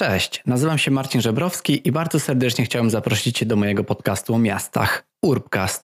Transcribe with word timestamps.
Cześć, 0.00 0.42
nazywam 0.46 0.78
się 0.78 0.90
Marcin 0.90 1.20
Żebrowski 1.20 1.88
i 1.88 1.92
bardzo 1.92 2.20
serdecznie 2.20 2.64
chciałem 2.64 2.90
zaprosić 2.90 3.38
Cię 3.38 3.46
do 3.46 3.56
mojego 3.56 3.84
podcastu 3.84 4.34
o 4.34 4.38
miastach 4.38 5.04
Urbcast. 5.22 5.82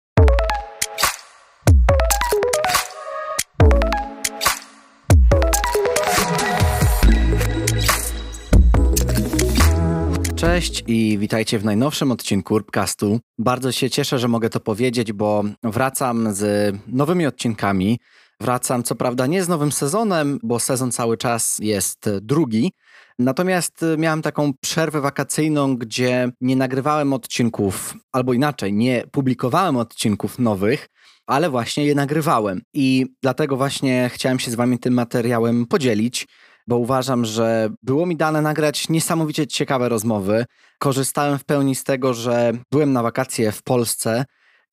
Cześć 10.36 10.84
i 10.88 11.18
witajcie 11.18 11.60
w 11.60 11.66
najnowszym 11.66 12.12
odcinku 12.12 12.54
Urbcastu. 12.54 13.20
Bardzo 13.38 13.72
się 13.72 13.90
cieszę, 13.90 14.20
że 14.20 14.28
mogę 14.28 14.50
to 14.50 14.60
powiedzieć, 14.60 15.14
bo 15.14 15.44
wracam 15.64 16.34
z 16.34 16.76
nowymi 16.88 17.26
odcinkami. 17.26 18.00
Wracam 18.40 18.84
co 18.84 18.96
prawda 18.96 19.28
nie 19.28 19.44
z 19.44 19.48
nowym 19.48 19.72
sezonem, 19.72 20.40
bo 20.44 20.60
sezon 20.60 20.92
cały 20.92 21.18
czas 21.18 21.60
jest 21.60 22.10
drugi, 22.22 22.72
Natomiast 23.20 23.84
y, 23.84 23.98
miałem 23.98 24.22
taką 24.22 24.54
przerwę 24.62 25.02
wakacyjną, 25.02 25.78
gdzie 25.78 26.32
nie 26.42 26.56
nagrywałem 26.56 27.14
odcinków, 27.14 27.94
albo 28.12 28.34
inaczej, 28.34 28.74
nie 28.74 29.04
publikowałem 29.12 29.78
odcinków 29.78 30.40
nowych, 30.40 30.90
ale 31.28 31.50
właśnie 31.50 31.86
je 31.86 31.96
nagrywałem. 31.96 32.62
I 32.74 33.06
dlatego 33.22 33.58
właśnie 33.58 34.10
chciałem 34.14 34.40
się 34.40 34.52
z 34.52 34.56
Wami 34.56 34.80
tym 34.80 34.94
materiałem 34.94 35.66
podzielić, 35.66 36.28
bo 36.68 36.78
uważam, 36.78 37.26
że 37.26 37.70
było 37.84 38.06
mi 38.06 38.16
dane 38.16 38.42
nagrać 38.42 38.90
niesamowicie 38.90 39.48
ciekawe 39.48 39.90
rozmowy. 39.90 40.46
Korzystałem 40.80 41.40
w 41.40 41.46
pełni 41.46 41.76
z 41.76 41.84
tego, 41.84 42.14
że 42.14 42.54
byłem 42.72 42.94
na 42.94 43.04
wakacje 43.04 43.52
w 43.52 43.64
Polsce. 43.64 44.26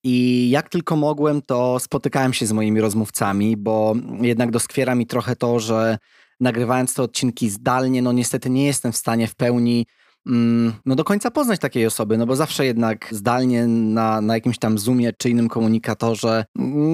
I 0.05 0.51
jak 0.51 0.69
tylko 0.69 0.97
mogłem, 0.97 1.43
to 1.43 1.79
spotykałem 1.79 2.33
się 2.33 2.47
z 2.47 2.53
moimi 2.53 2.81
rozmówcami, 2.81 3.57
bo 3.57 3.95
jednak 4.21 4.51
doskwiera 4.51 4.95
mi 4.95 5.07
trochę 5.07 5.37
to, 5.37 5.61
że 5.61 5.99
nagrywając 6.41 6.95
te 6.95 7.03
odcinki 7.03 7.51
zdalnie, 7.51 8.03
no 8.03 8.13
niestety 8.13 8.51
nie 8.51 8.67
jestem 8.67 8.93
w 8.93 8.97
stanie 8.97 9.27
w 9.27 9.35
pełni 9.35 9.87
mm, 10.27 10.73
no 10.87 10.95
do 10.95 11.05
końca 11.05 11.31
poznać 11.31 11.61
takiej 11.61 11.87
osoby, 11.87 12.19
no 12.19 12.27
bo 12.27 12.37
zawsze 12.37 12.67
jednak 12.67 13.09
zdalnie 13.11 13.67
na, 13.67 14.21
na 14.21 14.35
jakimś 14.35 14.59
tam 14.59 14.79
Zoomie 14.79 15.13
czy 15.13 15.31
innym 15.31 15.49
komunikatorze, 15.49 16.45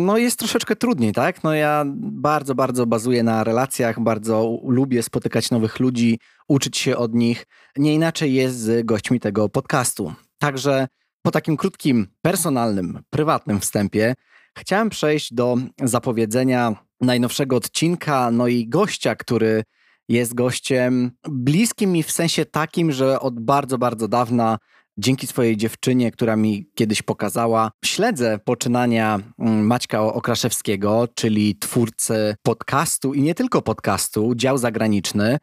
no 0.07 0.19
jest 0.19 0.39
troszeczkę 0.39 0.77
trudniej, 0.77 1.13
tak? 1.13 1.45
No 1.45 1.55
ja 1.55 1.85
bardzo, 1.97 2.55
bardzo 2.55 2.87
bazuję 2.87 3.23
na 3.23 3.45
relacjach, 3.45 4.01
bardzo 4.01 4.59
lubię 4.65 5.03
spotykać 5.03 5.51
nowych 5.51 5.81
ludzi, 5.81 6.19
uczyć 6.49 6.77
się 6.77 6.97
od 6.97 7.15
nich. 7.15 7.47
Nie 7.77 7.95
inaczej 7.95 8.35
jest 8.35 8.59
z 8.59 8.87
gośćmi 8.87 9.21
tego 9.21 9.49
podcastu. 9.49 10.13
Także 10.39 10.89
po 11.23 11.31
takim 11.31 11.57
krótkim, 11.57 12.07
personalnym, 12.23 13.01
prywatnym 13.11 13.61
wstępie 13.61 14.15
chciałem 14.59 14.91
przejść 14.91 15.35
do 15.35 15.57
zapowiedzenia 15.83 16.86
najnowszego 17.01 17.57
odcinka, 17.57 18.31
no 18.31 18.49
i 18.49 18.69
gościa, 18.69 19.15
który 19.15 19.63
jest 20.09 20.35
gościem 20.35 21.11
bliskim 21.29 21.93
mi 21.93 22.03
w 22.03 22.13
sensie 22.13 22.45
takim, 22.45 22.93
że 22.93 23.21
od 23.21 23.41
bardzo, 23.41 23.79
bardzo 23.79 24.09
dawna 24.09 24.59
dzięki 24.99 25.27
swojej 25.27 25.57
dziewczynie, 25.57 26.11
która 26.11 26.37
mi 26.37 26.71
kiedyś 26.75 27.03
pokazała, 27.03 27.71
śledzę 27.85 28.39
poczynania 28.45 29.21
mm, 29.39 29.67
Maćka 29.67 30.03
Okraszewskiego, 30.03 31.09
czyli 31.15 31.59
twórcy 31.59 32.35
podcastu 32.43 33.15
i 33.15 33.23
nie 33.23 33.35
tylko 33.35 33.63
podcastu, 33.63 34.35
dział 34.35 34.59
zagraniczny. 34.59 35.39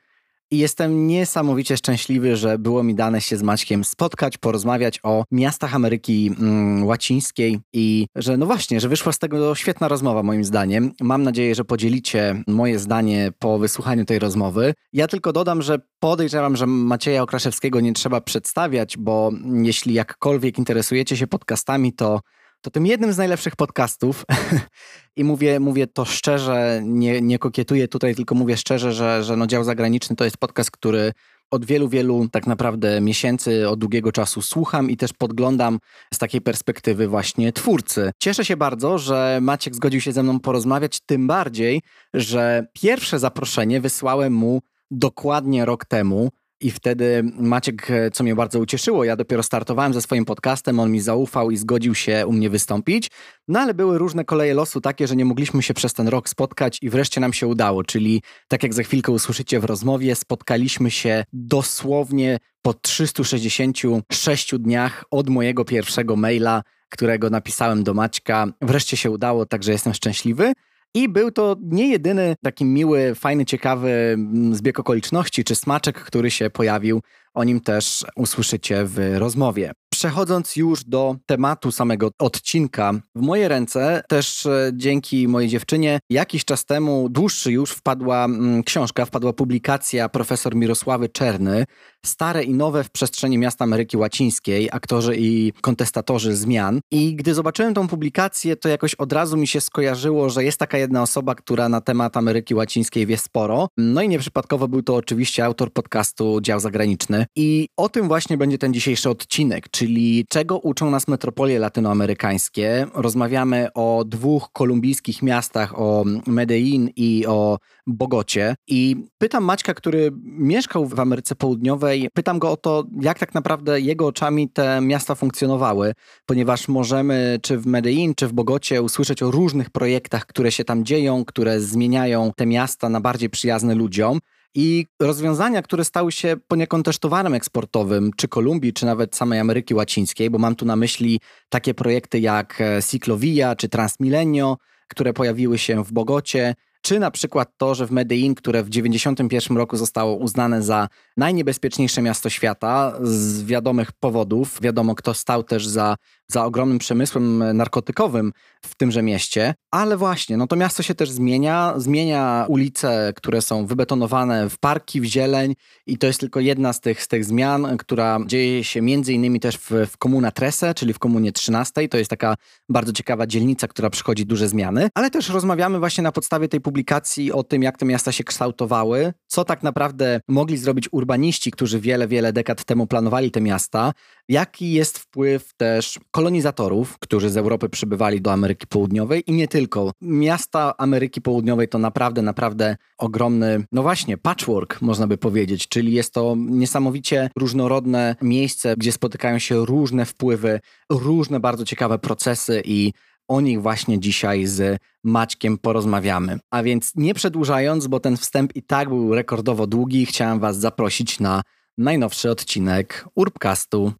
I 0.53 0.57
jestem 0.57 1.07
niesamowicie 1.07 1.77
szczęśliwy, 1.77 2.35
że 2.35 2.57
było 2.59 2.83
mi 2.83 2.95
dane 2.95 3.21
się 3.21 3.37
z 3.37 3.43
Maćkiem 3.43 3.83
spotkać, 3.83 4.37
porozmawiać 4.37 4.99
o 5.03 5.23
miastach 5.31 5.75
Ameryki 5.75 6.31
mm, 6.39 6.85
Łacińskiej 6.85 7.59
i 7.73 8.07
że 8.15 8.37
no 8.37 8.45
właśnie, 8.45 8.79
że 8.79 8.89
wyszła 8.89 9.11
z 9.11 9.19
tego 9.19 9.55
świetna 9.55 9.87
rozmowa 9.87 10.23
moim 10.23 10.43
zdaniem. 10.43 10.91
Mam 11.01 11.23
nadzieję, 11.23 11.55
że 11.55 11.65
podzielicie 11.65 12.43
moje 12.47 12.79
zdanie 12.79 13.31
po 13.39 13.59
wysłuchaniu 13.59 14.05
tej 14.05 14.19
rozmowy. 14.19 14.73
Ja 14.93 15.07
tylko 15.07 15.33
dodam, 15.33 15.61
że 15.61 15.79
podejrzewam, 15.99 16.55
że 16.55 16.67
Macieja 16.67 17.21
Okraszewskiego 17.21 17.79
nie 17.79 17.93
trzeba 17.93 18.21
przedstawiać, 18.21 18.97
bo 18.97 19.31
jeśli 19.63 19.93
jakkolwiek 19.93 20.57
interesujecie 20.57 21.17
się 21.17 21.27
podcastami, 21.27 21.93
to 21.93 22.19
to 22.63 22.71
tym 22.71 22.85
jednym 22.85 23.13
z 23.13 23.17
najlepszych 23.17 23.55
podcastów 23.55 24.25
i 25.17 25.23
mówię, 25.23 25.59
mówię 25.59 25.87
to 25.87 26.05
szczerze, 26.05 26.81
nie, 26.83 27.21
nie 27.21 27.39
kokietuję 27.39 27.87
tutaj, 27.87 28.15
tylko 28.15 28.35
mówię 28.35 28.57
szczerze, 28.57 28.93
że, 28.93 29.23
że 29.23 29.37
no 29.37 29.47
dział 29.47 29.63
zagraniczny 29.63 30.15
to 30.15 30.23
jest 30.23 30.37
podcast, 30.37 30.71
który 30.71 31.11
od 31.51 31.65
wielu, 31.65 31.89
wielu 31.89 32.29
tak 32.31 32.47
naprawdę 32.47 33.01
miesięcy, 33.01 33.69
od 33.69 33.79
długiego 33.79 34.11
czasu 34.11 34.41
słucham 34.41 34.89
i 34.89 34.97
też 34.97 35.13
podglądam 35.13 35.79
z 36.13 36.17
takiej 36.17 36.41
perspektywy 36.41 37.07
właśnie 37.07 37.53
twórcy. 37.53 38.11
Cieszę 38.19 38.45
się 38.45 38.57
bardzo, 38.57 38.97
że 38.97 39.39
Maciek 39.41 39.75
zgodził 39.75 40.01
się 40.01 40.11
ze 40.11 40.23
mną 40.23 40.39
porozmawiać, 40.39 40.99
tym 41.05 41.27
bardziej, 41.27 41.81
że 42.13 42.65
pierwsze 42.73 43.19
zaproszenie 43.19 43.81
wysłałem 43.81 44.33
mu 44.33 44.61
dokładnie 44.91 45.65
rok 45.65 45.85
temu. 45.85 46.29
I 46.63 46.71
wtedy 46.71 47.23
Maciek, 47.39 47.87
co 48.13 48.23
mnie 48.23 48.35
bardzo 48.35 48.59
ucieszyło, 48.59 49.03
ja 49.03 49.15
dopiero 49.15 49.43
startowałem 49.43 49.93
ze 49.93 50.01
swoim 50.01 50.25
podcastem, 50.25 50.79
on 50.79 50.91
mi 50.91 51.01
zaufał 51.01 51.51
i 51.51 51.57
zgodził 51.57 51.95
się 51.95 52.27
u 52.27 52.33
mnie 52.33 52.49
wystąpić. 52.49 53.11
No 53.47 53.59
ale 53.59 53.73
były 53.73 53.97
różne 53.97 54.25
koleje 54.25 54.53
losu 54.53 54.81
takie, 54.81 55.07
że 55.07 55.15
nie 55.15 55.25
mogliśmy 55.25 55.63
się 55.63 55.73
przez 55.73 55.93
ten 55.93 56.07
rok 56.07 56.29
spotkać 56.29 56.77
i 56.81 56.89
wreszcie 56.89 57.21
nam 57.21 57.33
się 57.33 57.47
udało. 57.47 57.83
Czyli 57.83 58.21
tak 58.47 58.63
jak 58.63 58.73
za 58.73 58.83
chwilkę 58.83 59.11
usłyszycie 59.11 59.59
w 59.59 59.63
rozmowie, 59.63 60.15
spotkaliśmy 60.15 60.91
się 60.91 61.25
dosłownie 61.33 62.37
po 62.61 62.73
366 62.73 64.55
dniach 64.59 65.03
od 65.11 65.29
mojego 65.29 65.65
pierwszego 65.65 66.15
maila, 66.15 66.63
którego 66.89 67.29
napisałem 67.29 67.83
do 67.83 67.93
Maćka. 67.93 68.47
Wreszcie 68.61 68.97
się 68.97 69.11
udało, 69.11 69.45
także 69.45 69.71
jestem 69.71 69.93
szczęśliwy. 69.93 70.53
I 70.95 71.09
był 71.09 71.31
to 71.31 71.55
nie 71.61 71.87
jedyny 71.87 72.35
taki 72.41 72.65
miły, 72.65 73.15
fajny, 73.15 73.45
ciekawy 73.45 73.89
mm, 73.89 74.55
zbieg 74.55 74.79
okoliczności 74.79 75.43
czy 75.43 75.55
smaczek, 75.55 75.99
który 75.99 76.31
się 76.31 76.49
pojawił. 76.49 77.01
O 77.33 77.43
nim 77.43 77.61
też 77.61 78.05
usłyszycie 78.15 78.85
w 78.85 79.15
rozmowie. 79.17 79.71
Przechodząc 79.93 80.55
już 80.55 80.83
do 80.83 81.15
tematu 81.25 81.71
samego 81.71 82.11
odcinka, 82.19 82.93
w 83.15 83.21
moje 83.21 83.47
ręce 83.47 84.03
też 84.07 84.45
e, 84.45 84.71
dzięki 84.73 85.27
mojej 85.27 85.49
dziewczynie 85.49 85.99
jakiś 86.09 86.45
czas 86.45 86.65
temu, 86.65 87.09
dłuższy 87.09 87.51
już, 87.51 87.71
wpadła 87.71 88.25
mm, 88.25 88.63
książka, 88.63 89.05
wpadła 89.05 89.33
publikacja 89.33 90.09
profesor 90.09 90.55
Mirosławy 90.55 91.09
Czerny, 91.09 91.65
Stare 92.05 92.43
i 92.43 92.53
nowe 92.53 92.83
w 92.83 92.91
przestrzeni 92.91 93.37
miasta 93.37 93.63
Ameryki 93.63 93.97
Łacińskiej, 93.97 94.69
aktorzy 94.71 95.15
i 95.17 95.53
kontestatorzy 95.61 96.35
zmian. 96.35 96.79
I 96.91 97.15
gdy 97.15 97.33
zobaczyłem 97.33 97.73
tą 97.73 97.87
publikację, 97.87 98.55
to 98.55 98.69
jakoś 98.69 98.95
od 98.95 99.13
razu 99.13 99.37
mi 99.37 99.47
się 99.47 99.61
skojarzyło, 99.61 100.29
że 100.29 100.43
jest 100.43 100.57
taka 100.57 100.77
jedna 100.77 101.01
osoba, 101.01 101.35
która 101.35 101.69
na 101.69 101.81
temat 101.81 102.17
Ameryki 102.17 102.55
Łacińskiej 102.55 103.05
wie 103.05 103.17
sporo. 103.17 103.67
No 103.77 104.01
i 104.01 104.09
nieprzypadkowo 104.09 104.67
był 104.67 104.81
to 104.81 104.95
oczywiście 104.95 105.45
autor 105.45 105.73
podcastu 105.73 106.41
Dział 106.41 106.59
Zagraniczny. 106.59 107.25
I 107.35 107.67
o 107.77 107.89
tym 107.89 108.07
właśnie 108.07 108.37
będzie 108.37 108.57
ten 108.57 108.73
dzisiejszy 108.73 109.09
odcinek, 109.09 109.69
czyli 109.69 109.82
czego 110.29 110.59
uczą 110.59 110.91
nas 110.91 111.07
metropolie 111.07 111.59
latynoamerykańskie. 111.59 112.87
Rozmawiamy 112.93 113.67
o 113.73 114.03
dwóch 114.07 114.49
kolumbijskich 114.53 115.21
miastach, 115.21 115.79
o 115.79 116.03
Medellin 116.27 116.89
i 116.95 117.25
o 117.27 117.57
Bogocie. 117.87 118.55
I 118.67 118.95
pytam 119.17 119.43
Maćka, 119.43 119.73
który 119.73 120.11
mieszkał 120.23 120.85
w 120.85 120.99
Ameryce 120.99 121.35
Południowej, 121.35 122.09
pytam 122.13 122.39
go 122.39 122.51
o 122.51 122.57
to, 122.57 122.83
jak 123.01 123.19
tak 123.19 123.33
naprawdę 123.33 123.81
jego 123.81 124.07
oczami 124.07 124.49
te 124.49 124.81
miasta 124.81 125.15
funkcjonowały, 125.15 125.93
ponieważ 126.25 126.67
możemy 126.67 127.39
czy 127.41 127.57
w 127.57 127.65
Medellin, 127.65 128.15
czy 128.15 128.27
w 128.27 128.33
Bogocie 128.33 128.81
usłyszeć 128.81 129.23
o 129.23 129.31
różnych 129.31 129.69
projektach, 129.69 130.25
które 130.25 130.51
się 130.51 130.63
tam 130.63 130.85
dzieją, 130.85 131.25
które 131.25 131.59
zmieniają 131.59 132.31
te 132.35 132.45
miasta 132.45 132.89
na 132.89 133.01
bardziej 133.01 133.29
przyjazne 133.29 133.75
ludziom. 133.75 134.19
I 134.55 134.85
rozwiązania, 134.99 135.61
które 135.61 135.85
stały 135.85 136.11
się 136.11 136.35
poniekąd 136.47 136.85
też 136.85 136.99
towarem 136.99 137.33
eksportowym, 137.33 138.11
czy 138.17 138.27
Kolumbii, 138.27 138.73
czy 138.73 138.85
nawet 138.85 139.15
samej 139.15 139.39
Ameryki 139.39 139.73
Łacińskiej, 139.73 140.29
bo 140.29 140.37
mam 140.37 140.55
tu 140.55 140.65
na 140.65 140.75
myśli 140.75 141.19
takie 141.49 141.73
projekty 141.73 142.19
jak 142.19 142.61
e, 142.61 142.83
Ciclovia 142.83 143.55
czy 143.55 143.69
Transmilenio, 143.69 144.57
które 144.87 145.13
pojawiły 145.13 145.57
się 145.57 145.83
w 145.83 145.91
Bogocie, 145.91 146.55
czy 146.81 146.99
na 146.99 147.11
przykład 147.11 147.49
to, 147.57 147.75
że 147.75 147.87
w 147.87 147.91
Medellin, 147.91 148.35
które 148.35 148.63
w 148.63 148.69
1991 148.69 149.57
roku 149.57 149.77
zostało 149.77 150.15
uznane 150.15 150.63
za 150.63 150.87
najniebezpieczniejsze 151.17 152.01
miasto 152.01 152.29
świata 152.29 152.93
z 153.01 153.43
wiadomych 153.43 153.91
powodów, 153.91 154.61
wiadomo 154.61 154.95
kto 154.95 155.13
stał 155.13 155.43
też 155.43 155.67
za 155.67 155.95
za 156.33 156.45
ogromnym 156.45 156.79
przemysłem 156.79 157.57
narkotykowym 157.57 158.33
w 158.65 158.75
tymże 158.75 159.03
mieście, 159.03 159.53
ale 159.71 159.97
właśnie, 159.97 160.37
no 160.37 160.47
to 160.47 160.55
miasto 160.55 160.83
się 160.83 160.95
też 160.95 161.11
zmienia, 161.11 161.73
zmienia 161.77 162.45
ulice, 162.49 163.13
które 163.15 163.41
są 163.41 163.65
wybetonowane 163.65 164.49
w 164.49 164.57
parki, 164.57 165.01
w 165.01 165.05
zieleń. 165.05 165.53
I 165.87 165.97
to 165.97 166.07
jest 166.07 166.19
tylko 166.19 166.39
jedna 166.39 166.73
z 166.73 166.79
tych, 166.79 167.03
z 167.03 167.07
tych 167.07 167.25
zmian, 167.25 167.77
która 167.77 168.19
dzieje 168.25 168.63
się 168.63 168.81
między 168.81 169.13
innymi 169.13 169.39
też 169.39 169.57
w, 169.57 169.71
w 169.91 169.97
Komuna 169.97 170.31
Trese, 170.31 170.73
czyli 170.73 170.93
w 170.93 170.99
Komunie 170.99 171.31
13. 171.31 171.89
To 171.89 171.97
jest 171.97 172.09
taka 172.09 172.35
bardzo 172.69 172.93
ciekawa 172.93 173.27
dzielnica, 173.27 173.67
która 173.67 173.89
przychodzi 173.89 174.25
duże 174.25 174.49
zmiany, 174.49 174.89
ale 174.95 175.09
też 175.09 175.29
rozmawiamy 175.29 175.79
właśnie 175.79 176.03
na 176.03 176.11
podstawie 176.11 176.47
tej 176.47 176.61
publikacji 176.61 177.31
o 177.31 177.43
tym, 177.43 177.63
jak 177.63 177.77
te 177.77 177.85
miasta 177.85 178.11
się 178.11 178.23
kształtowały, 178.23 179.13
co 179.27 179.45
tak 179.45 179.63
naprawdę 179.63 180.21
mogli 180.27 180.57
zrobić 180.57 180.89
urbaniści, 180.91 181.51
którzy 181.51 181.79
wiele, 181.79 182.07
wiele 182.07 182.33
dekad 182.33 182.63
temu 182.63 182.87
planowali 182.87 183.31
te 183.31 183.41
miasta, 183.41 183.93
jaki 184.29 184.71
jest 184.71 184.99
wpływ 184.99 185.53
też 185.57 185.99
kolonizatorów, 186.23 186.99
którzy 186.99 187.29
z 187.29 187.37
Europy 187.37 187.69
przybywali 187.69 188.21
do 188.21 188.31
Ameryki 188.33 188.67
Południowej 188.67 189.23
i 189.27 189.33
nie 189.33 189.47
tylko. 189.47 189.91
Miasta 190.01 190.77
Ameryki 190.77 191.21
Południowej 191.21 191.67
to 191.67 191.77
naprawdę, 191.77 192.21
naprawdę 192.21 192.77
ogromny, 192.97 193.65
no 193.71 193.81
właśnie, 193.81 194.17
patchwork, 194.17 194.81
można 194.81 195.07
by 195.07 195.17
powiedzieć, 195.17 195.67
czyli 195.67 195.93
jest 195.93 196.13
to 196.13 196.35
niesamowicie 196.37 197.29
różnorodne 197.37 198.15
miejsce, 198.21 198.75
gdzie 198.77 198.91
spotykają 198.91 199.39
się 199.39 199.65
różne 199.65 200.05
wpływy, 200.05 200.59
różne 200.89 201.39
bardzo 201.39 201.65
ciekawe 201.65 201.99
procesy 201.99 202.61
i 202.65 202.93
o 203.27 203.41
nich 203.41 203.61
właśnie 203.61 203.99
dzisiaj 203.99 204.45
z 204.45 204.79
Maćkiem 205.03 205.57
porozmawiamy. 205.57 206.39
A 206.51 206.63
więc 206.63 206.91
nie 206.95 207.13
przedłużając, 207.13 207.87
bo 207.87 207.99
ten 207.99 208.17
wstęp 208.17 208.55
i 208.55 208.63
tak 208.63 208.89
był 208.89 209.15
rekordowo 209.15 209.67
długi, 209.67 210.05
chciałem 210.05 210.39
Was 210.39 210.57
zaprosić 210.57 211.19
na 211.19 211.41
najnowszy 211.77 212.31
odcinek 212.31 213.05
Urbcastu. 213.15 213.93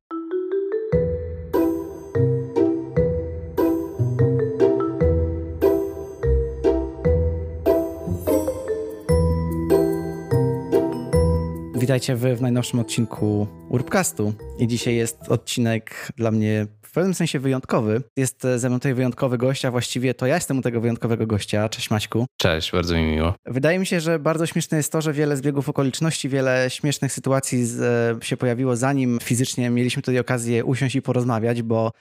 Witajcie 11.83 12.15
w, 12.15 12.37
w 12.37 12.41
najnowszym 12.41 12.79
odcinku 12.79 13.47
Urbcastu. 13.73 14.33
I 14.59 14.67
dzisiaj 14.67 14.95
jest 14.95 15.29
odcinek 15.29 16.11
dla 16.17 16.31
mnie 16.31 16.67
w 16.81 16.91
pewnym 16.95 17.13
sensie 17.13 17.39
wyjątkowy. 17.39 18.01
Jest 18.17 18.47
ze 18.55 18.69
mną 18.69 18.79
tutaj 18.79 18.93
wyjątkowy 18.93 19.37
gość, 19.37 19.65
a 19.65 19.71
właściwie 19.71 20.13
to 20.13 20.25
ja 20.25 20.35
jestem 20.35 20.57
u 20.57 20.61
tego 20.61 20.81
wyjątkowego 20.81 21.27
gościa. 21.27 21.69
Cześć 21.69 21.89
Maćku. 21.89 22.25
Cześć, 22.37 22.71
bardzo 22.71 22.95
mi 22.95 23.03
miło. 23.03 23.33
Wydaje 23.45 23.79
mi 23.79 23.85
się, 23.85 23.99
że 23.99 24.19
bardzo 24.19 24.45
śmieszne 24.45 24.77
jest 24.77 24.91
to, 24.91 25.01
że 25.01 25.13
wiele 25.13 25.37
zbiegów 25.37 25.69
okoliczności, 25.69 26.29
wiele 26.29 26.69
śmiesznych 26.69 27.11
sytuacji 27.11 27.65
z, 27.65 27.81
e, 28.23 28.25
się 28.25 28.37
pojawiło 28.37 28.75
zanim 28.75 29.19
fizycznie 29.23 29.69
mieliśmy 29.69 30.01
tutaj 30.01 30.19
okazję 30.19 30.65
usiąść 30.65 30.95
i 30.95 31.01
porozmawiać, 31.01 31.61
bo 31.61 31.91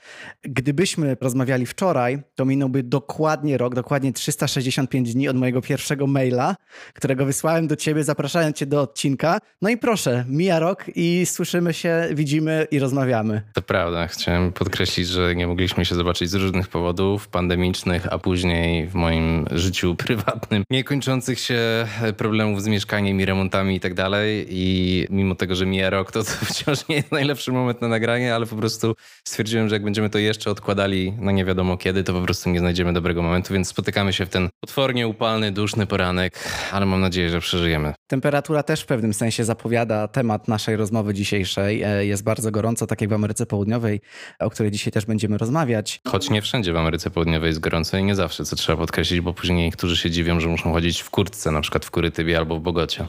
gdybyśmy 0.43 1.17
rozmawiali 1.21 1.67
wczoraj, 1.67 2.23
to 2.35 2.45
minąłby 2.45 2.83
dokładnie 2.83 3.59
rok, 3.59 3.75
dokładnie 3.75 4.13
365 4.13 5.15
dni 5.15 5.29
od 5.29 5.37
mojego 5.37 5.63
pierwszego 5.63 6.07
maila, 6.07 6.57
którego 6.95 7.27
wysłałem 7.27 7.67
do 7.67 7.77
ciebie, 7.77 8.05
zapraszając 8.05 8.57
cię 8.57 8.67
do 8.67 8.81
odcinka. 8.81 9.39
No 9.63 9.71
i 9.71 9.77
proszę, 9.77 10.25
mija 10.29 10.59
rok 10.59 10.85
i 10.95 11.27
słyszymy 11.27 11.62
się, 11.71 12.09
widzimy 12.13 12.67
i 12.71 12.79
rozmawiamy. 12.79 13.43
To 13.55 13.63
prawda. 13.63 14.07
Chciałem 14.07 14.53
podkreślić, 14.53 15.09
że 15.09 15.35
nie 15.35 15.47
mogliśmy 15.47 15.85
się 15.85 15.95
zobaczyć 15.95 16.31
z 16.31 16.35
różnych 16.35 16.69
powodów 16.69 17.29
pandemicznych, 17.29 18.13
a 18.13 18.19
później 18.19 18.89
w 18.89 18.95
moim 18.95 19.47
życiu 19.51 19.95
prywatnym 19.95 20.65
niekończących 20.71 21.39
się 21.39 21.87
problemów 22.17 22.63
z 22.63 22.67
mieszkaniem 22.67 23.21
i 23.21 23.25
remontami 23.25 23.77
i 23.77 23.81
tak 23.81 23.95
dalej. 23.95 24.47
I 24.51 25.07
mimo 25.11 25.35
tego, 25.35 25.55
że 25.55 25.67
mija 25.67 25.91
rok, 25.91 26.13
to, 26.13 26.25
to 26.25 26.31
wciąż 26.51 26.89
nie 26.89 26.97
jest 26.97 27.13
najlepszy 27.13 27.53
moment 27.53 27.81
na 27.81 27.89
nagranie, 27.89 28.35
ale 28.35 28.47
po 28.47 28.57
prostu 28.57 28.95
stwierdziłem, 29.29 29.69
że 29.69 29.75
jak 29.75 29.85
będziemy 29.85 30.11
to 30.11 30.19
jeszcze 30.19 30.51
odkładali 30.51 31.13
na 31.19 31.33
nie 31.33 31.45
wiadomo 31.45 31.77
kiedy, 31.77 32.05
to 32.05 32.13
po 32.13 32.21
prostu 32.21 32.51
nie 32.51 32.59
znajdziemy 32.59 32.93
dobrego 32.93 33.23
momentu, 33.23 33.55
więc 33.55 33.69
spotykamy 33.69 34.13
się 34.13 34.27
w 34.27 34.29
ten 34.29 34.49
potwornie 34.61 35.09
upalny, 35.09 35.53
duszny 35.53 35.87
poranek, 35.87 36.49
ale 36.73 36.87
mam 36.87 37.01
nadzieję, 37.01 37.31
że 37.31 37.41
przeżyjemy. 37.41 37.95
Temperatura 38.07 38.63
też 38.63 38.81
w 38.81 38.87
pewnym 38.87 39.15
sensie 39.15 39.45
zapowiada 39.45 40.09
temat 40.09 40.49
naszej 40.49 40.77
rozmowy 40.77 41.15
dzisiejszej. 41.15 41.52
E, 41.61 42.07
jest 42.07 42.25
bardzo 42.25 42.51
gorąco, 42.51 42.87
tak 42.87 43.01
jak 43.01 43.11
w 43.11 43.13
Ameryce 43.13 43.47
Południowej, 43.47 44.01
o 44.39 44.51
której 44.51 44.73
dzisiaj 44.73 44.93
też 44.93 45.07
będziemy 45.07 45.39
rozmawiać. 45.39 46.01
Choć 46.09 46.31
nie 46.31 46.43
wszędzie 46.43 46.73
w 46.73 46.77
Ameryce 46.77 47.11
Południowej 47.11 47.49
jest 47.49 47.61
gorąco 47.61 47.97
i 47.97 48.05
nie 48.05 48.15
zawsze, 48.15 48.45
co 48.45 48.57
trzeba 48.57 48.79
podkreślić, 48.79 49.21
bo 49.21 49.35
później 49.35 49.67
niektórzy 49.67 49.97
się 49.97 50.11
dziwią, 50.11 50.41
że 50.41 50.49
muszą 50.49 50.73
chodzić 50.73 51.01
w 51.01 51.11
kurtce, 51.11 51.51
na 51.51 51.61
przykład 51.61 51.85
w 51.85 51.91
Kurytybie 51.91 52.39
albo 52.39 52.59
w 52.59 52.61
Bogocie. 52.61 53.09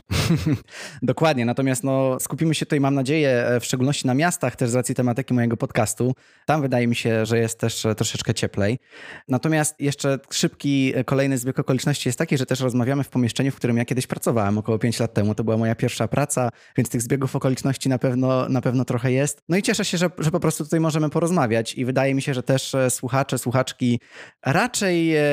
Dokładnie, 1.01 1.45
natomiast 1.45 1.83
no, 1.83 2.19
skupimy 2.19 2.55
się 2.55 2.65
tutaj, 2.65 2.79
mam 2.79 2.95
nadzieję, 2.95 3.47
e, 3.47 3.59
w 3.59 3.65
szczególności 3.65 4.07
na 4.07 4.13
miastach, 4.13 4.55
też 4.55 4.69
z 4.69 4.75
racji 4.75 4.95
tematyki 4.95 5.33
mojego 5.33 5.57
podcastu. 5.57 6.13
Tam 6.45 6.61
wydaje 6.61 6.87
mi 6.87 6.95
się, 6.95 7.25
że 7.25 7.39
jest 7.39 7.59
też 7.59 7.85
e, 7.85 7.95
troszeczkę 7.95 8.33
cieplej. 8.33 8.79
Natomiast 9.27 9.79
jeszcze 9.79 10.19
szybki 10.31 10.93
kolejny 11.05 11.37
zbieg 11.37 11.59
okoliczności 11.59 12.09
jest 12.09 12.19
taki, 12.19 12.37
że 12.37 12.45
też 12.45 12.59
rozmawiamy 12.59 13.03
w 13.03 13.09
pomieszczeniu, 13.09 13.51
w 13.51 13.55
którym 13.55 13.77
ja 13.77 13.85
kiedyś 13.85 14.07
pracowałem 14.07 14.57
około 14.57 14.79
5 14.79 14.99
lat 14.99 15.13
temu. 15.13 15.35
To 15.35 15.43
była 15.43 15.57
moja 15.57 15.75
pierwsza 15.75 16.07
praca, 16.07 16.49
więc 16.77 16.89
tych 16.89 17.01
zbiegów 17.01 17.35
okoliczności 17.35 17.89
na 17.89 17.99
pewno, 17.99 18.32
na 18.49 18.61
pewno 18.61 18.85
trochę 18.85 19.11
jest. 19.11 19.39
No 19.49 19.57
i 19.57 19.61
cieszę 19.61 19.85
się, 19.85 19.97
że, 19.97 20.09
że 20.17 20.31
po 20.31 20.39
prostu 20.39 20.63
tutaj 20.63 20.79
możemy 20.79 21.09
porozmawiać 21.09 21.73
i 21.73 21.85
wydaje 21.85 22.15
mi 22.15 22.21
się, 22.21 22.33
że 22.33 22.43
też 22.43 22.75
e, 22.75 22.89
słuchacze, 22.89 23.37
słuchaczki 23.37 23.99
raczej 24.45 25.15
e, 25.15 25.23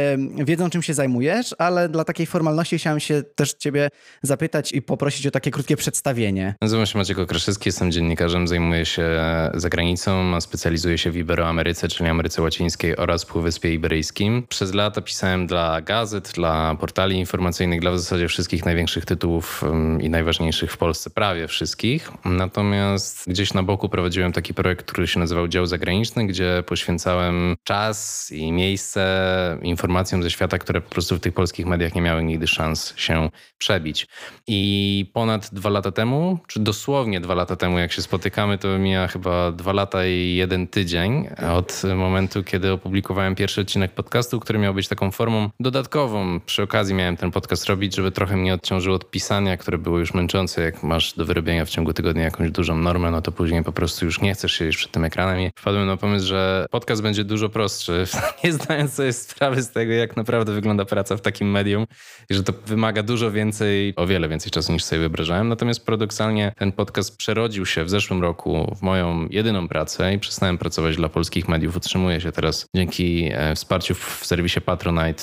wiedzą, 0.45 0.71
czym 0.71 0.83
się 0.83 0.95
zajmujesz, 0.95 1.55
ale 1.59 1.89
dla 1.89 2.05
takiej 2.05 2.27
formalności 2.27 2.79
chciałem 2.79 3.01
się 3.01 3.23
też 3.23 3.55
ciebie 3.55 3.89
zapytać 4.23 4.73
i 4.73 4.83
poprosić 4.83 5.27
o 5.27 5.31
takie 5.31 5.51
krótkie 5.51 5.77
przedstawienie. 5.77 6.55
Nazywam 6.61 6.87
się 6.87 6.99
Maciek 6.99 7.19
Okraszewski, 7.19 7.69
jestem 7.69 7.93
dziennikarzem, 7.93 8.49
zajmuję 8.49 8.87
się 8.87 9.21
zagranicą, 9.55 10.35
a 10.35 10.41
specjalizuję 10.41 10.99
się 10.99 11.11
w 11.11 11.17
Iberoameryce, 11.17 11.89
czyli 11.89 12.11
Ameryce 12.11 12.43
Łacińskiej 12.43 12.97
oraz 12.97 13.25
Półwyspie 13.25 13.75
Iberyjskim. 13.75 14.47
Przez 14.49 14.75
lata 14.75 15.01
pisałem 15.01 15.47
dla 15.47 15.81
gazet, 15.81 16.33
dla 16.35 16.77
portali 16.81 17.19
informacyjnych, 17.19 17.81
dla 17.81 17.91
w 17.93 17.99
zasadzie 17.99 18.29
wszystkich 18.29 18.65
największych 18.65 19.05
tytułów 19.05 19.65
i 20.01 20.11
najważniejszych 20.11 20.73
w 20.73 20.77
Polsce, 20.77 21.11
prawie 21.11 21.49
wszystkich. 21.49 22.13
Natomiast 22.25 22.80
gdzieś 23.27 23.55
na 23.55 23.63
boku 23.63 23.89
prowadziłem 23.89 24.33
taki 24.33 24.55
projekt, 24.55 24.93
który 24.93 25.07
się 25.07 25.21
nazywał 25.21 25.49
Dział 25.49 25.67
Zagraniczny, 25.67 26.27
gdzie 26.27 26.63
poświęcałem 26.67 27.57
czas 27.65 28.29
i 28.33 28.53
miejsce 28.53 29.59
informacjom 29.63 30.23
ze 30.23 30.31
świata, 30.31 30.59
które 30.59 30.81
po 30.81 30.91
prostu 30.91 31.17
w 31.17 31.21
tych 31.21 31.35
polskich 31.35 31.67
mediach 31.67 31.95
nie 31.95 32.03
miały 32.03 32.23
nigdy 32.23 32.47
szans 32.47 32.95
się 32.97 33.31
przebić. 33.59 34.07
I 34.47 35.11
ponad 35.13 35.55
dwa 35.55 35.71
lata 35.71 35.93
temu, 35.93 36.39
czy 36.47 36.61
dosłownie 36.61 37.21
dwa 37.21 37.35
lata 37.35 37.57
temu, 37.57 37.79
jak 37.79 37.93
się 37.93 38.03
spotykamy, 38.03 38.59
to 38.59 38.79
mija 38.79 39.09
chyba 39.09 39.53
dwa 39.53 39.73
lata 39.73 40.07
i 40.07 40.35
jeden 40.35 40.67
tydzień 40.67 41.29
od 41.57 41.83
momentu, 41.97 42.45
kiedy 42.45 42.73
opublikowałem 42.73 43.35
pierwszy 43.35 43.61
odcinek 43.61 43.93
podcastu, 43.93 44.41
który 44.41 44.59
miał 44.59 44.75
być 44.75 44.89
taką 44.89 45.11
formą 45.11 45.51
dodatkową. 45.61 46.41
Przy 46.41 46.63
okazji 46.63 46.95
miałem 46.95 47.17
ten 47.17 47.31
podcast 47.31 47.67
robić, 47.67 47.97
żeby 47.97 48.11
trochę 48.11 48.37
mnie 48.37 48.55
odciążyło 48.55 48.97
od 48.97 49.11
pisania, 49.11 49.57
które 49.57 49.79
było 49.79 49.99
już 49.99 50.15
męczące. 50.15 50.63
Jak 50.63 50.83
masz 50.83 51.15
do 51.15 51.25
wyrobienia 51.25 51.65
w 51.65 51.71
ciągu 51.71 51.93
tygodnia 51.93 52.25
jakąś 52.25 52.51
dużą 52.51 52.70
normę, 52.77 53.11
no 53.11 53.23
to 53.23 53.33
później 53.33 53.65
po 53.65 53.73
prostu 53.73 54.05
już 54.05 54.21
nie 54.21 54.35
chcesz 54.35 54.53
siedzieć 54.53 54.77
przed 54.77 54.91
tym 54.91 55.05
ekranem. 55.05 55.41
I 55.41 55.51
wpadłem 55.57 55.87
na 55.87 55.97
pomysł, 55.97 56.27
że 56.27 56.67
podcast 56.71 57.03
będzie 57.03 57.25
dużo 57.25 57.49
prostszy, 57.49 58.05
nie 58.45 58.53
zdając 58.53 58.93
sobie 58.93 59.13
sprawy 59.13 59.63
z 59.63 59.71
tego, 59.71 59.93
jak 59.93 60.17
naprawdę 60.17 60.53
wygląda 60.53 60.85
praca 60.85 61.17
w 61.17 61.21
takim 61.21 61.51
medium 61.51 61.87
i 62.31 62.35
że 62.35 62.43
to 62.43 62.53
wymaga 62.67 63.03
dużo 63.03 63.31
więcej, 63.31 63.93
o 63.97 64.07
wiele 64.07 64.29
więcej 64.29 64.51
czasu 64.51 64.73
niż 64.73 64.85
sobie 64.85 65.01
wyobrażałem. 65.01 65.49
Natomiast 65.49 65.87
paradoksalnie 65.87 66.53
ten 66.59 66.73
podcast 66.73 67.17
przerodził 67.17 67.67
się 67.67 67.85
w 67.85 67.91
zeszłym 67.91 68.23
roku 68.23 68.75
w 68.79 68.83
moją 68.83 69.29
jedyną 69.31 69.69
pracę 69.69 70.15
i 70.15 70.19
przestałem 70.19 70.59
pracować 70.59 70.97
dla 70.97 71.09
polskich 71.09 71.49
mediów. 71.49 71.77
Utrzymuję 71.77 72.21
się 72.21 72.33
teraz 72.33 72.67
dzięki 72.77 73.31
e, 73.33 73.55
wsparciu 73.55 73.95
w 73.95 74.21
serwisie 74.27 74.61
Patronite 74.61 75.23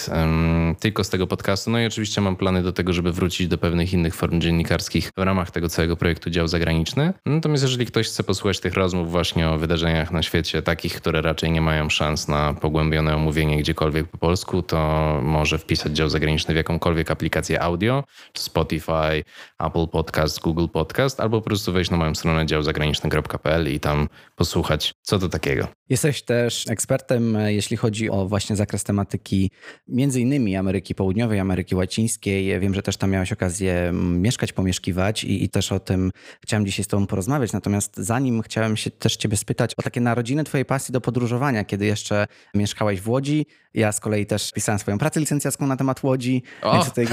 tylko 0.79 1.03
z 1.03 1.09
tego 1.09 1.27
podcastu. 1.27 1.71
No 1.71 1.79
i 1.79 1.85
oczywiście 1.85 2.21
mam 2.21 2.35
plany 2.35 2.63
do 2.63 2.73
tego, 2.73 2.93
żeby 2.93 3.11
wrócić 3.11 3.47
do 3.47 3.57
pewnych 3.57 3.93
innych 3.93 4.15
form 4.15 4.41
dziennikarskich 4.41 5.11
w 5.17 5.21
ramach 5.21 5.51
tego 5.51 5.69
całego 5.69 5.97
projektu 5.97 6.29
Dział 6.29 6.47
Zagraniczny. 6.47 7.13
Natomiast 7.37 7.63
jeżeli 7.63 7.85
ktoś 7.85 8.07
chce 8.07 8.23
posłuchać 8.23 8.59
tych 8.59 8.73
rozmów 8.73 9.11
właśnie 9.11 9.49
o 9.49 9.57
wydarzeniach 9.57 10.11
na 10.11 10.23
świecie, 10.23 10.61
takich, 10.61 10.95
które 10.95 11.21
raczej 11.21 11.51
nie 11.51 11.61
mają 11.61 11.89
szans 11.89 12.27
na 12.27 12.53
pogłębione 12.53 13.15
omówienie 13.15 13.57
gdziekolwiek 13.57 14.07
po 14.07 14.17
polsku, 14.17 14.61
to 14.61 14.77
może 15.23 15.57
wpisać 15.57 15.91
Dział 15.91 16.09
Zagraniczny 16.09 16.53
w 16.53 16.57
jakąkolwiek 16.57 17.11
aplikację 17.11 17.61
audio, 17.61 18.03
Spotify, 18.37 19.23
Apple 19.59 19.87
Podcast, 19.91 20.39
Google 20.39 20.67
Podcast, 20.73 21.19
albo 21.19 21.41
po 21.41 21.45
prostu 21.45 21.73
wejść 21.73 21.91
na 21.91 21.97
moją 21.97 22.15
stronę 22.15 22.45
działzagraniczny.pl 22.45 23.73
i 23.73 23.79
tam 23.79 24.09
posłuchać, 24.35 24.93
co 25.01 25.19
to 25.19 25.29
takiego. 25.29 25.67
Jesteś 25.89 26.21
też 26.21 26.65
ekspertem, 26.69 27.35
e, 27.35 27.53
jeśli 27.53 27.77
chodzi 27.77 28.09
o 28.09 28.27
właśnie 28.27 28.55
zakres 28.55 28.83
tematyki 28.83 29.51
między 29.87 30.21
innymi 30.21 30.55
Ameryki 30.55 30.95
Południowej, 30.95 31.39
Ameryki 31.39 31.75
Łacińskiej. 31.75 32.59
Wiem, 32.59 32.73
że 32.73 32.81
też 32.81 32.97
tam 32.97 33.11
miałeś 33.11 33.31
okazję 33.31 33.91
mieszkać, 33.93 34.53
pomieszkiwać 34.53 35.23
i, 35.23 35.43
i 35.43 35.49
też 35.49 35.71
o 35.71 35.79
tym 35.79 36.11
chciałem 36.43 36.65
dzisiaj 36.65 36.85
z 36.85 36.87
tobą 36.87 37.07
porozmawiać. 37.07 37.26
Natomiast 37.53 37.97
zanim 37.97 38.41
chciałem 38.41 38.77
się 38.77 38.91
też 38.91 39.15
ciebie 39.15 39.37
spytać 39.37 39.73
o 39.77 39.81
takie 39.81 40.01
narodziny 40.01 40.43
twojej 40.43 40.65
pasji 40.65 40.91
do 40.91 41.01
podróżowania, 41.01 41.63
kiedy 41.63 41.85
jeszcze 41.85 42.27
mieszkałeś 42.53 43.01
w 43.01 43.09
Łodzi. 43.09 43.45
Ja 43.77 43.91
z 43.91 43.99
kolei 43.99 44.25
też 44.25 44.51
pisałem 44.51 44.79
swoją 44.79 44.97
pracę 44.97 45.19
licencjacką 45.19 45.67
na 45.67 45.77
temat 45.77 46.03
Łodzi, 46.03 46.43
o! 46.61 46.73
więc 46.73 46.85
tutaj, 46.85 47.07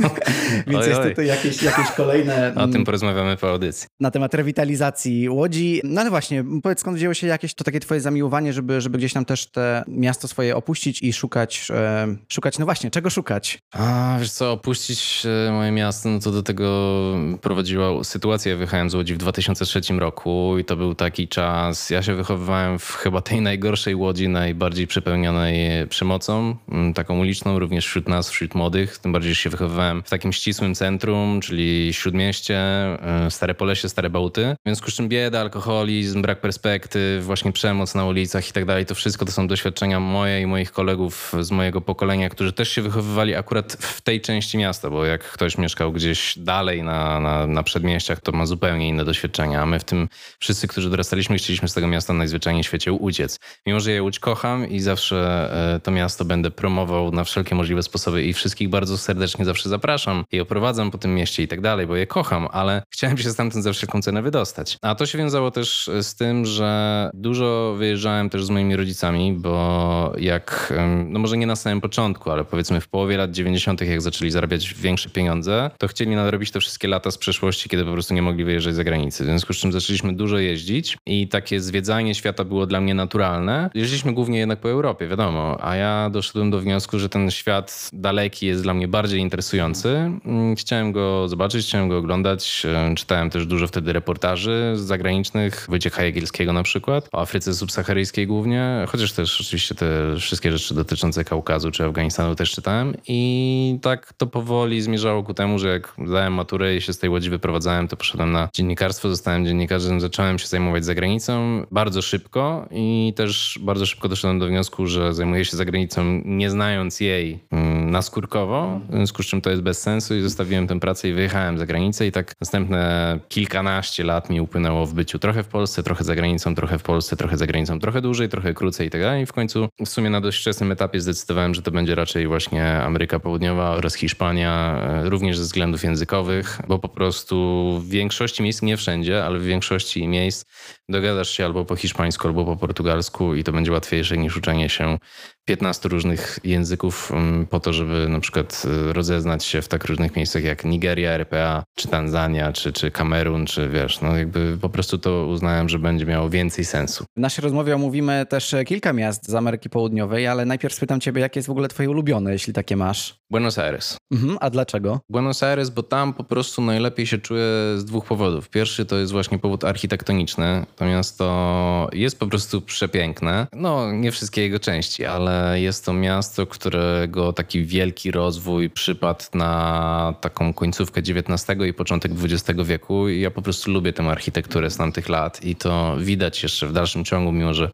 więc 0.66 0.86
jest 0.86 1.02
tutaj 1.02 1.26
jakieś, 1.26 1.62
jakieś 1.62 1.90
kolejne... 1.90 2.54
O 2.56 2.68
tym 2.68 2.84
porozmawiamy 2.84 3.36
po 3.36 3.50
audycji. 3.50 3.88
Na 4.00 4.10
temat 4.10 4.34
rewitalizacji 4.34 5.28
Łodzi. 5.28 5.80
No 5.84 6.00
ale 6.00 6.10
właśnie, 6.10 6.44
powiedz 6.62 6.80
skąd 6.80 6.96
wzięło 6.96 7.14
się 7.14 7.26
jakieś 7.26 7.54
to 7.54 7.64
takie 7.64 7.80
twoje 7.80 8.00
zamiłowanie, 8.00 8.52
żeby, 8.52 8.80
żeby 8.80 8.98
gdzieś 8.98 9.12
tam 9.12 9.24
też 9.24 9.50
te 9.50 9.84
miasto 9.88 10.28
swoje 10.28 10.56
opuścić 10.56 11.02
i 11.02 11.12
szukać, 11.12 11.68
e, 11.70 12.16
szukać, 12.28 12.58
no 12.58 12.64
właśnie, 12.64 12.90
czego 12.90 13.10
szukać? 13.10 13.58
A, 13.72 14.16
wiesz 14.20 14.32
co, 14.32 14.52
opuścić 14.52 15.22
e, 15.48 15.52
moje 15.52 15.70
miasto, 15.70 16.08
no 16.08 16.18
to 16.18 16.30
do 16.30 16.42
tego 16.42 16.92
prowadziła 17.40 18.04
sytuacja. 18.04 18.50
Ja 18.50 18.56
wyjechałem 18.56 18.90
z 18.90 18.94
Łodzi 18.94 19.14
w 19.14 19.18
2000 19.18 19.62
2003 19.62 20.00
roku 20.00 20.58
i 20.58 20.64
to 20.64 20.76
był 20.76 20.94
taki 20.94 21.28
czas, 21.28 21.90
ja 21.90 22.02
się 22.02 22.14
wychowywałem 22.14 22.78
w 22.78 22.92
chyba 22.92 23.20
tej 23.20 23.40
najgorszej 23.40 23.94
łodzi, 23.94 24.28
najbardziej 24.28 24.86
przepełnionej 24.86 25.88
przemocą, 25.92 26.56
mm, 26.68 26.94
taką 26.94 27.18
uliczną, 27.18 27.58
również 27.58 27.86
wśród 27.86 28.08
nas, 28.08 28.30
wśród 28.30 28.54
młodych. 28.54 28.98
Tym 28.98 29.12
bardziej 29.12 29.34
się 29.34 29.50
wychowywałem 29.50 30.02
w 30.02 30.10
takim 30.10 30.32
ścisłym 30.32 30.74
centrum, 30.74 31.40
czyli 31.40 31.92
Śródmieście, 31.92 32.56
e, 32.56 33.30
Stare 33.30 33.54
Polesie, 33.54 33.88
Stare 33.88 34.10
Bałty. 34.10 34.56
W 34.64 34.68
związku 34.68 34.90
z 34.90 34.94
czym 34.94 35.08
bieda, 35.08 35.40
alkoholizm, 35.40 36.22
brak 36.22 36.40
perspektyw, 36.40 37.24
właśnie 37.24 37.52
przemoc 37.52 37.94
na 37.94 38.04
ulicach 38.04 38.48
i 38.48 38.52
tak 38.52 38.64
dalej, 38.64 38.86
to 38.86 38.94
wszystko 38.94 39.24
to 39.24 39.32
są 39.32 39.46
doświadczenia 39.46 40.00
moje 40.00 40.40
i 40.40 40.46
moich 40.46 40.72
kolegów 40.72 41.32
z 41.40 41.50
mojego 41.50 41.80
pokolenia, 41.80 42.28
którzy 42.28 42.52
też 42.52 42.68
się 42.68 42.82
wychowywali 42.82 43.34
akurat 43.34 43.72
w 43.72 44.00
tej 44.00 44.20
części 44.20 44.58
miasta, 44.58 44.90
bo 44.90 45.04
jak 45.04 45.22
ktoś 45.24 45.58
mieszkał 45.58 45.92
gdzieś 45.92 46.38
dalej 46.38 46.82
na, 46.82 47.20
na, 47.20 47.46
na 47.46 47.62
przedmieściach, 47.62 48.20
to 48.20 48.32
ma 48.32 48.46
zupełnie 48.46 48.88
inne 48.88 49.04
doświadczenia, 49.04 49.62
a 49.62 49.66
my 49.66 49.78
w 49.78 49.84
tym 49.84 50.08
wszyscy, 50.38 50.68
którzy 50.68 50.90
dorastaliśmy, 50.90 51.36
chcieliśmy 51.36 51.68
z 51.68 51.74
tego 51.74 51.86
miasta 51.86 52.12
najzwyczajniej 52.12 52.62
w 52.62 52.66
świecie 52.66 52.92
uciec. 52.92 53.40
Mimo, 53.66 53.80
że 53.80 53.92
ja 53.92 54.02
Łódź 54.02 54.18
kocham 54.18 54.68
i 54.68 54.80
zawsze 54.80 55.48
e, 55.74 55.80
to 55.82 55.90
miasto 55.90 56.24
będę 56.24 56.50
promował 56.50 57.10
na 57.10 57.24
wszelkie 57.24 57.54
możliwe 57.54 57.82
sposoby 57.82 58.24
i 58.24 58.32
wszystkich 58.32 58.68
bardzo 58.68 58.98
serdecznie 58.98 59.44
zawsze 59.44 59.68
zapraszam 59.68 60.24
i 60.32 60.40
oprowadzam 60.40 60.90
po 60.90 60.98
tym 60.98 61.14
mieście 61.14 61.42
i 61.42 61.48
tak 61.48 61.60
dalej, 61.60 61.86
bo 61.86 61.96
je 61.96 62.06
kocham, 62.06 62.48
ale 62.52 62.82
chciałem 62.94 63.18
się 63.18 63.30
stamtąd 63.30 63.64
za 63.64 63.72
wszelką 63.72 64.02
cenę 64.02 64.22
wydostać. 64.22 64.78
A 64.82 64.94
to 64.94 65.06
się 65.06 65.18
wiązało 65.18 65.50
też 65.50 65.90
z 66.00 66.14
tym, 66.14 66.46
że 66.46 67.10
dużo 67.14 67.74
wyjeżdżałem 67.78 68.30
też 68.30 68.44
z 68.44 68.50
moimi 68.50 68.76
rodzicami, 68.76 69.32
bo 69.32 70.12
jak, 70.18 70.72
no 71.06 71.18
może 71.18 71.36
nie 71.36 71.46
na 71.46 71.56
samym 71.56 71.80
początku, 71.80 72.30
ale 72.30 72.44
powiedzmy 72.44 72.80
w 72.80 72.88
połowie 72.88 73.16
lat 73.16 73.30
90., 73.30 73.80
jak 73.80 74.02
zaczęli 74.02 74.30
zarabiać 74.30 74.74
większe 74.74 75.10
pieniądze, 75.10 75.70
to 75.78 75.88
chcieli 75.88 76.16
nadrobić 76.16 76.50
te 76.50 76.60
wszystkie 76.60 76.88
lata 76.88 77.10
z 77.10 77.18
przeszłości, 77.18 77.68
kiedy 77.68 77.84
po 77.84 77.92
prostu 77.92 78.14
nie 78.14 78.22
mogli 78.22 78.44
wyjeżdżać 78.44 78.74
za 78.74 78.84
granicę. 78.84 79.24
W 79.24 79.26
związku 79.26 79.52
z 79.52 79.56
czym 79.56 79.72
zaczęliśmy 79.72 80.12
dużo 80.12 80.38
jeździć 80.38 80.98
i 81.06 81.28
takie 81.28 81.60
zwiedzanie 81.60 82.14
świata 82.14 82.44
było 82.44 82.66
dla 82.66 82.80
mnie 82.80 82.94
naturalne. 82.94 83.70
Jeździliśmy 83.74 84.12
głównie 84.12 84.38
jednak 84.38 84.60
po 84.60 84.70
Europie, 84.70 85.08
wiadomo, 85.08 85.58
a 85.62 85.76
ja 85.76 86.10
doszedłem 86.10 86.50
do 86.50 86.60
wniosku, 86.60 86.98
że 86.98 87.08
ten 87.08 87.30
świat 87.30 87.90
daleki 87.92 88.46
jest 88.46 88.62
dla 88.62 88.74
mnie 88.74 88.88
bardziej 88.88 89.20
interesujący. 89.20 89.88
Mm, 89.88 90.56
chciałem 90.56 90.92
go 90.92 91.28
zobaczyć, 91.28 91.66
chciałem 91.66 91.88
go 91.88 91.98
oglądać. 91.98 92.62
E, 92.66 92.94
czytałem 92.94 93.30
też 93.30 93.46
dużo 93.46 93.66
wtedy 93.66 93.92
reportaży 93.92 94.72
zagranicznych, 94.74 95.66
Wojciecha 95.68 96.04
Jagielskiego 96.04 96.52
na 96.52 96.62
przykład, 96.62 97.08
o 97.12 97.20
Afryce 97.20 97.54
subsaharyjskiej 97.54 98.26
głównie, 98.26 98.84
chociaż 98.88 99.12
też 99.12 99.40
oczywiście 99.40 99.74
te 99.74 100.16
wszystkie 100.20 100.52
rzeczy 100.52 100.74
dotyczące 100.74 101.24
Kaukazu 101.24 101.70
czy 101.70 101.84
Afganistanu 101.84 102.34
też 102.34 102.50
czytałem 102.50 102.94
i 103.08 103.78
tak 103.82 104.12
to 104.12 104.26
powoli 104.26 104.82
zmierzało 104.82 105.22
ku 105.22 105.34
temu, 105.34 105.58
że 105.58 105.68
jak 105.68 105.94
zdałem 106.06 106.32
maturę 106.32 106.76
i 106.76 106.80
się 106.80 106.92
z 106.92 106.98
tej 106.98 107.10
łodzi 107.10 107.30
wyprowadzałem, 107.30 107.88
to 107.88 107.96
poszedłem 107.96 108.32
na 108.32 108.48
dziennikarstwo, 108.54 109.08
zostałem 109.08 109.46
dziennikarzem, 109.46 110.00
zacząłem 110.00 110.38
się 110.38 110.46
zajmować 110.46 110.84
zagranicą 110.84 111.66
bardzo 111.70 112.02
szybko 112.02 112.68
i 112.70 113.12
też 113.16 113.58
bardzo 113.62 113.86
szybko 113.86 114.08
doszedłem 114.08 114.38
do 114.38 114.46
wniosku, 114.46 114.86
że 114.86 115.14
zajmuję 115.14 115.44
się 115.44 115.51
zagranicą 115.56 116.22
nie 116.24 116.50
znając 116.50 117.00
jej 117.00 117.38
mm, 117.50 117.90
naskórkowo, 117.90 118.80
w 118.88 118.94
związku 118.94 119.22
z 119.22 119.26
czym 119.26 119.40
to 119.40 119.50
jest 119.50 119.62
bez 119.62 119.82
sensu 119.82 120.16
i 120.16 120.20
zostawiłem 120.20 120.66
tę 120.66 120.80
pracę 120.80 121.08
i 121.08 121.12
wyjechałem 121.12 121.58
za 121.58 121.66
granicę 121.66 122.06
i 122.06 122.12
tak 122.12 122.34
następne 122.40 123.18
kilkanaście 123.28 124.04
lat 124.04 124.30
mi 124.30 124.40
upłynęło 124.40 124.86
w 124.86 124.94
byciu 124.94 125.18
trochę 125.18 125.42
w 125.42 125.48
Polsce, 125.48 125.82
trochę 125.82 126.04
za 126.04 126.14
granicą, 126.14 126.54
trochę 126.54 126.78
w 126.78 126.82
Polsce, 126.82 127.16
trochę 127.16 127.36
za 127.36 127.46
granicą, 127.46 127.80
trochę 127.80 128.00
dłużej, 128.00 128.28
trochę 128.28 128.54
krócej 128.54 128.86
i 128.86 128.90
tak 128.90 129.00
dalej. 129.00 129.22
I 129.22 129.26
w 129.26 129.32
końcu 129.32 129.68
w 129.86 129.88
sumie 129.88 130.10
na 130.10 130.20
dość 130.20 130.40
wczesnym 130.40 130.72
etapie 130.72 131.00
zdecydowałem, 131.00 131.54
że 131.54 131.62
to 131.62 131.70
będzie 131.70 131.94
raczej 131.94 132.26
właśnie 132.26 132.82
Ameryka 132.82 133.20
Południowa 133.20 133.70
oraz 133.70 133.94
Hiszpania, 133.94 134.82
e, 134.88 135.10
również 135.10 135.38
ze 135.38 135.44
względów 135.44 135.84
językowych, 135.84 136.60
bo 136.68 136.78
po 136.78 136.88
prostu 136.88 137.62
w 137.80 137.88
większości 137.88 138.42
miejsc, 138.42 138.62
nie 138.62 138.76
wszędzie, 138.76 139.24
ale 139.24 139.38
w 139.38 139.44
większości 139.44 140.08
miejsc 140.08 140.44
dogadasz 140.88 141.30
się 141.30 141.44
albo 141.44 141.64
po 141.64 141.76
hiszpańsku, 141.76 142.28
albo 142.28 142.44
po 142.44 142.56
portugalsku 142.56 143.34
i 143.34 143.44
to 143.44 143.52
będzie 143.52 143.72
łatwiejsze 143.72 144.18
niż 144.18 144.36
uczenie 144.36 144.68
się 144.68 144.98
15 145.44 145.88
różnych 145.88 146.38
języków 146.44 147.12
mm, 147.12 147.46
po 147.46 147.60
to, 147.60 147.72
żeby 147.72 148.08
na 148.08 148.20
przykład 148.20 148.62
y, 148.64 148.92
rozeznać 148.92 149.44
się 149.44 149.62
w 149.62 149.68
tak 149.68 149.84
różnych 149.84 150.16
miejscach 150.16 150.44
jak 150.44 150.64
Nigeria, 150.64 151.10
RPA, 151.10 151.64
czy 151.76 151.88
Tanzania, 151.88 152.52
czy, 152.52 152.72
czy 152.72 152.90
Kamerun, 152.90 153.46
czy 153.46 153.68
wiesz, 153.68 154.00
no 154.00 154.16
jakby 154.16 154.58
po 154.60 154.68
prostu 154.68 154.98
to 154.98 155.26
uznałem, 155.26 155.68
że 155.68 155.78
będzie 155.78 156.06
miało 156.06 156.30
więcej 156.30 156.64
sensu. 156.64 157.04
W 157.16 157.20
naszej 157.20 157.42
rozmowie 157.42 157.74
omówimy 157.74 158.26
też 158.28 158.54
kilka 158.66 158.92
miast 158.92 159.28
z 159.28 159.34
Ameryki 159.34 159.70
Południowej, 159.70 160.26
ale 160.26 160.44
najpierw 160.44 160.74
spytam 160.74 161.00
ciebie, 161.00 161.20
jakie 161.20 161.38
jest 161.38 161.48
w 161.48 161.50
ogóle 161.50 161.68
twoje 161.68 161.90
ulubione, 161.90 162.32
jeśli 162.32 162.52
takie 162.52 162.76
masz? 162.76 163.14
Buenos 163.30 163.58
Aires. 163.58 163.96
Mhm, 164.12 164.38
a 164.40 164.50
dlaczego? 164.50 165.00
Buenos 165.08 165.42
Aires, 165.42 165.70
bo 165.70 165.82
tam 165.82 166.14
po 166.14 166.24
prostu 166.24 166.62
najlepiej 166.62 167.06
się 167.06 167.18
czuję 167.18 167.44
z 167.76 167.84
dwóch 167.84 168.04
powodów. 168.04 168.48
Pierwszy 168.48 168.86
to 168.86 168.96
jest 168.96 169.12
właśnie 169.12 169.38
powód 169.38 169.64
architektoniczny. 169.64 170.66
To 170.76 170.84
miasto 170.84 171.88
jest 171.92 172.18
po 172.18 172.26
prostu 172.26 172.60
przepiękne. 172.60 173.46
No, 173.52 173.92
nie 173.92 174.12
wszystkie 174.12 174.42
jego 174.42 174.58
części, 174.58 175.04
ale 175.04 175.31
jest 175.54 175.84
to 175.84 175.92
miasto, 175.92 176.46
którego 176.46 177.32
taki 177.32 177.64
wielki 177.64 178.10
rozwój 178.10 178.70
przypadł 178.70 179.24
na 179.34 180.14
taką 180.20 180.54
końcówkę 180.54 181.00
XIX 181.00 181.60
i 181.68 181.72
początek 181.72 182.12
XX 182.22 182.60
wieku. 182.64 183.08
I 183.08 183.20
ja 183.20 183.30
po 183.30 183.42
prostu 183.42 183.70
lubię 183.70 183.92
tę 183.92 184.02
architekturę 184.02 184.70
z 184.70 184.76
tamtych 184.76 185.08
lat 185.08 185.44
i 185.44 185.56
to 185.56 185.96
widać 185.98 186.42
jeszcze 186.42 186.66
w 186.66 186.72
dalszym 186.72 187.04
ciągu, 187.04 187.32
mimo 187.32 187.54
że 187.54 187.70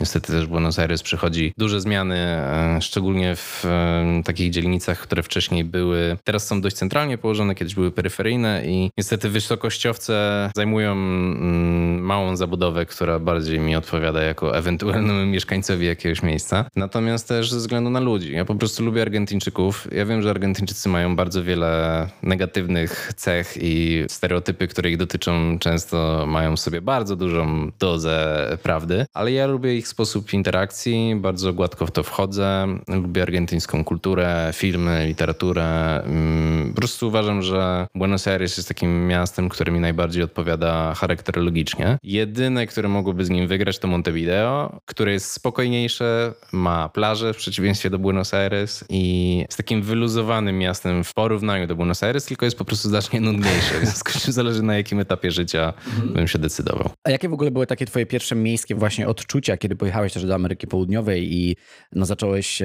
Niestety 0.00 0.32
też 0.32 0.46
Buenos 0.46 0.78
Aires 0.78 1.02
przychodzi 1.02 1.52
duże 1.58 1.80
zmiany, 1.80 2.16
e, 2.16 2.78
szczególnie 2.80 3.36
w 3.36 3.64
e, 3.64 4.22
takich 4.24 4.50
dzielnicach, 4.50 4.98
które 4.98 5.22
wcześniej 5.22 5.64
były, 5.64 6.16
teraz 6.24 6.46
są 6.46 6.60
dość 6.60 6.76
centralnie 6.76 7.18
położone, 7.18 7.54
kiedyś 7.54 7.74
były 7.74 7.90
peryferyjne 7.90 8.62
i 8.66 8.90
niestety 8.98 9.28
wysokościowce 9.28 10.50
zajmują 10.56 10.92
mm, 10.92 12.00
małą 12.00 12.36
zabudowę, 12.36 12.86
która 12.86 13.18
bardziej 13.18 13.58
mi 13.60 13.76
odpowiada 13.76 14.22
jako 14.22 14.56
ewentualnemu 14.58 15.26
mieszkańcowi 15.26 15.86
jakiegoś 15.86 16.22
miejsca. 16.22 16.64
Natomiast 16.76 16.97
też 17.28 17.50
ze 17.50 17.58
względu 17.58 17.90
na 17.90 18.00
ludzi. 18.00 18.32
Ja 18.32 18.44
po 18.44 18.54
prostu 18.54 18.84
lubię 18.84 19.02
Argentyńczyków. 19.02 19.88
Ja 19.92 20.06
wiem, 20.06 20.22
że 20.22 20.30
Argentyńczycy 20.30 20.88
mają 20.88 21.16
bardzo 21.16 21.44
wiele 21.44 22.08
negatywnych 22.22 23.12
cech 23.16 23.54
i 23.60 24.04
stereotypy, 24.08 24.68
które 24.68 24.90
ich 24.90 24.96
dotyczą, 24.96 25.58
często 25.58 26.24
mają 26.26 26.56
w 26.56 26.60
sobie 26.60 26.80
bardzo 26.80 27.16
dużą 27.16 27.70
dozę 27.78 28.48
prawdy, 28.62 29.06
ale 29.14 29.32
ja 29.32 29.46
lubię 29.46 29.76
ich 29.76 29.88
sposób 29.88 30.32
interakcji, 30.32 31.16
bardzo 31.16 31.52
gładko 31.52 31.86
w 31.86 31.90
to 31.90 32.02
wchodzę. 32.02 32.66
Lubię 32.88 33.22
argentyńską 33.22 33.84
kulturę, 33.84 34.50
filmy, 34.54 35.06
literaturę. 35.06 36.02
Mm, 36.04 36.68
po 36.68 36.76
prostu 36.76 37.08
uważam, 37.08 37.42
że 37.42 37.86
Buenos 37.94 38.28
Aires 38.28 38.56
jest 38.56 38.68
takim 38.68 39.06
miastem, 39.06 39.48
które 39.48 39.72
mi 39.72 39.80
najbardziej 39.80 40.22
odpowiada 40.22 40.94
charakterologicznie. 40.94 41.98
Jedyne, 42.02 42.66
które 42.66 42.88
mogłoby 42.88 43.24
z 43.24 43.30
nim 43.30 43.48
wygrać, 43.48 43.78
to 43.78 43.88
Montevideo, 43.88 44.80
które 44.86 45.12
jest 45.12 45.32
spokojniejsze, 45.32 46.32
ma 46.52 46.87
plaże 46.88 47.34
w 47.34 47.36
przeciwieństwie 47.36 47.90
do 47.90 47.98
Buenos 47.98 48.34
Aires 48.34 48.84
i 48.88 49.36
jest 49.38 49.56
takim 49.56 49.82
wyluzowanym 49.82 50.58
miastem 50.58 51.04
w 51.04 51.14
porównaniu 51.14 51.66
do 51.66 51.76
Buenos 51.76 52.02
Aires, 52.02 52.24
tylko 52.24 52.44
jest 52.44 52.58
po 52.58 52.64
prostu 52.64 52.88
znacznie 52.88 53.20
nudniejsze. 53.20 53.74
W 53.80 53.84
związku 53.84 54.12
z 54.12 54.22
czym 54.22 54.32
zależy 54.32 54.62
na 54.62 54.76
jakim 54.76 55.00
etapie 55.00 55.30
życia 55.30 55.72
mhm. 55.86 56.12
bym 56.12 56.28
się 56.28 56.38
decydował. 56.38 56.90
A 57.04 57.10
jakie 57.10 57.28
w 57.28 57.32
ogóle 57.32 57.50
były 57.50 57.66
takie 57.66 57.86
twoje 57.86 58.06
pierwsze 58.06 58.34
miejskie 58.34 58.74
właśnie 58.74 59.08
odczucia, 59.08 59.56
kiedy 59.56 59.76
pojechałeś 59.76 60.12
też 60.12 60.24
do 60.24 60.34
Ameryki 60.34 60.66
Południowej 60.66 61.34
i 61.34 61.56
no, 61.92 62.06
zacząłeś 62.06 62.62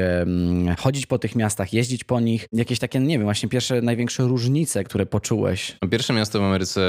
chodzić 0.79 1.05
po 1.05 1.19
tych 1.19 1.35
miastach, 1.35 1.73
jeździć 1.73 2.03
po 2.03 2.19
nich. 2.19 2.45
Jakieś 2.51 2.79
takie, 2.79 2.99
nie 2.99 3.17
wiem, 3.17 3.23
właśnie 3.23 3.49
pierwsze, 3.49 3.81
największe 3.81 4.23
różnice, 4.23 4.83
które 4.83 5.05
poczułeś? 5.05 5.77
Pierwsze 5.91 6.13
miasto 6.13 6.39
w 6.39 6.43
Ameryce 6.43 6.81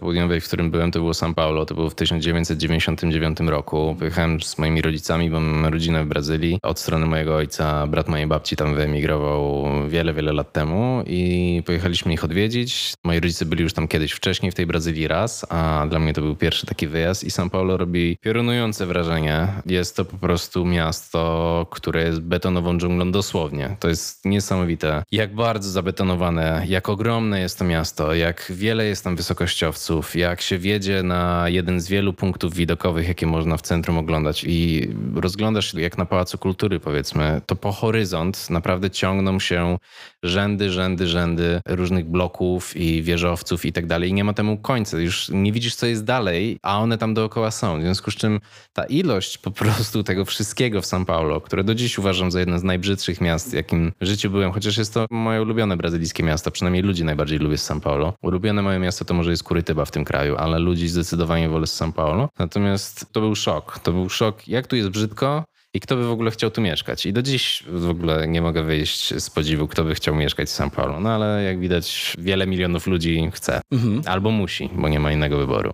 Południowej, 0.00 0.40
w 0.40 0.46
którym 0.46 0.70
byłem, 0.70 0.90
to 0.90 0.98
było 0.98 1.12
São 1.12 1.34
Paulo. 1.34 1.66
To 1.66 1.74
było 1.74 1.90
w 1.90 1.94
1999 1.94 3.40
roku. 3.40 3.96
Pojechałem 3.98 4.42
z 4.42 4.58
moimi 4.58 4.82
rodzicami, 4.82 5.30
bo 5.30 5.40
mam 5.40 5.72
rodzinę 5.72 6.04
w 6.04 6.08
Brazylii. 6.08 6.58
Od 6.62 6.80
strony 6.82 7.06
mojego 7.06 7.36
ojca, 7.36 7.86
brat 7.86 8.08
mojej 8.08 8.26
babci 8.26 8.56
tam 8.56 8.74
wyemigrował 8.74 9.64
wiele, 9.88 10.14
wiele 10.14 10.32
lat 10.32 10.52
temu 10.52 11.02
i 11.06 11.62
pojechaliśmy 11.66 12.12
ich 12.12 12.24
odwiedzić. 12.24 12.94
Moi 13.04 13.20
rodzice 13.20 13.44
byli 13.44 13.62
już 13.62 13.72
tam 13.72 13.88
kiedyś 13.88 14.12
wcześniej 14.12 14.52
w 14.52 14.54
tej 14.54 14.66
Brazylii 14.66 15.08
raz, 15.08 15.46
a 15.48 15.86
dla 15.90 15.98
mnie 15.98 16.12
to 16.12 16.20
był 16.20 16.36
pierwszy 16.36 16.66
taki 16.66 16.86
wyjazd 16.88 17.24
i 17.24 17.28
São 17.30 17.50
Paulo 17.50 17.76
robi 17.76 18.16
piorunujące 18.20 18.86
wrażenie. 18.86 19.48
Jest 19.66 19.96
to 19.96 20.04
po 20.04 20.16
prostu 20.16 20.64
miasto, 20.64 21.66
które 21.70 22.02
jest 22.04 22.20
betonową 22.20 22.78
dżunglą 22.78 23.12
dosłownie. 23.12 23.76
To 23.80 23.88
jest 23.88 24.24
niesamowite, 24.24 25.02
jak 25.12 25.34
bardzo 25.34 25.70
zabetonowane, 25.70 26.64
jak 26.68 26.88
ogromne 26.88 27.40
jest 27.40 27.58
to 27.58 27.64
miasto, 27.64 28.14
jak 28.14 28.52
wiele 28.54 28.84
jest 28.84 29.04
tam 29.04 29.16
wysokościowców, 29.16 30.16
jak 30.16 30.40
się 30.40 30.58
wiedzie 30.58 31.02
na 31.02 31.44
jeden 31.48 31.80
z 31.80 31.88
wielu 31.88 32.12
punktów 32.12 32.54
widokowych, 32.54 33.08
jakie 33.08 33.26
można 33.26 33.56
w 33.56 33.62
centrum 33.62 33.98
oglądać 33.98 34.44
i 34.46 34.88
rozglądasz 35.14 35.72
się 35.72 35.80
jak 35.80 35.98
na 35.98 36.06
Pałacu 36.06 36.38
Kultury 36.38 36.71
góry, 36.72 36.80
powiedzmy, 36.80 37.40
to 37.46 37.56
po 37.56 37.72
horyzont 37.72 38.50
naprawdę 38.50 38.90
ciągną 38.90 39.40
się 39.40 39.78
rzędy, 40.22 40.70
rzędy, 40.70 41.06
rzędy 41.06 41.60
różnych 41.68 42.04
bloków 42.04 42.76
i 42.76 43.02
wieżowców 43.02 43.64
i 43.64 43.72
tak 43.72 43.86
dalej. 43.86 44.10
I 44.10 44.12
nie 44.12 44.24
ma 44.24 44.32
temu 44.32 44.58
końca. 44.58 44.98
Już 44.98 45.28
nie 45.28 45.52
widzisz, 45.52 45.74
co 45.74 45.86
jest 45.86 46.04
dalej, 46.04 46.58
a 46.62 46.78
one 46.78 46.98
tam 46.98 47.14
dookoła 47.14 47.50
są. 47.50 47.78
W 47.78 47.82
związku 47.82 48.10
z 48.10 48.14
czym 48.14 48.40
ta 48.72 48.84
ilość 48.84 49.38
po 49.38 49.50
prostu 49.50 50.02
tego 50.02 50.24
wszystkiego 50.24 50.82
w 50.82 50.84
São 50.84 51.04
Paulo, 51.04 51.40
które 51.40 51.64
do 51.64 51.74
dziś 51.74 51.98
uważam 51.98 52.30
za 52.30 52.40
jedno 52.40 52.58
z 52.58 52.62
najbrzydszych 52.62 53.20
miast, 53.20 53.54
jakim 53.54 53.92
w 54.00 54.06
życiu 54.06 54.30
byłem, 54.30 54.52
chociaż 54.52 54.76
jest 54.76 54.94
to 54.94 55.06
moje 55.10 55.42
ulubione 55.42 55.76
brazylijskie 55.76 56.22
miasto, 56.22 56.50
przynajmniej 56.50 56.82
ludzi 56.82 57.04
najbardziej 57.04 57.38
lubię 57.38 57.58
z 57.58 57.70
São 57.70 57.80
Paulo. 57.80 58.14
Ulubione 58.22 58.62
moje 58.62 58.78
miasto 58.78 59.04
to 59.04 59.14
może 59.14 59.30
jest 59.30 59.42
Kurytyba 59.42 59.84
w 59.84 59.90
tym 59.90 60.04
kraju, 60.04 60.36
ale 60.36 60.58
ludzi 60.58 60.88
zdecydowanie 60.88 61.48
wolę 61.48 61.66
z 61.66 61.80
São 61.80 61.92
Paulo. 61.92 62.28
Natomiast 62.38 63.12
to 63.12 63.20
był 63.20 63.34
szok. 63.34 63.78
To 63.78 63.92
był 63.92 64.08
szok, 64.08 64.48
jak 64.48 64.66
tu 64.66 64.76
jest 64.76 64.88
brzydko, 64.88 65.44
i 65.74 65.80
kto 65.80 65.96
by 65.96 66.06
w 66.06 66.10
ogóle 66.10 66.30
chciał 66.30 66.50
tu 66.50 66.60
mieszkać. 66.60 67.06
I 67.06 67.12
do 67.12 67.22
dziś 67.22 67.62
w 67.66 67.88
ogóle 67.88 68.28
nie 68.28 68.42
mogę 68.42 68.62
wyjść 68.62 69.14
z 69.22 69.30
podziwu, 69.30 69.68
kto 69.68 69.84
by 69.84 69.94
chciał 69.94 70.14
mieszkać 70.14 70.48
w 70.48 70.52
São 70.52 70.70
Paulo. 70.70 71.00
No 71.00 71.10
ale 71.10 71.42
jak 71.42 71.58
widać, 71.58 72.14
wiele 72.18 72.46
milionów 72.46 72.86
ludzi 72.86 73.30
chce. 73.32 73.60
Mhm. 73.70 74.02
Albo 74.06 74.30
musi, 74.30 74.70
bo 74.74 74.88
nie 74.88 75.00
ma 75.00 75.12
innego 75.12 75.38
wyboru. 75.38 75.72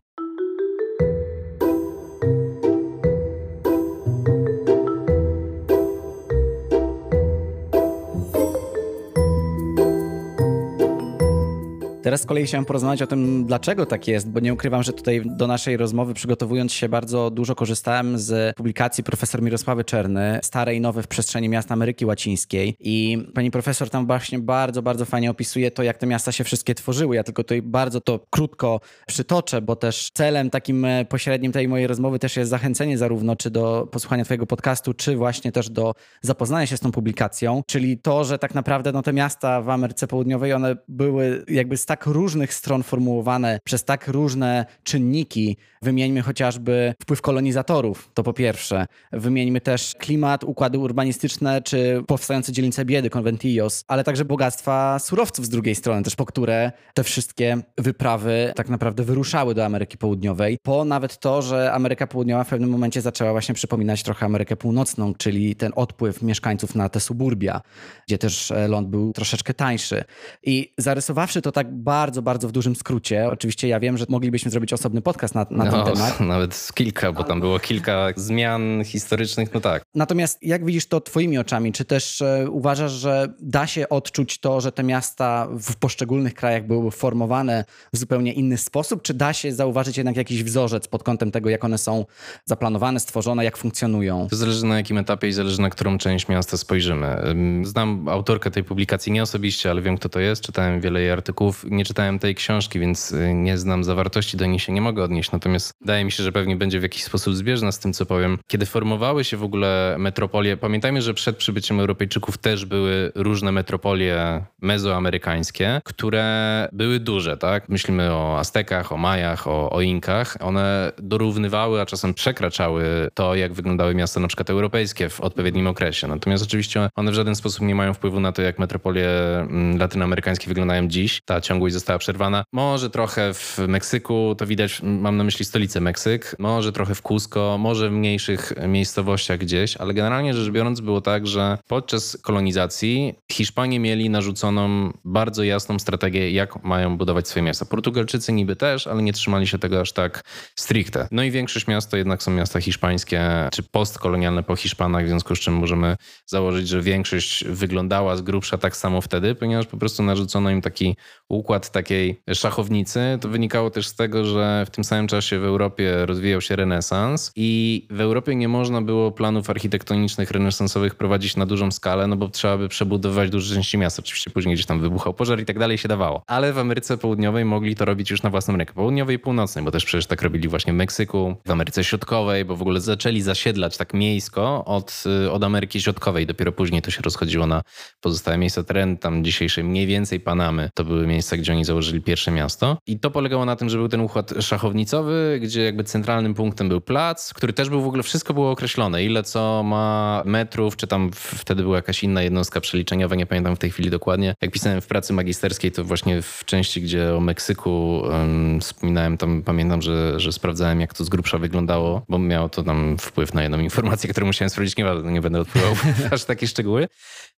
Teraz 12.03 12.21
z 12.21 12.27
kolei 12.27 12.47
chciałem 12.47 12.65
porozmawiać 12.65 13.03
o 13.03 13.07
tym, 13.07 13.47
dlaczego 13.47 13.87
tak 13.87 14.09
jest, 14.09 14.31
bo 14.31 14.41
nie 14.41 14.55
ukrywam, 14.55 14.83
że 14.83 14.93
tutaj 14.93 15.23
do 15.25 15.47
naszej 15.47 15.77
rozmowy 15.77 16.15
przygotowując 16.15 16.73
się 16.73 16.89
bardzo 16.89 17.31
dużo 17.31 17.55
korzystałem 17.55 18.19
z 18.19 18.57
publikacji 18.57 19.05
profesor 19.05 19.43
Mirosławy 19.43 19.85
Czerny, 19.85 20.41
Stare 20.43 20.75
i 20.75 20.81
Nowe 20.81 21.03
w 21.03 21.07
przestrzeni 21.07 21.49
miast 21.49 21.73
Ameryki 21.73 22.07
Łacińskiej 22.07 22.77
i 22.81 23.27
pani 23.35 23.51
profesor 23.51 23.91
tam 23.91 24.07
właśnie 24.07 24.39
bardzo, 24.39 24.83
bardzo 24.83 25.05
fajnie 25.05 25.31
opisuje 25.31 25.71
to, 25.71 25.83
jak 25.83 25.99
te 25.99 26.07
miasta 26.07 26.33
się 26.33 26.45
wszystkie 26.45 26.75
tworzyły. 26.75 27.17
Ja 27.17 27.25
tylko 27.25 27.45
tutaj 27.45 27.63
bardzo 27.63 28.01
to 28.01 28.21
krótko 28.31 28.81
przytoczę, 29.07 29.63
bo 29.63 29.77
też 29.77 30.11
celem 30.15 30.51
takim 30.51 30.85
e, 30.85 31.05
pośrednim 31.05 31.53
tej 31.53 31.69
mojej 31.69 31.87
rozmowy 31.87 32.19
też 32.19 32.37
jest 32.37 32.51
zachęcenie 32.51 32.99
zarówno 32.99 33.37
czy 33.37 33.51
do 33.51 33.89
posłuchania 33.93 34.25
twojego 34.25 34.47
podcastu, 34.47 34.95
czy 34.95 35.17
właśnie 35.17 35.53
też 35.53 35.71
do 35.71 35.95
zapoznania 36.23 36.67
się 36.67 36.77
z 36.77 36.81
tą 36.81 36.93
publikacją, 36.93 37.63
czyli 37.67 37.99
to, 37.99 38.25
że 38.25 38.39
tak 38.39 38.55
naprawdę 38.55 38.93
no, 38.93 39.03
te 39.03 39.13
miasta 39.13 39.63
w 39.63 39.71
Ameryce 39.71 40.07
Południowej, 40.07 40.53
one 40.53 40.77
były 40.89 41.45
jakby 41.49 41.77
tak 41.89 42.07
różnych 42.07 42.55
stron 42.55 42.83
formułowane, 42.83 43.59
przez 43.65 43.85
tak 43.85 44.09
różne 44.09 44.67
czynniki. 44.83 45.57
Wymieńmy 45.83 46.23
chociażby 46.23 46.95
wpływ 47.03 47.21
kolonizatorów, 47.23 48.11
to 48.15 48.23
po 48.23 48.33
pierwsze. 48.33 48.87
Wymieńmy 49.13 49.61
też 49.61 49.95
klimat, 49.99 50.45
układy 50.45 50.79
urbanistyczne, 50.79 51.63
czy 51.63 52.03
powstające 52.07 52.53
dzielnice 52.53 52.85
biedy, 52.85 53.11
conventillos, 53.11 53.85
ale 53.89 54.05
także 54.05 54.25
bogactwa 54.25 54.99
surowców 54.99 55.47
z 55.47 55.49
drugiej 55.49 55.75
strony, 55.75 56.03
też 56.03 56.17
po 56.17 56.27
które 56.27 56.73
te 56.95 57.05
wszystkie 57.05 57.59
wyprawy 57.79 58.53
tak 58.57 58.69
naprawdę 58.69 59.05
wyruszały 59.05 59.55
do 59.55 59.65
Ameryki 59.65 59.99
Południowej. 59.99 60.59
Po 60.63 60.85
nawet 60.85 61.19
to, 61.19 61.43
że 61.43 61.73
Ameryka 61.73 62.07
Południowa 62.07 62.45
w 62.45 62.49
pewnym 62.49 62.71
momencie 62.71 63.01
zaczęła 63.01 63.33
właśnie 63.33 63.55
przypominać 63.55 64.03
trochę 64.03 64.27
Amerykę 64.27 64.57
Północną, 64.57 65.15
czyli 65.15 65.57
ten 65.57 65.73
odpływ 65.77 66.23
mieszkańców 66.23 66.75
na 66.75 66.89
te 66.89 67.01
suburbia, 67.01 67.61
gdzie 68.07 68.19
też 68.19 68.53
ląd 68.69 68.89
był 68.89 69.13
troszeczkę 69.13 69.55
tańszy. 69.55 70.05
I 70.43 70.75
zarysowawszy 70.79 71.43
to 71.43 71.53
tak 71.53 71.75
bardzo, 71.79 72.23
bardzo 72.23 72.49
w 72.49 72.53
dużym 72.53 72.77
skrócie. 72.77 73.29
Oczywiście 73.29 73.69
ja 73.69 73.81
wiem, 73.81 73.99
że 73.99 74.07
moglibyśmy 74.09 74.51
zrobić 74.51 74.73
osobny 74.73 75.03
podcast 75.03 75.35
na, 75.35 75.47
na 75.51 75.65
no, 75.65 75.85
ten 75.85 75.95
temat. 75.95 76.21
Nawet 76.35 76.69
kilka, 76.75 77.13
bo 77.13 77.25
tam 77.25 77.41
było 77.41 77.59
kilka 77.59 78.09
zmian 78.17 78.85
historycznych, 78.85 79.55
no 79.55 79.61
tak. 79.61 79.83
Natomiast 79.95 80.39
jak 80.43 80.65
widzisz 80.65 80.87
to 80.87 81.01
twoimi 81.01 81.39
oczami? 81.39 81.73
Czy 81.73 81.85
też 81.85 82.23
e, 82.23 82.51
uważasz, 82.51 82.93
że 82.93 83.35
da 83.41 83.67
się 83.67 83.89
odczuć 83.89 84.39
to, 84.39 84.61
że 84.61 84.73
te 84.73 84.83
miasta 84.83 85.49
w 85.51 85.77
poszczególnych 85.77 86.35
krajach 86.35 86.67
były 86.67 86.91
formowane 86.91 87.65
w 87.93 87.97
zupełnie 87.97 88.33
inny 88.33 88.59
sposób? 88.59 89.03
Czy 89.03 89.15
da 89.15 89.33
się 89.33 89.53
zauważyć 89.53 89.97
jednak 89.97 90.17
jakiś 90.17 90.45
wzorzec 90.45 90.89
pod 90.89 91.03
kątem 91.03 91.31
tego, 91.31 91.51
jak 91.51 91.65
one 91.65 91.79
są 91.79 92.05
zaplanowane, 92.45 93.01
stworzone, 93.01 93.45
jak 93.45 93.57
funkcjonują? 93.57 94.27
To 94.31 94.37
zależy 94.37 94.67
na 94.67 94.77
jakim 94.77 94.99
etapie 94.99 95.29
i 95.29 95.33
zależy 95.33 95.61
na 95.61 95.71
którą 95.71 95.99
część 95.99 96.29
miasta 96.29 96.57
spojrzymy. 96.57 97.17
Znam 97.63 98.09
autorkę 98.09 98.51
tej 98.51 98.65
publikacji 98.65 99.13
nie 99.13 99.23
osobiście, 99.23 99.71
ale 99.71 99.83
wiem 99.83 99.97
kto 99.97 100.09
to 100.09 100.21
jest. 100.21 100.43
Czytałem 100.43 100.81
wiele 100.81 101.01
jej 101.01 101.11
artykułów 101.11 101.65
nie 101.71 101.85
czytałem 101.85 102.19
tej 102.19 102.35
książki, 102.35 102.79
więc 102.79 103.13
y, 103.13 103.35
nie 103.35 103.59
znam 103.59 103.85
zawartości, 103.85 104.37
do 104.37 104.47
niej 104.47 104.59
się 104.59 104.73
nie 104.73 104.81
mogę 104.81 105.03
odnieść. 105.05 105.33
Natomiast 105.33 105.75
wydaje 105.81 106.05
mi 106.05 106.13
się, 106.13 106.23
że 106.23 106.33
pewnie 106.33 106.57
będzie 106.57 106.81
w 106.81 106.83
jakiś 106.83 107.05
sposób 107.05 107.35
zbieżna 107.35 107.73
z 107.73 107.79
tym, 107.79 107.93
co 107.93 108.07
powiem. 108.07 108.39
Kiedy 108.47 108.67
formowały 108.67 109.25
się 109.25 109.37
w 109.37 109.43
ogóle 109.43 109.97
metropolie, 109.99 110.57
pamiętajmy, 110.57 111.03
że 111.03 111.15
przed 111.15 111.37
przybyciem 111.37 111.81
Europejczyków 111.81 112.39
też 112.39 112.65
były 112.65 113.13
różne 113.15 113.53
metropolie 113.53 114.45
mezoamerykańskie, 114.63 115.81
które 115.85 116.69
były 116.73 117.01
duże, 117.01 117.37
tak? 117.37 117.69
Myślimy 117.69 118.13
o 118.13 118.39
Aztekach, 118.39 118.93
o 118.93 118.97
Majach, 118.97 119.47
o, 119.47 119.71
o 119.71 119.81
Inkach. 119.81 120.37
One 120.41 120.93
dorównywały, 120.99 121.81
a 121.81 121.87
czasem 121.87 122.15
przekraczały 122.15 123.09
to, 123.15 123.35
jak 123.35 123.53
wyglądały 123.53 123.95
miasta 123.95 124.21
na 124.21 124.29
przykład 124.29 124.51
europejskie 124.51 125.09
w 125.09 125.21
odpowiednim 125.21 125.67
okresie. 125.67 126.07
Natomiast 126.07 126.45
oczywiście 126.45 126.89
one 126.95 127.11
w 127.11 127.15
żaden 127.15 127.35
sposób 127.35 127.67
nie 127.67 127.75
mają 127.75 127.95
wpływu 127.95 128.21
na 128.21 128.33
to, 128.33 128.43
jak 128.43 128.59
metropolie 128.59 129.09
mm, 129.41 129.79
latynoamerykańskie 129.79 130.49
wyglądają 130.49 130.89
dziś. 130.89 131.21
Ta 131.25 131.41
została 131.67 131.99
przerwana. 131.99 132.45
Może 132.53 132.91
trochę 132.91 133.35
w 133.35 133.59
Meksyku, 133.69 134.35
to 134.39 134.47
widać, 134.47 134.81
mam 134.83 135.17
na 135.17 135.25
myśli 135.25 135.45
stolicę 135.45 135.81
Meksyk, 135.81 136.37
może 136.39 136.73
trochę 136.73 136.95
w 136.95 137.03
Cusco, 137.03 137.59
może 137.59 137.91
w 137.91 137.93
mniejszych 137.93 138.53
miejscowościach 138.69 139.39
gdzieś, 139.39 139.77
ale 139.77 139.95
generalnie 139.95 140.35
rzecz 140.35 140.51
biorąc 140.51 140.81
było 140.81 141.01
tak, 141.01 141.27
że 141.27 141.59
podczas 141.69 142.19
kolonizacji 142.23 143.15
Hiszpanie 143.33 143.81
mieli 143.81 144.11
narzuconą 144.11 144.93
bardzo 145.05 145.45
jasną 145.45 145.79
strategię, 145.79 146.31
jak 146.31 146.65
mają 146.65 146.97
budować 146.97 147.29
swoje 147.29 147.43
miasta. 147.43 147.65
Portugalczycy 147.65 148.33
niby 148.33 148.57
też, 148.57 148.87
ale 148.87 149.03
nie 149.03 149.13
trzymali 149.13 149.47
się 149.47 149.59
tego 149.59 149.81
aż 149.81 149.93
tak 149.93 150.25
stricte. 150.57 151.09
No 151.11 151.23
i 151.23 151.31
większość 151.31 151.67
miast 151.67 151.91
to 151.91 151.97
jednak 151.97 152.23
są 152.23 152.31
miasta 152.31 152.61
hiszpańskie, 152.61 153.49
czy 153.53 153.63
postkolonialne 153.63 154.43
po 154.43 154.57
Hiszpanach, 154.57 155.05
w 155.05 155.09
związku 155.09 155.37
z 155.37 155.41
czym 155.41 155.55
możemy 155.55 155.97
założyć, 156.27 156.69
że 156.69 156.83
większość 156.83 157.45
wyglądała 157.45 158.17
z 158.17 158.23
grubsza 158.23 158.59
tak 158.59 158.77
samo 158.77 159.01
wtedy, 159.01 159.35
ponieważ 159.35 159.67
po 159.67 159.77
prostu 159.77 160.03
narzucono 160.03 160.51
im 160.51 160.63
taki 160.63 160.97
układ 161.29 161.48
układ 161.49 161.71
takiej 161.71 162.21
szachownicy, 162.35 163.19
to 163.21 163.29
wynikało 163.29 163.71
też 163.71 163.89
z 163.89 163.95
tego, 163.95 164.25
że 164.25 164.65
w 164.67 164.71
tym 164.71 164.85
samym 164.85 165.07
czasie 165.07 165.39
w 165.39 165.45
Europie 165.45 166.07
rozwijał 166.07 166.41
się 166.41 166.57
renesans 166.57 167.33
i 167.37 167.87
w 167.91 168.01
Europie 168.01 168.35
nie 168.35 168.49
można 168.49 168.83
było 168.83 169.13
planów 169.13 169.51
architektonicznych 169.51 170.31
renesansowych 170.31 170.95
prowadzić 170.95 171.37
na 171.37 171.47
dużą 171.47 171.71
skalę, 171.71 172.07
no 172.07 172.17
bo 172.17 172.29
trzeba 172.29 172.59
by 172.59 172.69
przebudowywać 172.69 173.31
duże 173.31 173.55
części 173.55 173.79
miasta. 173.79 174.03
Oczywiście 174.03 174.31
później 174.31 174.55
gdzieś 174.55 174.67
tam 174.67 174.81
wybuchał 174.81 175.15
pożar 175.15 175.41
i 175.41 175.45
tak 175.45 175.59
dalej 175.59 175.79
się 175.79 175.89
dawało. 175.89 176.23
Ale 176.27 176.53
w 176.53 176.59
Ameryce 176.59 176.99
Południowej 176.99 177.45
mogli 177.45 177.77
to 177.77 177.85
robić 177.85 178.11
już 178.11 178.23
na 178.23 178.31
własną 178.31 178.57
rękę. 178.57 178.75
Południowej 178.75 179.17
i 179.17 179.19
północnej, 179.19 179.65
bo 179.65 179.71
też 179.71 179.85
przecież 179.85 180.07
tak 180.07 180.23
robili 180.23 180.49
właśnie 180.49 180.73
w 180.73 180.77
Meksyku, 180.77 181.37
w 181.47 181.51
Ameryce 181.51 181.85
Środkowej, 181.85 182.45
bo 182.45 182.57
w 182.57 182.63
ogóle 182.63 182.81
zaczęli 182.81 183.21
zasiedlać 183.21 183.77
tak 183.77 183.95
miejsko 183.95 184.65
od, 184.65 185.05
y, 185.27 185.31
od 185.31 185.45
Ameryki 185.45 185.81
Środkowej. 185.81 186.27
Dopiero 186.27 186.53
później 186.53 186.83
to 186.83 186.91
się 186.91 187.03
rozchodziło 187.03 187.47
na 187.47 187.63
pozostałe 188.01 188.39
miejsca 188.39 188.65
terenu, 188.65 188.97
tam 188.97 189.25
dzisiejszej 189.25 189.65
mniej 189.65 189.87
więcej 189.87 190.21
Panamy. 190.21 190.71
To 190.75 190.85
były 190.85 191.07
miejsca, 191.07 191.38
gdzie 191.39 191.53
oni 191.53 191.65
założyli 191.65 192.01
pierwsze 192.01 192.31
miasto. 192.31 192.79
I 192.87 193.01
to 193.01 193.11
polegało 193.11 193.45
na 193.45 193.57
tym, 193.57 193.69
że 193.69 193.79
był 193.79 193.89
ten 193.89 194.01
układ 194.01 194.35
szachownicowy, 194.41 195.39
gdzie 195.43 195.63
jakby 195.63 195.85
centralnym 195.85 196.35
punktem 196.35 196.69
był 196.69 196.81
plac, 196.81 197.35
który 197.35 197.53
też 197.53 197.69
był 197.69 197.83
w 197.83 197.87
ogóle, 197.87 198.03
wszystko 198.03 198.35
było 198.35 198.51
określone. 198.51 199.05
Ile 199.05 199.23
co 199.23 199.63
ma 199.63 200.23
metrów, 200.25 200.77
czy 200.77 200.87
tam 200.87 201.11
wtedy 201.15 201.63
była 201.63 201.77
jakaś 201.77 202.03
inna 202.03 202.23
jednostka 202.23 202.61
przeliczeniowa, 202.61 203.15
nie 203.15 203.27
pamiętam 203.27 203.57
w 203.57 203.59
tej 203.59 203.71
chwili 203.71 203.91
dokładnie. 203.91 204.35
Jak 204.43 204.51
pisałem 204.51 204.81
w 204.81 204.87
pracy 204.87 205.13
magisterskiej, 205.13 205.73
to 205.73 205.85
właśnie 205.85 206.23
w 206.23 206.43
części, 206.45 206.83
gdzie 206.83 207.15
o 207.15 207.21
Meksyku 207.21 207.99
um, 207.99 208.61
wspominałem, 208.61 209.19
tam 209.19 209.43
pamiętam, 209.43 209.83
że, 209.83 210.21
że 210.21 210.33
sprawdzałem, 210.33 210.81
jak 210.81 210.95
to 210.95 211.05
z 211.05 211.09
grubsza 211.09 211.39
wyglądało, 211.39 212.03
bo 212.09 212.19
miało 212.19 212.49
to 212.49 212.63
tam 212.63 212.99
wpływ 212.99 213.35
na 213.35 213.43
jedną 213.43 213.59
informację, 213.59 214.11
którą 214.11 214.27
musiałem 214.27 214.51
sprawdzić. 214.51 214.77
Nie, 214.77 214.85
nie 215.05 215.21
będę 215.21 215.41
odpływał 215.41 215.75
aż 216.11 216.25
takie 216.25 216.47
szczegóły. 216.47 216.89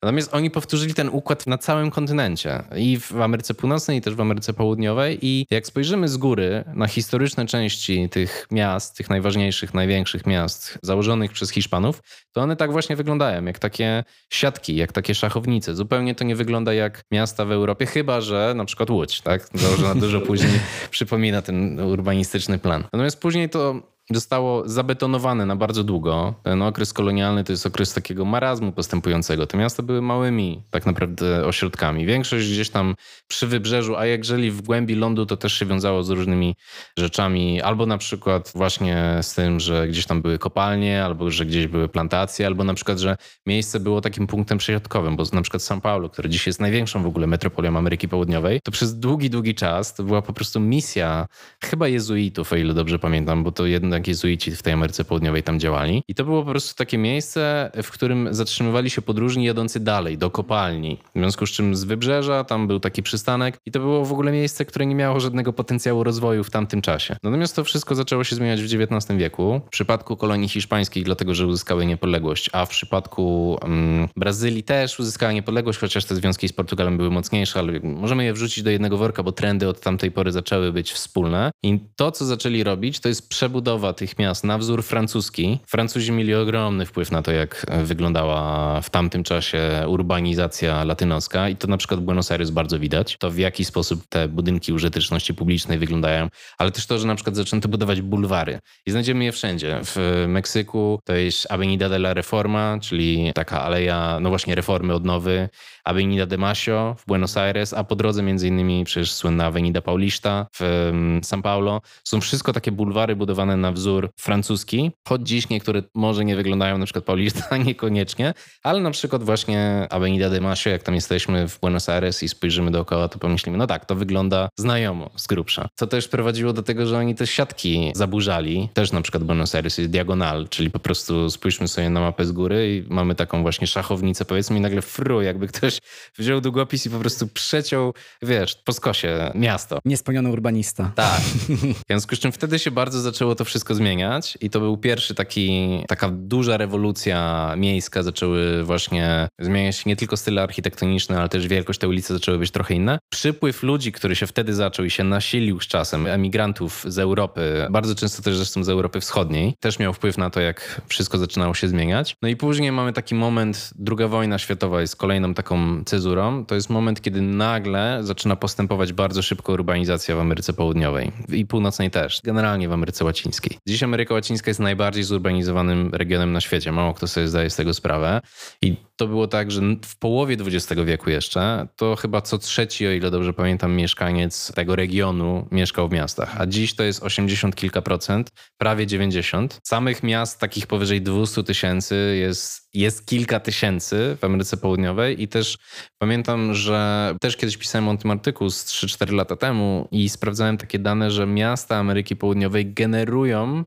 Natomiast 0.02 0.34
oni 0.34 0.50
powtórzyli 0.50 0.94
ten 0.94 1.08
układ 1.08 1.46
na 1.46 1.58
całym 1.58 1.90
kontynencie. 1.90 2.62
I 2.76 3.00
w 3.00 3.20
Ameryce 3.20 3.54
Północnej, 3.54 3.89
i 3.96 4.00
też 4.00 4.14
w 4.14 4.20
Ameryce 4.20 4.52
Południowej. 4.52 5.18
I 5.22 5.46
jak 5.50 5.66
spojrzymy 5.66 6.08
z 6.08 6.16
góry 6.16 6.64
na 6.74 6.86
historyczne 6.86 7.46
części 7.46 8.08
tych 8.08 8.46
miast, 8.50 8.96
tych 8.96 9.10
najważniejszych, 9.10 9.74
największych 9.74 10.26
miast 10.26 10.78
założonych 10.82 11.32
przez 11.32 11.50
Hiszpanów, 11.50 12.02
to 12.32 12.40
one 12.40 12.56
tak 12.56 12.72
właśnie 12.72 12.96
wyglądają, 12.96 13.44
jak 13.44 13.58
takie 13.58 14.04
siatki, 14.32 14.76
jak 14.76 14.92
takie 14.92 15.14
szachownice. 15.14 15.74
Zupełnie 15.74 16.14
to 16.14 16.24
nie 16.24 16.36
wygląda 16.36 16.74
jak 16.74 17.02
miasta 17.10 17.44
w 17.44 17.52
Europie, 17.52 17.86
chyba 17.86 18.20
że 18.20 18.52
na 18.56 18.64
przykład 18.64 18.90
Łódź, 18.90 19.20
tak? 19.20 19.48
Założona 19.54 19.94
dużo 19.94 20.20
później 20.30 20.60
przypomina 20.90 21.42
ten 21.42 21.80
urbanistyczny 21.80 22.58
plan. 22.58 22.82
Natomiast 22.92 23.20
później 23.20 23.48
to 23.48 23.82
zostało 24.10 24.68
zabetonowane 24.68 25.46
na 25.46 25.56
bardzo 25.56 25.84
długo. 25.84 26.34
Ten 26.42 26.62
okres 26.62 26.92
kolonialny 26.92 27.44
to 27.44 27.52
jest 27.52 27.66
okres 27.66 27.94
takiego 27.94 28.24
marazmu 28.24 28.72
postępującego. 28.72 29.46
Te 29.46 29.58
miasta 29.58 29.82
były 29.82 30.02
małymi 30.02 30.62
tak 30.70 30.86
naprawdę 30.86 31.46
ośrodkami. 31.46 32.06
Większość 32.06 32.52
gdzieś 32.52 32.70
tam 32.70 32.94
przy 33.28 33.46
wybrzeżu, 33.46 33.96
a 33.96 34.06
jeżeli 34.06 34.50
w 34.50 34.62
głębi 34.62 34.94
lądu, 34.94 35.26
to 35.26 35.36
też 35.36 35.52
się 35.52 35.66
wiązało 35.66 36.02
z 36.02 36.10
różnymi 36.10 36.54
rzeczami, 36.98 37.62
albo 37.62 37.86
na 37.86 37.98
przykład 37.98 38.52
właśnie 38.54 39.18
z 39.22 39.34
tym, 39.34 39.60
że 39.60 39.88
gdzieś 39.88 40.06
tam 40.06 40.22
były 40.22 40.38
kopalnie, 40.38 41.04
albo 41.04 41.30
że 41.30 41.46
gdzieś 41.46 41.66
były 41.66 41.88
plantacje, 41.88 42.46
albo 42.46 42.64
na 42.64 42.74
przykład, 42.74 42.98
że 42.98 43.16
miejsce 43.46 43.80
było 43.80 44.00
takim 44.00 44.26
punktem 44.26 44.58
przejściowym, 44.58 45.16
bo 45.16 45.24
na 45.32 45.42
przykład 45.42 45.62
São 45.62 45.80
Paulo, 45.80 46.08
które 46.08 46.28
dziś 46.28 46.46
jest 46.46 46.60
największą 46.60 47.02
w 47.02 47.06
ogóle 47.06 47.26
metropolią 47.26 47.78
Ameryki 47.78 48.08
Południowej, 48.08 48.60
to 48.64 48.72
przez 48.72 48.98
długi, 48.98 49.30
długi 49.30 49.54
czas 49.54 49.94
to 49.94 50.04
była 50.04 50.22
po 50.22 50.32
prostu 50.32 50.60
misja 50.60 51.26
chyba 51.64 51.88
jezuitów, 51.88 52.52
o 52.52 52.56
ile 52.56 52.74
dobrze 52.74 52.98
pamiętam, 52.98 53.44
bo 53.44 53.52
to 53.52 53.66
jednak 53.66 53.99
jezuici 54.08 54.56
w 54.56 54.62
tej 54.62 54.72
Ameryce 54.72 55.04
Południowej 55.04 55.42
tam 55.42 55.60
działali. 55.60 56.02
I 56.08 56.14
to 56.14 56.24
było 56.24 56.42
po 56.42 56.50
prostu 56.50 56.76
takie 56.76 56.98
miejsce, 56.98 57.70
w 57.82 57.90
którym 57.90 58.28
zatrzymywali 58.30 58.90
się 58.90 59.02
podróżni 59.02 59.44
jadący 59.44 59.80
dalej, 59.80 60.18
do 60.18 60.30
kopalni. 60.30 60.98
W 61.14 61.18
związku 61.18 61.46
z 61.46 61.50
czym 61.50 61.76
z 61.76 61.84
wybrzeża 61.84 62.44
tam 62.44 62.66
był 62.66 62.80
taki 62.80 63.02
przystanek 63.02 63.58
i 63.66 63.70
to 63.70 63.78
było 63.78 64.04
w 64.04 64.12
ogóle 64.12 64.32
miejsce, 64.32 64.64
które 64.64 64.86
nie 64.86 64.94
miało 64.94 65.20
żadnego 65.20 65.52
potencjału 65.52 66.04
rozwoju 66.04 66.44
w 66.44 66.50
tamtym 66.50 66.82
czasie. 66.82 67.16
Natomiast 67.22 67.56
to 67.56 67.64
wszystko 67.64 67.94
zaczęło 67.94 68.24
się 68.24 68.36
zmieniać 68.36 68.62
w 68.62 68.64
XIX 68.64 69.18
wieku. 69.18 69.60
W 69.66 69.70
przypadku 69.70 70.16
kolonii 70.16 70.48
hiszpańskich, 70.48 71.04
dlatego 71.04 71.34
że 71.34 71.46
uzyskały 71.46 71.86
niepodległość, 71.86 72.50
a 72.52 72.66
w 72.66 72.68
przypadku 72.68 73.58
um, 73.62 74.08
Brazylii 74.16 74.62
też 74.62 75.00
uzyskała 75.00 75.32
niepodległość, 75.32 75.78
chociaż 75.78 76.04
te 76.04 76.14
związki 76.14 76.48
z 76.48 76.52
Portugalem 76.52 76.96
były 76.96 77.10
mocniejsze, 77.10 77.58
ale 77.58 77.80
możemy 77.82 78.24
je 78.24 78.32
wrzucić 78.32 78.64
do 78.64 78.70
jednego 78.70 78.98
worka, 78.98 79.22
bo 79.22 79.32
trendy 79.32 79.68
od 79.68 79.80
tamtej 79.80 80.10
pory 80.10 80.32
zaczęły 80.32 80.72
być 80.72 80.92
wspólne. 80.92 81.50
I 81.62 81.78
to, 81.96 82.12
co 82.12 82.24
zaczęli 82.24 82.62
robić, 82.62 83.00
to 83.00 83.08
jest 83.08 83.28
przebudowa 83.28 83.79
tych 83.96 84.18
miast 84.18 84.44
na 84.44 84.58
wzór 84.58 84.82
francuski. 84.82 85.58
Francuzi 85.66 86.12
mieli 86.12 86.34
ogromny 86.34 86.86
wpływ 86.86 87.10
na 87.10 87.22
to, 87.22 87.32
jak 87.32 87.66
wyglądała 87.84 88.80
w 88.80 88.90
tamtym 88.90 89.22
czasie 89.24 89.84
urbanizacja 89.86 90.84
latynoska 90.84 91.48
i 91.48 91.56
to 91.56 91.66
na 91.66 91.76
przykład 91.76 92.00
Buenos 92.00 92.32
Aires 92.32 92.50
bardzo 92.50 92.78
widać. 92.78 93.16
To 93.18 93.30
w 93.30 93.38
jaki 93.38 93.64
sposób 93.64 94.06
te 94.08 94.28
budynki 94.28 94.72
użyteczności 94.72 95.34
publicznej 95.34 95.78
wyglądają, 95.78 96.28
ale 96.58 96.70
też 96.70 96.86
to, 96.86 96.98
że 96.98 97.06
na 97.06 97.14
przykład 97.14 97.36
zaczęto 97.36 97.68
budować 97.68 98.00
bulwary 98.00 98.58
i 98.86 98.90
znajdziemy 98.90 99.24
je 99.24 99.32
wszędzie. 99.32 99.80
W 99.84 100.24
Meksyku 100.28 101.00
to 101.04 101.14
jest 101.14 101.52
Avenida 101.52 101.88
de 101.88 101.96
la 101.96 102.14
Reforma, 102.14 102.78
czyli 102.82 103.32
taka 103.34 103.62
aleja, 103.62 104.18
no 104.20 104.28
właśnie 104.28 104.54
reformy, 104.54 104.94
odnowy. 104.94 105.48
Avenida 105.84 106.26
de 106.26 106.38
Macio 106.38 106.96
w 106.98 107.06
Buenos 107.06 107.36
Aires, 107.36 107.74
a 107.74 107.84
po 107.84 107.96
drodze 107.96 108.22
między 108.22 108.48
innymi 108.48 108.84
przecież 108.84 109.12
słynna 109.12 109.46
Avenida 109.46 109.80
Paulista 109.82 110.46
w 110.54 110.92
São 111.22 111.42
Paulo. 111.42 111.80
Są 112.04 112.20
wszystko 112.20 112.52
takie 112.52 112.72
bulwary 112.72 113.16
budowane 113.16 113.56
na 113.56 113.72
wzór 113.72 114.10
francuski, 114.20 114.90
choć 115.08 115.28
dziś 115.28 115.48
niektóre 115.48 115.82
może 115.94 116.24
nie 116.24 116.36
wyglądają, 116.36 116.78
na 116.78 116.84
przykład 116.84 117.04
Paulista 117.04 117.56
niekoniecznie, 117.66 118.34
ale 118.62 118.80
na 118.80 118.90
przykład 118.90 119.22
właśnie 119.22 119.86
Avenida 119.90 120.30
de 120.30 120.40
Macio, 120.40 120.70
jak 120.70 120.82
tam 120.82 120.94
jesteśmy 120.94 121.48
w 121.48 121.60
Buenos 121.60 121.88
Aires 121.88 122.22
i 122.22 122.28
spojrzymy 122.28 122.70
dookoła, 122.70 123.08
to 123.08 123.18
pomyślimy, 123.18 123.58
no 123.58 123.66
tak, 123.66 123.84
to 123.84 123.94
wygląda 123.94 124.48
znajomo 124.58 125.10
z 125.16 125.26
grubsza. 125.26 125.68
Co 125.74 125.86
też 125.86 126.08
prowadziło 126.08 126.52
do 126.52 126.62
tego, 126.62 126.86
że 126.86 126.98
oni 126.98 127.14
te 127.14 127.26
siatki 127.26 127.92
zaburzali. 127.94 128.68
Też 128.74 128.92
na 128.92 129.02
przykład 129.02 129.24
Buenos 129.24 129.54
Aires 129.54 129.78
jest 129.78 129.90
diagonal, 129.90 130.48
czyli 130.48 130.70
po 130.70 130.78
prostu 130.78 131.30
spójrzmy 131.30 131.68
sobie 131.68 131.90
na 131.90 132.00
mapę 132.00 132.24
z 132.24 132.32
góry 132.32 132.76
i 132.76 132.94
mamy 132.94 133.14
taką 133.14 133.42
właśnie 133.42 133.66
szachownicę 133.66 134.24
powiedzmy 134.24 134.58
i 134.58 134.60
nagle 134.60 134.82
fru, 134.82 135.22
jakby 135.22 135.48
ktoś 135.48 135.69
wziął 136.18 136.40
długopis 136.40 136.86
i 136.86 136.90
po 136.90 136.98
prostu 136.98 137.28
przeciął, 137.28 137.94
wiesz, 138.22 138.54
po 138.64 138.72
skosie 138.72 139.32
miasto. 139.34 139.78
Niespełniony 139.84 140.30
urbanista. 140.30 140.92
Tak. 140.94 141.20
W 141.80 141.90
związku 141.90 142.16
z 142.16 142.18
czym 142.18 142.32
wtedy 142.32 142.58
się 142.58 142.70
bardzo 142.70 143.00
zaczęło 143.00 143.34
to 143.34 143.44
wszystko 143.44 143.74
zmieniać 143.74 144.38
i 144.40 144.50
to 144.50 144.60
był 144.60 144.76
pierwszy 144.76 145.14
taki, 145.14 145.78
taka 145.88 146.08
duża 146.10 146.56
rewolucja 146.56 147.54
miejska. 147.56 148.02
Zaczęły 148.02 148.64
właśnie 148.64 149.28
zmieniać 149.38 149.76
się 149.76 149.82
nie 149.86 149.96
tylko 149.96 150.16
style 150.16 150.42
architektoniczne, 150.42 151.18
ale 151.18 151.28
też 151.28 151.48
wielkość 151.48 151.78
te 151.78 151.88
ulice 151.88 152.14
zaczęły 152.14 152.38
być 152.38 152.50
trochę 152.50 152.74
inne. 152.74 152.98
Przypływ 153.12 153.62
ludzi, 153.62 153.92
który 153.92 154.16
się 154.16 154.26
wtedy 154.26 154.54
zaczął 154.54 154.84
i 154.84 154.90
się 154.90 155.04
nasilił 155.04 155.60
z 155.60 155.66
czasem, 155.66 156.06
emigrantów 156.06 156.84
z 156.88 156.98
Europy, 156.98 157.66
bardzo 157.70 157.94
często 157.94 158.22
też 158.22 158.36
zresztą 158.36 158.64
z 158.64 158.68
Europy 158.68 159.00
Wschodniej, 159.00 159.54
też 159.60 159.78
miał 159.78 159.92
wpływ 159.92 160.18
na 160.18 160.30
to, 160.30 160.40
jak 160.40 160.80
wszystko 160.88 161.18
zaczynało 161.18 161.54
się 161.54 161.68
zmieniać. 161.68 162.16
No 162.22 162.28
i 162.28 162.36
później 162.36 162.72
mamy 162.72 162.92
taki 162.92 163.14
moment, 163.14 163.70
druga 163.74 164.08
wojna 164.08 164.38
światowa 164.38 164.80
jest 164.80 164.96
kolejną 164.96 165.34
taką 165.34 165.59
cezurą. 165.86 166.44
To 166.44 166.54
jest 166.54 166.70
moment, 166.70 167.00
kiedy 167.00 167.22
nagle 167.22 167.98
zaczyna 168.02 168.36
postępować 168.36 168.92
bardzo 168.92 169.22
szybko 169.22 169.52
urbanizacja 169.52 170.16
w 170.16 170.20
Ameryce 170.20 170.52
Południowej 170.52 171.12
i 171.28 171.46
północnej 171.46 171.90
też, 171.90 172.20
generalnie 172.24 172.68
w 172.68 172.72
Ameryce 172.72 173.04
Łacińskiej. 173.04 173.58
Dziś 173.68 173.82
Ameryka 173.82 174.14
Łacińska 174.14 174.50
jest 174.50 174.60
najbardziej 174.60 175.04
zurbanizowanym 175.04 175.90
regionem 175.92 176.32
na 176.32 176.40
świecie. 176.40 176.72
Mało 176.72 176.94
kto 176.94 177.08
sobie 177.08 177.28
zdaje 177.28 177.50
z 177.50 177.56
tego 177.56 177.74
sprawę. 177.74 178.20
I 178.62 178.76
to 178.96 179.06
było 179.06 179.28
tak, 179.28 179.50
że 179.50 179.60
w 179.84 179.98
połowie 179.98 180.36
XX 180.40 180.80
wieku 180.84 181.10
jeszcze 181.10 181.68
to 181.76 181.96
chyba 181.96 182.20
co 182.20 182.38
trzeci, 182.38 182.86
o 182.86 182.90
ile 182.90 183.10
dobrze 183.10 183.32
pamiętam, 183.32 183.72
mieszkaniec 183.76 184.52
tego 184.54 184.76
regionu 184.76 185.48
mieszkał 185.50 185.88
w 185.88 185.92
miastach. 185.92 186.40
A 186.40 186.46
dziś 186.46 186.74
to 186.74 186.82
jest 186.82 187.02
80 187.02 187.56
kilka 187.56 187.82
procent, 187.82 188.30
prawie 188.58 188.86
90. 188.86 189.60
Samych 189.64 190.02
miast 190.02 190.40
takich 190.40 190.66
powyżej 190.66 191.02
200 191.02 191.44
tysięcy 191.44 192.16
jest, 192.20 192.68
jest 192.74 193.06
kilka 193.06 193.40
tysięcy 193.40 194.16
w 194.20 194.24
Ameryce 194.24 194.56
Południowej 194.56 195.22
i 195.22 195.28
też 195.28 195.58
pamiętam, 195.98 196.54
że 196.54 197.14
też 197.20 197.36
kiedyś 197.36 197.56
pisałem 197.56 197.88
o 197.88 197.96
tym 197.96 198.10
artykuł 198.10 198.50
z 198.50 198.64
3-4 198.64 199.12
lata 199.12 199.36
temu 199.36 199.88
i 199.90 200.08
sprawdzałem 200.08 200.56
takie 200.56 200.78
dane, 200.78 201.10
że 201.10 201.26
miasta 201.26 201.76
Ameryki 201.76 202.16
Południowej 202.16 202.74
generują 202.74 203.64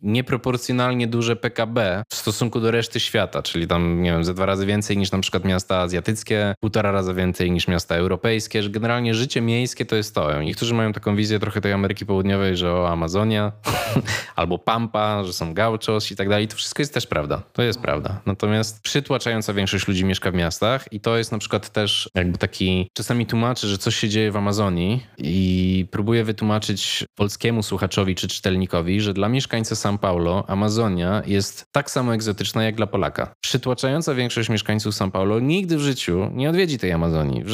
nieproporcjonalnie 0.00 1.06
duże 1.06 1.36
PKB 1.36 2.02
w 2.10 2.14
stosunku 2.14 2.60
do 2.60 2.70
reszty 2.70 3.00
świata, 3.00 3.42
czyli 3.42 3.66
tam, 3.66 4.02
nie 4.02 4.12
wiem, 4.12 4.24
ze 4.24 4.34
dwa 4.34 4.46
razy 4.46 4.66
więcej 4.66 4.96
niż 4.96 5.10
na 5.10 5.18
przykład 5.18 5.44
miasta 5.44 5.80
azjatyckie, 5.80 6.54
półtora 6.60 6.90
raza 6.92 7.14
więcej 7.14 7.50
niż 7.50 7.68
miasta 7.68 7.94
europejskie, 7.94 8.62
że 8.62 8.70
generalnie 8.70 9.14
życie 9.14 9.40
miejskie 9.40 9.86
to 9.86 9.96
jest 9.96 10.14
to. 10.14 10.42
Niektórzy 10.42 10.74
mają 10.74 10.92
taką 10.92 11.16
wizję 11.16 11.38
trochę 11.38 11.60
tej 11.60 11.72
Ameryki 11.72 12.06
Południowej, 12.06 12.56
że 12.56 12.72
o 12.72 12.88
Amazonia 12.88 13.52
albo 14.36 14.58
Pampa, 14.58 15.24
że 15.24 15.32
są 15.32 15.54
gauchos 15.54 16.10
i 16.10 16.16
tak 16.16 16.28
dalej. 16.28 16.48
To 16.48 16.56
wszystko 16.56 16.82
jest 16.82 16.94
też 16.94 17.06
prawda. 17.06 17.42
To 17.52 17.62
jest 17.62 17.80
prawda. 17.80 18.20
Natomiast 18.46 18.82
przytłaczająca 18.82 19.54
większość 19.54 19.88
ludzi 19.88 20.04
mieszka 20.04 20.30
w 20.30 20.34
miastach 20.34 20.92
i 20.92 21.00
to 21.00 21.18
jest 21.18 21.32
na 21.32 21.38
przykład 21.38 21.70
też 21.70 22.10
jakby 22.14 22.38
taki, 22.38 22.90
czasami 22.94 23.26
tłumaczy, 23.26 23.68
że 23.68 23.78
coś 23.78 23.96
się 23.96 24.08
dzieje 24.08 24.32
w 24.32 24.36
Amazonii 24.36 25.06
i 25.18 25.86
próbuję 25.90 26.24
wytłumaczyć 26.24 27.04
polskiemu 27.14 27.62
słuchaczowi 27.62 28.14
czy 28.14 28.28
czytelnikowi, 28.28 29.00
że 29.00 29.14
dla 29.14 29.28
mieszkańca 29.28 29.74
São 29.74 29.98
Paulo 29.98 30.44
Amazonia 30.48 31.22
jest 31.26 31.64
tak 31.72 31.90
samo 31.90 32.14
egzotyczna 32.14 32.64
jak 32.64 32.74
dla 32.74 32.86
Polaka. 32.86 33.32
Przytłaczająca 33.40 34.14
większość 34.14 34.48
mieszkańców 34.48 34.94
São 34.94 35.10
Paulo 35.10 35.40
nigdy 35.40 35.76
w 35.76 35.80
życiu 35.80 36.30
nie 36.32 36.50
odwiedzi 36.50 36.78
tej 36.78 36.92
Amazonii. 36.92 37.44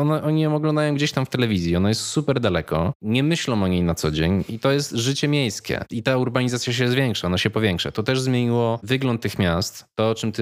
One, 0.00 0.22
oni 0.22 0.40
ją 0.40 0.56
oglądają 0.56 0.94
gdzieś 0.94 1.12
tam 1.12 1.26
w 1.26 1.30
telewizji, 1.30 1.76
ona 1.76 1.88
jest 1.88 2.00
super 2.00 2.40
daleko, 2.40 2.92
nie 3.02 3.22
myślą 3.22 3.62
o 3.64 3.68
niej 3.68 3.82
na 3.82 3.94
co 3.94 4.10
dzień 4.10 4.44
i 4.48 4.58
to 4.58 4.72
jest 4.72 4.90
życie 4.90 5.28
miejskie. 5.28 5.84
I 5.90 6.02
ta 6.02 6.16
urbanizacja 6.16 6.72
się 6.72 6.88
zwiększa, 6.88 7.26
ona 7.26 7.38
się 7.38 7.50
powiększa. 7.50 7.92
To 7.92 8.02
też 8.02 8.20
zmieniło 8.20 8.80
wygląd 8.82 9.22
tych 9.22 9.38
miast. 9.38 9.84
To, 9.94 10.10
o 10.10 10.14
czym 10.14 10.32
ty 10.32 10.41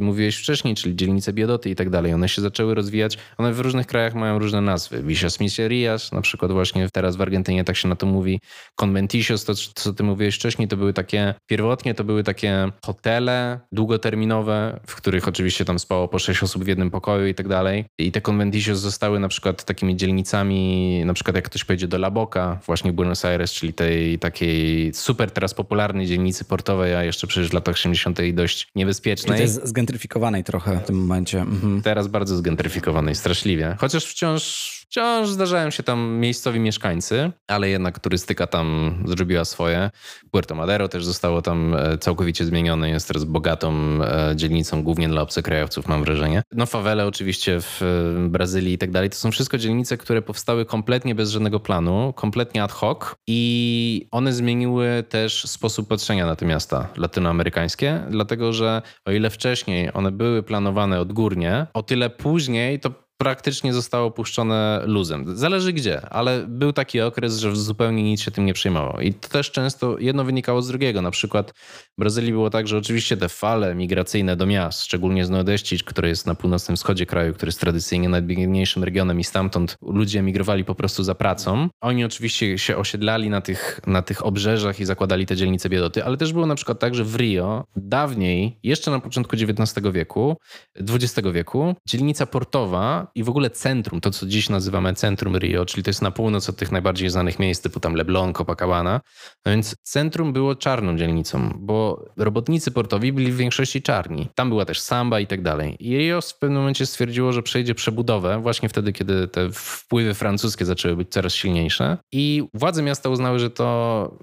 mówiłeś 0.00 0.36
wcześniej, 0.36 0.74
czyli 0.74 0.96
dzielnice 0.96 1.32
biedoty 1.32 1.70
i 1.70 1.76
tak 1.76 1.90
dalej, 1.90 2.12
one 2.12 2.28
się 2.28 2.42
zaczęły 2.42 2.74
rozwijać. 2.74 3.18
One 3.38 3.52
w 3.52 3.60
różnych 3.60 3.86
krajach 3.86 4.14
mają 4.14 4.38
różne 4.38 4.60
nazwy. 4.60 5.02
Vicios 5.02 5.40
Miserias, 5.40 6.12
na 6.12 6.20
przykład 6.20 6.52
właśnie 6.52 6.88
teraz 6.92 7.16
w 7.16 7.22
Argentynie 7.22 7.64
tak 7.64 7.76
się 7.76 7.88
na 7.88 7.96
to 7.96 8.06
mówi. 8.06 8.40
Conventicios, 8.74 9.44
to 9.44 9.54
co 9.54 9.92
ty 9.92 10.02
mówiłeś 10.02 10.34
wcześniej, 10.36 10.68
to 10.68 10.76
były 10.76 10.92
takie, 10.92 11.34
pierwotnie 11.46 11.94
to 11.94 12.04
były 12.04 12.22
takie 12.22 12.68
hotele 12.84 13.60
długoterminowe, 13.72 14.80
w 14.86 14.96
których 14.96 15.28
oczywiście 15.28 15.64
tam 15.64 15.78
spało 15.78 16.08
po 16.08 16.18
sześć 16.18 16.42
osób 16.42 16.64
w 16.64 16.66
jednym 16.66 16.90
pokoju 16.90 17.26
i 17.26 17.34
tak 17.34 17.48
dalej. 17.48 17.84
I 17.98 18.12
te 18.12 18.20
conventicios 18.20 18.78
zostały 18.78 19.20
na 19.20 19.28
przykład 19.28 19.64
takimi 19.64 19.96
dzielnicami, 19.96 21.02
na 21.04 21.14
przykład 21.14 21.36
jak 21.36 21.44
ktoś 21.44 21.64
pojedzie 21.64 21.88
do 21.88 21.96
La 21.96 22.10
Boca, 22.10 22.58
właśnie 22.66 22.92
Buenos 22.92 23.24
Aires, 23.24 23.52
czyli 23.52 23.72
tej 23.72 24.18
takiej 24.18 24.94
super 24.94 25.30
teraz 25.30 25.54
popularnej 25.54 26.06
dzielnicy 26.06 26.44
portowej, 26.44 26.94
a 26.94 27.04
jeszcze 27.04 27.26
przecież 27.26 27.50
w 27.50 27.52
latach 27.52 27.74
80. 27.74 28.18
dość 28.32 28.68
niebezpiecznej. 28.74 29.39
Jest 29.40 29.66
zgentryfikowanej 29.68 30.44
trochę 30.44 30.78
w 30.78 30.86
tym 30.86 30.96
momencie. 30.96 31.40
Mhm. 31.40 31.82
Teraz 31.82 32.08
bardzo 32.08 32.36
zgentryfikowanej, 32.36 33.14
straszliwie. 33.14 33.76
Chociaż 33.78 34.04
wciąż 34.06 34.79
Wciąż 34.90 35.28
zdarzają 35.28 35.70
się 35.70 35.82
tam 35.82 36.18
miejscowi 36.18 36.60
mieszkańcy, 36.60 37.32
ale 37.48 37.68
jednak 37.68 37.98
turystyka 37.98 38.46
tam 38.46 38.98
zrobiła 39.06 39.44
swoje. 39.44 39.90
Puerto 40.30 40.54
Madero 40.54 40.88
też 40.88 41.04
zostało 41.04 41.42
tam 41.42 41.74
e, 41.74 41.98
całkowicie 41.98 42.44
zmienione. 42.44 42.90
Jest 42.90 43.08
teraz 43.08 43.24
bogatą 43.24 43.72
e, 44.02 44.32
dzielnicą, 44.36 44.82
głównie 44.82 45.08
dla 45.08 45.22
obcokrajowców, 45.22 45.88
mam 45.88 46.04
wrażenie. 46.04 46.42
No 46.52 46.66
fawele 46.66 47.06
oczywiście 47.06 47.60
w 47.60 47.82
e, 47.82 48.28
Brazylii 48.28 48.74
i 48.74 48.78
tak 48.78 48.90
dalej. 48.90 49.10
To 49.10 49.16
są 49.16 49.30
wszystko 49.30 49.58
dzielnice, 49.58 49.96
które 49.96 50.22
powstały 50.22 50.64
kompletnie 50.64 51.14
bez 51.14 51.30
żadnego 51.30 51.60
planu, 51.60 52.12
kompletnie 52.16 52.62
ad 52.62 52.72
hoc 52.72 53.14
i 53.26 54.08
one 54.10 54.32
zmieniły 54.32 55.04
też 55.08 55.44
sposób 55.48 55.88
patrzenia 55.88 56.26
na 56.26 56.36
te 56.36 56.46
miasta 56.46 56.88
latynoamerykańskie, 56.96 58.00
dlatego 58.10 58.52
że 58.52 58.82
o 59.04 59.10
ile 59.10 59.30
wcześniej 59.30 59.90
one 59.94 60.12
były 60.12 60.42
planowane 60.42 61.00
odgórnie, 61.00 61.66
o 61.74 61.82
tyle 61.82 62.10
później 62.10 62.80
to 62.80 63.09
praktycznie 63.20 63.72
zostało 63.72 64.10
puszczone 64.10 64.82
luzem. 64.86 65.36
Zależy 65.36 65.72
gdzie, 65.72 66.00
ale 66.10 66.44
był 66.48 66.72
taki 66.72 67.00
okres, 67.00 67.38
że 67.38 67.56
zupełnie 67.56 68.02
nic 68.02 68.20
się 68.20 68.30
tym 68.30 68.46
nie 68.46 68.54
przejmowało. 68.54 69.00
I 69.00 69.14
to 69.14 69.28
też 69.28 69.50
często 69.50 69.98
jedno 69.98 70.24
wynikało 70.24 70.62
z 70.62 70.68
drugiego. 70.68 71.02
Na 71.02 71.10
przykład 71.10 71.52
w 71.98 71.98
Brazylii 71.98 72.32
było 72.32 72.50
tak, 72.50 72.68
że 72.68 72.78
oczywiście 72.78 73.16
te 73.16 73.28
fale 73.28 73.74
migracyjne 73.74 74.36
do 74.36 74.46
miast, 74.46 74.84
szczególnie 74.84 75.24
z 75.24 75.30
Nordesti, 75.30 75.78
który 75.78 76.08
jest 76.08 76.26
na 76.26 76.34
północnym 76.34 76.76
wschodzie 76.76 77.06
kraju, 77.06 77.34
który 77.34 77.48
jest 77.48 77.60
tradycyjnie 77.60 78.08
najbiedniejszym 78.08 78.84
regionem 78.84 79.20
i 79.20 79.24
stamtąd 79.24 79.76
ludzie 79.82 80.18
emigrowali 80.18 80.64
po 80.64 80.74
prostu 80.74 81.02
za 81.02 81.14
pracą. 81.14 81.68
Oni 81.80 82.04
oczywiście 82.04 82.58
się 82.58 82.76
osiedlali 82.76 83.30
na 83.30 83.40
tych, 83.40 83.80
na 83.86 84.02
tych 84.02 84.26
obrzeżach 84.26 84.80
i 84.80 84.84
zakładali 84.84 85.26
te 85.26 85.36
dzielnice 85.36 85.68
biedoty, 85.68 86.04
ale 86.04 86.16
też 86.16 86.32
było 86.32 86.46
na 86.46 86.54
przykład 86.54 86.78
tak, 86.78 86.94
że 86.94 87.04
w 87.04 87.16
Rio 87.16 87.64
dawniej, 87.76 88.58
jeszcze 88.62 88.90
na 88.90 89.00
początku 89.00 89.36
XIX 89.36 89.86
wieku, 89.92 90.36
XX 90.78 91.28
wieku, 91.32 91.74
dzielnica 91.88 92.26
portowa 92.26 93.09
i 93.14 93.24
w 93.24 93.28
ogóle 93.28 93.50
centrum, 93.50 94.00
to 94.00 94.10
co 94.10 94.26
dziś 94.26 94.48
nazywamy 94.48 94.94
centrum 94.94 95.36
Rio, 95.36 95.66
czyli 95.66 95.82
to 95.82 95.90
jest 95.90 96.02
na 96.02 96.10
północ 96.10 96.48
od 96.48 96.56
tych 96.56 96.72
najbardziej 96.72 97.10
znanych 97.10 97.38
miejsc, 97.38 97.62
typu 97.62 97.80
tam 97.80 97.94
Leblon, 97.94 98.32
Copacabana, 98.32 99.00
no 99.46 99.52
więc 99.52 99.76
centrum 99.82 100.32
było 100.32 100.54
czarną 100.54 100.96
dzielnicą, 100.96 101.52
bo 101.58 102.04
robotnicy 102.16 102.70
portowi 102.70 103.12
byli 103.12 103.32
w 103.32 103.36
większości 103.36 103.82
czarni. 103.82 104.28
Tam 104.34 104.48
była 104.48 104.64
też 104.64 104.80
samba 104.80 105.20
i 105.20 105.26
tak 105.26 105.42
dalej. 105.42 105.76
I 105.80 105.98
Rio 105.98 106.20
w 106.20 106.38
pewnym 106.38 106.58
momencie 106.58 106.86
stwierdziło, 106.86 107.32
że 107.32 107.42
przejdzie 107.42 107.74
przebudowę, 107.74 108.40
właśnie 108.42 108.68
wtedy, 108.68 108.92
kiedy 108.92 109.28
te 109.28 109.50
wpływy 109.52 110.14
francuskie 110.14 110.64
zaczęły 110.64 110.96
być 110.96 111.08
coraz 111.08 111.34
silniejsze 111.34 111.98
i 112.12 112.42
władze 112.54 112.82
miasta 112.82 113.08
uznały, 113.08 113.38
że 113.38 113.50
to 113.50 114.18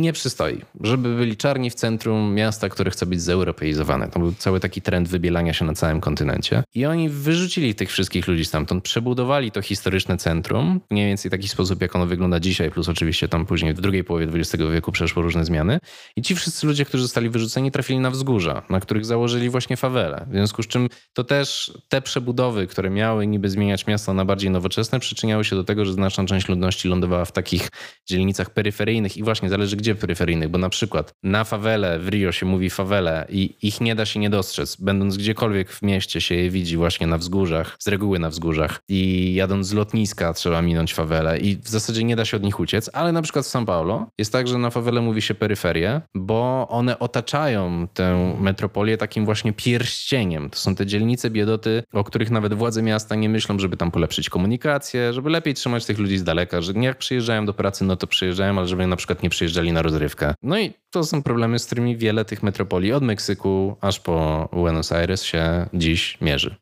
nie 0.00 0.12
przystoi, 0.12 0.60
żeby 0.80 1.16
byli 1.16 1.36
czarni 1.36 1.70
w 1.70 1.74
centrum 1.74 2.34
miasta, 2.34 2.68
które 2.68 2.90
chce 2.90 3.06
być 3.06 3.22
zeuropeizowane. 3.22 4.08
To 4.08 4.20
był 4.20 4.32
cały 4.32 4.60
taki 4.60 4.82
trend 4.82 5.08
wybielania 5.08 5.52
się 5.52 5.64
na 5.64 5.74
całym 5.74 6.00
kontynencie. 6.00 6.62
I 6.74 6.86
oni 6.86 7.08
wyrzucili 7.08 7.74
tych 7.74 7.90
wszystkich 7.90 8.13
ludzi 8.22 8.44
stamtąd, 8.44 8.84
przebudowali 8.84 9.50
to 9.50 9.62
historyczne 9.62 10.16
centrum, 10.16 10.80
mniej 10.90 11.06
więcej 11.06 11.28
w 11.28 11.32
taki 11.32 11.48
sposób, 11.48 11.82
jak 11.82 11.96
ono 11.96 12.06
wygląda 12.06 12.40
dzisiaj, 12.40 12.70
plus 12.70 12.88
oczywiście 12.88 13.28
tam 13.28 13.46
później 13.46 13.74
w 13.74 13.80
drugiej 13.80 14.04
połowie 14.04 14.26
XX 14.34 14.64
wieku 14.72 14.92
przeszło 14.92 15.22
różne 15.22 15.44
zmiany. 15.44 15.78
I 16.16 16.22
ci 16.22 16.36
wszyscy 16.36 16.66
ludzie, 16.66 16.84
którzy 16.84 17.02
zostali 17.02 17.30
wyrzuceni, 17.30 17.70
trafili 17.70 17.98
na 17.98 18.10
wzgórza, 18.10 18.62
na 18.70 18.80
których 18.80 19.04
założyli 19.04 19.50
właśnie 19.50 19.76
fawele. 19.76 20.26
W 20.30 20.32
związku 20.32 20.62
z 20.62 20.66
czym 20.66 20.88
to 21.12 21.24
też 21.24 21.72
te 21.88 22.02
przebudowy, 22.02 22.66
które 22.66 22.90
miały 22.90 23.26
niby 23.26 23.50
zmieniać 23.50 23.86
miasto 23.86 24.14
na 24.14 24.24
bardziej 24.24 24.50
nowoczesne, 24.50 25.00
przyczyniały 25.00 25.44
się 25.44 25.56
do 25.56 25.64
tego, 25.64 25.84
że 25.84 25.92
znaczna 25.92 26.24
część 26.24 26.48
ludności 26.48 26.88
lądowała 26.88 27.24
w 27.24 27.32
takich 27.32 27.68
dzielnicach 28.06 28.50
peryferyjnych 28.50 29.16
i 29.16 29.22
właśnie 29.22 29.48
zależy 29.48 29.76
gdzie 29.76 29.94
peryferyjnych, 29.94 30.48
bo 30.48 30.58
na 30.58 30.68
przykład 30.68 31.12
na 31.22 31.44
fawele 31.44 31.98
w 31.98 32.08
Rio 32.08 32.32
się 32.32 32.46
mówi 32.46 32.70
fawele 32.70 33.26
i 33.28 33.54
ich 33.62 33.80
nie 33.80 33.94
da 33.94 34.06
się 34.06 34.20
nie 34.20 34.30
dostrzec. 34.30 34.76
Będąc 34.76 35.16
gdziekolwiek 35.16 35.72
w 35.72 35.82
mieście 35.82 36.20
się 36.20 36.34
je 36.34 36.50
widzi 36.50 36.76
właśnie 36.76 37.06
na 37.06 37.18
wzgórzach, 37.18 37.76
z 37.78 37.88
reguły 37.88 38.03
na 38.04 38.30
wzgórzach 38.30 38.80
i 38.88 39.34
jadąc 39.34 39.66
z 39.66 39.72
lotniska 39.72 40.32
trzeba 40.32 40.62
minąć 40.62 40.94
fawele 40.94 41.38
i 41.38 41.56
w 41.56 41.68
zasadzie 41.68 42.04
nie 42.04 42.16
da 42.16 42.24
się 42.24 42.36
od 42.36 42.42
nich 42.42 42.60
uciec, 42.60 42.90
ale 42.92 43.12
na 43.12 43.22
przykład 43.22 43.44
w 43.44 43.48
São 43.48 43.64
Paulo 43.64 44.06
jest 44.18 44.32
tak, 44.32 44.48
że 44.48 44.58
na 44.58 44.70
fawele 44.70 45.00
mówi 45.00 45.22
się 45.22 45.34
peryferie, 45.34 46.00
bo 46.14 46.66
one 46.70 46.98
otaczają 46.98 47.88
tę 47.94 48.36
metropolię 48.40 48.96
takim 48.96 49.24
właśnie 49.24 49.52
pierścieniem. 49.52 50.50
To 50.50 50.58
są 50.58 50.74
te 50.74 50.86
dzielnice 50.86 51.30
biedoty, 51.30 51.82
o 51.92 52.04
których 52.04 52.30
nawet 52.30 52.54
władze 52.54 52.82
miasta 52.82 53.14
nie 53.14 53.28
myślą, 53.28 53.58
żeby 53.58 53.76
tam 53.76 53.90
polepszyć 53.90 54.30
komunikację, 54.30 55.12
żeby 55.12 55.30
lepiej 55.30 55.54
trzymać 55.54 55.86
tych 55.86 55.98
ludzi 55.98 56.18
z 56.18 56.24
daleka, 56.24 56.60
że 56.60 56.72
jak 56.72 56.98
przyjeżdżają 56.98 57.46
do 57.46 57.54
pracy, 57.54 57.84
no 57.84 57.96
to 57.96 58.06
przyjeżdżają, 58.06 58.58
ale 58.58 58.68
żeby 58.68 58.86
na 58.86 58.96
przykład 58.96 59.22
nie 59.22 59.30
przyjeżdżali 59.30 59.72
na 59.72 59.82
rozrywkę. 59.82 60.34
No 60.42 60.58
i 60.58 60.72
to 60.90 61.04
są 61.04 61.22
problemy, 61.22 61.58
z 61.58 61.66
którymi 61.66 61.96
wiele 61.96 62.24
tych 62.24 62.42
metropolii 62.42 62.92
od 62.92 63.02
Meksyku 63.02 63.76
aż 63.80 64.00
po 64.00 64.48
Buenos 64.52 64.92
Aires 64.92 65.22
się 65.22 65.66
dziś 65.74 66.20
mierzy. 66.20 66.56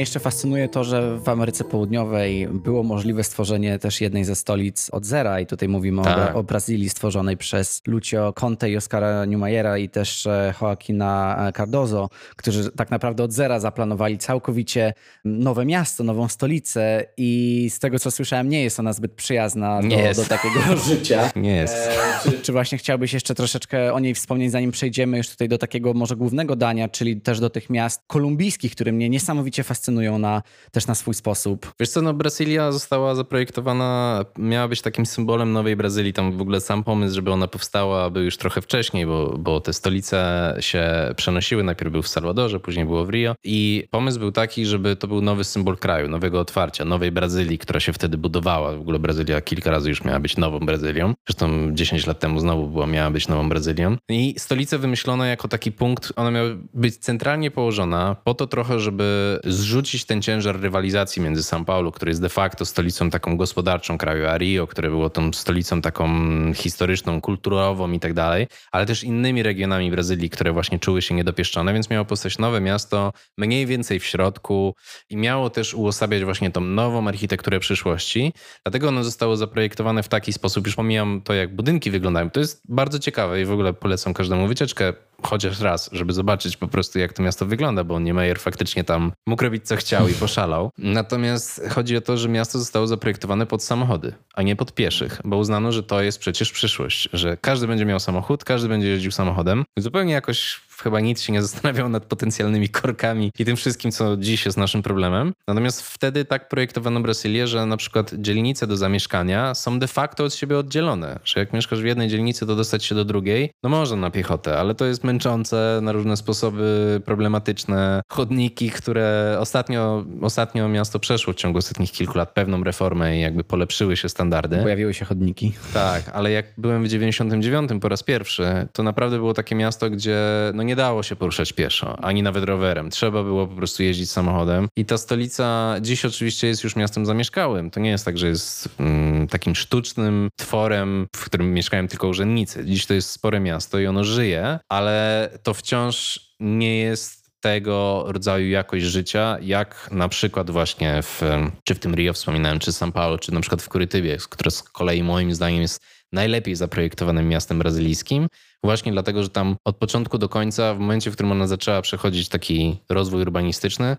Mnie 0.00 0.02
jeszcze 0.02 0.20
fascynuje 0.20 0.68
to, 0.68 0.84
że 0.84 1.18
w 1.18 1.28
Ameryce 1.28 1.64
Południowej 1.64 2.48
było 2.48 2.82
możliwe 2.82 3.24
stworzenie 3.24 3.78
też 3.78 4.00
jednej 4.00 4.24
ze 4.24 4.36
stolic 4.36 4.90
od 4.90 5.04
zera 5.04 5.40
i 5.40 5.46
tutaj 5.46 5.68
mówimy 5.68 6.02
tak. 6.02 6.36
o, 6.36 6.38
o, 6.38 6.42
Brazylii 6.42 6.88
stworzonej 6.88 7.36
przez 7.36 7.82
Lucio 7.86 8.32
Conte 8.32 8.70
i 8.70 8.76
Oscara 8.76 9.24
Niemayera 9.24 9.78
i 9.78 9.88
też 9.88 10.26
e, 10.26 10.54
Joaquina 10.62 11.52
Cardozo, 11.56 12.08
którzy 12.36 12.70
tak 12.70 12.90
naprawdę 12.90 13.24
od 13.24 13.32
zera 13.32 13.60
zaplanowali 13.60 14.18
całkowicie 14.18 14.92
nowe 15.24 15.64
miasto, 15.64 16.04
nową 16.04 16.28
stolicę 16.28 17.04
i 17.16 17.68
z 17.70 17.78
tego 17.78 17.98
co 17.98 18.10
słyszałem 18.10 18.48
nie 18.48 18.62
jest 18.62 18.80
ona 18.80 18.92
zbyt 18.92 19.12
przyjazna 19.12 19.80
do, 19.82 20.22
do, 20.22 20.28
takiego 20.28 20.76
życia. 20.88 21.30
Nie 21.36 21.56
jest. 21.56 21.74
E, 21.74 21.92
czy, 22.22 22.40
czy 22.40 22.52
właśnie 22.52 22.78
chciałbyś 22.78 23.12
jeszcze 23.12 23.34
troszeczkę 23.34 23.92
o 23.92 24.00
niej 24.00 24.14
wspomnieć, 24.14 24.52
zanim 24.52 24.70
przejdziemy 24.70 25.16
już 25.16 25.28
tutaj 25.28 25.48
do 25.48 25.58
takiego 25.58 25.94
może 25.94 26.16
głównego 26.16 26.56
dania, 26.56 26.88
czyli 26.88 27.20
też 27.20 27.40
do 27.40 27.50
tych 27.50 27.70
miast 27.70 28.02
kolumbijskich, 28.06 28.72
które 28.72 28.92
mnie 28.92 29.08
niesamowicie 29.08 29.62
fascynują 29.62 29.89
fascynują 29.90 30.18
na, 30.18 30.42
też 30.72 30.86
na 30.86 30.94
swój 30.94 31.14
sposób. 31.14 31.72
Wiesz 31.80 31.88
co, 31.88 32.02
no 32.02 32.14
Brazylia 32.14 32.72
została 32.72 33.14
zaprojektowana, 33.14 34.24
miała 34.38 34.68
być 34.68 34.82
takim 34.82 35.06
symbolem 35.06 35.52
nowej 35.52 35.76
Brazylii. 35.76 36.12
Tam 36.12 36.38
w 36.38 36.40
ogóle 36.40 36.60
sam 36.60 36.84
pomysł, 36.84 37.14
żeby 37.14 37.32
ona 37.32 37.48
powstała 37.48 38.10
był 38.10 38.22
już 38.22 38.36
trochę 38.36 38.60
wcześniej, 38.60 39.06
bo, 39.06 39.38
bo 39.38 39.60
te 39.60 39.72
stolice 39.72 40.56
się 40.60 40.84
przenosiły. 41.16 41.62
Najpierw 41.62 41.92
był 41.92 42.02
w 42.02 42.08
Salwadorze, 42.08 42.60
później 42.60 42.86
było 42.86 43.04
w 43.04 43.10
Rio. 43.10 43.34
I 43.44 43.88
pomysł 43.90 44.18
był 44.18 44.32
taki, 44.32 44.66
żeby 44.66 44.96
to 44.96 45.08
był 45.08 45.20
nowy 45.20 45.44
symbol 45.44 45.76
kraju, 45.76 46.08
nowego 46.08 46.40
otwarcia, 46.40 46.84
nowej 46.84 47.12
Brazylii, 47.12 47.58
która 47.58 47.80
się 47.80 47.92
wtedy 47.92 48.18
budowała. 48.18 48.76
W 48.76 48.80
ogóle 48.80 48.98
Brazylia 48.98 49.40
kilka 49.40 49.70
razy 49.70 49.88
już 49.88 50.04
miała 50.04 50.20
być 50.20 50.36
nową 50.36 50.58
Brazylią. 50.58 51.14
Zresztą 51.28 51.74
10 51.74 52.06
lat 52.06 52.20
temu 52.20 52.40
znowu 52.40 52.68
była, 52.68 52.86
miała 52.86 53.10
być 53.10 53.28
nową 53.28 53.48
Brazylią. 53.48 53.96
I 54.08 54.34
stolicę 54.38 54.78
wymyślono 54.78 55.24
jako 55.24 55.48
taki 55.48 55.72
punkt, 55.72 56.12
ona 56.16 56.30
miała 56.30 56.48
być 56.74 56.96
centralnie 56.96 57.50
położona 57.50 58.16
po 58.24 58.34
to 58.34 58.46
trochę, 58.46 58.80
żeby 58.80 59.40
zrzucić 59.44 59.79
zrzucić 59.80 60.04
ten 60.04 60.22
ciężar 60.22 60.60
rywalizacji 60.60 61.22
między 61.22 61.42
São 61.42 61.64
Paulo, 61.64 61.92
który 61.92 62.10
jest 62.10 62.22
de 62.22 62.28
facto 62.28 62.64
stolicą 62.64 63.10
taką 63.10 63.36
gospodarczą 63.36 63.98
kraju, 63.98 64.26
a 64.26 64.38
Rio, 64.38 64.66
które 64.66 64.90
było 64.90 65.10
tą 65.10 65.32
stolicą 65.32 65.82
taką 65.82 66.08
historyczną, 66.54 67.20
kulturową 67.20 67.92
i 67.92 68.00
tak 68.00 68.14
dalej, 68.14 68.46
ale 68.72 68.86
też 68.86 69.04
innymi 69.04 69.42
regionami 69.42 69.90
Brazylii, 69.90 70.30
które 70.30 70.52
właśnie 70.52 70.78
czuły 70.78 71.02
się 71.02 71.14
niedopieszczone, 71.14 71.72
więc 71.72 71.90
miało 71.90 72.04
powstać 72.04 72.38
nowe 72.38 72.60
miasto, 72.60 73.12
mniej 73.38 73.66
więcej 73.66 74.00
w 74.00 74.04
środku 74.04 74.74
i 75.10 75.16
miało 75.16 75.50
też 75.50 75.74
uosabiać 75.74 76.24
właśnie 76.24 76.50
tą 76.50 76.60
nową 76.60 77.08
architekturę 77.08 77.60
przyszłości. 77.60 78.32
Dlatego 78.64 78.88
ono 78.88 79.04
zostało 79.04 79.36
zaprojektowane 79.36 80.02
w 80.02 80.08
taki 80.08 80.32
sposób, 80.32 80.66
już 80.66 80.76
pomijam 80.76 81.20
to, 81.24 81.34
jak 81.34 81.56
budynki 81.56 81.90
wyglądają. 81.90 82.30
To 82.30 82.40
jest 82.40 82.62
bardzo 82.68 82.98
ciekawe 82.98 83.40
i 83.40 83.44
w 83.44 83.52
ogóle 83.52 83.72
polecam 83.72 84.14
każdemu 84.14 84.46
wycieczkę 84.46 84.92
chociaż 85.22 85.60
raz, 85.60 85.90
żeby 85.92 86.12
zobaczyć 86.12 86.56
po 86.56 86.68
prostu, 86.68 86.98
jak 86.98 87.12
to 87.12 87.22
miasto 87.22 87.46
wygląda, 87.46 87.84
bo 87.84 88.00
Niemeyer 88.00 88.38
faktycznie 88.38 88.84
tam 88.84 89.12
mógł 89.26 89.44
robić 89.44 89.68
co 89.70 89.76
chciał 89.76 90.08
i 90.08 90.14
poszalał. 90.14 90.70
Natomiast 90.78 91.62
chodzi 91.70 91.96
o 91.96 92.00
to, 92.00 92.16
że 92.16 92.28
miasto 92.28 92.58
zostało 92.58 92.86
zaprojektowane 92.86 93.46
pod 93.46 93.62
samochody, 93.62 94.12
a 94.34 94.42
nie 94.42 94.56
pod 94.56 94.74
pieszych, 94.74 95.20
bo 95.24 95.36
uznano, 95.36 95.72
że 95.72 95.82
to 95.82 96.02
jest 96.02 96.18
przecież 96.18 96.52
przyszłość, 96.52 97.08
że 97.12 97.36
każdy 97.36 97.66
będzie 97.66 97.84
miał 97.84 98.00
samochód, 98.00 98.44
każdy 98.44 98.68
będzie 98.68 98.88
jeździł 98.88 99.10
samochodem. 99.10 99.64
Zupełnie 99.76 100.12
jakoś 100.12 100.60
chyba 100.82 101.00
nic 101.00 101.20
się 101.20 101.32
nie 101.32 101.42
zastanawiał 101.42 101.88
nad 101.88 102.04
potencjalnymi 102.04 102.68
korkami 102.68 103.32
i 103.38 103.44
tym 103.44 103.56
wszystkim, 103.56 103.90
co 103.90 104.16
dziś 104.16 104.46
jest 104.46 104.58
naszym 104.58 104.82
problemem. 104.82 105.32
Natomiast 105.48 105.82
wtedy 105.82 106.24
tak 106.24 106.48
projektowano 106.48 107.00
Brazylię, 107.00 107.46
że 107.46 107.66
na 107.66 107.76
przykład 107.76 108.14
dzielnice 108.14 108.66
do 108.66 108.76
zamieszkania 108.76 109.54
są 109.54 109.78
de 109.78 109.86
facto 109.86 110.24
od 110.24 110.34
siebie 110.34 110.58
oddzielone, 110.58 111.18
że 111.24 111.40
jak 111.40 111.52
mieszkasz 111.52 111.82
w 111.82 111.84
jednej 111.84 112.08
dzielnicy, 112.08 112.46
to 112.46 112.56
dostać 112.56 112.84
się 112.84 112.94
do 112.94 113.04
drugiej, 113.04 113.50
no 113.62 113.70
można 113.70 113.96
na 113.96 114.10
piechotę, 114.10 114.58
ale 114.58 114.74
to 114.74 114.84
jest 114.84 115.04
męczące, 115.04 115.80
na 115.82 115.92
różne 115.92 116.16
sposoby 116.16 117.00
problematyczne. 117.04 118.02
Chodniki, 118.08 118.70
które 118.70 119.36
ostatnio, 119.40 120.04
ostatnio 120.22 120.68
miasto 120.68 120.98
przeszło 120.98 121.32
w 121.32 121.36
ciągu 121.36 121.58
ostatnich 121.58 121.92
kilku 121.92 122.18
lat 122.18 122.32
pewną 122.34 122.64
reformę 122.64 123.16
i 123.16 123.20
jakby 123.20 123.44
polepszyły 123.44 123.96
się 123.96 124.08
standardy. 124.08 124.56
Pojawiły 124.56 124.94
się 124.94 125.04
chodniki. 125.04 125.52
Tak, 125.74 126.08
ale 126.12 126.30
jak 126.30 126.46
byłem 126.58 126.84
w 126.84 126.88
99 126.88 127.70
po 127.80 127.88
raz 127.88 128.02
pierwszy, 128.02 128.68
to 128.72 128.82
naprawdę 128.82 129.16
było 129.16 129.34
takie 129.34 129.54
miasto, 129.54 129.90
gdzie 129.90 130.18
no 130.54 130.62
nie 130.62 130.69
dało 130.76 131.02
się 131.02 131.16
poruszać 131.16 131.52
pieszo, 131.52 131.96
ani 132.02 132.22
nawet 132.22 132.44
rowerem. 132.44 132.90
Trzeba 132.90 133.22
było 133.22 133.46
po 133.46 133.56
prostu 133.56 133.82
jeździć 133.82 134.10
samochodem. 134.10 134.68
I 134.76 134.84
ta 134.84 134.98
stolica 134.98 135.76
dziś 135.80 136.04
oczywiście 136.04 136.46
jest 136.46 136.64
już 136.64 136.76
miastem 136.76 137.06
zamieszkałym. 137.06 137.70
To 137.70 137.80
nie 137.80 137.90
jest 137.90 138.04
tak, 138.04 138.18
że 138.18 138.28
jest 138.28 138.68
mm, 138.80 139.28
takim 139.28 139.54
sztucznym 139.54 140.28
tworem, 140.36 141.06
w 141.16 141.24
którym 141.24 141.54
mieszkają 141.54 141.88
tylko 141.88 142.08
urzędnicy. 142.08 142.64
Dziś 142.64 142.86
to 142.86 142.94
jest 142.94 143.10
spore 143.10 143.40
miasto 143.40 143.78
i 143.78 143.86
ono 143.86 144.04
żyje, 144.04 144.58
ale 144.68 145.28
to 145.42 145.54
wciąż 145.54 146.20
nie 146.40 146.78
jest 146.78 147.20
tego 147.40 148.04
rodzaju 148.08 148.48
jakość 148.48 148.84
życia, 148.84 149.38
jak 149.42 149.88
na 149.92 150.08
przykład 150.08 150.50
właśnie 150.50 151.02
w, 151.02 151.22
czy 151.64 151.74
w 151.74 151.78
tym 151.78 151.94
Rio 151.94 152.12
wspominałem, 152.12 152.58
czy 152.58 152.70
São 152.70 152.92
Paulo, 152.92 153.18
czy 153.18 153.34
na 153.34 153.40
przykład 153.40 153.62
w 153.62 153.68
Kurytybie, 153.68 154.16
które 154.30 154.50
z 154.50 154.62
kolei 154.62 155.02
moim 155.02 155.34
zdaniem 155.34 155.62
jest 155.62 155.82
najlepiej 156.12 156.56
zaprojektowanym 156.56 157.28
miastem 157.28 157.58
brazylijskim, 157.58 158.26
właśnie 158.64 158.92
dlatego, 158.92 159.22
że 159.22 159.28
tam 159.28 159.56
od 159.64 159.76
początku 159.76 160.18
do 160.18 160.28
końca, 160.28 160.74
w 160.74 160.78
momencie, 160.78 161.10
w 161.10 161.14
którym 161.14 161.32
ona 161.32 161.46
zaczęła 161.46 161.82
przechodzić 161.82 162.28
taki 162.28 162.78
rozwój 162.88 163.22
urbanistyczny, 163.22 163.96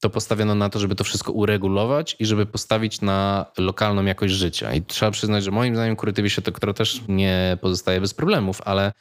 to 0.00 0.10
postawiono 0.10 0.54
na 0.54 0.68
to, 0.70 0.78
żeby 0.78 0.94
to 0.94 1.04
wszystko 1.04 1.32
uregulować 1.32 2.16
i 2.18 2.26
żeby 2.26 2.46
postawić 2.46 3.00
na 3.00 3.46
lokalną 3.58 4.04
jakość 4.04 4.34
życia. 4.34 4.74
I 4.74 4.82
trzeba 4.82 5.10
przyznać, 5.10 5.44
że 5.44 5.50
moim 5.50 5.74
zdaniem 5.74 5.96
Kurytywie 5.96 6.30
się 6.30 6.42
to, 6.42 6.52
która 6.52 6.72
też 6.72 7.02
nie 7.08 7.58
pozostaje 7.60 8.00
bez 8.00 8.14
problemów, 8.14 8.60
ale 8.64 8.92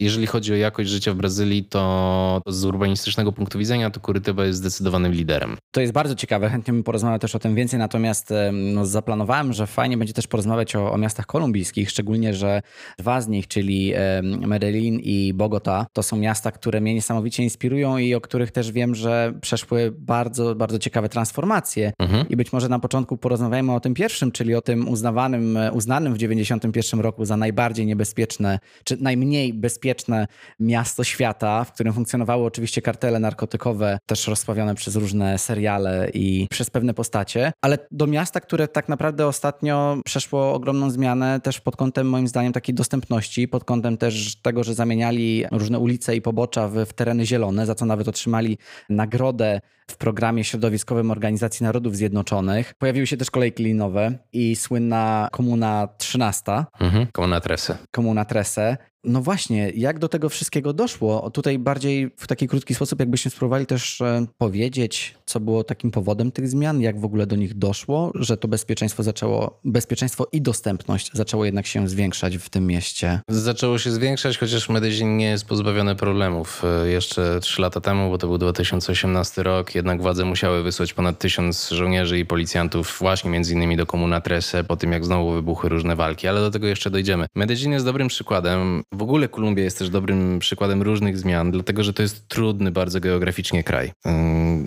jeżeli 0.00 0.26
chodzi 0.26 0.52
o 0.52 0.56
jakość 0.56 0.90
życia 0.90 1.12
w 1.12 1.16
Brazylii, 1.16 1.64
to 1.64 2.42
z 2.46 2.64
urbanistycznego 2.64 3.32
punktu 3.32 3.58
widzenia 3.58 3.90
to 3.90 4.00
Kurytyba 4.00 4.44
jest 4.44 4.58
zdecydowanym 4.58 5.12
liderem. 5.12 5.56
To 5.70 5.80
jest 5.80 5.92
bardzo 5.92 6.14
ciekawe, 6.14 6.48
chętnie 6.50 6.74
bym 6.74 6.82
porozmawiał 6.82 7.18
też 7.18 7.34
o 7.34 7.38
tym 7.38 7.54
więcej, 7.54 7.78
natomiast 7.78 8.32
no, 8.52 8.86
zaplanowałem, 8.86 9.52
że 9.52 9.66
fajnie 9.66 9.96
będzie 9.96 10.14
też 10.14 10.26
porozmawiać 10.26 10.76
o, 10.76 10.92
o 10.92 10.98
miastach 10.98 11.26
kolumbijskich, 11.26 11.90
szczególnie, 11.90 12.34
że 12.34 12.62
dwa 12.98 13.20
z 13.20 13.28
nich, 13.28 13.48
czyli 13.48 13.94
Medellin 14.22 15.00
i 15.00 15.32
Bogota, 15.34 15.86
to 15.92 16.02
są 16.02 16.16
miasta, 16.16 16.52
które 16.52 16.80
mnie 16.80 16.94
niesamowicie 16.94 17.42
inspirują 17.42 17.98
i 17.98 18.14
o 18.14 18.20
których 18.20 18.50
też 18.50 18.72
wiem, 18.72 18.94
że 18.94 19.34
przeszły 19.40 19.94
bardzo, 19.98 20.43
bardzo 20.56 20.78
ciekawe 20.78 21.08
transformacje. 21.08 21.92
Mhm. 21.98 22.28
I 22.28 22.36
być 22.36 22.52
może 22.52 22.68
na 22.68 22.78
początku 22.78 23.16
porozmawiajmy 23.16 23.74
o 23.74 23.80
tym 23.80 23.94
pierwszym, 23.94 24.32
czyli 24.32 24.54
o 24.54 24.62
tym 24.62 24.88
uznawanym, 24.88 25.58
uznanym 25.72 26.14
w 26.14 26.18
91 26.18 27.00
roku 27.00 27.24
za 27.24 27.36
najbardziej 27.36 27.86
niebezpieczne, 27.86 28.58
czy 28.84 28.96
najmniej 29.02 29.54
bezpieczne 29.54 30.26
miasto 30.60 31.04
świata, 31.04 31.64
w 31.64 31.72
którym 31.72 31.92
funkcjonowały 31.92 32.44
oczywiście 32.44 32.82
kartele 32.82 33.18
narkotykowe, 33.18 33.98
też 34.06 34.28
rozsławione 34.28 34.74
przez 34.74 34.96
różne 34.96 35.38
seriale 35.38 36.10
i 36.14 36.46
przez 36.50 36.70
pewne 36.70 36.94
postacie, 36.94 37.52
ale 37.62 37.78
do 37.90 38.06
miasta, 38.06 38.40
które 38.40 38.68
tak 38.68 38.88
naprawdę 38.88 39.26
ostatnio 39.26 39.96
przeszło 40.04 40.54
ogromną 40.54 40.90
zmianę 40.90 41.40
też 41.40 41.60
pod 41.60 41.76
kątem 41.76 42.08
moim 42.08 42.28
zdaniem 42.28 42.52
takiej 42.52 42.74
dostępności, 42.74 43.48
pod 43.48 43.64
kątem 43.64 43.96
też 43.96 44.36
tego, 44.42 44.64
że 44.64 44.74
zamieniali 44.74 45.44
różne 45.52 45.78
ulice 45.78 46.16
i 46.16 46.22
pobocza 46.22 46.68
w, 46.68 46.86
w 46.86 46.92
tereny 46.92 47.26
zielone, 47.26 47.66
za 47.66 47.74
co 47.74 47.86
nawet 47.86 48.08
otrzymali 48.08 48.58
nagrodę 48.88 49.60
w 49.90 49.96
programie 49.96 50.33
środowiskowym 50.42 51.10
Organizacji 51.10 51.64
Narodów 51.64 51.96
Zjednoczonych. 51.96 52.74
Pojawiły 52.78 53.06
się 53.06 53.16
też 53.16 53.30
kolejki 53.30 53.64
linowe 53.64 54.18
i 54.32 54.56
słynna 54.56 55.28
Komuna 55.32 55.88
13. 55.98 56.64
Mhm, 56.80 57.06
komuna 57.12 57.40
Trese. 57.40 57.78
Komuna 57.90 58.24
Trese. 58.24 58.76
No 59.04 59.20
właśnie, 59.20 59.70
jak 59.74 59.98
do 59.98 60.08
tego 60.08 60.28
wszystkiego 60.28 60.72
doszło? 60.72 61.30
Tutaj 61.30 61.58
bardziej 61.58 62.10
w 62.16 62.26
taki 62.26 62.48
krótki 62.48 62.74
sposób, 62.74 63.00
jakbyśmy 63.00 63.30
spróbowali 63.30 63.66
też 63.66 64.00
e, 64.00 64.26
powiedzieć, 64.38 65.14
co 65.26 65.40
było 65.40 65.64
takim 65.64 65.90
powodem 65.90 66.32
tych 66.32 66.48
zmian, 66.48 66.80
jak 66.80 67.00
w 67.00 67.04
ogóle 67.04 67.26
do 67.26 67.36
nich 67.36 67.54
doszło, 67.54 68.12
że 68.14 68.36
to 68.36 68.48
bezpieczeństwo 68.48 69.02
zaczęło, 69.02 69.60
bezpieczeństwo 69.64 70.26
i 70.32 70.42
dostępność 70.42 71.10
zaczęło 71.12 71.44
jednak 71.44 71.66
się 71.66 71.88
zwiększać 71.88 72.36
w 72.36 72.50
tym 72.50 72.66
mieście. 72.66 73.20
Zaczęło 73.28 73.78
się 73.78 73.90
zwiększać, 73.90 74.38
chociaż 74.38 74.68
Medellin 74.68 75.16
nie 75.16 75.26
jest 75.26 75.46
pozbawiony 75.46 75.96
problemów. 75.96 76.62
E, 76.64 76.88
jeszcze 76.88 77.40
trzy 77.40 77.62
lata 77.62 77.80
temu, 77.80 78.10
bo 78.10 78.18
to 78.18 78.26
był 78.26 78.38
2018 78.38 79.42
rok, 79.42 79.74
jednak 79.74 80.02
władze 80.02 80.24
musiały 80.24 80.62
wysłać 80.62 80.92
ponad 80.92 81.18
tysiąc 81.18 81.68
żołnierzy 81.68 82.18
i 82.18 82.26
policjantów 82.26 82.96
właśnie 83.00 83.30
między 83.30 83.54
innymi 83.54 83.76
do 83.76 83.86
Komuna 83.86 84.20
Trese, 84.20 84.64
po 84.64 84.76
tym 84.76 84.92
jak 84.92 85.04
znowu 85.04 85.32
wybuchły 85.32 85.68
różne 85.68 85.96
walki, 85.96 86.28
ale 86.28 86.40
do 86.40 86.50
tego 86.50 86.66
jeszcze 86.66 86.90
dojdziemy. 86.90 87.26
Medellin 87.34 87.72
jest 87.72 87.84
dobrym 87.84 88.08
przykładem. 88.08 88.82
W 88.96 89.02
ogóle 89.02 89.28
Kolumbia 89.28 89.64
jest 89.64 89.78
też 89.78 89.90
dobrym 89.90 90.38
przykładem 90.38 90.82
różnych 90.82 91.18
zmian, 91.18 91.50
dlatego 91.50 91.84
że 91.84 91.92
to 91.92 92.02
jest 92.02 92.28
trudny 92.28 92.70
bardzo 92.70 93.00
geograficznie 93.00 93.64
kraj. 93.64 93.92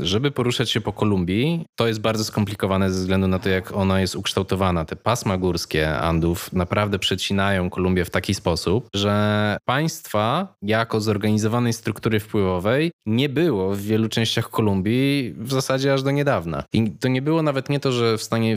Żeby 0.02 0.32
poruszać 0.32 0.72
się 0.72 0.82
po 0.82 0.94
Kolumbii, 0.94 1.66
to 1.76 1.88
jest 1.88 2.02
bardzo 2.02 2.24
skomplikowane 2.24 2.92
ze 2.92 3.00
względu 3.00 3.28
na 3.28 3.40
to, 3.40 3.50
jak 3.50 3.76
ona 3.76 4.02
jest 4.02 4.16
ukształtowana. 4.16 4.86
Te 4.86 4.96
pasma 4.96 5.38
górskie 5.38 6.00
Andów 6.00 6.54
naprawdę 6.54 7.00
przecinają 7.00 7.70
Kolumbię 7.70 8.06
w 8.06 8.10
taki 8.10 8.34
sposób, 8.34 8.88
że 8.96 9.58
państwa 9.66 10.54
jako 10.62 11.02
zorganizowanej 11.02 11.74
struktury 11.74 12.20
wpływowej 12.20 12.92
nie 13.06 13.30
było 13.30 13.76
w 13.76 13.82
wielu 13.82 14.10
częściach 14.10 14.50
Kolumbii 14.50 15.34
w 15.38 15.52
zasadzie 15.52 15.94
aż 15.94 16.04
do 16.04 16.12
niedawna. 16.12 16.64
I 16.74 16.92
to 16.92 17.08
nie 17.08 17.22
było 17.22 17.42
nawet 17.42 17.70
nie 17.70 17.80
to, 17.80 17.92
że 17.92 18.18
w 18.18 18.24
stanie 18.24 18.56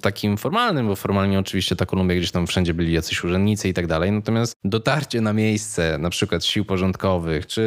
takim 0.00 0.36
formalnym, 0.36 0.88
bo 0.88 0.96
formalnie 0.96 1.38
oczywiście 1.38 1.76
ta 1.76 1.86
Kolumbia 1.86 2.16
gdzieś 2.16 2.30
tam 2.30 2.46
wszędzie 2.46 2.74
byli 2.74 2.92
jacyś 2.92 3.24
urzędnicy 3.24 3.68
i 3.68 3.74
tak 3.74 3.86
dalej, 3.86 4.12
natomiast 4.12 4.54
dotarcie 4.64 5.05
na 5.14 5.32
miejsce 5.32 5.98
na 5.98 6.10
przykład 6.10 6.44
sił 6.44 6.64
porządkowych, 6.64 7.46
czy 7.46 7.62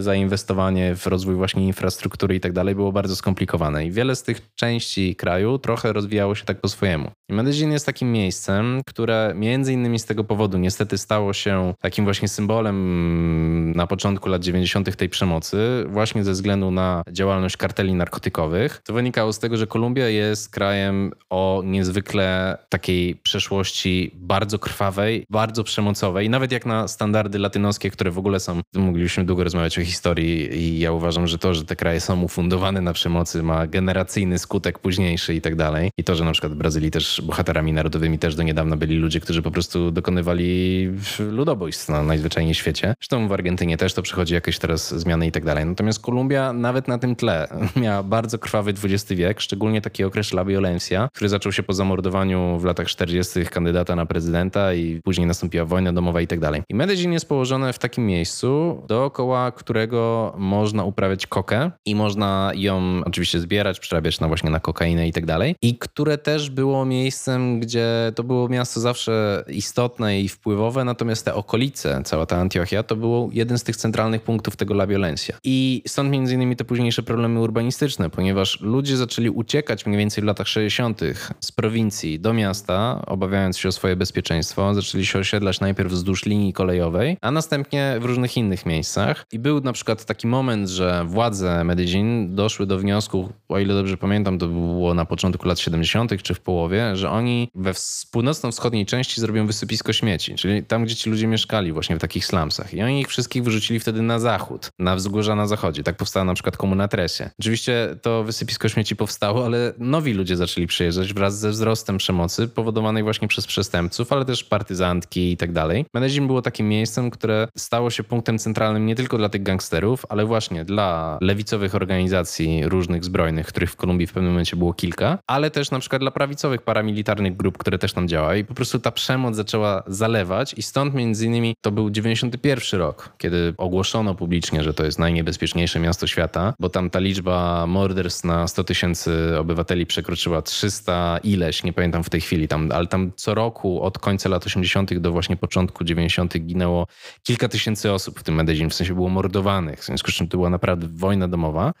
zainwestowanie 0.00 0.96
w 0.96 1.06
rozwój 1.06 1.34
właśnie 1.34 1.66
infrastruktury 1.66 2.34
i 2.34 2.40
tak 2.40 2.52
dalej 2.52 2.74
było 2.74 2.92
bardzo 2.92 3.16
skomplikowane 3.16 3.86
i 3.86 3.90
wiele 3.90 4.16
z 4.16 4.22
tych 4.22 4.54
części 4.54 5.16
kraju 5.16 5.58
trochę 5.58 5.92
rozwijało 5.92 6.34
się 6.34 6.44
tak 6.44 6.60
po 6.60 6.68
swojemu. 6.68 7.10
I 7.30 7.32
Medellin 7.32 7.72
jest 7.72 7.86
takim 7.86 8.12
miejscem, 8.12 8.80
które 8.86 9.32
między 9.36 9.72
innymi 9.72 9.98
z 9.98 10.04
tego 10.04 10.24
powodu 10.24 10.58
niestety 10.58 10.98
stało 10.98 11.32
się 11.32 11.74
takim 11.80 12.04
właśnie 12.04 12.28
symbolem 12.28 13.72
na 13.76 13.86
początku 13.86 14.28
lat 14.28 14.42
90. 14.42 14.96
tej 14.96 15.08
przemocy, 15.08 15.84
właśnie 15.88 16.24
ze 16.24 16.32
względu 16.32 16.70
na 16.70 17.02
działalność 17.10 17.56
karteli 17.56 17.94
narkotykowych. 17.94 18.80
To 18.84 18.92
wynikało 18.92 19.32
z 19.32 19.38
tego, 19.38 19.56
że 19.56 19.66
Kolumbia 19.66 20.08
jest 20.08 20.50
krajem 20.50 21.12
o 21.30 21.62
niezwykle 21.64 22.58
takiej 22.68 23.16
przeszłości 23.16 24.10
bardzo 24.14 24.58
krwawej, 24.58 25.26
bardzo 25.30 25.64
przemocowej, 25.64 26.30
nawet 26.30 26.52
jak 26.52 26.66
na 26.66 26.83
standardy 26.88 27.38
latynoskie, 27.38 27.90
które 27.90 28.10
w 28.10 28.18
ogóle 28.18 28.40
są, 28.40 28.60
moglibyśmy 28.74 29.24
długo 29.24 29.44
rozmawiać 29.44 29.78
o 29.78 29.84
historii 29.84 30.58
i 30.58 30.78
ja 30.78 30.92
uważam, 30.92 31.26
że 31.26 31.38
to, 31.38 31.54
że 31.54 31.64
te 31.64 31.76
kraje 31.76 32.00
są 32.00 32.22
ufundowane 32.22 32.80
na 32.80 32.92
przemocy 32.92 33.42
ma 33.42 33.66
generacyjny 33.66 34.38
skutek 34.38 34.78
późniejszy 34.78 35.34
i 35.34 35.40
tak 35.40 35.56
dalej. 35.56 35.90
I 35.98 36.04
to, 36.04 36.14
że 36.14 36.24
na 36.24 36.32
przykład 36.32 36.52
w 36.52 36.56
Brazylii 36.56 36.90
też 36.90 37.22
bohaterami 37.24 37.72
narodowymi 37.72 38.18
też 38.18 38.34
do 38.34 38.42
niedawna 38.42 38.76
byli 38.76 38.96
ludzie, 38.96 39.20
którzy 39.20 39.42
po 39.42 39.50
prostu 39.50 39.90
dokonywali 39.90 40.90
ludobójstw 41.18 41.88
na 41.88 42.02
najzwyczajniej 42.02 42.54
świecie. 42.54 42.94
Zresztą 43.00 43.28
w 43.28 43.32
Argentynie 43.32 43.76
też 43.76 43.94
to 43.94 44.02
przychodzi 44.02 44.34
jakieś 44.34 44.58
teraz 44.58 44.94
zmiany 44.94 45.26
i 45.26 45.32
tak 45.32 45.44
dalej. 45.44 45.66
Natomiast 45.66 46.02
Kolumbia 46.02 46.52
nawet 46.52 46.88
na 46.88 46.98
tym 46.98 47.16
tle 47.16 47.48
miała 47.82 48.02
bardzo 48.02 48.38
krwawy 48.38 48.70
XX 48.84 49.12
wiek, 49.12 49.40
szczególnie 49.40 49.80
taki 49.80 50.04
okres 50.04 50.32
La 50.32 50.44
Violencia, 50.44 51.08
który 51.12 51.28
zaczął 51.28 51.52
się 51.52 51.62
po 51.62 51.72
zamordowaniu 51.72 52.58
w 52.58 52.64
latach 52.64 52.86
40. 52.86 53.46
kandydata 53.46 53.96
na 53.96 54.06
prezydenta 54.06 54.74
i 54.74 55.00
później 55.04 55.26
nastąpiła 55.26 55.64
wojna 55.64 55.92
domowa 55.92 56.20
i 56.20 56.26
tak 56.26 56.40
dalej. 56.40 56.62
I 56.68 56.74
Medellin 56.74 57.12
jest 57.12 57.28
położone 57.28 57.72
w 57.72 57.78
takim 57.78 58.06
miejscu, 58.06 58.82
dookoła 58.88 59.52
którego 59.52 60.34
można 60.38 60.84
uprawiać 60.84 61.26
kokę 61.26 61.70
i 61.86 61.94
można 61.94 62.52
ją 62.54 63.00
oczywiście 63.04 63.40
zbierać, 63.40 63.80
przerabiać 63.80 64.20
na 64.20 64.28
właśnie 64.28 64.50
na 64.50 64.60
kokainę 64.60 65.08
i 65.08 65.12
tak 65.12 65.26
dalej. 65.26 65.56
I 65.62 65.78
które 65.78 66.18
też 66.18 66.50
było 66.50 66.84
miejscem, 66.84 67.60
gdzie 67.60 68.12
to 68.14 68.24
było 68.24 68.48
miasto 68.48 68.80
zawsze 68.80 69.44
istotne 69.48 70.20
i 70.20 70.28
wpływowe, 70.28 70.84
natomiast 70.84 71.24
te 71.24 71.34
okolice, 71.34 72.02
cała 72.04 72.26
ta 72.26 72.36
Antiochia, 72.36 72.82
to 72.82 72.96
był 72.96 73.30
jeden 73.32 73.58
z 73.58 73.64
tych 73.64 73.76
centralnych 73.76 74.22
punktów 74.22 74.56
tego 74.56 74.74
La 74.74 74.86
Violencia. 74.86 75.36
I 75.44 75.82
stąd 75.86 76.10
między 76.10 76.34
innymi 76.34 76.56
te 76.56 76.64
późniejsze 76.64 77.02
problemy 77.02 77.40
urbanistyczne, 77.40 78.10
ponieważ 78.10 78.60
ludzie 78.60 78.96
zaczęli 78.96 79.30
uciekać 79.30 79.86
mniej 79.86 79.98
więcej 79.98 80.22
w 80.22 80.26
latach 80.26 80.48
60. 80.48 81.00
z 81.40 81.52
prowincji 81.52 82.20
do 82.20 82.32
miasta, 82.32 83.02
obawiając 83.06 83.58
się 83.58 83.68
o 83.68 83.72
swoje 83.72 83.96
bezpieczeństwo. 83.96 84.74
Zaczęli 84.74 85.06
się 85.06 85.18
osiedlać 85.18 85.60
najpierw 85.60 85.92
wzdłuż 85.92 86.24
linii 86.24 86.52
kolejowej, 86.54 87.16
a 87.20 87.30
następnie 87.30 87.96
w 88.00 88.04
różnych 88.04 88.36
innych 88.36 88.66
miejscach. 88.66 89.26
I 89.32 89.38
był 89.38 89.60
na 89.60 89.72
przykład 89.72 90.04
taki 90.04 90.26
moment, 90.26 90.68
że 90.68 91.04
władze 91.06 91.64
Medellin 91.64 92.34
doszły 92.34 92.66
do 92.66 92.78
wniosku, 92.78 93.32
o 93.48 93.58
ile 93.58 93.74
dobrze 93.74 93.96
pamiętam, 93.96 94.38
to 94.38 94.46
było 94.46 94.94
na 94.94 95.04
początku 95.04 95.48
lat 95.48 95.58
70. 95.58 96.22
czy 96.22 96.34
w 96.34 96.40
połowie, 96.40 96.96
że 96.96 97.10
oni 97.10 97.50
we 97.54 97.72
północno-wschodniej 98.12 98.86
części 98.86 99.20
zrobią 99.20 99.46
wysypisko 99.46 99.92
śmieci, 99.92 100.34
czyli 100.34 100.62
tam, 100.62 100.84
gdzie 100.84 100.96
ci 100.96 101.10
ludzie 101.10 101.26
mieszkali, 101.26 101.72
właśnie 101.72 101.96
w 101.96 102.00
takich 102.00 102.26
slumsach. 102.26 102.74
I 102.74 102.82
oni 102.82 103.00
ich 103.00 103.08
wszystkich 103.08 103.44
wyrzucili 103.44 103.80
wtedy 103.80 104.02
na 104.02 104.18
zachód, 104.18 104.70
na 104.78 104.96
wzgórza 104.96 105.34
na 105.34 105.46
zachodzie. 105.46 105.82
Tak 105.82 105.96
powstała 105.96 106.24
na 106.24 106.34
przykład 106.34 106.56
komuna 106.56 106.88
Tresie. 106.88 107.30
Oczywiście 107.40 107.96
to 108.02 108.24
wysypisko 108.24 108.68
śmieci 108.68 108.96
powstało, 108.96 109.44
ale 109.44 109.72
nowi 109.78 110.12
ludzie 110.12 110.36
zaczęli 110.36 110.66
przyjeżdżać 110.66 111.12
wraz 111.12 111.38
ze 111.38 111.50
wzrostem 111.50 111.98
przemocy 111.98 112.48
powodowanej 112.48 113.02
właśnie 113.02 113.28
przez 113.28 113.46
przestępców, 113.46 114.12
ale 114.12 114.24
też 114.24 114.44
partyzantki 114.44 115.32
i 115.32 115.36
tak 115.36 115.52
dalej. 115.52 115.84
Medellin 115.94 116.26
było 116.26 116.42
takim 116.44 116.68
miejscem, 116.68 117.10
które 117.10 117.48
stało 117.56 117.90
się 117.90 118.04
punktem 118.04 118.38
centralnym 118.38 118.86
nie 118.86 118.94
tylko 118.94 119.18
dla 119.18 119.28
tych 119.28 119.42
gangsterów, 119.42 120.06
ale 120.08 120.26
właśnie 120.26 120.64
dla 120.64 121.18
lewicowych 121.20 121.74
organizacji 121.74 122.68
różnych 122.68 123.04
zbrojnych, 123.04 123.46
których 123.46 123.70
w 123.70 123.76
Kolumbii 123.76 124.06
w 124.06 124.12
pewnym 124.12 124.32
momencie 124.32 124.56
było 124.56 124.74
kilka, 124.74 125.18
ale 125.26 125.50
też 125.50 125.70
na 125.70 125.78
przykład 125.78 126.02
dla 126.02 126.10
prawicowych 126.10 126.62
paramilitarnych 126.62 127.36
grup, 127.36 127.58
które 127.58 127.78
też 127.78 127.92
tam 127.92 128.08
działały 128.08 128.38
i 128.38 128.44
po 128.44 128.54
prostu 128.54 128.78
ta 128.78 128.90
przemoc 128.90 129.36
zaczęła 129.36 129.82
zalewać 129.86 130.54
i 130.56 130.62
stąd 130.62 130.94
między 130.94 131.26
innymi 131.26 131.54
to 131.60 131.70
był 131.70 131.90
91 131.90 132.80
rok, 132.80 133.12
kiedy 133.18 133.54
ogłoszono 133.56 134.14
publicznie, 134.14 134.62
że 134.62 134.74
to 134.74 134.84
jest 134.84 134.98
najniebezpieczniejsze 134.98 135.80
miasto 135.80 136.06
świata, 136.06 136.54
bo 136.60 136.68
tam 136.68 136.90
ta 136.90 136.98
liczba 136.98 137.66
morderstw 137.66 138.24
na 138.24 138.48
100 138.48 138.64
tysięcy 138.64 139.38
obywateli 139.38 139.86
przekroczyła 139.86 140.42
300 140.42 141.18
ileś, 141.24 141.64
nie 141.64 141.72
pamiętam 141.72 142.04
w 142.04 142.10
tej 142.10 142.20
chwili, 142.20 142.48
tam, 142.48 142.72
ale 142.72 142.86
tam 142.86 143.12
co 143.16 143.34
roku 143.34 143.82
od 143.82 143.98
końca 143.98 144.28
lat 144.28 144.46
80. 144.46 144.98
do 144.98 145.12
właśnie 145.12 145.36
początku 145.36 145.84
90. 145.84 146.33
ginęło 146.40 146.86
kilka 147.22 147.48
tysięcy 147.48 147.92
osób 147.92 148.20
w 148.20 148.22
tym 148.22 148.34
Medellin, 148.34 148.70
w 148.70 148.74
sensie 148.74 148.94
było 148.94 149.08
mordowanych, 149.08 149.80
w 149.80 149.84
związku 149.84 150.10
z 150.10 150.14
czym 150.14 150.28
to 150.28 150.36
była 150.36 150.50
naprawdę 150.50 150.86
wojna 150.90 151.28
domowa, 151.28 151.72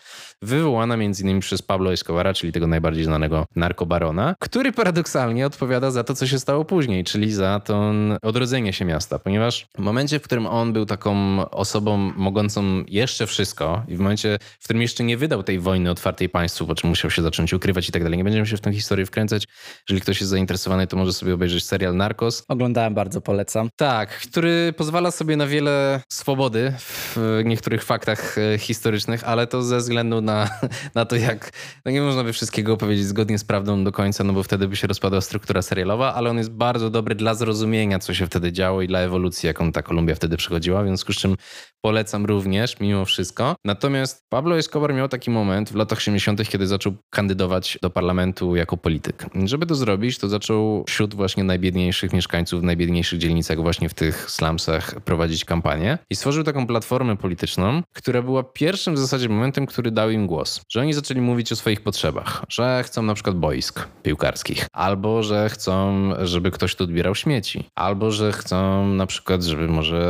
wywołana 0.42 0.96
między 0.96 1.22
innymi 1.22 1.40
przez 1.40 1.62
Pablo 1.62 1.92
Escobara, 1.92 2.34
czyli 2.34 2.52
tego 2.52 2.66
najbardziej 2.66 3.04
znanego 3.04 3.46
narkobarona, 3.56 4.34
który 4.40 4.72
paradoksalnie 4.72 5.46
odpowiada 5.46 5.90
za 5.90 6.04
to, 6.04 6.14
co 6.14 6.26
się 6.26 6.38
stało 6.38 6.64
później, 6.64 7.04
czyli 7.04 7.32
za 7.32 7.60
to 7.60 7.92
odrodzenie 8.22 8.72
się 8.72 8.84
miasta, 8.84 9.18
ponieważ 9.18 9.66
w 9.76 9.78
momencie, 9.78 10.18
w 10.18 10.22
którym 10.22 10.46
on 10.46 10.72
był 10.72 10.86
taką 10.86 11.14
osobą 11.50 11.96
mogącą 12.16 12.84
jeszcze 12.88 13.26
wszystko 13.26 13.82
i 13.88 13.96
w 13.96 13.98
momencie, 14.00 14.38
w 14.60 14.64
którym 14.64 14.82
jeszcze 14.82 15.04
nie 15.04 15.16
wydał 15.16 15.42
tej 15.42 15.58
wojny 15.58 15.90
otwartej 15.90 16.28
państwu, 16.28 16.66
po 16.66 16.74
czym 16.74 16.90
musiał 16.90 17.10
się 17.10 17.22
zacząć 17.22 17.52
ukrywać 17.52 17.88
i 17.88 17.92
tak 17.92 18.02
dalej. 18.02 18.18
Nie 18.18 18.24
będziemy 18.24 18.46
się 18.46 18.56
w 18.56 18.60
tę 18.60 18.72
historię 18.72 19.06
wkręcać. 19.06 19.44
Jeżeli 19.88 20.00
ktoś 20.00 20.20
jest 20.20 20.30
zainteresowany, 20.30 20.86
to 20.86 20.96
może 20.96 21.12
sobie 21.12 21.34
obejrzeć 21.34 21.64
serial 21.64 21.96
Narcos. 21.96 22.44
Oglądałem, 22.48 22.94
bardzo 22.94 23.20
polecam. 23.20 23.68
Tak, 23.76 24.18
który 24.20 24.43
pozwala 24.76 25.10
sobie 25.10 25.36
na 25.36 25.46
wiele 25.46 26.00
swobody 26.12 26.72
w 26.78 27.16
niektórych 27.44 27.84
faktach 27.84 28.38
e, 28.38 28.58
historycznych, 28.58 29.24
ale 29.24 29.46
to 29.46 29.62
ze 29.62 29.78
względu 29.78 30.20
na, 30.20 30.50
na 30.94 31.04
to, 31.04 31.16
jak 31.16 31.50
no 31.84 31.92
nie 31.92 32.00
można 32.00 32.24
by 32.24 32.32
wszystkiego 32.32 32.72
opowiedzieć 32.72 33.06
zgodnie 33.06 33.38
z 33.38 33.44
prawdą 33.44 33.84
do 33.84 33.92
końca, 33.92 34.24
no 34.24 34.32
bo 34.32 34.42
wtedy 34.42 34.68
by 34.68 34.76
się 34.76 34.86
rozpadła 34.86 35.20
struktura 35.20 35.62
serialowa, 35.62 36.14
ale 36.14 36.30
on 36.30 36.38
jest 36.38 36.50
bardzo 36.50 36.90
dobry 36.90 37.14
dla 37.14 37.34
zrozumienia, 37.34 37.98
co 37.98 38.14
się 38.14 38.26
wtedy 38.26 38.52
działo 38.52 38.82
i 38.82 38.88
dla 38.88 38.98
ewolucji, 38.98 39.46
jaką 39.46 39.72
ta 39.72 39.82
Kolumbia 39.82 40.14
wtedy 40.14 40.36
przechodziła, 40.36 40.82
w 40.82 40.86
związku 40.86 41.12
z 41.12 41.16
czym 41.16 41.36
polecam 41.84 42.26
również 42.26 42.80
mimo 42.80 43.04
wszystko. 43.04 43.56
Natomiast 43.64 44.22
Pablo 44.28 44.58
Escobar 44.58 44.94
miał 44.94 45.08
taki 45.08 45.30
moment 45.30 45.72
w 45.72 45.74
latach 45.74 45.98
80., 45.98 46.48
kiedy 46.48 46.66
zaczął 46.66 46.94
kandydować 47.10 47.78
do 47.82 47.90
parlamentu 47.90 48.56
jako 48.56 48.76
polityk. 48.76 49.26
Żeby 49.44 49.66
to 49.66 49.74
zrobić, 49.74 50.18
to 50.18 50.28
zaczął 50.28 50.84
wśród 50.88 51.14
właśnie 51.14 51.44
najbiedniejszych 51.44 52.12
mieszkańców 52.12 52.60
w 52.60 52.64
najbiedniejszych 52.64 53.18
dzielnicach, 53.18 53.60
właśnie 53.60 53.88
w 53.88 53.94
tych 53.94 54.30
slumsach 54.34 55.00
prowadzić 55.00 55.44
kampanię 55.44 55.98
i 56.10 56.16
stworzył 56.16 56.44
taką 56.44 56.66
platformę 56.66 57.16
polityczną, 57.16 57.82
która 57.92 58.22
była 58.22 58.42
pierwszym 58.42 58.94
w 58.94 58.98
zasadzie 58.98 59.28
momentem, 59.28 59.66
który 59.66 59.90
dał 59.90 60.10
im 60.10 60.26
głos. 60.26 60.60
Że 60.68 60.80
oni 60.80 60.92
zaczęli 60.92 61.20
mówić 61.20 61.52
o 61.52 61.56
swoich 61.56 61.80
potrzebach, 61.80 62.44
że 62.48 62.82
chcą 62.86 63.02
na 63.02 63.14
przykład 63.14 63.36
boisk 63.36 63.88
piłkarskich, 64.02 64.66
albo 64.72 65.22
że 65.22 65.48
chcą, 65.48 66.10
żeby 66.22 66.50
ktoś 66.50 66.74
tu 66.74 66.84
odbierał 66.84 67.14
śmieci, 67.14 67.64
albo 67.74 68.10
że 68.10 68.32
chcą 68.32 68.86
na 68.86 69.06
przykład, 69.06 69.42
żeby 69.42 69.68
może 69.68 70.04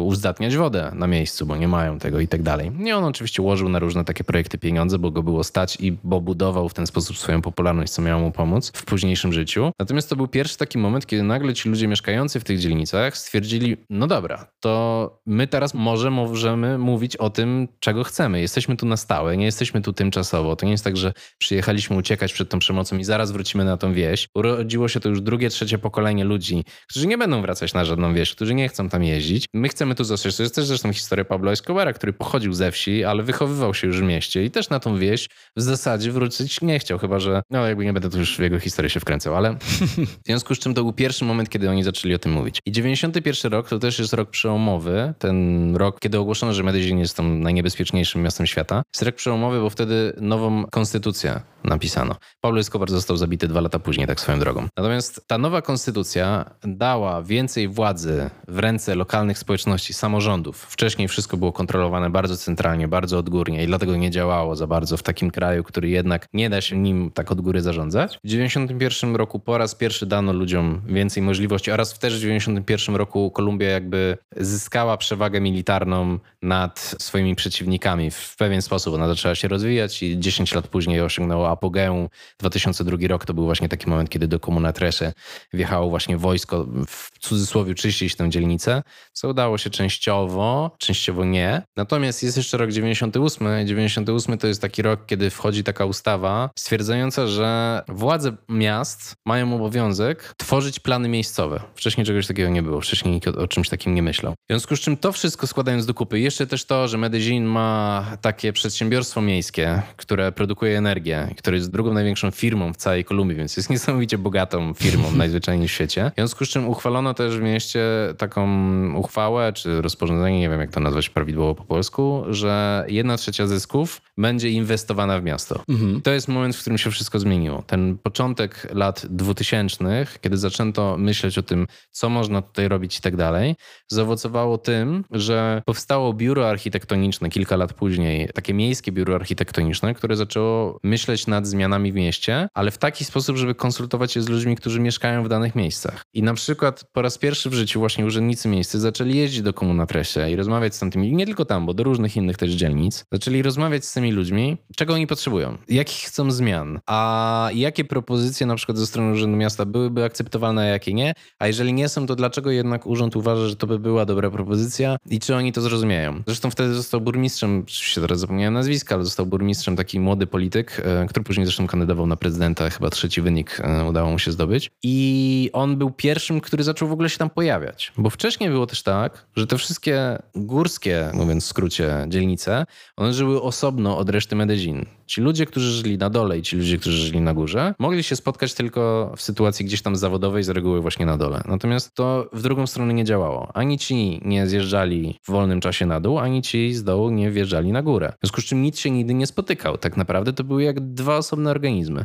uzdatniać 0.00 0.56
wodę 0.56 0.92
na 0.94 1.06
miejscu, 1.06 1.46
bo 1.46 1.56
nie 1.56 1.68
mają 1.68 1.98
tego 1.98 2.20
i 2.20 2.28
tak 2.28 2.42
dalej. 2.42 2.72
I 2.86 2.92
on 2.92 3.04
oczywiście 3.04 3.42
ułożył 3.42 3.68
na 3.68 3.78
różne 3.78 4.04
takie 4.04 4.24
projekty 4.24 4.58
pieniądze, 4.58 4.98
bo 4.98 5.10
go 5.10 5.22
było 5.22 5.44
stać 5.44 5.76
i 5.80 5.92
bo 5.92 6.20
budował 6.20 6.68
w 6.68 6.74
ten 6.74 6.86
sposób 6.86 7.18
swoją 7.18 7.42
popularność, 7.42 7.92
co 7.92 8.02
miało 8.02 8.22
mu 8.22 8.32
pomóc 8.32 8.72
w 8.74 8.84
późniejszym 8.84 9.32
życiu. 9.32 9.72
Natomiast 9.78 10.10
to 10.10 10.16
był 10.16 10.28
pierwszy 10.28 10.56
taki 10.56 10.78
moment, 10.78 11.06
kiedy 11.06 11.22
nagle 11.22 11.54
ci 11.54 11.68
ludzie 11.68 11.88
mieszkający 11.88 12.40
w 12.40 12.44
tych 12.44 12.58
dzielnicach 12.58 13.16
stwierdzili, 13.16 13.67
no 13.90 14.06
dobra, 14.06 14.46
to 14.60 15.20
my 15.26 15.46
teraz 15.46 15.74
może 15.74 16.10
możemy 16.10 16.78
mówić 16.78 17.16
o 17.16 17.30
tym, 17.30 17.68
czego 17.80 18.04
chcemy. 18.04 18.40
Jesteśmy 18.40 18.76
tu 18.76 18.86
na 18.86 18.96
stałe, 18.96 19.36
nie 19.36 19.44
jesteśmy 19.44 19.82
tu 19.82 19.92
tymczasowo. 19.92 20.56
To 20.56 20.66
nie 20.66 20.72
jest 20.72 20.84
tak, 20.84 20.96
że 20.96 21.12
przyjechaliśmy 21.38 21.96
uciekać 21.96 22.32
przed 22.32 22.48
tą 22.48 22.58
przemocą 22.58 22.98
i 22.98 23.04
zaraz 23.04 23.32
wrócimy 23.32 23.64
na 23.64 23.76
tą 23.76 23.92
wieś. 23.92 24.28
Urodziło 24.34 24.88
się 24.88 25.00
to 25.00 25.08
już 25.08 25.20
drugie, 25.20 25.50
trzecie 25.50 25.78
pokolenie 25.78 26.24
ludzi, 26.24 26.64
którzy 26.90 27.06
nie 27.06 27.18
będą 27.18 27.42
wracać 27.42 27.74
na 27.74 27.84
żadną 27.84 28.14
wieś, 28.14 28.34
którzy 28.34 28.54
nie 28.54 28.68
chcą 28.68 28.88
tam 28.88 29.04
jeździć. 29.04 29.46
My 29.54 29.68
chcemy 29.68 29.94
tu 29.94 30.04
zostać. 30.04 30.36
To 30.36 30.42
jest 30.42 30.54
też 30.54 30.66
zresztą 30.66 30.92
historia 30.92 31.24
Pablo 31.24 31.52
Escobara, 31.52 31.92
który 31.92 32.12
pochodził 32.12 32.52
ze 32.52 32.72
wsi, 32.72 33.04
ale 33.04 33.22
wychowywał 33.22 33.74
się 33.74 33.86
już 33.86 34.00
w 34.00 34.04
mieście 34.04 34.44
i 34.44 34.50
też 34.50 34.70
na 34.70 34.80
tą 34.80 34.98
wieś 34.98 35.28
w 35.56 35.62
zasadzie 35.62 36.12
wrócić 36.12 36.60
nie 36.60 36.78
chciał, 36.78 36.98
chyba 36.98 37.18
że, 37.18 37.42
no 37.50 37.66
jakby 37.66 37.84
nie 37.84 37.92
będę 37.92 38.10
tu 38.10 38.18
już 38.18 38.36
w 38.36 38.40
jego 38.40 38.60
historię 38.60 38.90
się 38.90 39.00
wkręcał, 39.00 39.36
ale 39.36 39.54
w 40.24 40.26
związku 40.26 40.54
z 40.54 40.58
czym 40.58 40.74
to 40.74 40.82
był 40.82 40.92
pierwszy 40.92 41.24
moment, 41.24 41.50
kiedy 41.50 41.70
oni 41.70 41.84
zaczęli 41.84 42.14
o 42.14 42.18
tym 42.18 42.32
mówić. 42.32 42.60
I 42.66 42.72
91 42.72 43.52
rok 43.52 43.57
to 43.66 43.78
też 43.78 43.98
jest 43.98 44.12
rok 44.12 44.30
przełomowy, 44.30 45.14
ten 45.18 45.76
rok, 45.76 46.00
kiedy 46.00 46.18
ogłoszono, 46.18 46.52
że 46.52 46.62
Medellin 46.62 46.98
jest 46.98 47.16
tą 47.16 47.22
najniebezpieczniejszym 47.22 48.22
miastem 48.22 48.46
świata. 48.46 48.82
Jest 48.94 49.02
rok 49.02 49.14
przełomowy, 49.14 49.60
bo 49.60 49.70
wtedy 49.70 50.12
nową 50.20 50.64
konstytucję 50.66 51.40
napisano. 51.64 52.16
Pablo 52.40 52.60
Escobar 52.60 52.90
został 52.90 53.16
zabity 53.16 53.48
dwa 53.48 53.60
lata 53.60 53.78
później, 53.78 54.06
tak 54.06 54.20
swoją 54.20 54.38
drogą. 54.38 54.66
Natomiast 54.76 55.24
ta 55.26 55.38
nowa 55.38 55.62
konstytucja 55.62 56.50
dała 56.62 57.22
więcej 57.22 57.68
władzy 57.68 58.30
w 58.48 58.58
ręce 58.58 58.94
lokalnych 58.94 59.38
społeczności, 59.38 59.94
samorządów. 59.94 60.56
Wcześniej 60.56 61.08
wszystko 61.08 61.36
było 61.36 61.52
kontrolowane 61.52 62.10
bardzo 62.10 62.36
centralnie, 62.36 62.88
bardzo 62.88 63.18
odgórnie 63.18 63.64
i 63.64 63.66
dlatego 63.66 63.96
nie 63.96 64.10
działało 64.10 64.56
za 64.56 64.66
bardzo 64.66 64.96
w 64.96 65.02
takim 65.02 65.30
kraju, 65.30 65.64
który 65.64 65.88
jednak 65.88 66.26
nie 66.32 66.50
da 66.50 66.60
się 66.60 66.76
nim 66.76 67.10
tak 67.14 67.32
od 67.32 67.40
góry 67.40 67.60
zarządzać. 67.60 68.18
W 68.24 68.28
91 68.28 69.16
roku 69.16 69.40
po 69.40 69.58
raz 69.58 69.74
pierwszy 69.74 70.06
dano 70.06 70.32
ludziom 70.32 70.80
więcej 70.86 71.22
możliwości 71.22 71.70
oraz 71.70 71.98
też 71.98 72.16
w 72.16 72.20
91 72.20 72.96
roku 72.96 73.30
Kolumbia 73.38 73.68
jakby 73.68 74.18
zyskała 74.36 74.96
przewagę 74.96 75.40
militarną 75.40 76.18
nad 76.42 76.94
swoimi 76.98 77.34
przeciwnikami 77.34 78.10
w 78.10 78.36
pewien 78.36 78.62
sposób. 78.62 78.94
Ona 78.94 79.08
zaczęła 79.08 79.34
się 79.34 79.48
rozwijać 79.48 80.02
i 80.02 80.20
10 80.20 80.54
lat 80.54 80.68
później 80.68 81.00
osiągnęła 81.00 81.50
apogeum. 81.50 82.08
2002 82.38 82.96
rok 83.08 83.24
to 83.24 83.34
był 83.34 83.44
właśnie 83.44 83.68
taki 83.68 83.90
moment, 83.90 84.10
kiedy 84.10 84.28
do 84.28 84.40
Komuna 84.40 84.72
Tresze 84.72 85.12
wjechało 85.52 85.90
właśnie 85.90 86.16
wojsko, 86.16 86.66
w 86.86 87.18
cudzysłowie 87.18 87.74
czyścić 87.74 88.16
tę 88.16 88.30
dzielnicę, 88.30 88.82
co 89.12 89.28
udało 89.28 89.58
się 89.58 89.70
częściowo, 89.70 90.76
częściowo 90.78 91.24
nie. 91.24 91.62
Natomiast 91.76 92.22
jest 92.22 92.36
jeszcze 92.36 92.56
rok 92.56 92.70
98. 92.70 93.66
98 93.66 94.38
to 94.38 94.46
jest 94.46 94.62
taki 94.62 94.82
rok, 94.82 95.06
kiedy 95.06 95.30
wchodzi 95.30 95.64
taka 95.64 95.84
ustawa 95.84 96.50
stwierdzająca, 96.58 97.26
że 97.26 97.82
władze 97.88 98.36
miast 98.48 99.14
mają 99.26 99.54
obowiązek 99.54 100.34
tworzyć 100.36 100.80
plany 100.80 101.08
miejscowe. 101.08 101.60
Wcześniej 101.74 102.06
czegoś 102.06 102.26
takiego 102.26 102.48
nie 102.48 102.62
było, 102.62 102.80
wcześniej 102.80 103.14
nikt 103.28 103.38
o, 103.38 103.42
o 103.42 103.48
czymś 103.48 103.68
takim 103.68 103.94
nie 103.94 104.02
myślał. 104.02 104.32
W 104.32 104.52
związku 104.52 104.76
z 104.76 104.80
czym 104.80 104.96
to 104.96 105.12
wszystko 105.12 105.46
składając 105.46 105.86
do 105.86 105.94
kupy, 105.94 106.20
jeszcze 106.20 106.46
też 106.46 106.64
to, 106.64 106.88
że 106.88 106.98
Medellin 106.98 107.44
ma 107.44 108.06
takie 108.20 108.52
przedsiębiorstwo 108.52 109.20
miejskie, 109.20 109.82
które 109.96 110.32
produkuje 110.32 110.78
energię, 110.78 111.34
które 111.38 111.56
jest 111.56 111.70
drugą 111.70 111.94
największą 111.94 112.30
firmą 112.30 112.72
w 112.72 112.76
całej 112.76 113.04
Kolumbii, 113.04 113.36
więc 113.36 113.56
jest 113.56 113.70
niesamowicie 113.70 114.18
bogatą 114.18 114.74
firmą 114.74 115.12
najzwyczajniej 115.16 115.68
w 115.68 115.72
świecie. 115.72 116.10
W 116.10 116.14
związku 116.14 116.44
z 116.44 116.48
czym 116.48 116.68
uchwalono 116.68 117.14
też 117.14 117.38
w 117.38 117.42
mieście 117.42 117.80
taką 118.18 118.48
uchwałę, 118.94 119.52
czy 119.52 119.82
rozporządzenie, 119.82 120.40
nie 120.40 120.48
wiem 120.48 120.60
jak 120.60 120.70
to 120.70 120.80
nazwać 120.80 121.08
prawidłowo 121.08 121.54
po 121.54 121.64
polsku, 121.64 122.24
że 122.28 122.84
jedna 122.88 123.16
trzecia 123.16 123.46
zysków 123.46 124.02
będzie 124.18 124.50
inwestowana 124.50 125.20
w 125.20 125.24
miasto. 125.24 125.62
Mhm. 125.68 126.02
To 126.02 126.10
jest 126.10 126.28
moment, 126.28 126.56
w 126.56 126.60
którym 126.60 126.78
się 126.78 126.90
wszystko 126.90 127.18
zmieniło. 127.18 127.62
Ten 127.62 127.98
początek 127.98 128.68
lat 128.74 129.06
2000, 129.10 130.06
kiedy 130.20 130.36
zaczęto 130.36 130.96
myśleć 130.98 131.38
o 131.38 131.42
tym, 131.42 131.66
co 131.90 132.08
można 132.08 132.42
tutaj 132.42 132.68
robić 132.68 132.98
i 132.98 133.00
tak 133.00 133.16
dalej, 133.18 133.54
zaowocowało 133.88 134.58
tym, 134.58 135.04
że 135.10 135.62
powstało 135.66 136.12
biuro 136.12 136.48
architektoniczne 136.48 137.28
kilka 137.28 137.56
lat 137.56 137.72
później, 137.72 138.28
takie 138.34 138.54
miejskie 138.54 138.92
biuro 138.92 139.14
architektoniczne, 139.14 139.94
które 139.94 140.16
zaczęło 140.16 140.78
myśleć 140.82 141.26
nad 141.26 141.46
zmianami 141.46 141.92
w 141.92 141.94
mieście, 141.94 142.48
ale 142.54 142.70
w 142.70 142.78
taki 142.78 143.04
sposób, 143.04 143.36
żeby 143.36 143.54
konsultować 143.54 144.12
się 144.12 144.22
z 144.22 144.28
ludźmi, 144.28 144.56
którzy 144.56 144.80
mieszkają 144.80 145.24
w 145.24 145.28
danych 145.28 145.54
miejscach. 145.54 146.02
I 146.14 146.22
na 146.22 146.34
przykład 146.34 146.84
po 146.92 147.02
raz 147.02 147.18
pierwszy 147.18 147.50
w 147.50 147.54
życiu 147.54 147.80
właśnie 147.80 148.06
urzędnicy 148.06 148.48
miejscy 148.48 148.80
zaczęli 148.80 149.16
jeździć 149.16 149.42
do 149.42 149.52
Tresie 149.88 150.30
i 150.30 150.36
rozmawiać 150.36 150.74
z 150.74 150.78
tamtymi, 150.78 151.12
nie 151.12 151.26
tylko 151.26 151.44
tam, 151.44 151.66
bo 151.66 151.74
do 151.74 151.82
różnych 151.82 152.16
innych 152.16 152.36
też 152.36 152.50
dzielnic, 152.50 153.04
zaczęli 153.12 153.42
rozmawiać 153.42 153.84
z 153.84 153.92
tymi 153.92 154.12
ludźmi, 154.12 154.56
czego 154.76 154.94
oni 154.94 155.06
potrzebują, 155.06 155.58
jakich 155.68 156.06
chcą 156.06 156.30
zmian, 156.30 156.80
a 156.86 157.50
jakie 157.54 157.84
propozycje 157.84 158.46
na 158.46 158.54
przykład 158.54 158.78
ze 158.78 158.86
strony 158.86 159.12
Urzędu 159.12 159.36
Miasta 159.36 159.64
byłyby 159.64 160.04
akceptowalne, 160.04 160.62
a 160.62 160.64
jakie 160.64 160.94
nie, 160.94 161.12
a 161.38 161.46
jeżeli 161.46 161.72
nie 161.72 161.88
są, 161.88 162.06
to 162.06 162.16
dlaczego 162.16 162.50
jednak 162.50 162.86
urząd 162.86 163.07
uważa, 163.16 163.46
że 163.46 163.56
to 163.56 163.66
by 163.66 163.78
była 163.78 164.04
dobra 164.04 164.30
propozycja 164.30 164.96
i 165.10 165.18
czy 165.18 165.34
oni 165.34 165.52
to 165.52 165.60
zrozumieją. 165.60 166.22
Zresztą 166.26 166.50
wtedy 166.50 166.74
został 166.74 167.00
burmistrzem, 167.00 167.64
się 167.66 168.00
teraz 168.00 168.20
zapomniałem 168.20 168.54
nazwiska, 168.54 168.94
ale 168.94 169.04
został 169.04 169.26
burmistrzem 169.26 169.76
taki 169.76 170.00
młody 170.00 170.26
polityk, 170.26 170.82
e, 170.84 171.06
który 171.06 171.24
później 171.24 171.46
zresztą 171.46 171.66
kandydował 171.66 172.06
na 172.06 172.16
prezydenta, 172.16 172.70
chyba 172.70 172.90
trzeci 172.90 173.22
wynik 173.22 173.60
e, 173.60 173.84
udało 173.84 174.10
mu 174.10 174.18
się 174.18 174.32
zdobyć. 174.32 174.70
I 174.82 175.50
on 175.52 175.76
był 175.76 175.90
pierwszym, 175.90 176.40
który 176.40 176.64
zaczął 176.64 176.88
w 176.88 176.92
ogóle 176.92 177.10
się 177.10 177.18
tam 177.18 177.30
pojawiać. 177.30 177.92
Bo 177.98 178.10
wcześniej 178.10 178.50
było 178.50 178.66
też 178.66 178.82
tak, 178.82 179.26
że 179.36 179.46
te 179.46 179.58
wszystkie 179.58 180.18
górskie, 180.34 181.10
mówiąc 181.14 181.44
w 181.44 181.46
skrócie, 181.46 182.06
dzielnice, 182.08 182.66
one 182.96 183.12
żyły 183.12 183.42
osobno 183.42 183.98
od 183.98 184.10
reszty 184.10 184.36
Medellin. 184.36 184.97
Ci 185.08 185.20
ludzie, 185.20 185.46
którzy 185.46 185.70
żyli 185.70 185.98
na 185.98 186.10
dole 186.10 186.38
i 186.38 186.42
ci 186.42 186.56
ludzie, 186.56 186.78
którzy 186.78 186.96
żyli 186.96 187.20
na 187.20 187.34
górze, 187.34 187.74
mogli 187.78 188.02
się 188.02 188.16
spotkać 188.16 188.54
tylko 188.54 189.12
w 189.16 189.22
sytuacji 189.22 189.66
gdzieś 189.66 189.82
tam 189.82 189.96
zawodowej, 189.96 190.42
z 190.42 190.48
reguły 190.48 190.80
właśnie 190.80 191.06
na 191.06 191.16
dole. 191.16 191.42
Natomiast 191.44 191.94
to 191.94 192.30
w 192.32 192.42
drugą 192.42 192.66
stronę 192.66 192.94
nie 192.94 193.04
działało. 193.04 193.50
Ani 193.54 193.78
ci 193.78 194.20
nie 194.24 194.46
zjeżdżali 194.46 195.18
w 195.22 195.30
wolnym 195.30 195.60
czasie 195.60 195.86
na 195.86 196.00
dół, 196.00 196.18
ani 196.18 196.42
ci 196.42 196.74
z 196.74 196.84
dołu 196.84 197.10
nie 197.10 197.30
wjeżdżali 197.30 197.72
na 197.72 197.82
górę. 197.82 198.12
W 198.16 198.20
związku 198.20 198.40
z 198.40 198.44
czym 198.44 198.62
nic 198.62 198.78
się 198.78 198.90
nigdy 198.90 199.14
nie 199.14 199.26
spotykał. 199.26 199.78
Tak 199.78 199.96
naprawdę 199.96 200.32
to 200.32 200.44
były 200.44 200.62
jak 200.62 200.80
dwa 200.80 201.16
osobne 201.16 201.50
organizmy. 201.50 202.04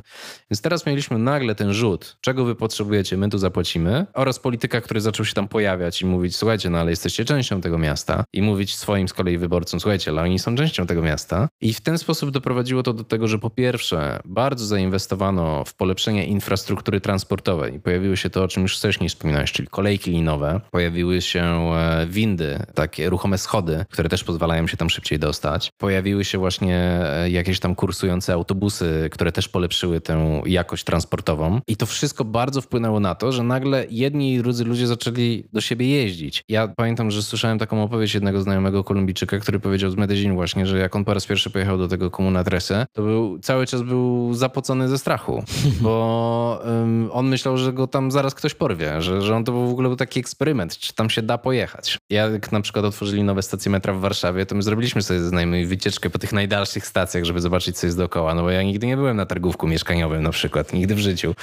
Więc 0.52 0.62
teraz 0.62 0.86
mieliśmy 0.86 1.18
nagle 1.18 1.56
ten 1.56 1.74
rzut, 1.74 2.18
czego 2.22 2.46
wy 2.46 2.56
potrzebujecie, 2.56 3.18
my 3.18 3.30
tu 3.30 3.38
zapłacimy, 3.38 4.06
oraz 4.14 4.40
polityka, 4.40 4.82
który 4.82 5.02
zaczął 5.02 5.26
się 5.26 5.34
tam 5.34 5.48
pojawiać 5.48 6.02
i 6.02 6.06
mówić, 6.06 6.36
słuchajcie, 6.36 6.70
no 6.70 6.78
ale 6.78 6.90
jesteście 6.90 7.26
częścią 7.26 7.62
tego 7.62 7.78
miasta 7.78 8.24
i 8.34 8.42
mówić 8.42 8.76
swoim 8.76 9.08
z 9.08 9.14
kolei 9.14 9.38
wyborcom, 9.38 9.80
słuchajcie, 9.80 10.12
ale 10.12 10.22
oni 10.22 10.40
są 10.40 10.56
częścią 10.56 10.88
tego 10.88 11.02
miasta. 11.02 11.50
I 11.62 11.74
w 11.74 11.82
ten 11.82 11.98
sposób 11.98 12.32
doprowadziło 12.32 12.84
to 12.84 12.93
do 12.94 13.04
tego, 13.04 13.28
że 13.28 13.40
po 13.40 13.50
pierwsze 13.50 14.20
bardzo 14.26 14.66
zainwestowano 14.66 15.64
w 15.66 15.74
polepszenie 15.74 16.26
infrastruktury 16.26 17.02
transportowej. 17.02 17.80
Pojawiło 17.80 18.16
się 18.16 18.30
to, 18.30 18.44
o 18.44 18.48
czym 18.48 18.64
już 18.64 18.78
wcześniej 18.78 19.10
wspominałeś, 19.10 19.52
czyli 19.52 19.68
kolejki 19.68 20.12
linowe. 20.12 20.62
pojawiły 20.72 21.22
się 21.22 21.44
e, 21.44 22.08
windy, 22.10 22.60
takie 22.74 23.10
ruchome 23.10 23.38
schody, 23.38 23.86
które 23.90 24.10
też 24.10 24.24
pozwalają 24.24 24.68
się 24.68 24.78
tam 24.78 24.90
szybciej 24.90 25.20
dostać. 25.20 25.72
Pojawiły 25.78 26.26
się 26.26 26.38
właśnie 26.38 26.78
e, 26.78 27.30
jakieś 27.30 27.60
tam 27.60 27.76
kursujące 27.76 28.34
autobusy, 28.34 29.10
które 29.12 29.32
też 29.32 29.50
polepszyły 29.50 30.02
tę 30.02 30.42
jakość 30.46 30.84
transportową. 30.84 31.60
I 31.68 31.78
to 31.78 31.86
wszystko 31.86 32.26
bardzo 32.26 32.62
wpłynęło 32.62 33.00
na 33.00 33.16
to, 33.16 33.32
że 33.32 33.44
nagle 33.44 33.86
jedni 33.90 34.34
i 34.34 34.38
drudzy 34.38 34.66
ludzie 34.66 34.88
zaczęli 34.88 35.44
do 35.54 35.62
siebie 35.62 35.88
jeździć. 35.88 36.44
Ja 36.50 36.68
pamiętam, 36.68 37.12
że 37.12 37.24
słyszałem 37.24 37.60
taką 37.60 37.84
opowieść 37.84 38.14
jednego 38.14 38.42
znajomego 38.42 38.84
Kolumbijczyka, 38.84 39.38
który 39.40 39.60
powiedział 39.60 39.92
z 39.92 39.96
Medellin 39.96 40.34
właśnie, 40.36 40.66
że 40.66 40.78
jak 40.78 40.96
on 40.96 41.06
po 41.06 41.14
raz 41.14 41.26
pierwszy 41.26 41.50
pojechał 41.50 41.78
do 41.78 41.88
tego 41.88 42.12
komuna 42.12 42.44
Trese, 42.44 42.83
to 42.92 43.02
był, 43.02 43.40
cały 43.40 43.68
czas 43.68 43.82
był 43.82 44.34
zapocony 44.34 44.90
ze 44.90 44.98
strachu, 44.98 45.44
bo 45.82 46.62
um, 46.66 47.10
on 47.12 47.28
myślał, 47.28 47.58
że 47.58 47.74
go 47.74 47.88
tam 47.88 48.12
zaraz 48.12 48.36
ktoś 48.36 48.54
porwie, 48.54 49.02
że, 49.02 49.22
że 49.22 49.36
on 49.36 49.44
to 49.44 49.52
był 49.52 49.68
w 49.68 49.72
ogóle 49.72 49.90
był 49.90 49.98
taki 49.98 50.20
eksperyment, 50.20 50.78
czy 50.78 50.94
tam 50.94 51.10
się 51.10 51.22
da 51.22 51.38
pojechać. 51.38 51.98
Ja 52.10 52.28
jak 52.30 52.52
na 52.52 52.62
przykład 52.62 52.86
otworzyli 52.86 53.24
nowe 53.24 53.42
stacje 53.42 53.72
metra 53.72 53.94
w 53.94 54.00
Warszawie, 54.00 54.46
to 54.46 54.56
my 54.56 54.64
zrobiliśmy 54.64 55.02
sobie 55.02 55.20
ze 55.20 55.30
znajomymi 55.30 55.66
wycieczkę 55.66 56.10
po 56.10 56.20
tych 56.20 56.34
najdalszych 56.34 56.88
stacjach, 56.88 57.24
żeby 57.24 57.42
zobaczyć, 57.42 57.78
co 57.78 57.88
jest 57.88 57.98
dookoła, 57.98 58.34
no 58.34 58.42
bo 58.42 58.50
ja 58.50 58.64
nigdy 58.64 58.88
nie 58.88 58.98
byłem 58.98 59.18
na 59.18 59.26
targówku 59.26 59.68
mieszkaniowym 59.68 60.24
na 60.24 60.32
przykład, 60.32 60.74
nigdy 60.74 60.96
w 60.96 61.00
życiu. 61.00 61.36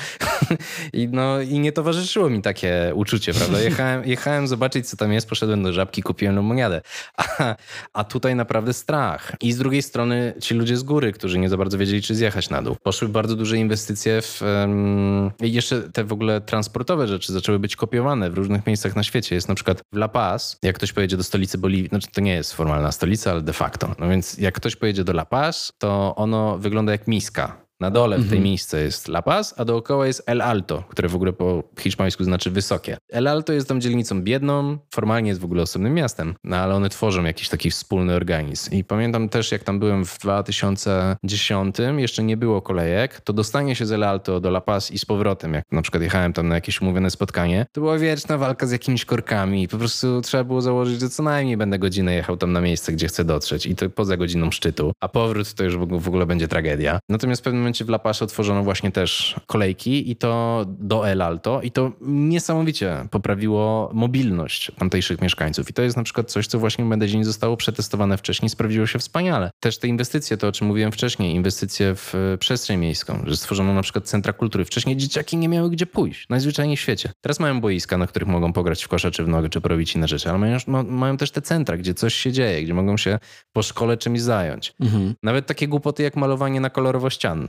I, 0.92 1.08
no, 1.08 1.40
I 1.40 1.58
nie 1.58 1.72
towarzyszyło 1.72 2.30
mi 2.30 2.42
takie 2.42 2.92
uczucie, 2.94 3.34
prawda? 3.34 3.60
Jechałem, 3.60 4.04
jechałem 4.04 4.48
zobaczyć, 4.48 4.88
co 4.88 4.96
tam 4.96 5.12
jest, 5.12 5.28
poszedłem 5.28 5.62
do 5.62 5.72
żabki, 5.72 6.02
kupiłem 6.02 6.36
lemoniadę. 6.36 6.80
A, 7.16 7.56
a 7.92 8.04
tutaj 8.04 8.34
naprawdę 8.34 8.72
strach. 8.72 9.32
I 9.40 9.52
z 9.52 9.58
drugiej 9.58 9.82
strony 9.82 10.34
ci 10.40 10.54
ludzie 10.54 10.76
z 10.76 10.82
góry, 10.82 11.12
którzy 11.12 11.29
nie 11.38 11.48
za 11.48 11.56
bardzo 11.56 11.78
wiedzieli, 11.78 12.02
czy 12.02 12.14
zjechać 12.14 12.50
na 12.50 12.62
dół. 12.62 12.76
Poszły 12.82 13.08
bardzo 13.08 13.36
duże 13.36 13.56
inwestycje 13.56 14.22
w... 14.22 14.42
Um, 14.42 15.30
jeszcze 15.40 15.82
te 15.82 16.04
w 16.04 16.12
ogóle 16.12 16.40
transportowe 16.40 17.08
rzeczy 17.08 17.32
zaczęły 17.32 17.58
być 17.58 17.76
kopiowane 17.76 18.30
w 18.30 18.34
różnych 18.34 18.66
miejscach 18.66 18.96
na 18.96 19.02
świecie. 19.02 19.34
Jest 19.34 19.48
na 19.48 19.54
przykład 19.54 19.82
w 19.92 19.96
La 19.96 20.08
Paz, 20.08 20.58
jak 20.62 20.76
ktoś 20.76 20.92
pojedzie 20.92 21.16
do 21.16 21.24
stolicy 21.24 21.58
Boliwii, 21.58 21.88
znaczy 21.88 22.08
to 22.12 22.20
nie 22.20 22.32
jest 22.32 22.52
formalna 22.52 22.92
stolica, 22.92 23.30
ale 23.30 23.42
de 23.42 23.52
facto. 23.52 23.94
No 23.98 24.08
więc 24.08 24.38
jak 24.38 24.54
ktoś 24.54 24.76
pojedzie 24.76 25.04
do 25.04 25.12
La 25.12 25.24
Paz, 25.24 25.72
to 25.78 26.14
ono 26.16 26.58
wygląda 26.58 26.92
jak 26.92 27.08
miska 27.08 27.69
na 27.80 27.90
dole 27.90 28.16
w 28.16 28.20
tej 28.20 28.24
mhm. 28.24 28.42
miejsce 28.42 28.82
jest 28.82 29.08
La 29.08 29.22
Paz, 29.22 29.54
a 29.56 29.64
dookoła 29.64 30.06
jest 30.06 30.22
El 30.26 30.42
Alto, 30.42 30.84
które 30.88 31.08
w 31.08 31.14
ogóle 31.14 31.32
po 31.32 31.62
hiszpańsku 31.78 32.24
znaczy 32.24 32.50
wysokie. 32.50 32.96
El 33.08 33.28
Alto 33.28 33.52
jest 33.52 33.68
tam 33.68 33.80
dzielnicą 33.80 34.22
biedną, 34.22 34.78
formalnie 34.94 35.28
jest 35.28 35.40
w 35.40 35.44
ogóle 35.44 35.62
osobnym 35.62 35.94
miastem, 35.94 36.34
no 36.44 36.56
ale 36.56 36.74
one 36.74 36.88
tworzą 36.88 37.24
jakiś 37.24 37.48
taki 37.48 37.70
wspólny 37.70 38.14
organizm. 38.14 38.74
I 38.74 38.84
pamiętam 38.84 39.28
też, 39.28 39.52
jak 39.52 39.64
tam 39.64 39.78
byłem 39.78 40.04
w 40.04 40.18
2010, 40.18 41.76
jeszcze 41.98 42.22
nie 42.22 42.36
było 42.36 42.62
kolejek, 42.62 43.20
to 43.20 43.32
dostanie 43.32 43.74
się 43.76 43.86
z 43.86 43.92
El 43.92 44.04
Alto 44.04 44.40
do 44.40 44.48
La 44.48 44.60
Paz 44.60 44.90
i 44.90 44.98
z 44.98 45.04
powrotem, 45.04 45.54
jak 45.54 45.64
na 45.72 45.82
przykład 45.82 46.02
jechałem 46.02 46.32
tam 46.32 46.48
na 46.48 46.54
jakieś 46.54 46.80
umówione 46.80 47.10
spotkanie, 47.10 47.66
to 47.72 47.80
była 47.80 47.98
wieczna 47.98 48.38
walka 48.38 48.66
z 48.66 48.70
jakimiś 48.70 49.04
korkami. 49.04 49.68
Po 49.68 49.78
prostu 49.78 50.20
trzeba 50.20 50.44
było 50.44 50.60
założyć, 50.60 51.00
że 51.00 51.08
co 51.08 51.22
najmniej 51.22 51.56
będę 51.56 51.78
godzinę 51.78 52.14
jechał 52.14 52.36
tam 52.36 52.52
na 52.52 52.60
miejsce, 52.60 52.92
gdzie 52.92 53.08
chcę 53.08 53.24
dotrzeć 53.24 53.66
i 53.66 53.74
to 53.74 53.90
poza 53.90 54.16
godziną 54.16 54.50
szczytu, 54.50 54.92
a 55.00 55.08
powrót 55.08 55.54
to 55.54 55.64
już 55.64 55.76
w 55.76 56.08
ogóle 56.08 56.26
będzie 56.26 56.48
tragedia. 56.48 57.00
Natomiast 57.08 57.42
w 57.42 57.44
pewnym 57.44 57.69
momencie 57.70 57.84
w 57.84 57.88
La 57.88 57.98
Paz 57.98 58.22
otworzono 58.22 58.62
właśnie 58.62 58.92
też 58.92 59.36
kolejki 59.46 60.10
i 60.10 60.16
to 60.16 60.64
do 60.68 61.08
El 61.08 61.22
Alto 61.22 61.60
i 61.62 61.70
to 61.70 61.92
niesamowicie 62.00 63.06
poprawiło 63.10 63.90
mobilność 63.92 64.72
tamtejszych 64.78 65.22
mieszkańców. 65.22 65.70
I 65.70 65.72
to 65.72 65.82
jest 65.82 65.96
na 65.96 66.02
przykład 66.02 66.30
coś, 66.30 66.46
co 66.46 66.58
właśnie 66.58 66.84
w 66.84 66.88
Medellinie 66.88 67.24
zostało 67.24 67.56
przetestowane 67.56 68.16
wcześniej, 68.16 68.48
sprawdziło 68.48 68.86
się 68.86 68.98
wspaniale. 68.98 69.50
Też 69.60 69.78
te 69.78 69.88
inwestycje, 69.88 70.36
to 70.36 70.48
o 70.48 70.52
czym 70.52 70.66
mówiłem 70.66 70.92
wcześniej, 70.92 71.34
inwestycje 71.34 71.94
w 71.94 72.14
e, 72.14 72.38
przestrzeń 72.38 72.80
miejską, 72.80 73.22
że 73.26 73.36
stworzono 73.36 73.74
na 73.74 73.82
przykład 73.82 74.04
centra 74.04 74.32
kultury. 74.32 74.64
Wcześniej 74.64 74.96
dzieciaki 74.96 75.36
nie 75.36 75.48
miały 75.48 75.70
gdzie 75.70 75.86
pójść, 75.86 76.26
najzwyczajniej 76.28 76.76
w 76.76 76.80
świecie. 76.80 77.12
Teraz 77.20 77.40
mają 77.40 77.60
boiska, 77.60 77.98
na 77.98 78.06
których 78.06 78.28
mogą 78.28 78.52
pograć 78.52 78.84
w 78.84 78.88
kosza 78.88 79.10
czy 79.10 79.24
w 79.24 79.28
nogę, 79.28 79.48
czy 79.48 79.60
porobić 79.60 79.94
inne 79.94 80.08
rzeczy, 80.08 80.30
ale 80.30 80.38
mają, 80.38 80.58
mają 80.84 81.16
też 81.16 81.30
te 81.30 81.42
centra, 81.42 81.76
gdzie 81.76 81.94
coś 81.94 82.14
się 82.14 82.32
dzieje, 82.32 82.62
gdzie 82.62 82.74
mogą 82.74 82.96
się 82.96 83.18
po 83.52 83.62
szkole 83.62 83.96
czymś 83.96 84.20
zająć. 84.20 84.74
Mhm. 84.80 85.14
Nawet 85.22 85.46
takie 85.46 85.68
głupoty 85.68 86.02
jak 86.02 86.16
malowanie 86.16 86.60
na 86.60 86.70
kolorowo 86.70 87.10
ścian 87.10 87.48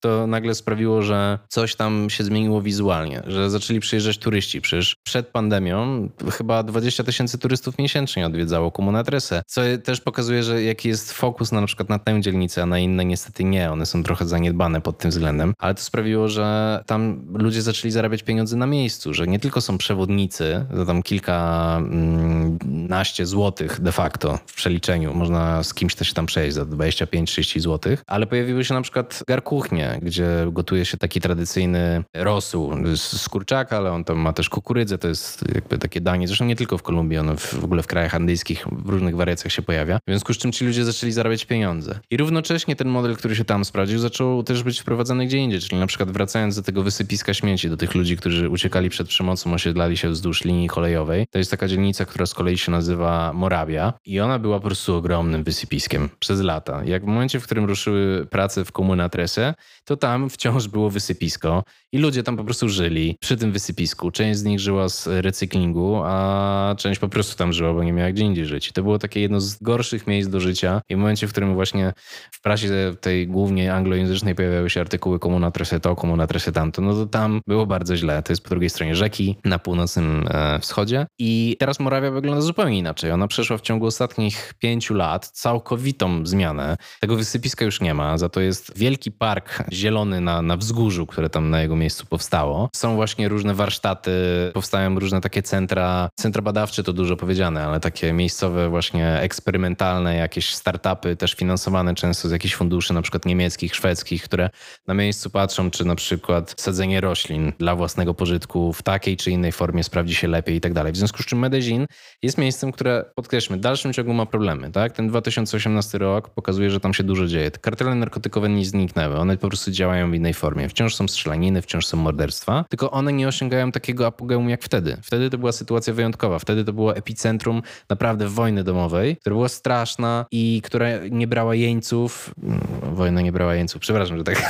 to 0.00 0.26
nagle 0.26 0.54
sprawiło, 0.54 1.02
że 1.02 1.38
coś 1.48 1.76
tam 1.76 2.10
się 2.10 2.24
zmieniło 2.24 2.62
wizualnie, 2.62 3.22
że 3.26 3.50
zaczęli 3.50 3.80
przyjeżdżać 3.80 4.18
turyści. 4.18 4.60
Przecież 4.60 4.96
przed 5.04 5.28
pandemią 5.28 6.08
chyba 6.32 6.62
20 6.62 7.04
tysięcy 7.04 7.38
turystów 7.38 7.78
miesięcznie 7.78 8.26
odwiedzało 8.26 8.70
Komunatresę, 8.70 9.42
co 9.46 9.60
też 9.84 10.00
pokazuje, 10.00 10.42
że 10.42 10.62
jaki 10.62 10.88
jest 10.88 11.12
fokus 11.12 11.52
na, 11.52 11.60
na 11.60 11.66
przykład 11.66 11.88
na 11.88 11.98
tę 11.98 12.20
dzielnicę, 12.20 12.62
a 12.62 12.66
na 12.66 12.78
inne 12.78 13.04
niestety 13.04 13.44
nie. 13.44 13.70
One 13.70 13.86
są 13.86 14.02
trochę 14.02 14.26
zaniedbane 14.26 14.80
pod 14.80 14.98
tym 14.98 15.10
względem, 15.10 15.54
ale 15.58 15.74
to 15.74 15.82
sprawiło, 15.82 16.28
że 16.28 16.80
tam 16.86 17.26
ludzie 17.34 17.62
zaczęli 17.62 17.92
zarabiać 17.92 18.22
pieniądze 18.22 18.56
na 18.56 18.66
miejscu, 18.66 19.14
że 19.14 19.26
nie 19.26 19.38
tylko 19.38 19.60
są 19.60 19.78
przewodnicy, 19.78 20.66
za 20.74 20.86
tam 20.86 21.02
kilkanaście 21.02 23.26
złotych 23.26 23.80
de 23.80 23.92
facto 23.92 24.38
w 24.46 24.54
przeliczeniu, 24.54 25.14
można 25.14 25.62
z 25.62 25.74
kimś 25.74 25.94
też 25.94 26.12
tam 26.12 26.26
przejść 26.26 26.54
za 26.54 26.62
25-30 26.62 27.60
złotych, 27.60 28.02
ale 28.06 28.26
pojawiły 28.26 28.64
się 28.64 28.74
na 28.74 28.82
przykład 28.82 29.22
garkuchnie, 29.26 29.87
gdzie 30.02 30.28
gotuje 30.52 30.84
się 30.84 30.96
taki 30.96 31.20
tradycyjny 31.20 32.04
rosół 32.14 32.72
z 32.96 33.28
kurczaka, 33.28 33.76
ale 33.76 33.92
on 33.92 34.04
tam 34.04 34.18
ma 34.18 34.32
też 34.32 34.48
kukurydzę, 34.48 34.98
to 34.98 35.08
jest 35.08 35.44
jakby 35.54 35.78
takie 35.78 36.00
danie, 36.00 36.26
zresztą 36.26 36.44
nie 36.44 36.56
tylko 36.56 36.78
w 36.78 36.82
Kolumbii, 36.82 37.18
ono 37.18 37.36
w 37.36 37.64
ogóle 37.64 37.82
w 37.82 37.86
krajach 37.86 38.14
andyjskich 38.14 38.66
w 38.72 38.88
różnych 38.88 39.16
wariacjach 39.16 39.52
się 39.52 39.62
pojawia, 39.62 39.98
w 39.98 40.10
związku 40.10 40.34
z 40.34 40.38
czym 40.38 40.52
ci 40.52 40.66
ludzie 40.66 40.84
zaczęli 40.84 41.12
zarabiać 41.12 41.44
pieniądze. 41.44 42.00
I 42.10 42.16
równocześnie 42.16 42.76
ten 42.76 42.88
model, 42.88 43.16
który 43.16 43.36
się 43.36 43.44
tam 43.44 43.64
sprawdził, 43.64 43.98
zaczął 43.98 44.42
też 44.42 44.62
być 44.62 44.80
wprowadzany 44.80 45.26
gdzie 45.26 45.38
indziej, 45.38 45.60
czyli 45.60 45.80
na 45.80 45.86
przykład 45.86 46.10
wracając 46.10 46.56
do 46.56 46.62
tego 46.62 46.82
wysypiska 46.82 47.34
śmieci, 47.34 47.70
do 47.70 47.76
tych 47.76 47.94
ludzi, 47.94 48.16
którzy 48.16 48.48
uciekali 48.48 48.88
przed 48.88 49.08
przemocą, 49.08 49.54
osiedlali 49.54 49.96
się 49.96 50.08
wzdłuż 50.08 50.44
linii 50.44 50.68
kolejowej. 50.68 51.26
To 51.30 51.38
jest 51.38 51.50
taka 51.50 51.68
dzielnica, 51.68 52.04
która 52.04 52.26
z 52.26 52.34
kolei 52.34 52.58
się 52.58 52.72
nazywa 52.72 53.32
Morawia 53.32 53.92
i 54.06 54.20
ona 54.20 54.38
była 54.38 54.60
po 54.60 54.66
prostu 54.66 54.96
ogromnym 54.96 55.44
wysypiskiem 55.44 56.08
przez 56.18 56.40
lata. 56.40 56.84
Jak 56.84 57.02
w 57.04 57.06
momencie, 57.06 57.40
w 57.40 57.44
którym 57.44 57.64
ruszyły 57.64 58.26
prace 58.26 58.64
w 58.64 58.72
Komuna 58.72 59.08
Trese, 59.08 59.54
to 59.88 59.96
tam 59.96 60.30
wciąż 60.30 60.68
było 60.68 60.90
wysypisko 60.90 61.62
i 61.92 61.98
ludzie 61.98 62.22
tam 62.22 62.36
po 62.36 62.44
prostu 62.44 62.68
żyli 62.68 63.16
przy 63.20 63.36
tym 63.36 63.52
wysypisku. 63.52 64.10
Część 64.10 64.38
z 64.38 64.44
nich 64.44 64.60
żyła 64.60 64.88
z 64.88 65.06
recyklingu, 65.06 66.02
a 66.04 66.74
część 66.78 67.00
po 67.00 67.08
prostu 67.08 67.36
tam 67.36 67.52
żyła, 67.52 67.72
bo 67.72 67.84
nie 67.84 67.92
miała 67.92 68.12
gdzie 68.12 68.24
indziej 68.24 68.46
żyć. 68.46 68.72
To 68.72 68.82
było 68.82 68.98
takie 68.98 69.20
jedno 69.20 69.40
z 69.40 69.62
gorszych 69.62 70.06
miejsc 70.06 70.30
do 70.30 70.40
życia. 70.40 70.80
I 70.88 70.94
w 70.94 70.98
momencie, 70.98 71.26
w 71.26 71.30
którym 71.30 71.54
właśnie 71.54 71.92
w 72.32 72.40
prasie 72.40 72.68
tej 73.00 73.28
głównie 73.28 73.74
anglojęzycznej 73.74 74.34
pojawiały 74.34 74.70
się 74.70 74.80
artykuły 74.80 75.18
komuna 75.18 75.50
trese 75.50 75.80
to, 75.80 75.96
komuna 75.96 76.26
trese 76.26 76.52
tamto, 76.52 76.82
no 76.82 76.94
to 76.94 77.06
tam 77.06 77.40
było 77.46 77.66
bardzo 77.66 77.96
źle. 77.96 78.22
To 78.22 78.32
jest 78.32 78.42
po 78.42 78.48
drugiej 78.48 78.70
stronie 78.70 78.94
rzeki, 78.94 79.36
na 79.44 79.58
północnym 79.58 80.28
e, 80.30 80.58
wschodzie. 80.58 81.06
I 81.18 81.56
teraz 81.58 81.80
Morawia 81.80 82.10
wygląda 82.10 82.40
zupełnie 82.40 82.78
inaczej. 82.78 83.10
Ona 83.10 83.28
przeszła 83.28 83.58
w 83.58 83.60
ciągu 83.60 83.86
ostatnich 83.86 84.54
pięciu 84.58 84.94
lat 84.94 85.28
całkowitą 85.28 86.26
zmianę. 86.26 86.76
Tego 87.00 87.16
wysypiska 87.16 87.64
już 87.64 87.80
nie 87.80 87.94
ma, 87.94 88.18
za 88.18 88.28
to 88.28 88.40
jest 88.40 88.78
wielki 88.78 89.12
park 89.12 89.62
zielony 89.78 90.20
na, 90.20 90.42
na 90.42 90.56
wzgórzu, 90.56 91.06
które 91.06 91.30
tam 91.30 91.50
na 91.50 91.60
jego 91.60 91.76
miejscu 91.76 92.06
powstało. 92.06 92.70
Są 92.76 92.94
właśnie 92.94 93.28
różne 93.28 93.54
warsztaty, 93.54 94.12
powstają 94.54 94.98
różne 94.98 95.20
takie 95.20 95.42
centra, 95.42 96.08
centra 96.20 96.42
badawcze 96.42 96.82
to 96.82 96.92
dużo 96.92 97.16
powiedziane, 97.16 97.64
ale 97.64 97.80
takie 97.80 98.12
miejscowe 98.12 98.68
właśnie 98.68 99.20
eksperymentalne 99.20 100.16
jakieś 100.16 100.54
startupy, 100.54 101.16
też 101.16 101.34
finansowane 101.34 101.94
często 101.94 102.28
z 102.28 102.32
jakichś 102.32 102.54
funduszy, 102.54 102.94
na 102.94 103.02
przykład 103.02 103.26
niemieckich, 103.26 103.74
szwedzkich, 103.74 104.22
które 104.22 104.50
na 104.86 104.94
miejscu 104.94 105.30
patrzą, 105.30 105.70
czy 105.70 105.84
na 105.84 105.94
przykład 105.94 106.54
sadzenie 106.56 107.00
roślin 107.00 107.52
dla 107.58 107.76
własnego 107.76 108.14
pożytku 108.14 108.72
w 108.72 108.82
takiej 108.82 109.16
czy 109.16 109.30
innej 109.30 109.52
formie 109.52 109.84
sprawdzi 109.84 110.14
się 110.14 110.28
lepiej 110.28 110.56
i 110.56 110.60
tak 110.60 110.72
dalej. 110.72 110.92
W 110.92 110.96
związku 110.96 111.22
z 111.22 111.26
czym 111.26 111.38
Medellin 111.38 111.86
jest 112.22 112.38
miejscem, 112.38 112.72
które 112.72 113.04
podkreślmy, 113.14 113.56
w 113.56 113.60
dalszym 113.60 113.92
ciągu 113.92 114.14
ma 114.14 114.26
problemy. 114.26 114.70
Tak? 114.70 114.92
Ten 114.92 115.08
2018 115.08 115.98
rok 115.98 116.30
pokazuje, 116.30 116.70
że 116.70 116.80
tam 116.80 116.94
się 116.94 117.04
dużo 117.04 117.26
dzieje. 117.26 117.50
Te 117.50 117.58
kartele 117.58 117.94
narkotykowe 117.94 118.48
nie 118.48 118.64
zniknęły, 118.64 119.16
one 119.16 119.36
po 119.36 119.48
prostu 119.48 119.67
działają 119.70 120.10
w 120.10 120.14
innej 120.14 120.34
formie. 120.34 120.68
Wciąż 120.68 120.94
są 120.94 121.08
strzelaniny, 121.08 121.62
wciąż 121.62 121.86
są 121.86 121.96
morderstwa, 121.96 122.64
tylko 122.68 122.90
one 122.90 123.12
nie 123.12 123.28
osiągają 123.28 123.72
takiego 123.72 124.06
apogeum 124.06 124.48
jak 124.48 124.62
wtedy. 124.62 124.96
Wtedy 125.02 125.30
to 125.30 125.38
była 125.38 125.52
sytuacja 125.52 125.94
wyjątkowa. 125.94 126.38
Wtedy 126.38 126.64
to 126.64 126.72
było 126.72 126.96
epicentrum 126.96 127.62
naprawdę 127.88 128.28
wojny 128.28 128.64
domowej, 128.64 129.16
która 129.16 129.34
była 129.34 129.48
straszna 129.48 130.26
i 130.30 130.62
która 130.64 130.86
nie 131.10 131.26
brała 131.26 131.54
jeńców. 131.54 132.34
Mm, 132.42 132.60
wojna 132.82 133.20
nie 133.20 133.32
brała 133.32 133.54
jeńców, 133.54 133.80
przepraszam, 133.80 134.18
że 134.18 134.24
tak 134.24 134.42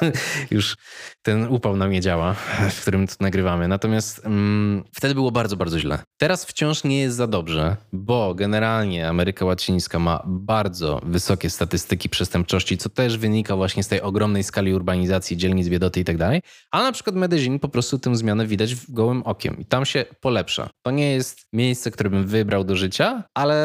już 0.50 0.76
ten 1.22 1.46
upał 1.48 1.76
na 1.76 1.86
mnie 1.86 2.00
działa, 2.00 2.34
w 2.70 2.80
którym 2.80 3.06
to 3.06 3.14
nagrywamy. 3.20 3.68
Natomiast 3.68 4.26
mm, 4.26 4.84
wtedy 4.92 5.14
było 5.14 5.30
bardzo, 5.30 5.56
bardzo 5.56 5.78
źle. 5.78 5.98
Teraz 6.18 6.44
wciąż 6.44 6.84
nie 6.84 7.00
jest 7.00 7.16
za 7.16 7.26
dobrze, 7.26 7.76
bo 7.92 8.34
generalnie 8.34 9.08
Ameryka 9.08 9.44
Łacińska 9.44 9.98
ma 9.98 10.22
bardzo 10.26 11.00
wysokie 11.04 11.50
statystyki 11.50 12.08
przestępczości, 12.08 12.78
co 12.78 12.88
też 12.88 13.18
wynika 13.18 13.56
właśnie 13.56 13.82
z 13.82 13.88
tej 13.88 14.00
ogromnej 14.00 14.44
skali 14.50 14.74
urbanizacji, 14.74 15.36
dzielnic 15.36 15.68
biedoty 15.68 16.00
i 16.00 16.04
tak 16.04 16.16
dalej. 16.16 16.42
Ale 16.70 16.84
na 16.84 16.92
przykład 16.92 17.16
Medellin 17.16 17.58
po 17.58 17.68
prostu 17.68 17.98
tę 17.98 18.16
zmianę 18.16 18.46
widać 18.46 18.74
gołym 18.88 19.22
okiem 19.22 19.56
i 19.58 19.64
tam 19.64 19.86
się 19.86 20.04
polepsza. 20.20 20.70
To 20.82 20.90
nie 20.90 21.12
jest 21.12 21.46
miejsce, 21.52 21.90
które 21.90 22.10
bym 22.10 22.26
wybrał 22.26 22.64
do 22.64 22.76
życia, 22.76 23.24
ale 23.34 23.56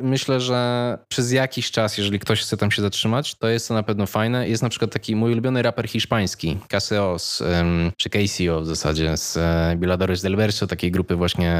myślę, 0.00 0.40
że 0.40 0.58
przez 1.08 1.32
jakiś 1.32 1.70
czas, 1.70 1.98
jeżeli 1.98 2.18
ktoś 2.18 2.42
chce 2.42 2.56
tam 2.56 2.70
się 2.70 2.82
zatrzymać, 2.82 3.34
to 3.34 3.48
jest 3.48 3.68
to 3.68 3.74
na 3.74 3.82
pewno 3.82 4.06
fajne. 4.06 4.48
Jest 4.48 4.62
na 4.62 4.68
przykład 4.68 4.92
taki 4.92 5.16
mój 5.16 5.32
ulubiony 5.32 5.62
raper 5.62 5.88
hiszpański, 5.88 6.58
Caseos, 6.68 7.42
czy 7.96 8.10
Casio 8.10 8.60
w 8.60 8.66
zasadzie, 8.66 9.16
z 9.16 9.36
e, 9.36 9.76
Biladores 9.76 10.22
del 10.22 10.36
Verso, 10.36 10.66
takiej 10.66 10.90
grupy 10.90 11.16
właśnie 11.16 11.54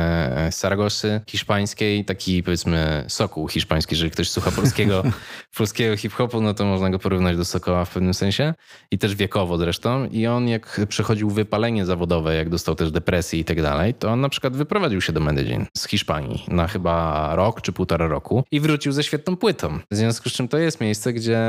z 0.51 0.55
Saragosy 0.55 1.21
hiszpańskiej, 1.27 2.05
taki 2.05 2.43
powiedzmy 2.43 3.05
sokół 3.09 3.49
hiszpański, 3.49 3.95
jeżeli 3.95 4.11
ktoś 4.11 4.31
słucha 4.31 4.51
polskiego, 4.51 5.03
polskiego 5.59 5.97
hip-hopu, 5.97 6.41
no 6.41 6.55
to 6.55 6.65
można 6.65 6.91
go 6.91 6.99
porównać 6.99 7.37
do 7.37 7.45
sokoła 7.45 7.85
w 7.85 7.91
pewnym 7.91 8.15
sensie 8.15 8.55
i 8.91 8.99
też 8.99 9.15
wiekowo 9.15 9.59
zresztą. 9.59 10.07
I 10.07 10.27
on 10.27 10.49
jak 10.49 10.81
przechodził 10.89 11.31
wypalenie 11.31 11.87
zawodowe, 11.87 12.35
jak 12.35 12.49
dostał 12.49 12.75
też 12.75 12.91
depresję 12.91 13.41
i 13.41 13.45
tak 13.45 13.63
dalej, 13.63 13.95
to 13.95 14.09
on 14.09 14.21
na 14.21 14.29
przykład 14.29 14.57
wyprowadził 14.57 15.01
się 15.01 15.13
do 15.13 15.21
Medellin 15.21 15.67
z 15.77 15.87
Hiszpanii 15.87 16.45
na 16.49 16.67
chyba 16.67 17.31
rok 17.37 17.63
czy 17.63 17.73
półtora 17.73 18.07
roku 18.07 18.45
i 18.51 18.61
wrócił 18.61 18.93
ze 18.93 19.03
świetną 19.03 19.37
płytą. 19.37 19.79
W 19.91 19.97
związku 19.97 20.29
z 20.29 20.33
czym 20.33 20.49
to 20.49 20.59
jest 20.59 20.81
miejsce, 20.81 21.13
gdzie 21.13 21.41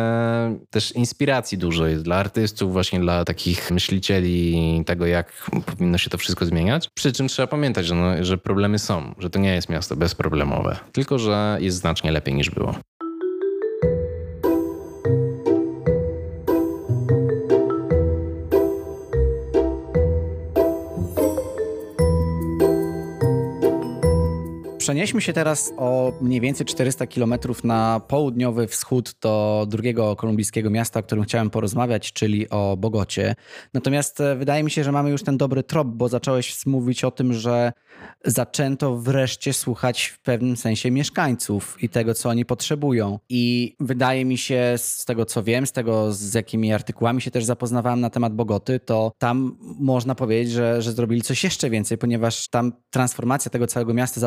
też 0.69 0.91
inspiracji 0.91 1.57
dużo 1.57 1.87
jest 1.87 2.03
dla 2.03 2.15
artystów, 2.15 2.73
właśnie 2.73 2.99
dla 2.99 3.25
takich 3.25 3.71
myślicieli 3.71 4.83
tego, 4.85 5.05
jak 5.05 5.49
powinno 5.65 5.97
się 5.97 6.09
to 6.09 6.17
wszystko 6.17 6.45
zmieniać. 6.45 6.89
Przy 6.93 7.11
czym 7.11 7.27
trzeba 7.27 7.47
pamiętać, 7.47 7.85
że, 7.85 7.95
no, 7.95 8.23
że 8.23 8.37
problemy 8.37 8.79
są, 8.79 9.15
że 9.19 9.29
to 9.29 9.39
nie 9.39 9.55
jest 9.55 9.69
miasto 9.69 9.95
bezproblemowe, 9.95 10.77
tylko 10.91 11.19
że 11.19 11.57
jest 11.59 11.77
znacznie 11.77 12.11
lepiej 12.11 12.33
niż 12.33 12.49
było. 12.49 12.75
Przenieśmy 24.79 25.21
się 25.21 25.33
teraz 25.33 25.73
o 25.77 26.13
mniej 26.21 26.41
więcej 26.41 26.65
400 26.65 27.07
kilometrów 27.07 27.63
na 27.63 28.01
południowy 28.07 28.67
wschód 28.67 29.15
do 29.21 29.65
drugiego 29.69 30.15
kolumbijskiego 30.15 30.69
miasta, 30.69 30.99
o 30.99 31.03
którym 31.03 31.23
chciałem 31.23 31.49
porozmawiać, 31.49 32.13
czyli 32.13 32.49
o 32.49 32.77
Bogocie. 32.77 33.35
Natomiast 33.73 34.21
e, 34.21 34.35
wydaje 34.35 34.63
mi 34.63 34.71
się, 34.71 34.83
że 34.83 34.91
mamy 34.91 35.09
już 35.09 35.23
ten 35.23 35.37
dobry 35.37 35.63
trop, 35.63 35.87
bo 35.87 36.09
zacząłeś 36.09 36.65
mówić 36.65 37.03
o 37.03 37.11
tym, 37.11 37.33
że 37.33 37.71
zaczęto 38.25 38.95
wreszcie 38.95 39.53
słuchać 39.53 40.05
w 40.05 40.19
pewnym 40.19 40.57
sensie 40.57 40.91
mieszkańców 40.91 41.83
i 41.83 41.89
tego, 41.89 42.13
co 42.13 42.29
oni 42.29 42.45
potrzebują. 42.45 43.19
I 43.29 43.75
wydaje 43.79 44.25
mi 44.25 44.37
się, 44.37 44.73
z 44.77 45.05
tego 45.05 45.25
co 45.25 45.43
wiem, 45.43 45.67
z 45.67 45.71
tego, 45.71 46.13
z 46.13 46.33
jakimi 46.33 46.73
artykułami 46.73 47.21
się 47.21 47.31
też 47.31 47.45
zapoznawałem 47.45 48.01
na 48.01 48.09
temat 48.09 48.33
Bogoty, 48.33 48.79
to 48.79 49.11
tam 49.17 49.57
można 49.79 50.15
powiedzieć, 50.15 50.53
że, 50.53 50.81
że 50.81 50.91
zrobili 50.91 51.21
coś 51.21 51.43
jeszcze 51.43 51.69
więcej, 51.69 51.97
ponieważ 51.97 52.47
tam 52.47 52.73
transformacja 52.89 53.51
tego 53.51 53.67
całego 53.67 53.93
miasta 53.93 54.19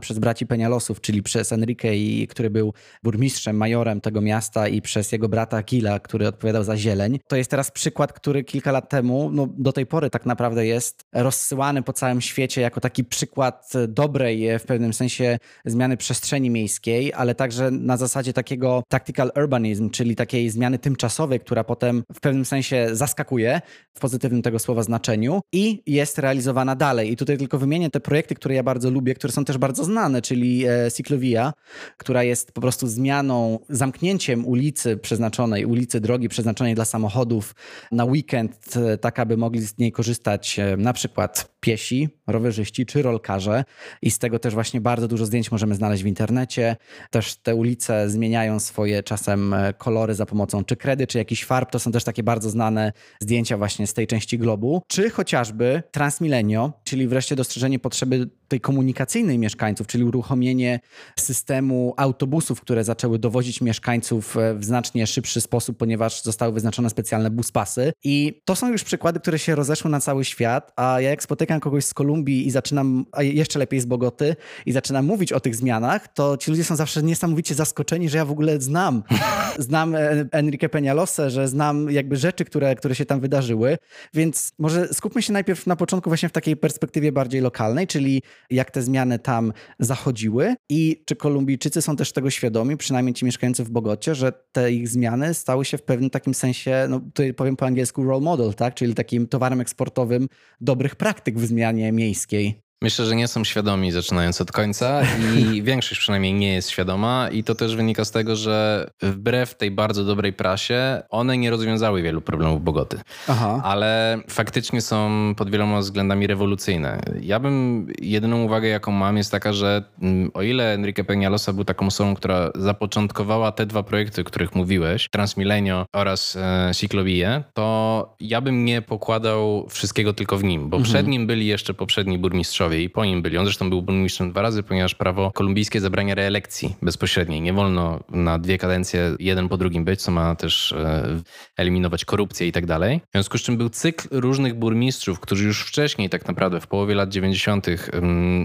przez 0.00 0.18
braci 0.18 0.46
Penialosów, 0.46 1.00
czyli 1.00 1.22
przez 1.22 1.52
Enrique, 1.52 2.26
który 2.28 2.50
był 2.50 2.74
burmistrzem, 3.02 3.56
majorem 3.56 4.00
tego 4.00 4.20
miasta 4.20 4.68
i 4.68 4.82
przez 4.82 5.12
jego 5.12 5.28
brata 5.28 5.62
Gila, 5.62 6.00
który 6.00 6.28
odpowiadał 6.28 6.64
za 6.64 6.76
zieleń. 6.76 7.18
To 7.28 7.36
jest 7.36 7.50
teraz 7.50 7.70
przykład, 7.70 8.12
który 8.12 8.44
kilka 8.44 8.72
lat 8.72 8.88
temu, 8.88 9.30
no 9.32 9.48
do 9.58 9.72
tej 9.72 9.86
pory 9.86 10.10
tak 10.10 10.26
naprawdę 10.26 10.66
jest 10.66 11.04
rozsyłany 11.12 11.82
po 11.82 11.92
całym 11.92 12.20
świecie 12.20 12.60
jako 12.60 12.80
taki 12.80 13.04
przykład 13.04 13.72
dobrej 13.88 14.58
w 14.58 14.62
pewnym 14.62 14.92
sensie 14.92 15.38
zmiany 15.64 15.96
przestrzeni 15.96 16.50
miejskiej, 16.50 17.12
ale 17.12 17.34
także 17.34 17.70
na 17.70 17.96
zasadzie 17.96 18.32
takiego 18.32 18.82
tactical 18.88 19.32
urbanism, 19.36 19.90
czyli 19.90 20.16
takiej 20.16 20.50
zmiany 20.50 20.78
tymczasowej, 20.78 21.40
która 21.40 21.64
potem 21.64 22.02
w 22.14 22.20
pewnym 22.20 22.44
sensie 22.44 22.88
zaskakuje 22.92 23.60
w 23.94 24.00
pozytywnym 24.00 24.42
tego 24.42 24.58
słowa 24.58 24.82
znaczeniu 24.82 25.40
i 25.52 25.82
jest 25.86 26.18
realizowana 26.18 26.76
dalej. 26.76 27.12
I 27.12 27.16
tutaj 27.16 27.38
tylko 27.38 27.58
wymienię 27.58 27.90
te 27.90 28.00
projekty, 28.00 28.34
które 28.34 28.54
ja 28.54 28.62
bardzo 28.62 28.90
lubię, 28.90 29.14
które 29.14 29.32
są 29.32 29.44
też 29.44 29.58
bardzo 29.58 29.69
znane, 29.76 30.22
czyli 30.22 30.64
e, 30.66 30.90
Ciclovia, 30.90 31.52
która 31.96 32.22
jest 32.22 32.52
po 32.52 32.60
prostu 32.60 32.88
zmianą, 32.88 33.58
zamknięciem 33.68 34.46
ulicy 34.46 34.96
przeznaczonej, 34.96 35.64
ulicy 35.64 36.00
drogi 36.00 36.28
przeznaczonej 36.28 36.74
dla 36.74 36.84
samochodów 36.84 37.54
na 37.92 38.04
weekend, 38.04 38.76
e, 38.76 38.98
tak 38.98 39.18
aby 39.18 39.36
mogli 39.36 39.60
z 39.60 39.78
niej 39.78 39.92
korzystać 39.92 40.58
e, 40.58 40.76
na 40.76 40.92
przykład 40.92 41.50
piesi, 41.60 42.08
rowerzyści 42.26 42.86
czy 42.86 43.02
rolkarze 43.02 43.64
i 44.02 44.10
z 44.10 44.18
tego 44.18 44.38
też 44.38 44.54
właśnie 44.54 44.80
bardzo 44.80 45.08
dużo 45.08 45.26
zdjęć 45.26 45.52
możemy 45.52 45.74
znaleźć 45.74 46.02
w 46.02 46.06
internecie. 46.06 46.76
Też 47.10 47.36
te 47.36 47.54
ulice 47.54 48.10
zmieniają 48.10 48.60
swoje 48.60 49.02
czasem 49.02 49.54
kolory 49.78 50.14
za 50.14 50.26
pomocą 50.26 50.64
czy 50.64 50.76
kredy, 50.76 51.06
czy 51.06 51.18
jakichś 51.18 51.44
farb. 51.44 51.70
To 51.70 51.78
są 51.78 51.92
też 51.92 52.04
takie 52.04 52.22
bardzo 52.22 52.50
znane 52.50 52.92
zdjęcia 53.20 53.56
właśnie 53.56 53.86
z 53.86 53.94
tej 53.94 54.06
części 54.06 54.38
globu. 54.38 54.82
Czy 54.88 55.10
chociażby 55.10 55.82
Transmilenio, 55.90 56.72
czyli 56.84 57.08
wreszcie 57.08 57.36
dostrzeżenie 57.36 57.78
potrzeby 57.78 58.28
tej 58.50 58.60
komunikacyjnej 58.60 59.38
mieszkańców, 59.38 59.86
czyli 59.86 60.04
uruchomienie 60.04 60.80
systemu 61.18 61.94
autobusów, 61.96 62.60
które 62.60 62.84
zaczęły 62.84 63.18
dowozić 63.18 63.60
mieszkańców 63.60 64.36
e, 64.36 64.54
w 64.54 64.64
znacznie 64.64 65.06
szybszy 65.06 65.40
sposób, 65.40 65.78
ponieważ 65.78 66.22
zostały 66.22 66.52
wyznaczone 66.52 66.90
specjalne 66.90 67.30
buspasy. 67.30 67.92
I 68.04 68.42
to 68.44 68.56
są 68.56 68.68
już 68.72 68.84
przykłady, 68.84 69.20
które 69.20 69.38
się 69.38 69.54
rozeszły 69.54 69.90
na 69.90 70.00
cały 70.00 70.24
świat, 70.24 70.72
a 70.76 71.00
ja 71.00 71.10
jak 71.10 71.22
spotykam 71.22 71.49
kogoś 71.58 71.84
z 71.84 71.94
Kolumbii 71.94 72.46
i 72.46 72.50
zaczynam, 72.50 73.06
a 73.12 73.22
jeszcze 73.22 73.58
lepiej 73.58 73.80
z 73.80 73.86
Bogoty, 73.86 74.36
i 74.66 74.72
zaczynam 74.72 75.06
mówić 75.06 75.32
o 75.32 75.40
tych 75.40 75.56
zmianach, 75.56 76.08
to 76.08 76.36
ci 76.36 76.50
ludzie 76.50 76.64
są 76.64 76.76
zawsze 76.76 77.02
niesamowicie 77.02 77.54
zaskoczeni, 77.54 78.08
że 78.08 78.18
ja 78.18 78.24
w 78.24 78.30
ogóle 78.30 78.60
znam. 78.60 79.02
Znam 79.58 79.94
e, 79.94 80.28
Enrique 80.32 80.68
Peñalosę, 80.68 81.30
że 81.30 81.48
znam 81.48 81.90
jakby 81.90 82.16
rzeczy, 82.16 82.44
które, 82.44 82.74
które 82.74 82.94
się 82.94 83.04
tam 83.04 83.20
wydarzyły. 83.20 83.78
Więc 84.14 84.52
może 84.58 84.88
skupmy 84.88 85.22
się 85.22 85.32
najpierw 85.32 85.66
na 85.66 85.76
początku 85.76 86.10
właśnie 86.10 86.28
w 86.28 86.32
takiej 86.32 86.56
perspektywie 86.56 87.12
bardziej 87.12 87.40
lokalnej, 87.40 87.86
czyli 87.86 88.22
jak 88.50 88.70
te 88.70 88.82
zmiany 88.82 89.18
tam 89.18 89.52
zachodziły 89.78 90.54
i 90.68 91.02
czy 91.06 91.16
Kolumbijczycy 91.16 91.82
są 91.82 91.96
też 91.96 92.12
tego 92.12 92.30
świadomi, 92.30 92.76
przynajmniej 92.76 93.14
ci 93.14 93.24
mieszkający 93.24 93.64
w 93.64 93.70
Bogocie, 93.70 94.14
że 94.14 94.32
te 94.52 94.72
ich 94.72 94.88
zmiany 94.88 95.34
stały 95.34 95.64
się 95.64 95.78
w 95.78 95.82
pewnym 95.82 96.10
takim 96.10 96.34
sensie, 96.34 96.86
no 96.88 97.00
tutaj 97.00 97.34
powiem 97.34 97.56
po 97.56 97.66
angielsku 97.66 98.04
role 98.04 98.20
model, 98.20 98.54
tak? 98.54 98.74
czyli 98.74 98.94
takim 98.94 99.26
towarem 99.26 99.60
eksportowym 99.60 100.28
dobrych 100.60 100.96
praktyk 100.96 101.38
w 101.40 101.46
zmianie 101.46 101.92
miejskiej. 101.92 102.62
Myślę, 102.82 103.06
że 103.06 103.16
nie 103.16 103.28
są 103.28 103.44
świadomi 103.44 103.92
zaczynając 103.92 104.40
od 104.40 104.52
końca 104.52 105.02
i 105.36 105.62
większość 105.70 106.00
przynajmniej 106.00 106.34
nie 106.34 106.52
jest 106.52 106.70
świadoma 106.70 107.28
i 107.32 107.44
to 107.44 107.54
też 107.54 107.76
wynika 107.76 108.04
z 108.04 108.10
tego, 108.10 108.36
że 108.36 108.86
wbrew 109.02 109.54
tej 109.54 109.70
bardzo 109.70 110.04
dobrej 110.04 110.32
prasie 110.32 111.02
one 111.10 111.38
nie 111.38 111.50
rozwiązały 111.50 112.02
wielu 112.02 112.20
problemów 112.20 112.64
Bogoty. 112.64 113.00
Aha. 113.28 113.60
Ale 113.64 114.18
faktycznie 114.28 114.80
są 114.80 115.10
pod 115.36 115.50
wieloma 115.50 115.78
względami 115.80 116.26
rewolucyjne. 116.26 117.00
Ja 117.20 117.40
bym, 117.40 117.86
jedyną 118.02 118.42
uwagę 118.42 118.68
jaką 118.68 118.92
mam 118.92 119.16
jest 119.16 119.30
taka, 119.30 119.52
że 119.52 119.82
mm, 120.02 120.30
o 120.34 120.42
ile 120.42 120.74
Enrique 120.74 121.04
Peñalosa 121.04 121.52
był 121.52 121.64
taką 121.64 121.86
osobą, 121.86 122.14
która 122.14 122.50
zapoczątkowała 122.54 123.52
te 123.52 123.66
dwa 123.66 123.82
projekty, 123.82 124.20
o 124.20 124.24
których 124.24 124.54
mówiłeś, 124.54 125.08
Transmilenio 125.08 125.86
oraz 125.92 126.36
e, 126.36 126.70
Ciclovie, 126.74 127.42
to 127.54 128.16
ja 128.20 128.40
bym 128.40 128.64
nie 128.64 128.82
pokładał 128.82 129.66
wszystkiego 129.68 130.12
tylko 130.12 130.38
w 130.38 130.44
nim, 130.44 130.70
bo 130.70 130.76
mhm. 130.76 130.94
przed 130.94 131.06
nim 131.06 131.26
byli 131.26 131.46
jeszcze 131.46 131.74
poprzedni 131.74 132.18
burmistrzowie 132.18 132.69
i 132.78 132.90
po 132.90 133.04
nim 133.04 133.22
byli. 133.22 133.38
On 133.38 133.44
zresztą 133.44 133.70
był 133.70 133.82
burmistrzem 133.82 134.30
dwa 134.30 134.42
razy, 134.42 134.62
ponieważ 134.62 134.94
prawo 134.94 135.30
kolumbijskie 135.34 135.80
zabrania 135.80 136.14
reelekcji 136.14 136.76
bezpośredniej. 136.82 137.40
Nie 137.40 137.52
wolno 137.52 138.00
na 138.08 138.38
dwie 138.38 138.58
kadencje 138.58 139.16
jeden 139.18 139.48
po 139.48 139.56
drugim 139.56 139.84
być, 139.84 140.02
co 140.02 140.10
ma 140.10 140.34
też 140.34 140.72
e, 140.72 141.20
eliminować 141.56 142.04
korupcję 142.04 142.46
i 142.46 142.52
tak 142.52 142.66
dalej. 142.66 143.00
W 143.08 143.12
związku 143.12 143.38
z 143.38 143.42
czym 143.42 143.56
był 143.56 143.68
cykl 143.68 144.08
różnych 144.10 144.54
burmistrzów, 144.54 145.20
którzy 145.20 145.46
już 145.46 145.62
wcześniej 145.62 146.10
tak 146.10 146.28
naprawdę 146.28 146.60
w 146.60 146.66
połowie 146.66 146.94
lat 146.94 147.08
90. 147.08 147.66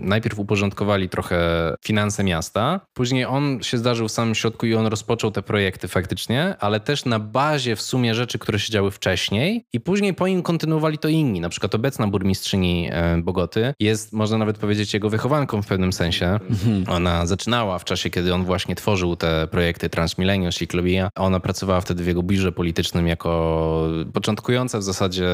najpierw 0.02 0.40
uporządkowali 0.40 1.10
trochę 1.10 1.38
finanse 1.86 2.24
miasta. 2.24 2.82
Później 2.94 3.26
on 3.26 3.64
się 3.64 3.78
zdarzył 3.78 4.08
w 4.08 4.12
samym 4.12 4.36
środku 4.36 4.66
i 4.66 4.76
on 4.76 4.88
rozpoczął 4.88 5.32
te 5.32 5.42
projekty 5.42 5.88
faktycznie, 5.88 6.56
ale 6.60 6.80
też 6.80 7.06
na 7.06 7.20
bazie 7.20 7.76
w 7.76 7.82
sumie 7.82 8.16
rzeczy, 8.16 8.40
które 8.40 8.60
się 8.60 8.72
działy 8.72 8.92
wcześniej 8.92 9.66
i 9.74 9.80
później 9.80 10.14
po 10.14 10.28
nim 10.28 10.44
kontynuowali 10.44 10.98
to 10.98 11.08
inni. 11.08 11.40
Na 11.40 11.50
przykład 11.50 11.76
obecna 11.76 12.08
burmistrzyni 12.08 12.90
e, 12.92 13.22
Bogoty 13.22 13.74
jest 13.80 14.14
można 14.16 14.38
nawet 14.38 14.58
powiedzieć, 14.58 14.94
jego 14.94 15.10
wychowanką 15.10 15.62
w 15.62 15.68
pewnym 15.68 15.94
sensie. 15.94 16.40
Ona 16.88 17.26
zaczynała 17.26 17.80
w 17.80 17.86
czasie, 17.86 18.10
kiedy 18.10 18.34
on 18.34 18.46
właśnie 18.46 18.76
tworzył 18.76 19.16
te 19.16 19.48
projekty 19.48 19.90
Transmilenio, 19.90 20.52
Ciclovia. 20.52 21.10
Ona 21.16 21.40
pracowała 21.40 21.82
wtedy 21.82 22.04
w 22.04 22.08
jego 22.08 22.24
biurze 22.24 22.52
politycznym 22.52 23.08
jako 23.08 23.90
początkująca 24.14 24.80
w 24.80 24.84
zasadzie 24.84 25.28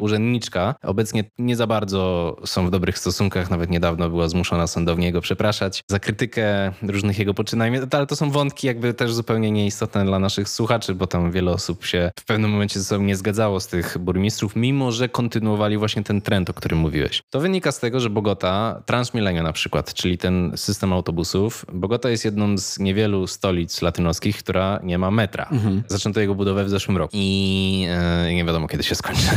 urzędniczka. 0.00 0.74
Obecnie 0.82 1.24
nie 1.38 1.56
za 1.56 1.66
bardzo 1.66 2.36
są 2.44 2.66
w 2.66 2.70
dobrych 2.70 2.98
stosunkach. 2.98 3.50
Nawet 3.50 3.70
niedawno 3.70 4.10
była 4.10 4.28
zmuszona 4.28 4.66
sądownie 4.66 5.12
go 5.12 5.20
przepraszać 5.20 5.82
za 5.90 5.98
krytykę 5.98 6.72
różnych 6.82 7.18
jego 7.18 7.34
poczynań. 7.34 7.72
Ale 7.90 8.06
to 8.06 8.16
są 8.16 8.30
wątki 8.30 8.66
jakby 8.66 8.94
też 8.94 9.12
zupełnie 9.12 9.50
nieistotne 9.50 10.04
dla 10.04 10.18
naszych 10.18 10.48
słuchaczy, 10.48 10.94
bo 10.94 11.06
tam 11.06 11.32
wiele 11.32 11.50
osób 11.50 11.84
się 11.84 12.10
w 12.20 12.24
pewnym 12.24 12.50
momencie 12.50 12.80
ze 12.80 12.86
sobą 12.86 13.04
nie 13.04 13.16
zgadzało 13.16 13.60
z 13.60 13.66
tych 13.66 13.98
burmistrzów, 13.98 14.56
mimo 14.56 14.92
że 14.92 15.08
kontynuowali 15.08 15.78
właśnie 15.78 16.02
ten 16.02 16.20
trend, 16.20 16.50
o 16.50 16.54
którym 16.54 16.78
mówiłeś. 16.78 17.22
To 17.30 17.40
wynika 17.40 17.72
z 17.72 17.80
tego, 17.80 18.00
że 18.00 18.10
Bogota 18.10 18.27
Bogota, 18.28 18.82
Transmilenio 18.86 19.42
na 19.42 19.52
przykład, 19.52 19.94
czyli 19.94 20.18
ten 20.18 20.52
system 20.56 20.92
autobusów. 20.92 21.66
Bogota 21.72 22.10
jest 22.10 22.24
jedną 22.24 22.58
z 22.58 22.78
niewielu 22.78 23.26
stolic 23.26 23.82
latynoskich, 23.82 24.38
która 24.38 24.80
nie 24.82 24.98
ma 24.98 25.10
metra. 25.10 25.48
Mhm. 25.52 25.82
Zaczęto 25.86 26.20
jego 26.20 26.34
budowę 26.34 26.64
w 26.64 26.70
zeszłym 26.70 26.96
roku 26.96 27.10
i 27.14 27.86
e, 27.88 28.34
nie 28.34 28.44
wiadomo 28.44 28.68
kiedy 28.68 28.82
się 28.82 28.94
skończy. 28.94 29.28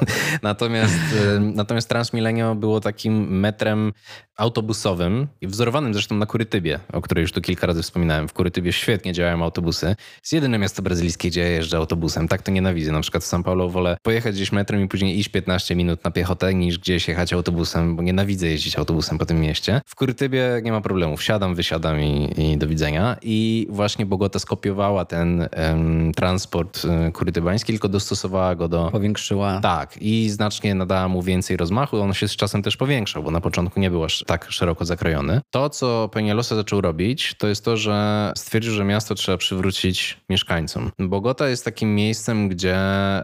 natomiast, 0.42 0.94
e, 1.36 1.40
natomiast 1.40 1.88
Transmilenio 1.88 2.54
było 2.54 2.80
takim 2.80 3.40
metrem 3.40 3.92
autobusowym, 4.40 5.28
wzorowanym 5.42 5.94
zresztą 5.94 6.16
na 6.16 6.26
Kurytybie, 6.26 6.80
o 6.92 7.00
której 7.00 7.22
już 7.22 7.32
tu 7.32 7.40
kilka 7.40 7.66
razy 7.66 7.82
wspominałem. 7.82 8.28
W 8.28 8.32
Kurytybie 8.32 8.72
świetnie 8.72 9.12
działają 9.12 9.44
autobusy. 9.44 9.86
Jest 10.16 10.32
jedyne 10.32 10.58
miasto 10.58 10.82
brazylijskie, 10.82 11.28
gdzie 11.28 11.40
ja 11.40 11.48
jeżdżę 11.48 11.76
autobusem. 11.76 12.28
Tak 12.28 12.42
to 12.42 12.50
nienawidzę. 12.50 12.92
Na 12.92 13.00
przykład 13.00 13.24
w 13.24 13.26
São 13.26 13.42
Paulo 13.42 13.68
wolę 13.68 13.96
pojechać 14.02 14.34
gdzieś 14.34 14.52
metrem 14.52 14.84
i 14.84 14.88
później 14.88 15.18
iść 15.18 15.28
15 15.28 15.76
minut 15.76 16.04
na 16.04 16.10
piechotę, 16.10 16.54
niż 16.54 16.78
gdzieś 16.78 17.08
jechać 17.08 17.32
autobusem, 17.32 17.96
bo 17.96 18.02
nienawidzę 18.02 18.39
jeździć 18.48 18.78
autobusem 18.78 19.18
po 19.18 19.26
tym 19.26 19.40
mieście. 19.40 19.80
W 19.86 19.94
Kurytybie 19.94 20.60
nie 20.62 20.72
ma 20.72 20.80
problemu. 20.80 21.16
Wsiadam, 21.16 21.54
wysiadam 21.54 22.00
i, 22.00 22.34
i 22.36 22.58
do 22.58 22.66
widzenia. 22.68 23.16
I 23.22 23.66
właśnie 23.70 24.06
Bogota 24.06 24.38
skopiowała 24.38 25.04
ten 25.04 25.48
um, 25.70 26.12
transport 26.14 26.84
um, 26.84 27.12
kurytybański, 27.12 27.72
tylko 27.72 27.88
dostosowała 27.88 28.54
go 28.54 28.68
do... 28.68 28.88
Powiększyła. 28.92 29.60
Tak. 29.60 29.96
I 30.00 30.30
znacznie 30.30 30.74
nadała 30.74 31.08
mu 31.08 31.22
więcej 31.22 31.56
rozmachu. 31.56 32.00
On 32.00 32.14
się 32.14 32.28
z 32.28 32.36
czasem 32.36 32.62
też 32.62 32.76
powiększał, 32.76 33.22
bo 33.22 33.30
na 33.30 33.40
początku 33.40 33.80
nie 33.80 33.90
był 33.90 34.04
aż 34.04 34.24
tak 34.26 34.46
szeroko 34.50 34.84
zakrojony. 34.84 35.40
To, 35.50 35.70
co 35.70 36.10
Peñalosa 36.12 36.54
zaczął 36.54 36.80
robić, 36.80 37.34
to 37.38 37.48
jest 37.48 37.64
to, 37.64 37.76
że 37.76 38.32
stwierdził, 38.36 38.72
że 38.72 38.84
miasto 38.84 39.14
trzeba 39.14 39.38
przywrócić 39.38 40.20
mieszkańcom. 40.28 40.90
Bogota 40.98 41.48
jest 41.48 41.64
takim 41.64 41.94
miejscem, 41.94 42.48
gdzie 42.48 42.76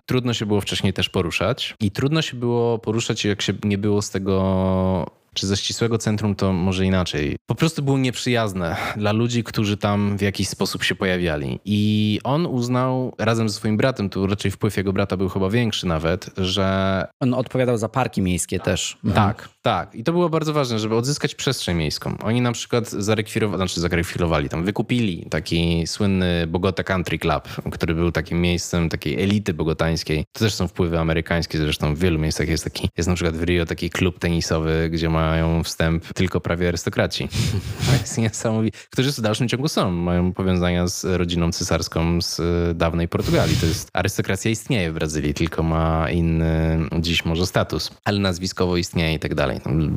trudno 0.07 0.35
się 0.35 0.47
było 0.47 0.61
wcześniej 0.61 0.93
też 0.93 1.09
poruszać 1.09 1.75
i 1.81 1.91
trudno 1.91 2.23
się 2.23 2.37
było 2.37 2.79
poruszać, 2.79 3.25
jak 3.25 3.43
się 3.43 3.53
nie 3.65 3.79
było 3.79 4.03
z 4.03 4.11
tego 4.11 5.06
czy 5.37 5.47
ze 5.47 5.57
ścisłego 5.57 5.99
centrum 5.99 6.35
to 6.35 6.53
może 6.53 6.87
inaczej. 6.87 7.37
Po 7.47 7.55
prostu 7.55 7.83
było 7.83 7.99
nieprzyjazne 7.99 8.77
dla 8.97 9.13
ludzi, 9.13 9.45
którzy 9.45 9.77
tam 9.77 10.19
w 10.19 10.21
jakiś 10.21 10.49
sposób 10.49 10.83
się 10.83 10.95
pojawiali. 10.95 11.61
I 11.65 12.21
on 12.25 12.47
uznał 12.47 13.13
razem 13.19 13.49
ze 13.49 13.55
swoim 13.55 13.77
bratem, 13.77 14.11
tu 14.11 14.27
raczej 14.27 14.51
wpływ 14.51 14.77
jego 14.77 14.93
brata 14.93 15.17
był 15.17 15.29
chyba 15.29 15.51
większy 15.51 15.87
nawet, 15.87 16.31
że. 16.37 17.07
On 17.21 17.35
odpowiadał 17.35 17.79
za 17.79 17.89
parki 17.89 18.23
miejskie 18.23 18.61
też. 18.61 18.99
Tak, 19.15 19.49
tak. 19.67 19.95
I 19.95 20.05
to 20.05 20.13
było 20.13 20.29
bardzo 20.29 20.53
ważne, 20.53 20.79
żeby 20.79 20.97
odzyskać 20.97 21.35
przestrzeń 21.35 21.77
miejską. 21.77 22.19
Oni 22.23 22.41
na 22.41 22.53
przykład 22.53 22.89
zarekwirowali, 22.89 23.59
znaczy 23.59 23.81
zarekwirowali, 23.81 24.49
tam 24.49 24.65
wykupili 24.65 25.27
taki 25.31 25.87
słynny 25.87 26.47
Bogota 26.47 26.83
Country 26.83 27.19
Club, 27.19 27.49
który 27.73 27.95
był 27.95 28.13
takim 28.13 28.41
miejscem 28.41 28.89
takiej 28.89 29.23
elity 29.23 29.55
bogotańskiej. 29.55 30.25
To 30.33 30.41
też 30.41 30.55
są 30.55 30.69
wpływy 30.69 30.99
amerykańskie, 30.99 31.59
zresztą 31.59 31.95
w 31.95 31.99
wielu 31.99 32.19
miejscach 32.19 32.49
jest 32.49 32.65
taki, 32.65 32.89
jest 32.97 33.09
na 33.09 33.15
przykład 33.15 33.37
w 33.37 33.43
Rio 33.43 33.67
taki 33.67 33.91
klub 33.91 34.19
tenisowy, 34.19 34.89
gdzie 34.93 35.09
mają 35.09 35.63
wstęp 35.63 36.13
tylko 36.15 36.41
prawie 36.41 36.69
arystokraci. 36.69 37.29
To 37.87 37.93
jest 37.93 38.19
niesamowite. 38.19 38.79
Którzy 38.91 39.13
w 39.13 39.21
dalszym 39.21 39.49
ciągu 39.49 39.69
są. 39.69 39.91
Mają 39.91 40.33
powiązania 40.33 40.87
z 40.87 41.05
rodziną 41.05 41.53
cesarską 41.53 42.21
z 42.21 42.41
dawnej 42.79 43.09
Portugalii. 43.09 43.57
To 43.57 43.67
jest, 43.67 43.91
arystokracja 43.93 44.51
istnieje 44.51 44.91
w 44.91 44.95
Brazylii, 44.95 45.35
tylko 45.35 45.63
ma 45.63 46.11
inny 46.11 46.79
dziś 47.01 47.25
może 47.25 47.47
status, 47.47 47.91
ale 48.05 48.19
nazwiskowo 48.19 48.77
istnieje 48.77 49.15
i 49.15 49.19
tak 49.19 49.35
dalej. 49.35 49.56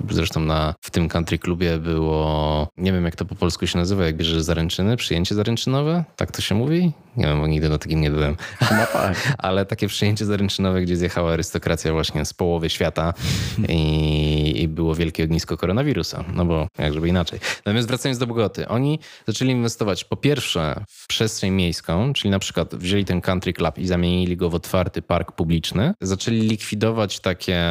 Zresztą 0.10 0.40
na, 0.40 0.76
w 0.82 0.92
tym 0.92 1.10
country 1.10 1.40
klubie 1.40 1.78
było, 1.78 2.68
nie 2.78 2.94
wiem 2.94 3.06
jak 3.06 3.16
to 3.16 3.26
po 3.26 3.36
polsku 3.36 3.68
się 3.68 3.78
nazywa, 3.78 4.06
jak 4.06 4.18
bierzesz 4.18 4.42
zaręczyny, 4.42 4.98
przyjęcie 4.98 5.36
zaręczynowe, 5.36 6.04
tak 6.16 6.32
to 6.32 6.42
się 6.42 6.56
mówi? 6.56 6.92
Nie 7.18 7.26
wiem, 7.26 7.42
bo 7.42 7.48
nigdy 7.48 7.70
na 7.70 7.78
takim 7.78 8.02
nie 8.02 8.12
byłem. 8.12 8.36
No 8.62 8.86
tak. 8.94 9.34
Ale 9.38 9.66
takie 9.66 9.88
przyjęcie 9.88 10.26
zaręczynowe, 10.26 10.82
gdzie 10.82 10.98
zjechała 10.98 11.34
arystokracja 11.34 11.92
właśnie 11.92 12.26
z 12.26 12.34
połowy 12.34 12.70
świata 12.70 13.14
i, 13.70 14.62
i 14.62 14.68
było 14.68 14.96
wielkie 14.96 15.24
ognisko 15.24 15.58
koronawirusa. 15.58 16.24
No 16.34 16.46
bo 16.46 16.68
jak 16.78 16.94
żeby 16.94 17.08
inaczej. 17.08 17.40
Natomiast 17.66 17.88
wracając 17.88 18.20
do 18.20 18.28
Bogoty. 18.28 18.68
Oni 18.68 19.00
zaczęli 19.28 19.52
inwestować 19.52 20.04
po 20.04 20.16
pierwsze 20.16 20.84
w 20.88 21.08
przestrzeń 21.08 21.52
miejską, 21.52 22.14
czyli 22.14 22.32
na 22.32 22.40
przykład 22.40 22.76
wzięli 22.76 23.06
ten 23.06 23.22
country 23.22 23.54
club 23.54 23.78
i 23.78 23.88
zamienili 23.88 24.38
go 24.38 24.50
w 24.50 24.56
otwarty 24.56 25.02
park 25.02 25.32
publiczny. 25.32 25.94
Zaczęli 26.02 26.40
likwidować 26.40 27.20
takie 27.20 27.66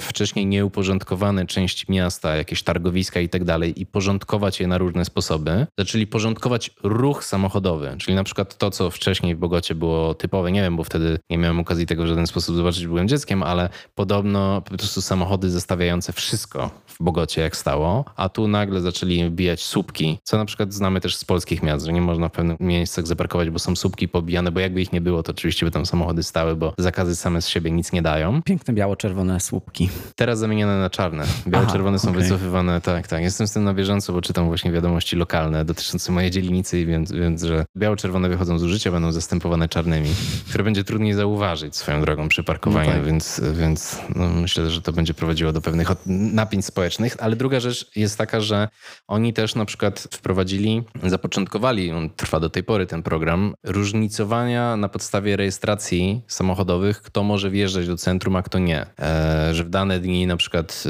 wcześniej 0.00 0.46
nieuporządkowane 0.46 1.19
części 1.48 1.86
miasta, 1.88 2.36
jakieś 2.36 2.62
targowiska 2.62 3.20
i 3.20 3.28
tak 3.28 3.44
dalej 3.44 3.80
i 3.80 3.86
porządkować 3.86 4.60
je 4.60 4.66
na 4.66 4.78
różne 4.78 5.04
sposoby. 5.04 5.66
Zaczęli 5.78 6.06
porządkować 6.06 6.70
ruch 6.82 7.24
samochodowy, 7.24 7.96
czyli 7.98 8.14
na 8.14 8.24
przykład 8.24 8.58
to, 8.58 8.70
co 8.70 8.90
wcześniej 8.90 9.34
w 9.34 9.38
Bogocie 9.38 9.74
było 9.74 10.14
typowe, 10.14 10.52
nie 10.52 10.62
wiem, 10.62 10.76
bo 10.76 10.84
wtedy 10.84 11.18
nie 11.30 11.38
miałem 11.38 11.60
okazji 11.60 11.86
tego 11.86 12.02
w 12.02 12.06
żaden 12.06 12.26
sposób 12.26 12.56
zobaczyć, 12.56 12.86
byłem 12.86 13.08
dzieckiem, 13.08 13.42
ale 13.42 13.68
podobno 13.94 14.62
po 14.62 14.76
prostu 14.76 15.02
samochody 15.02 15.50
zostawiające 15.50 16.12
wszystko 16.12 16.70
w 16.86 17.02
Bogocie 17.02 17.42
jak 17.42 17.56
stało, 17.56 18.04
a 18.16 18.28
tu 18.28 18.48
nagle 18.48 18.80
zaczęli 18.80 19.24
wbijać 19.24 19.62
słupki, 19.62 20.18
co 20.24 20.36
na 20.36 20.44
przykład 20.44 20.72
znamy 20.72 21.00
też 21.00 21.16
z 21.16 21.24
polskich 21.24 21.62
miast, 21.62 21.86
że 21.86 21.92
nie 21.92 22.02
można 22.02 22.28
w 22.28 22.32
pewnych 22.32 22.60
miejscach 22.60 23.06
zaparkować, 23.06 23.50
bo 23.50 23.58
są 23.58 23.76
słupki 23.76 24.08
pobijane, 24.08 24.52
bo 24.52 24.60
jakby 24.60 24.82
ich 24.82 24.92
nie 24.92 25.00
było, 25.00 25.22
to 25.22 25.32
oczywiście 25.32 25.66
by 25.66 25.72
tam 25.72 25.86
samochody 25.86 26.22
stały, 26.22 26.56
bo 26.56 26.74
zakazy 26.78 27.16
same 27.16 27.42
z 27.42 27.48
siebie 27.48 27.70
nic 27.70 27.92
nie 27.92 28.02
dają. 28.02 28.42
Piękne 28.42 28.74
biało-czerwone 28.74 29.40
słupki. 29.40 29.88
Teraz 30.16 30.38
zamienione 30.38 30.78
na 30.80 30.90
czarne. 30.90 31.09
Biało-czerwone 31.46 31.98
są 31.98 32.10
okay. 32.10 32.22
wycofywane, 32.22 32.80
tak, 32.80 33.08
tak. 33.08 33.22
Jestem 33.22 33.46
z 33.46 33.52
tym 33.52 33.64
na 33.64 33.74
bieżąco, 33.74 34.12
bo 34.12 34.22
czytam 34.22 34.46
właśnie 34.46 34.72
wiadomości 34.72 35.16
lokalne 35.16 35.64
dotyczące 35.64 36.12
mojej 36.12 36.30
dzielnicy, 36.30 36.86
więc, 36.86 37.12
więc 37.12 37.42
że 37.42 37.64
biało-czerwone 37.76 38.28
wychodzą 38.28 38.58
z 38.58 38.62
użycia, 38.62 38.90
będą 38.90 39.12
zastępowane 39.12 39.68
czarnymi, 39.68 40.10
które 40.48 40.64
będzie 40.64 40.84
trudniej 40.84 41.14
zauważyć 41.14 41.76
swoją 41.76 42.00
drogą 42.00 42.28
przy 42.28 42.44
parkowaniu, 42.44 42.90
no 42.90 42.96
tak. 42.96 43.04
więc, 43.04 43.40
więc 43.52 43.98
no, 44.14 44.28
myślę, 44.28 44.70
że 44.70 44.82
to 44.82 44.92
będzie 44.92 45.14
prowadziło 45.14 45.52
do 45.52 45.60
pewnych 45.60 45.88
napięć 46.06 46.64
społecznych. 46.64 47.16
Ale 47.20 47.36
druga 47.36 47.60
rzecz 47.60 47.90
jest 47.96 48.18
taka, 48.18 48.40
że 48.40 48.68
oni 49.08 49.32
też 49.32 49.54
na 49.54 49.64
przykład 49.64 50.00
wprowadzili, 50.12 50.82
zapoczątkowali, 51.02 51.92
on 51.92 52.10
trwa 52.10 52.40
do 52.40 52.50
tej 52.50 52.62
pory 52.64 52.86
ten 52.86 53.02
program, 53.02 53.54
różnicowania 53.64 54.76
na 54.76 54.88
podstawie 54.88 55.36
rejestracji 55.36 56.22
samochodowych, 56.26 57.02
kto 57.02 57.22
może 57.22 57.50
wjeżdżać 57.50 57.86
do 57.86 57.96
centrum, 57.96 58.36
a 58.36 58.42
kto 58.42 58.58
nie. 58.58 58.86
E, 58.98 59.54
że 59.54 59.64
w 59.64 59.70
dane 59.70 60.00
dni 60.00 60.26
na 60.26 60.36
przykład 60.36 60.84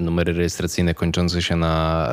numery 0.00 0.32
rejestracyjne 0.32 0.94
kończące 0.94 1.42
się 1.42 1.56
na 1.56 2.08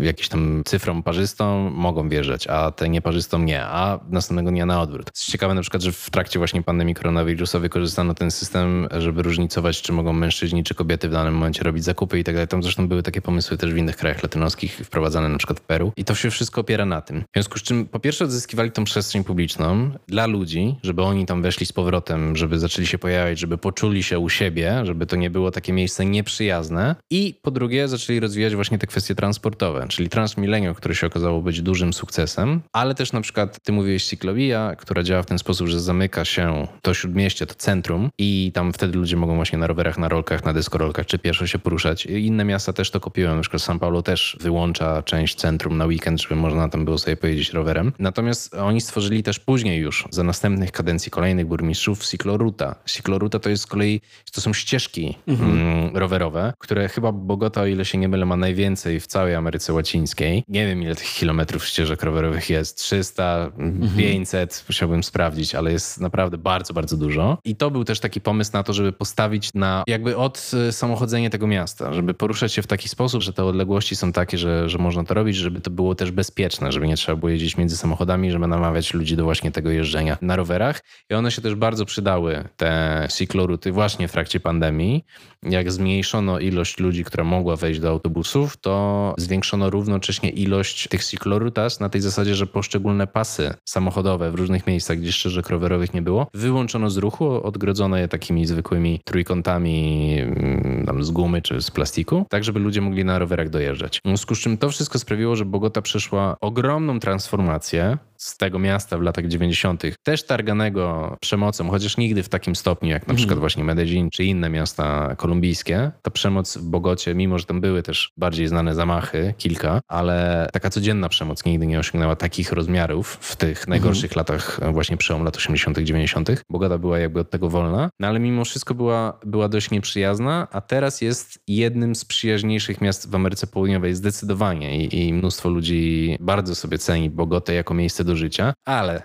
e, 0.00 0.04
jakieś 0.04 0.28
tam 0.28 0.62
cyfrą 0.64 1.02
parzystą 1.02 1.70
mogą 1.70 2.08
wjeżdżać, 2.08 2.46
a 2.46 2.70
te 2.70 2.88
nieparzystą 2.88 3.38
nie, 3.38 3.64
a 3.64 4.00
następnego 4.10 4.50
dnia 4.50 4.66
na 4.66 4.80
odwrót. 4.80 5.10
Jest 5.16 5.30
ciekawe 5.30 5.54
na 5.54 5.60
przykład, 5.60 5.82
że 5.82 5.92
w 5.92 6.10
trakcie 6.10 6.38
właśnie 6.38 6.62
pandemii 6.62 6.94
koronawirusa 6.94 7.58
wykorzystano 7.58 8.14
ten 8.14 8.30
system, 8.30 8.88
żeby 8.98 9.22
różnicować, 9.22 9.82
czy 9.82 9.92
mogą 9.92 10.12
mężczyźni, 10.12 10.64
czy 10.64 10.74
kobiety 10.74 11.08
w 11.08 11.12
danym 11.12 11.34
momencie 11.34 11.64
robić 11.64 11.84
zakupy 11.84 12.18
i 12.18 12.24
tak 12.24 12.34
dalej. 12.34 12.48
Tam 12.48 12.62
zresztą 12.62 12.88
były 12.88 13.02
takie 13.02 13.22
pomysły 13.22 13.56
też 13.56 13.74
w 13.74 13.76
innych 13.76 13.96
krajach 13.96 14.22
latynoskich, 14.22 14.80
wprowadzane 14.84 15.28
na 15.28 15.38
przykład 15.38 15.60
w 15.60 15.62
Peru. 15.62 15.92
I 15.96 16.04
to 16.04 16.14
się 16.14 16.30
wszystko 16.30 16.60
opiera 16.60 16.86
na 16.86 17.00
tym. 17.00 17.20
W 17.20 17.24
związku 17.34 17.58
z 17.58 17.62
czym 17.62 17.86
po 17.86 18.00
pierwsze 18.00 18.24
odzyskiwali 18.24 18.70
tą 18.70 18.84
przestrzeń 18.84 19.24
publiczną 19.24 19.90
dla 20.08 20.26
ludzi, 20.26 20.76
żeby 20.82 21.02
oni 21.02 21.26
tam 21.26 21.42
weszli 21.42 21.66
z 21.66 21.72
powrotem, 21.72 22.36
żeby 22.36 22.58
zaczęli 22.58 22.86
się 22.86 22.98
pojawiać, 22.98 23.38
żeby 23.38 23.58
poczuli 23.58 24.02
się 24.02 24.18
u 24.18 24.28
siebie, 24.28 24.80
żeby 24.84 25.06
to 25.06 25.16
nie 25.16 25.30
było 25.30 25.50
takie 25.50 25.72
miejsce 25.72 26.06
nieprzyjazne. 26.18 26.96
I 27.10 27.34
po 27.42 27.50
drugie 27.50 27.88
zaczęli 27.88 28.20
rozwijać 28.20 28.54
właśnie 28.54 28.78
te 28.78 28.86
kwestie 28.86 29.14
transportowe, 29.14 29.86
czyli 29.88 30.08
Transmilenio, 30.08 30.74
które 30.74 30.94
się 30.94 31.06
okazało 31.06 31.42
być 31.42 31.62
dużym 31.62 31.92
sukcesem, 31.92 32.60
ale 32.72 32.94
też 32.94 33.12
na 33.12 33.20
przykład 33.20 33.58
ty 33.62 33.72
mówiłeś 33.72 34.04
Ciclovia, 34.04 34.76
która 34.76 35.02
działa 35.02 35.22
w 35.22 35.26
ten 35.26 35.38
sposób, 35.38 35.68
że 35.68 35.80
zamyka 35.80 36.24
się 36.24 36.66
to 36.82 36.94
śródmieście, 36.94 37.46
to 37.46 37.54
centrum 37.54 38.10
i 38.18 38.50
tam 38.54 38.72
wtedy 38.72 38.98
ludzie 38.98 39.16
mogą 39.16 39.36
właśnie 39.36 39.58
na 39.58 39.66
rowerach, 39.66 39.98
na 39.98 40.08
rolkach, 40.08 40.44
na 40.44 40.52
deskorolkach 40.52 41.06
czy 41.06 41.18
pieszo 41.18 41.46
się 41.46 41.58
poruszać. 41.58 42.06
Inne 42.06 42.44
miasta 42.44 42.72
też 42.72 42.90
to 42.90 43.00
kopiują, 43.00 43.34
na 43.36 43.40
przykład 43.40 43.62
São 43.62 43.78
Paulo 43.78 44.02
też 44.02 44.36
wyłącza 44.40 45.02
część 45.02 45.34
centrum 45.34 45.76
na 45.76 45.86
weekend, 45.86 46.22
żeby 46.22 46.36
można 46.36 46.68
tam 46.68 46.84
było 46.84 46.98
sobie 46.98 47.16
pojeździć 47.16 47.52
rowerem. 47.52 47.92
Natomiast 47.98 48.54
oni 48.54 48.80
stworzyli 48.80 49.22
też 49.22 49.38
później 49.38 49.80
już, 49.80 50.04
za 50.10 50.22
następnych 50.22 50.72
kadencji 50.72 51.10
kolejnych 51.10 51.46
burmistrzów, 51.46 52.06
Cicloruta. 52.06 52.74
Cicloruta 52.86 53.38
to 53.38 53.50
jest 53.50 53.62
z 53.62 53.66
kolei, 53.66 54.00
to 54.32 54.40
są 54.40 54.52
ścieżki 54.52 55.16
mhm. 55.26 55.50
mm, 55.50 55.96
rowerowe, 56.08 56.52
które 56.58 56.88
chyba 56.88 57.12
Bogota, 57.12 57.60
o 57.60 57.66
ile 57.66 57.84
się 57.84 57.98
nie 57.98 58.08
mylę, 58.08 58.26
ma 58.26 58.36
najwięcej 58.36 59.00
w 59.00 59.06
całej 59.06 59.34
Ameryce 59.34 59.72
Łacińskiej. 59.72 60.44
Nie 60.48 60.66
wiem, 60.66 60.82
ile 60.82 60.94
tych 60.94 61.12
kilometrów 61.12 61.66
ścieżek 61.66 62.02
rowerowych 62.02 62.50
jest. 62.50 62.78
300, 62.78 63.50
mhm. 63.58 63.96
500, 63.96 64.64
musiałbym 64.68 65.04
sprawdzić, 65.04 65.54
ale 65.54 65.72
jest 65.72 66.00
naprawdę 66.00 66.38
bardzo, 66.38 66.74
bardzo 66.74 66.96
dużo. 66.96 67.38
I 67.44 67.56
to 67.56 67.70
był 67.70 67.84
też 67.84 68.00
taki 68.00 68.20
pomysł 68.20 68.50
na 68.52 68.62
to, 68.62 68.72
żeby 68.72 68.92
postawić 68.92 69.54
na 69.54 69.84
jakby 69.86 70.16
od 70.16 70.50
y, 70.68 70.72
samochodzenia 70.72 71.30
tego 71.30 71.46
miasta, 71.46 71.92
żeby 71.92 72.14
poruszać 72.14 72.52
się 72.52 72.62
w 72.62 72.66
taki 72.66 72.88
sposób, 72.88 73.22
że 73.22 73.32
te 73.32 73.44
odległości 73.44 73.96
są 73.96 74.12
takie, 74.12 74.38
że, 74.38 74.68
że 74.68 74.78
można 74.78 75.04
to 75.04 75.14
robić, 75.14 75.36
żeby 75.36 75.60
to 75.60 75.70
było 75.70 75.94
też 75.94 76.10
bezpieczne, 76.10 76.72
żeby 76.72 76.86
nie 76.86 76.96
trzeba 76.96 77.16
było 77.16 77.30
jeździć 77.30 77.56
między 77.56 77.76
samochodami, 77.76 78.30
żeby 78.30 78.46
namawiać 78.46 78.94
ludzi 78.94 79.16
do 79.16 79.24
właśnie 79.24 79.52
tego 79.52 79.70
jeżdżenia 79.70 80.18
na 80.22 80.36
rowerach. 80.36 80.80
I 81.10 81.14
one 81.14 81.30
się 81.30 81.42
też 81.42 81.54
bardzo 81.54 81.84
przydały, 81.84 82.44
te 82.56 83.08
cykloruty, 83.10 83.72
właśnie 83.72 84.08
w 84.08 84.12
trakcie 84.12 84.40
pandemii. 84.40 85.04
Jak 85.42 85.72
zmniejszono 85.98 86.38
ilość 86.38 86.78
ludzi, 86.78 87.04
która 87.04 87.24
mogła 87.24 87.56
wejść 87.56 87.80
do 87.80 87.88
autobusów, 87.88 88.56
to 88.56 89.14
zwiększono 89.18 89.70
równocześnie 89.70 90.30
ilość 90.30 90.88
tych 90.88 91.04
cyklorutas 91.04 91.80
na 91.80 91.88
tej 91.88 92.00
zasadzie, 92.00 92.34
że 92.34 92.46
poszczególne 92.46 93.06
pasy 93.06 93.54
samochodowe 93.64 94.30
w 94.30 94.34
różnych 94.34 94.66
miejscach, 94.66 94.98
gdzie 94.98 95.12
ścieżek 95.12 95.50
rowerowych 95.50 95.94
nie 95.94 96.02
było, 96.02 96.26
wyłączono 96.34 96.90
z 96.90 96.96
ruchu, 96.96 97.46
odgrodzono 97.46 97.96
je 97.96 98.08
takimi 98.08 98.46
zwykłymi 98.46 99.00
trójkątami 99.04 100.16
mm, 100.20 100.84
tam 100.86 101.04
z 101.04 101.10
gumy 101.10 101.42
czy 101.42 101.62
z 101.62 101.70
plastiku, 101.70 102.26
tak 102.30 102.44
żeby 102.44 102.60
ludzie 102.60 102.80
mogli 102.80 103.04
na 103.04 103.18
rowerach 103.18 103.48
dojeżdżać. 103.48 104.00
W 104.04 104.08
związku 104.08 104.34
z 104.34 104.38
czym 104.38 104.58
to 104.58 104.70
wszystko 104.70 104.98
sprawiło, 104.98 105.36
że 105.36 105.44
Bogota 105.44 105.82
przeszła 105.82 106.36
ogromną 106.40 107.00
transformację 107.00 107.98
z 108.18 108.36
tego 108.36 108.58
miasta 108.58 108.98
w 108.98 109.02
latach 109.02 109.26
90., 109.26 109.82
też 110.02 110.26
targanego 110.26 111.16
przemocą, 111.20 111.70
chociaż 111.70 111.96
nigdy 111.96 112.22
w 112.22 112.28
takim 112.28 112.56
stopniu 112.56 112.90
jak 112.90 113.08
na 113.08 113.14
przykład 113.14 113.32
mhm. 113.32 113.40
właśnie 113.40 113.64
Medellin 113.64 114.10
czy 114.10 114.24
inne 114.24 114.50
miasta 114.50 115.16
kolumbijskie. 115.16 115.90
Ta 116.02 116.10
przemoc 116.10 116.56
w 116.56 116.62
Bogocie, 116.62 117.14
mimo 117.14 117.38
że 117.38 117.44
tam 117.44 117.60
były 117.60 117.82
też 117.82 118.12
bardziej 118.16 118.48
znane 118.48 118.74
zamachy, 118.74 119.34
kilka, 119.38 119.80
ale 119.88 120.48
taka 120.52 120.70
codzienna 120.70 121.08
przemoc 121.08 121.44
nigdy 121.44 121.66
nie 121.66 121.78
osiągnęła 121.78 122.16
takich 122.16 122.52
rozmiarów 122.52 123.18
w 123.20 123.36
tych 123.36 123.58
mhm. 123.58 123.70
najgorszych 123.70 124.16
latach, 124.16 124.60
właśnie 124.72 124.96
przełom 124.96 125.24
lat 125.24 125.36
80., 125.36 125.78
90. 125.78 126.28
Bogota 126.50 126.78
była 126.78 126.98
jakby 126.98 127.20
od 127.20 127.30
tego 127.30 127.48
wolna, 127.50 127.90
no 128.00 128.08
ale 128.08 128.20
mimo 128.20 128.44
wszystko 128.44 128.74
była, 128.74 129.20
była 129.26 129.48
dość 129.48 129.70
nieprzyjazna, 129.70 130.48
a 130.52 130.60
teraz 130.60 131.00
jest 131.00 131.38
jednym 131.48 131.94
z 131.94 132.04
przyjaźniejszych 132.04 132.80
miast 132.80 133.10
w 133.10 133.14
Ameryce 133.14 133.46
Południowej, 133.46 133.94
zdecydowanie. 133.94 134.84
I, 134.84 135.06
i 135.06 135.12
mnóstwo 135.12 135.48
ludzi 135.48 136.16
bardzo 136.20 136.54
sobie 136.54 136.78
ceni 136.78 137.10
Bogotę 137.10 137.54
jako 137.54 137.74
miejsce 137.74 138.04
do 138.08 138.16
życia, 138.16 138.54
ale 138.64 139.02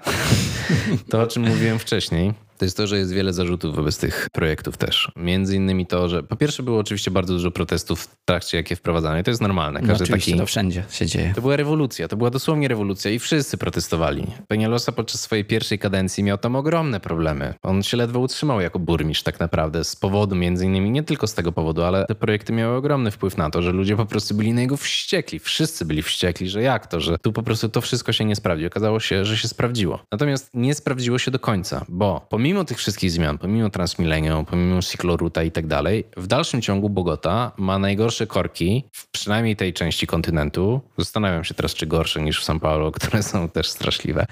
to, 1.09 1.21
o 1.21 1.27
czym 1.27 1.43
mówiłem 1.43 1.79
wcześniej, 1.79 2.33
to 2.57 2.65
jest 2.65 2.77
to, 2.77 2.87
że 2.87 2.97
jest 2.97 3.13
wiele 3.13 3.33
zarzutów 3.33 3.75
wobec 3.75 3.97
tych 3.97 4.27
projektów 4.31 4.77
też. 4.77 5.11
Między 5.15 5.55
innymi 5.55 5.85
to, 5.85 6.09
że 6.09 6.23
po 6.23 6.35
pierwsze 6.35 6.63
było 6.63 6.79
oczywiście 6.79 7.11
bardzo 7.11 7.33
dużo 7.33 7.51
protestów 7.51 8.01
w 8.01 8.25
trakcie, 8.25 8.57
jakie 8.57 8.75
wprowadzane. 8.75 9.21
I 9.21 9.23
to 9.23 9.31
jest 9.31 9.41
normalne. 9.41 9.81
No 9.81 9.87
Każdy 9.87 10.05
no 10.09 10.17
taki... 10.17 10.37
to 10.37 10.45
wszędzie 10.45 10.83
się 10.89 11.05
dzieje. 11.05 11.31
To 11.35 11.41
była 11.41 11.55
rewolucja, 11.55 12.07
to 12.07 12.17
była 12.17 12.29
dosłownie 12.29 12.67
rewolucja 12.67 13.11
i 13.11 13.19
wszyscy 13.19 13.57
protestowali. 13.57 14.27
Peñalosa 14.51 14.91
podczas 14.91 15.21
swojej 15.21 15.45
pierwszej 15.45 15.79
kadencji 15.79 16.23
miał 16.23 16.37
tam 16.37 16.55
ogromne 16.55 16.99
problemy. 16.99 17.53
On 17.61 17.83
się 17.83 17.97
ledwo 17.97 18.19
utrzymał 18.19 18.61
jako 18.61 18.79
burmistrz 18.79 19.23
tak 19.23 19.39
naprawdę 19.39 19.83
z 19.83 19.95
powodu 19.95 20.35
między 20.35 20.65
innymi, 20.65 20.91
nie 20.91 21.03
tylko 21.03 21.27
z 21.27 21.33
tego 21.33 21.51
powodu, 21.51 21.83
ale 21.83 22.05
te 22.05 22.15
projekty 22.15 22.53
miały 22.53 22.77
ogromny 22.77 23.11
wpływ 23.11 23.37
na 23.37 23.49
to, 23.49 23.61
że 23.61 23.71
ludzie 23.71 23.95
po 23.95 24.05
prostu 24.05 24.35
byli 24.35 24.53
na 24.53 24.61
niego 24.61 24.77
wściekli. 24.77 25.39
Wszyscy 25.39 25.85
byli 25.85 26.03
wściekli, 26.03 26.49
że 26.49 26.61
jak 26.61 26.87
to, 26.87 26.99
że 26.99 27.17
tu 27.17 27.33
po 27.33 27.43
prostu 27.43 27.69
to 27.69 27.81
wszystko 27.81 28.13
się 28.13 28.25
nie 28.25 28.35
sprawdzi. 28.35 28.65
Okazało 28.65 28.99
się, 28.99 29.25
że 29.25 29.37
się 29.37 29.47
sprawdziło. 29.47 29.99
Natomiast 30.11 30.49
nie 30.53 30.75
sprawdziło 30.75 31.19
się 31.19 31.31
do 31.31 31.39
końca, 31.39 31.85
bo 31.89 32.25
pomimo 32.29 32.42
tych 32.67 32.77
wszystkich 32.77 33.11
zmian, 33.11 33.37
pomimo 33.37 33.69
Transmillennium, 33.69 34.45
pomimo 34.45 34.81
cykloruta 34.81 35.43
i 35.43 35.51
tak 35.51 35.67
dalej, 35.67 36.03
w 36.17 36.27
dalszym 36.27 36.61
ciągu 36.61 36.89
Bogota 36.89 37.51
ma 37.57 37.79
najgorsze 37.79 38.27
korki, 38.27 38.83
w 38.91 39.11
przynajmniej 39.11 39.55
tej 39.55 39.73
części 39.73 40.07
kontynentu. 40.07 40.81
Zastanawiam 40.97 41.43
się 41.43 41.53
teraz, 41.53 41.73
czy 41.73 41.87
gorsze 41.87 42.21
niż 42.21 42.41
w 42.41 42.45
São 42.47 42.59
Paulo, 42.59 42.91
które 42.91 43.23
są 43.23 43.49
też 43.49 43.69
straszliwe 43.69 44.25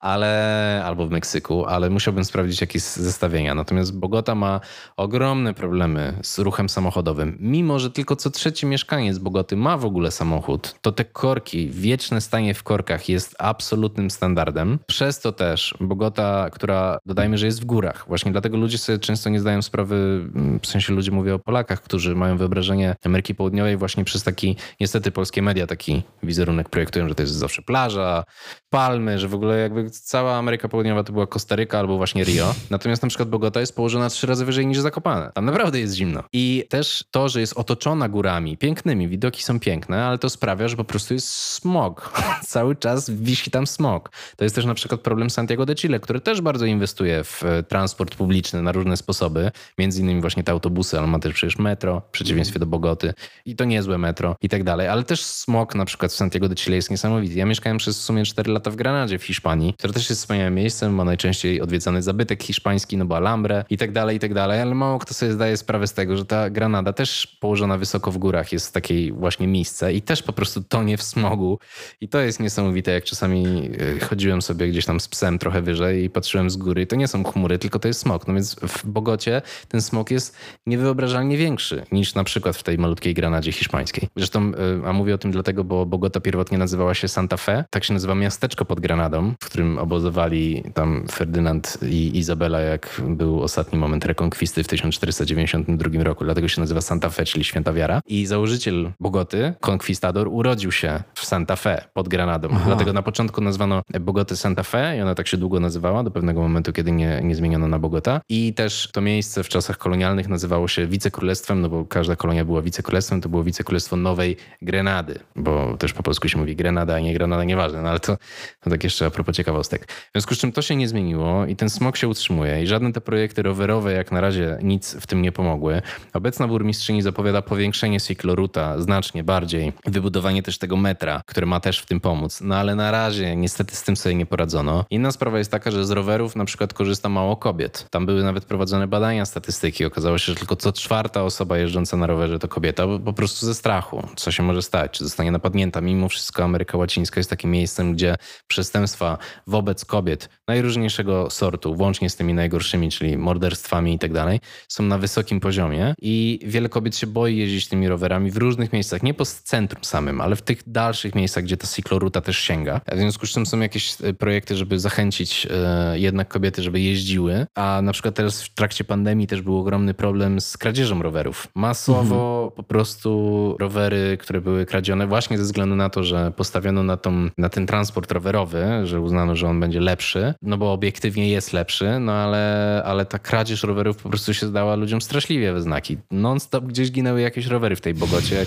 ale, 0.00 0.82
albo 0.84 1.06
w 1.06 1.10
Meksyku, 1.10 1.66
ale 1.66 1.90
musiałbym 1.90 2.24
sprawdzić 2.24 2.60
jakieś 2.60 2.82
zestawienia. 2.82 3.54
Natomiast 3.54 3.98
Bogota 3.98 4.34
ma 4.34 4.60
ogromne 4.96 5.54
problemy 5.54 6.18
z 6.22 6.38
ruchem 6.38 6.68
samochodowym. 6.68 7.36
Mimo, 7.40 7.78
że 7.78 7.90
tylko 7.90 8.16
co 8.16 8.30
trzeci 8.30 8.66
mieszkaniec 8.66 9.18
Bogoty 9.18 9.56
ma 9.56 9.76
w 9.76 9.84
ogóle 9.84 10.10
samochód, 10.10 10.74
to 10.80 10.92
te 10.92 11.04
korki, 11.04 11.70
wieczne 11.70 12.20
stanie 12.20 12.54
w 12.54 12.62
korkach 12.62 13.08
jest 13.08 13.36
absolutnym 13.38 14.10
standardem. 14.10 14.78
Przez 14.86 15.20
to 15.20 15.32
też 15.32 15.74
Bogota, 15.80 16.50
która 16.52 16.98
dodajmy, 17.06 17.38
że 17.38 17.46
jest 17.46 17.62
w 17.62 17.64
górach, 17.64 18.04
właśnie 18.08 18.32
dlatego 18.32 18.56
ludzie 18.56 18.78
sobie 18.78 18.98
często 18.98 19.30
nie 19.30 19.40
zdają 19.40 19.62
sprawy, 19.62 19.94
mm, 20.34 20.60
w 20.60 20.66
sensie 20.66 20.92
ludzie 20.92 21.10
mówią 21.10 21.34
o 21.34 21.38
Polakach, 21.38 21.82
którzy 21.82 22.14
mają 22.14 22.36
wyobrażenie 22.36 22.96
Ameryki 23.04 23.34
Południowej 23.34 23.76
właśnie 23.76 24.04
przez 24.04 24.22
taki, 24.22 24.56
niestety 24.80 25.10
polskie 25.10 25.42
media 25.42 25.66
taki 25.66 26.02
wizerunek 26.22 26.68
projektują, 26.68 27.08
że 27.08 27.14
to 27.14 27.22
jest 27.22 27.34
zawsze 27.34 27.62
plaża, 27.62 28.24
palmy, 28.70 29.18
że 29.18 29.28
w 29.28 29.34
ogóle 29.34 29.58
jakby 29.58 29.87
cała 29.90 30.36
Ameryka 30.36 30.68
Południowa 30.68 31.04
to 31.04 31.12
była 31.12 31.26
Kostaryka 31.26 31.78
albo 31.78 31.96
właśnie 31.96 32.24
Rio. 32.24 32.54
Natomiast 32.70 33.02
na 33.02 33.08
przykład 33.08 33.28
Bogota 33.28 33.60
jest 33.60 33.76
położona 33.76 34.10
trzy 34.10 34.26
razy 34.26 34.44
wyżej 34.44 34.66
niż 34.66 34.78
Zakopane. 34.78 35.30
Tam 35.34 35.44
naprawdę 35.44 35.80
jest 35.80 35.94
zimno. 35.94 36.22
I 36.32 36.64
też 36.68 37.04
to, 37.10 37.28
że 37.28 37.40
jest 37.40 37.52
otoczona 37.56 38.08
górami, 38.08 38.56
pięknymi, 38.56 39.08
widoki 39.08 39.42
są 39.42 39.60
piękne, 39.60 40.04
ale 40.04 40.18
to 40.18 40.30
sprawia, 40.30 40.68
że 40.68 40.76
po 40.76 40.84
prostu 40.84 41.14
jest 41.14 41.28
smog. 41.28 42.12
Cały 42.46 42.76
czas 42.76 43.10
wisi 43.10 43.50
tam 43.50 43.66
smog. 43.66 44.10
To 44.36 44.44
jest 44.44 44.54
też 44.54 44.64
na 44.64 44.74
przykład 44.74 45.00
problem 45.00 45.30
Santiago 45.30 45.66
de 45.66 45.74
Chile, 45.74 46.00
który 46.00 46.20
też 46.20 46.40
bardzo 46.40 46.66
inwestuje 46.66 47.24
w 47.24 47.44
e, 47.44 47.62
transport 47.62 48.14
publiczny 48.14 48.62
na 48.62 48.72
różne 48.72 48.96
sposoby. 48.96 49.50
Między 49.78 50.00
innymi 50.00 50.20
właśnie 50.20 50.42
te 50.42 50.52
autobusy, 50.52 50.98
ale 50.98 51.06
ma 51.06 51.18
też 51.18 51.34
przecież 51.34 51.58
metro, 51.58 52.00
w 52.00 52.10
przeciwieństwie 52.10 52.58
do 52.58 52.66
Bogoty. 52.66 53.14
I 53.44 53.56
to 53.56 53.64
niezłe 53.64 53.98
metro 53.98 54.36
i 54.42 54.48
tak 54.48 54.64
dalej. 54.64 54.88
Ale 54.88 55.02
też 55.02 55.24
smog 55.24 55.74
na 55.74 55.84
przykład 55.84 56.12
w 56.12 56.14
Santiago 56.14 56.48
de 56.48 56.54
Chile 56.54 56.76
jest 56.76 56.90
niesamowity. 56.90 57.34
Ja 57.34 57.46
mieszkałem 57.46 57.78
przez 57.78 57.98
w 57.98 58.02
sumie 58.02 58.24
4 58.24 58.52
lata 58.52 58.70
w 58.70 58.76
Granadzie 58.76 59.18
w 59.18 59.24
Hiszpanii, 59.24 59.74
które 59.78 59.92
też 59.92 60.10
jest 60.10 60.20
wspaniałym 60.22 60.54
miejscem, 60.54 60.94
ma 60.94 61.04
najczęściej 61.04 61.60
odwiedzany 61.60 62.02
zabytek 62.02 62.42
hiszpański, 62.42 62.96
no 62.96 63.04
bo 63.04 63.16
Alhambra 63.16 63.64
i 63.70 63.76
tak 63.76 63.92
dalej, 63.92 64.16
i 64.16 64.20
tak 64.20 64.34
dalej, 64.34 64.60
ale 64.60 64.74
mało 64.74 64.98
kto 64.98 65.14
sobie 65.14 65.32
zdaje 65.32 65.56
sprawę 65.56 65.86
z 65.86 65.92
tego, 65.92 66.16
że 66.16 66.24
ta 66.24 66.50
Granada 66.50 66.92
też 66.92 67.26
położona 67.26 67.78
wysoko 67.78 68.12
w 68.12 68.18
górach 68.18 68.52
jest 68.52 68.68
w 68.68 68.72
takiej 68.72 69.12
właśnie 69.12 69.46
miejsce 69.46 69.92
i 69.92 70.02
też 70.02 70.22
po 70.22 70.32
prostu 70.32 70.62
tonie 70.62 70.96
w 70.96 71.02
smogu 71.02 71.58
i 72.00 72.08
to 72.08 72.20
jest 72.20 72.40
niesamowite, 72.40 72.92
jak 72.92 73.04
czasami 73.04 73.70
e, 73.96 74.06
chodziłem 74.06 74.42
sobie 74.42 74.68
gdzieś 74.68 74.84
tam 74.84 75.00
z 75.00 75.08
psem 75.08 75.38
trochę 75.38 75.62
wyżej 75.62 76.04
i 76.04 76.10
patrzyłem 76.10 76.50
z 76.50 76.56
góry 76.56 76.86
to 76.86 76.96
nie 76.96 77.08
są 77.08 77.24
chmury, 77.24 77.58
tylko 77.58 77.78
to 77.78 77.88
jest 77.88 78.00
smog, 78.00 78.28
no 78.28 78.34
więc 78.34 78.54
w 78.54 78.86
Bogocie 78.86 79.42
ten 79.68 79.82
smog 79.82 80.10
jest 80.10 80.36
niewyobrażalnie 80.66 81.36
większy 81.36 81.82
niż 81.92 82.14
na 82.14 82.24
przykład 82.24 82.56
w 82.56 82.62
tej 82.62 82.78
malutkiej 82.78 83.14
Granadzie 83.14 83.52
hiszpańskiej. 83.52 84.08
Zresztą, 84.16 84.52
e, 84.84 84.88
a 84.88 84.92
mówię 84.92 85.14
o 85.14 85.18
tym 85.18 85.30
dlatego, 85.30 85.64
bo 85.64 85.86
Bogota 85.86 86.20
pierwotnie 86.20 86.58
nazywała 86.58 86.94
się 86.94 87.08
Santa 87.08 87.36
Fe, 87.36 87.64
tak 87.70 87.84
się 87.84 87.94
nazywa 87.94 88.14
miasteczko 88.14 88.64
pod 88.64 88.80
Granadą, 88.80 89.34
w 89.42 89.46
którym 89.46 89.67
obozowali 89.78 90.62
tam 90.74 91.04
Ferdynand 91.12 91.78
i 91.82 92.18
Izabela, 92.18 92.60
jak 92.60 93.02
był 93.08 93.42
ostatni 93.42 93.78
moment 93.78 94.04
rekonkwisty 94.04 94.64
w 94.64 94.68
1492 94.68 96.04
roku. 96.04 96.24
Dlatego 96.24 96.48
się 96.48 96.60
nazywa 96.60 96.80
Santa 96.80 97.10
Fe, 97.10 97.24
czyli 97.24 97.44
Święta 97.44 97.72
Wiara. 97.72 98.00
I 98.06 98.26
założyciel 98.26 98.92
Bogoty, 99.00 99.54
konkwistador, 99.60 100.28
urodził 100.28 100.72
się 100.72 101.02
w 101.14 101.24
Santa 101.24 101.56
Fe 101.56 101.84
pod 101.92 102.08
Granadą. 102.08 102.48
Aha. 102.52 102.62
Dlatego 102.66 102.92
na 102.92 103.02
początku 103.02 103.40
nazwano 103.40 103.82
Bogoty 104.00 104.36
Santa 104.36 104.62
Fe 104.62 104.96
i 104.98 105.00
ona 105.00 105.14
tak 105.14 105.28
się 105.28 105.36
długo 105.36 105.60
nazywała, 105.60 106.02
do 106.02 106.10
pewnego 106.10 106.40
momentu, 106.40 106.72
kiedy 106.72 106.92
nie, 106.92 107.20
nie 107.24 107.34
zmieniono 107.34 107.68
na 107.68 107.78
Bogota. 107.78 108.20
I 108.28 108.54
też 108.54 108.88
to 108.92 109.00
miejsce 109.00 109.42
w 109.42 109.48
czasach 109.48 109.78
kolonialnych 109.78 110.28
nazywało 110.28 110.68
się 110.68 110.86
wicekrólestwem, 110.86 111.60
no 111.60 111.68
bo 111.68 111.84
każda 111.84 112.16
kolonia 112.16 112.44
była 112.44 112.62
wicekrólestwem, 112.62 113.20
to 113.20 113.28
było 113.28 113.44
wicekrólestwo 113.44 113.96
Nowej 113.96 114.36
Grenady, 114.62 115.18
bo 115.36 115.76
też 115.76 115.92
po 115.92 116.02
polsku 116.02 116.28
się 116.28 116.38
mówi 116.38 116.56
Grenada, 116.56 116.94
a 116.94 117.00
nie 117.00 117.14
Granada, 117.14 117.44
nieważne, 117.44 117.82
no 117.82 117.88
ale 117.88 118.00
to, 118.00 118.16
to 118.60 118.70
tak 118.70 118.84
jeszcze 118.84 119.06
a 119.06 119.10
propos 119.10 119.38
ciekawostek. 119.58 119.92
W 119.92 120.10
związku 120.14 120.34
z 120.34 120.38
czym 120.38 120.52
to 120.52 120.62
się 120.62 120.76
nie 120.76 120.88
zmieniło 120.88 121.46
i 121.46 121.56
ten 121.56 121.70
smog 121.70 121.96
się 121.96 122.08
utrzymuje 122.08 122.62
i 122.62 122.66
żadne 122.66 122.92
te 122.92 123.00
projekty 123.00 123.42
rowerowe 123.42 123.92
jak 123.92 124.12
na 124.12 124.20
razie 124.20 124.58
nic 124.62 124.94
w 124.94 125.06
tym 125.06 125.22
nie 125.22 125.32
pomogły. 125.32 125.82
Obecna 126.14 126.48
burmistrzyni 126.48 127.02
zapowiada 127.02 127.42
powiększenie 127.42 128.00
cykloruta 128.00 128.80
znacznie 128.80 129.24
bardziej, 129.24 129.72
wybudowanie 129.86 130.42
też 130.42 130.58
tego 130.58 130.76
metra, 130.76 131.20
które 131.26 131.46
ma 131.46 131.60
też 131.60 131.78
w 131.78 131.86
tym 131.86 132.00
pomóc. 132.00 132.40
No 132.40 132.56
ale 132.56 132.74
na 132.74 132.90
razie 132.90 133.36
niestety 133.36 133.76
z 133.76 133.82
tym 133.82 133.96
sobie 133.96 134.14
nie 134.14 134.26
poradzono. 134.26 134.84
Inna 134.90 135.12
sprawa 135.12 135.38
jest 135.38 135.50
taka, 135.50 135.70
że 135.70 135.84
z 135.84 135.90
rowerów 135.90 136.36
na 136.36 136.44
przykład 136.44 136.74
korzysta 136.74 137.08
mało 137.08 137.36
kobiet. 137.36 137.86
Tam 137.90 138.06
były 138.06 138.22
nawet 138.22 138.44
prowadzone 138.44 138.86
badania, 138.86 139.26
statystyki. 139.26 139.84
Okazało 139.84 140.18
się, 140.18 140.32
że 140.32 140.38
tylko 140.38 140.56
co 140.56 140.72
czwarta 140.72 141.22
osoba 141.22 141.58
jeżdżąca 141.58 141.96
na 141.96 142.06
rowerze 142.06 142.38
to 142.38 142.48
kobieta, 142.48 142.84
po 143.04 143.12
prostu 143.12 143.46
ze 143.46 143.54
strachu. 143.54 144.06
Co 144.16 144.30
się 144.30 144.42
może 144.42 144.62
stać? 144.62 144.92
Czy 144.92 145.04
zostanie 145.04 145.30
napadnięta? 145.30 145.80
Mimo 145.80 146.08
wszystko 146.08 146.44
Ameryka 146.44 146.78
Łacińska 146.78 147.20
jest 147.20 147.30
takim 147.30 147.50
miejscem, 147.50 147.92
gdzie 147.92 148.16
przestępstwa 148.46 149.18
wobec 149.48 149.84
kobiet 149.84 150.28
najróżniejszego 150.48 151.30
sortu, 151.30 151.74
włącznie 151.74 152.10
z 152.10 152.16
tymi 152.16 152.34
najgorszymi, 152.34 152.90
czyli 152.90 153.18
morderstwami 153.18 153.94
i 153.94 153.98
tak 153.98 154.12
dalej, 154.12 154.40
są 154.68 154.82
na 154.82 154.98
wysokim 154.98 155.40
poziomie 155.40 155.94
i 156.02 156.40
wiele 156.42 156.68
kobiet 156.68 156.96
się 156.96 157.06
boi 157.06 157.36
jeździć 157.36 157.68
tymi 157.68 157.88
rowerami 157.88 158.30
w 158.30 158.36
różnych 158.36 158.72
miejscach, 158.72 159.02
nie 159.02 159.14
po 159.14 159.24
centrum 159.24 159.84
samym, 159.84 160.20
ale 160.20 160.36
w 160.36 160.42
tych 160.42 160.62
dalszych 160.66 161.14
miejscach, 161.14 161.44
gdzie 161.44 161.56
ta 161.56 161.66
cykloruta 161.66 162.20
też 162.20 162.38
sięga. 162.38 162.80
W 162.92 162.98
związku 162.98 163.26
z 163.26 163.30
czym 163.30 163.46
są 163.46 163.60
jakieś 163.60 163.96
e, 164.02 164.14
projekty, 164.14 164.56
żeby 164.56 164.78
zachęcić 164.78 165.46
e, 165.50 165.98
jednak 165.98 166.28
kobiety, 166.28 166.62
żeby 166.62 166.80
jeździły, 166.80 167.46
a 167.54 167.80
na 167.82 167.92
przykład 167.92 168.14
teraz 168.14 168.42
w 168.42 168.54
trakcie 168.54 168.84
pandemii 168.84 169.26
też 169.26 169.42
był 169.42 169.58
ogromny 169.58 169.94
problem 169.94 170.40
z 170.40 170.56
kradzieżą 170.56 171.02
rowerów. 171.02 171.48
Masowo 171.54 172.42
mhm. 172.44 172.50
po 172.56 172.62
prostu 172.62 173.56
rowery, 173.60 174.18
które 174.20 174.40
były 174.40 174.66
kradzione 174.66 175.06
właśnie 175.06 175.38
ze 175.38 175.44
względu 175.44 175.76
na 175.76 175.90
to, 175.90 176.04
że 176.04 176.32
postawiono 176.36 176.82
na, 176.82 176.96
tą, 176.96 177.28
na 177.38 177.48
ten 177.48 177.66
transport 177.66 178.12
rowerowy, 178.12 178.66
że 178.84 179.00
uznano, 179.00 179.36
że 179.38 179.48
on 179.48 179.60
będzie 179.60 179.80
lepszy, 179.80 180.34
no 180.42 180.58
bo 180.58 180.72
obiektywnie 180.72 181.28
jest 181.28 181.52
lepszy, 181.52 182.00
no 182.00 182.12
ale, 182.12 182.82
ale 182.84 183.04
ta 183.06 183.18
kradzież 183.18 183.62
rowerów 183.62 183.96
po 183.96 184.08
prostu 184.08 184.34
się 184.34 184.46
zdała 184.46 184.76
ludziom 184.76 185.00
straszliwie 185.00 185.52
we 185.52 185.62
znaki. 185.62 185.98
Non-stop 186.10 186.64
gdzieś 186.64 186.90
ginęły 186.90 187.20
jakieś 187.20 187.46
rowery 187.46 187.76
w 187.76 187.80
tej 187.80 187.94
Bogocie. 187.94 188.46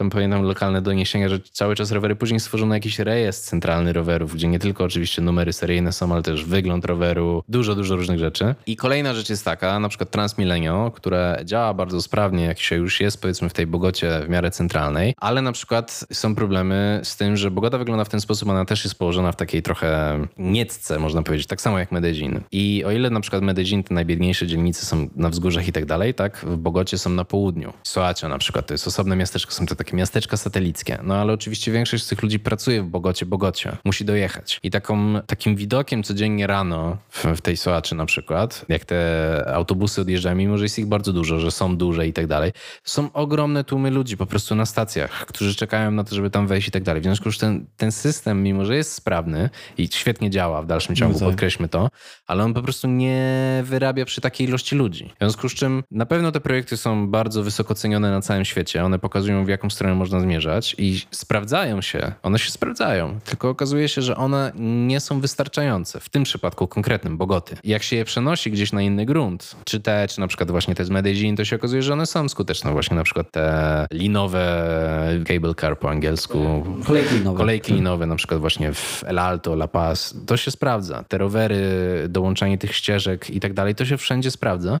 Tam 0.00 0.10
pamiętam 0.10 0.42
lokalne 0.42 0.82
doniesienia, 0.82 1.28
że 1.28 1.40
cały 1.52 1.74
czas 1.76 1.92
rowery 1.92 2.16
później 2.16 2.40
stworzono 2.40 2.74
jakiś 2.74 2.98
rejestr 2.98 3.48
centralny 3.48 3.92
rowerów, 3.92 4.34
gdzie 4.34 4.48
nie 4.48 4.58
tylko 4.58 4.84
oczywiście 4.84 5.22
numery 5.22 5.52
seryjne 5.52 5.92
są, 5.92 6.12
ale 6.12 6.22
też 6.22 6.44
wygląd 6.44 6.84
roweru, 6.84 7.42
dużo, 7.48 7.74
dużo 7.74 7.96
różnych 7.96 8.18
rzeczy. 8.18 8.54
I 8.66 8.76
kolejna 8.76 9.14
rzecz 9.14 9.30
jest 9.30 9.44
taka, 9.44 9.80
na 9.80 9.88
przykład 9.88 10.10
Transmilenio, 10.10 10.90
które 10.94 11.40
działa 11.44 11.74
bardzo 11.74 12.02
sprawnie, 12.02 12.44
jak 12.44 12.60
się 12.60 12.76
już 12.76 13.00
jest 13.00 13.20
powiedzmy 13.22 13.48
w 13.48 13.52
tej 13.52 13.66
Bogocie 13.66 14.20
w 14.26 14.28
miarę 14.28 14.50
centralnej, 14.50 15.14
ale 15.16 15.42
na 15.42 15.52
przykład 15.52 16.04
są 16.12 16.34
problemy 16.34 17.00
z 17.02 17.16
tym, 17.16 17.36
że 17.36 17.50
Bogota 17.50 17.78
wygląda 17.78 18.04
w 18.04 18.08
ten 18.08 18.20
sposób, 18.20 18.48
ona 18.48 18.64
też 18.64 18.84
jest 18.84 18.98
położona 18.98 19.32
w 19.32 19.36
takiej 19.36 19.62
trochę 19.62 20.20
niecce, 20.38 20.98
można 20.98 21.22
powiedzieć, 21.22 21.46
tak 21.46 21.60
samo 21.60 21.78
jak 21.78 21.92
Medellin. 21.92 22.40
I 22.52 22.84
o 22.86 22.90
ile 22.90 23.10
na 23.10 23.20
przykład 23.20 23.42
Medellin, 23.42 23.82
te 23.82 23.94
najbiedniejsze 23.94 24.46
dzielnice 24.46 24.86
są 24.86 25.08
na 25.16 25.28
wzgórzach 25.28 25.68
i 25.68 25.72
tak 25.72 25.86
dalej, 25.86 26.14
tak 26.14 26.36
w 26.36 26.56
Bogocie 26.56 26.98
są 26.98 27.10
na 27.10 27.24
południu. 27.24 27.72
Soacia 27.82 28.28
na 28.28 28.38
przykład, 28.38 28.66
to 28.66 28.74
jest 28.74 28.86
osobne 28.86 29.16
miasteczko, 29.16 29.52
są 29.52 29.66
to 29.66 29.76
takie 29.76 29.89
miasteczka 29.92 30.36
satelickie. 30.36 30.98
No 31.02 31.14
ale 31.14 31.32
oczywiście 31.32 31.72
większość 31.72 32.04
z 32.04 32.08
tych 32.08 32.22
ludzi 32.22 32.38
pracuje 32.38 32.82
w 32.82 32.86
Bogocie, 32.86 33.26
Bogocie, 33.26 33.76
musi 33.84 34.04
dojechać. 34.04 34.60
I 34.62 34.70
taką, 34.70 35.20
takim 35.26 35.56
widokiem 35.56 36.02
codziennie 36.02 36.46
rano 36.46 36.96
w, 37.10 37.24
w 37.24 37.40
tej 37.40 37.56
Soaczy 37.56 37.94
na 37.94 38.06
przykład, 38.06 38.64
jak 38.68 38.84
te 38.84 39.00
autobusy 39.54 40.00
odjeżdżają, 40.00 40.36
mimo 40.36 40.58
że 40.58 40.64
jest 40.64 40.78
ich 40.78 40.86
bardzo 40.86 41.12
dużo, 41.12 41.40
że 41.40 41.50
są 41.50 41.76
duże 41.76 42.06
i 42.06 42.12
tak 42.12 42.26
dalej, 42.26 42.52
są 42.84 43.12
ogromne 43.12 43.64
tłumy 43.64 43.90
ludzi 43.90 44.16
po 44.16 44.26
prostu 44.26 44.54
na 44.54 44.66
stacjach, 44.66 45.26
którzy 45.26 45.54
czekają 45.54 45.90
na 45.90 46.04
to, 46.04 46.14
żeby 46.14 46.30
tam 46.30 46.46
wejść 46.46 46.68
i 46.68 46.70
tak 46.70 46.82
dalej. 46.82 47.00
W 47.00 47.04
związku 47.04 47.32
z 47.32 47.38
ten, 47.38 47.66
ten 47.76 47.92
system, 47.92 48.42
mimo 48.42 48.64
że 48.64 48.76
jest 48.76 48.92
sprawny 48.92 49.50
i 49.78 49.88
świetnie 49.92 50.30
działa 50.30 50.62
w 50.62 50.66
dalszym 50.66 50.96
ciągu, 50.96 51.14
no 51.14 51.20
tak. 51.20 51.28
podkreślmy 51.28 51.68
to, 51.68 51.88
ale 52.26 52.44
on 52.44 52.54
po 52.54 52.62
prostu 52.62 52.88
nie 52.88 53.30
wyrabia 53.64 54.04
przy 54.04 54.20
takiej 54.20 54.46
ilości 54.46 54.76
ludzi. 54.76 55.12
W 55.14 55.18
związku 55.18 55.48
z 55.48 55.54
czym 55.54 55.82
na 55.90 56.06
pewno 56.06 56.32
te 56.32 56.40
projekty 56.40 56.76
są 56.76 57.08
bardzo 57.08 57.42
wysoko 57.42 57.74
cenione 57.74 58.10
na 58.10 58.20
całym 58.20 58.44
świecie. 58.44 58.84
One 58.84 58.98
pokazują, 58.98 59.44
w 59.44 59.48
jaką 59.48 59.70
stronę 59.70 59.79
można 59.84 60.20
zmierzać 60.20 60.74
i 60.78 61.00
sprawdzają 61.10 61.82
się. 61.82 62.12
One 62.22 62.38
się 62.38 62.50
sprawdzają, 62.50 63.20
tylko 63.24 63.48
okazuje 63.48 63.88
się, 63.88 64.02
że 64.02 64.16
one 64.16 64.52
nie 64.86 65.00
są 65.00 65.20
wystarczające. 65.20 66.00
W 66.00 66.08
tym 66.08 66.22
przypadku 66.22 66.68
konkretnym 66.68 67.18
Bogoty. 67.18 67.56
Jak 67.64 67.82
się 67.82 67.96
je 67.96 68.04
przenosi 68.04 68.50
gdzieś 68.50 68.72
na 68.72 68.82
inny 68.82 69.06
grunt, 69.06 69.56
czy 69.64 69.80
te, 69.80 70.08
czy 70.08 70.20
na 70.20 70.26
przykład 70.26 70.50
właśnie 70.50 70.74
te 70.74 70.84
z 70.84 70.90
Medellin, 70.90 71.36
to 71.36 71.44
się 71.44 71.56
okazuje, 71.56 71.82
że 71.82 71.92
one 71.92 72.06
są 72.06 72.28
skuteczne. 72.28 72.72
Właśnie 72.72 72.96
na 72.96 73.04
przykład 73.04 73.30
te 73.30 73.86
linowe 73.92 74.74
cable 75.26 75.54
car 75.54 75.78
po 75.78 75.90
angielsku. 75.90 76.64
Kolejki 76.86 77.14
linowe. 77.14 77.38
Kolejki 77.38 77.72
linowe, 77.72 78.06
na 78.06 78.16
przykład 78.16 78.40
właśnie 78.40 78.72
w 78.72 79.04
El 79.06 79.18
Alto, 79.18 79.52
La 79.52 79.68
Paz. 79.68 80.14
To 80.26 80.36
się 80.36 80.50
sprawdza. 80.50 81.04
Te 81.08 81.18
rowery, 81.18 81.60
dołączanie 82.08 82.58
tych 82.58 82.74
ścieżek 82.74 83.30
i 83.30 83.40
tak 83.40 83.52
dalej, 83.52 83.74
to 83.74 83.84
się 83.84 83.96
wszędzie 83.96 84.30
sprawdza. 84.30 84.78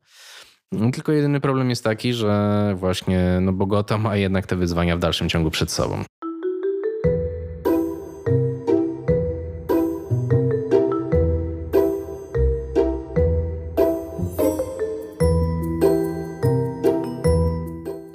No, 0.72 0.90
tylko 0.90 1.12
jedyny 1.12 1.40
problem 1.40 1.70
jest 1.70 1.84
taki, 1.84 2.12
że 2.12 2.74
właśnie 2.76 3.38
no 3.40 3.52
Bogota 3.52 3.98
ma 3.98 4.16
jednak 4.16 4.46
te 4.46 4.56
wyzwania 4.56 4.96
w 4.96 5.00
dalszym 5.00 5.28
ciągu 5.28 5.50
przed 5.50 5.70
sobą. 5.70 6.04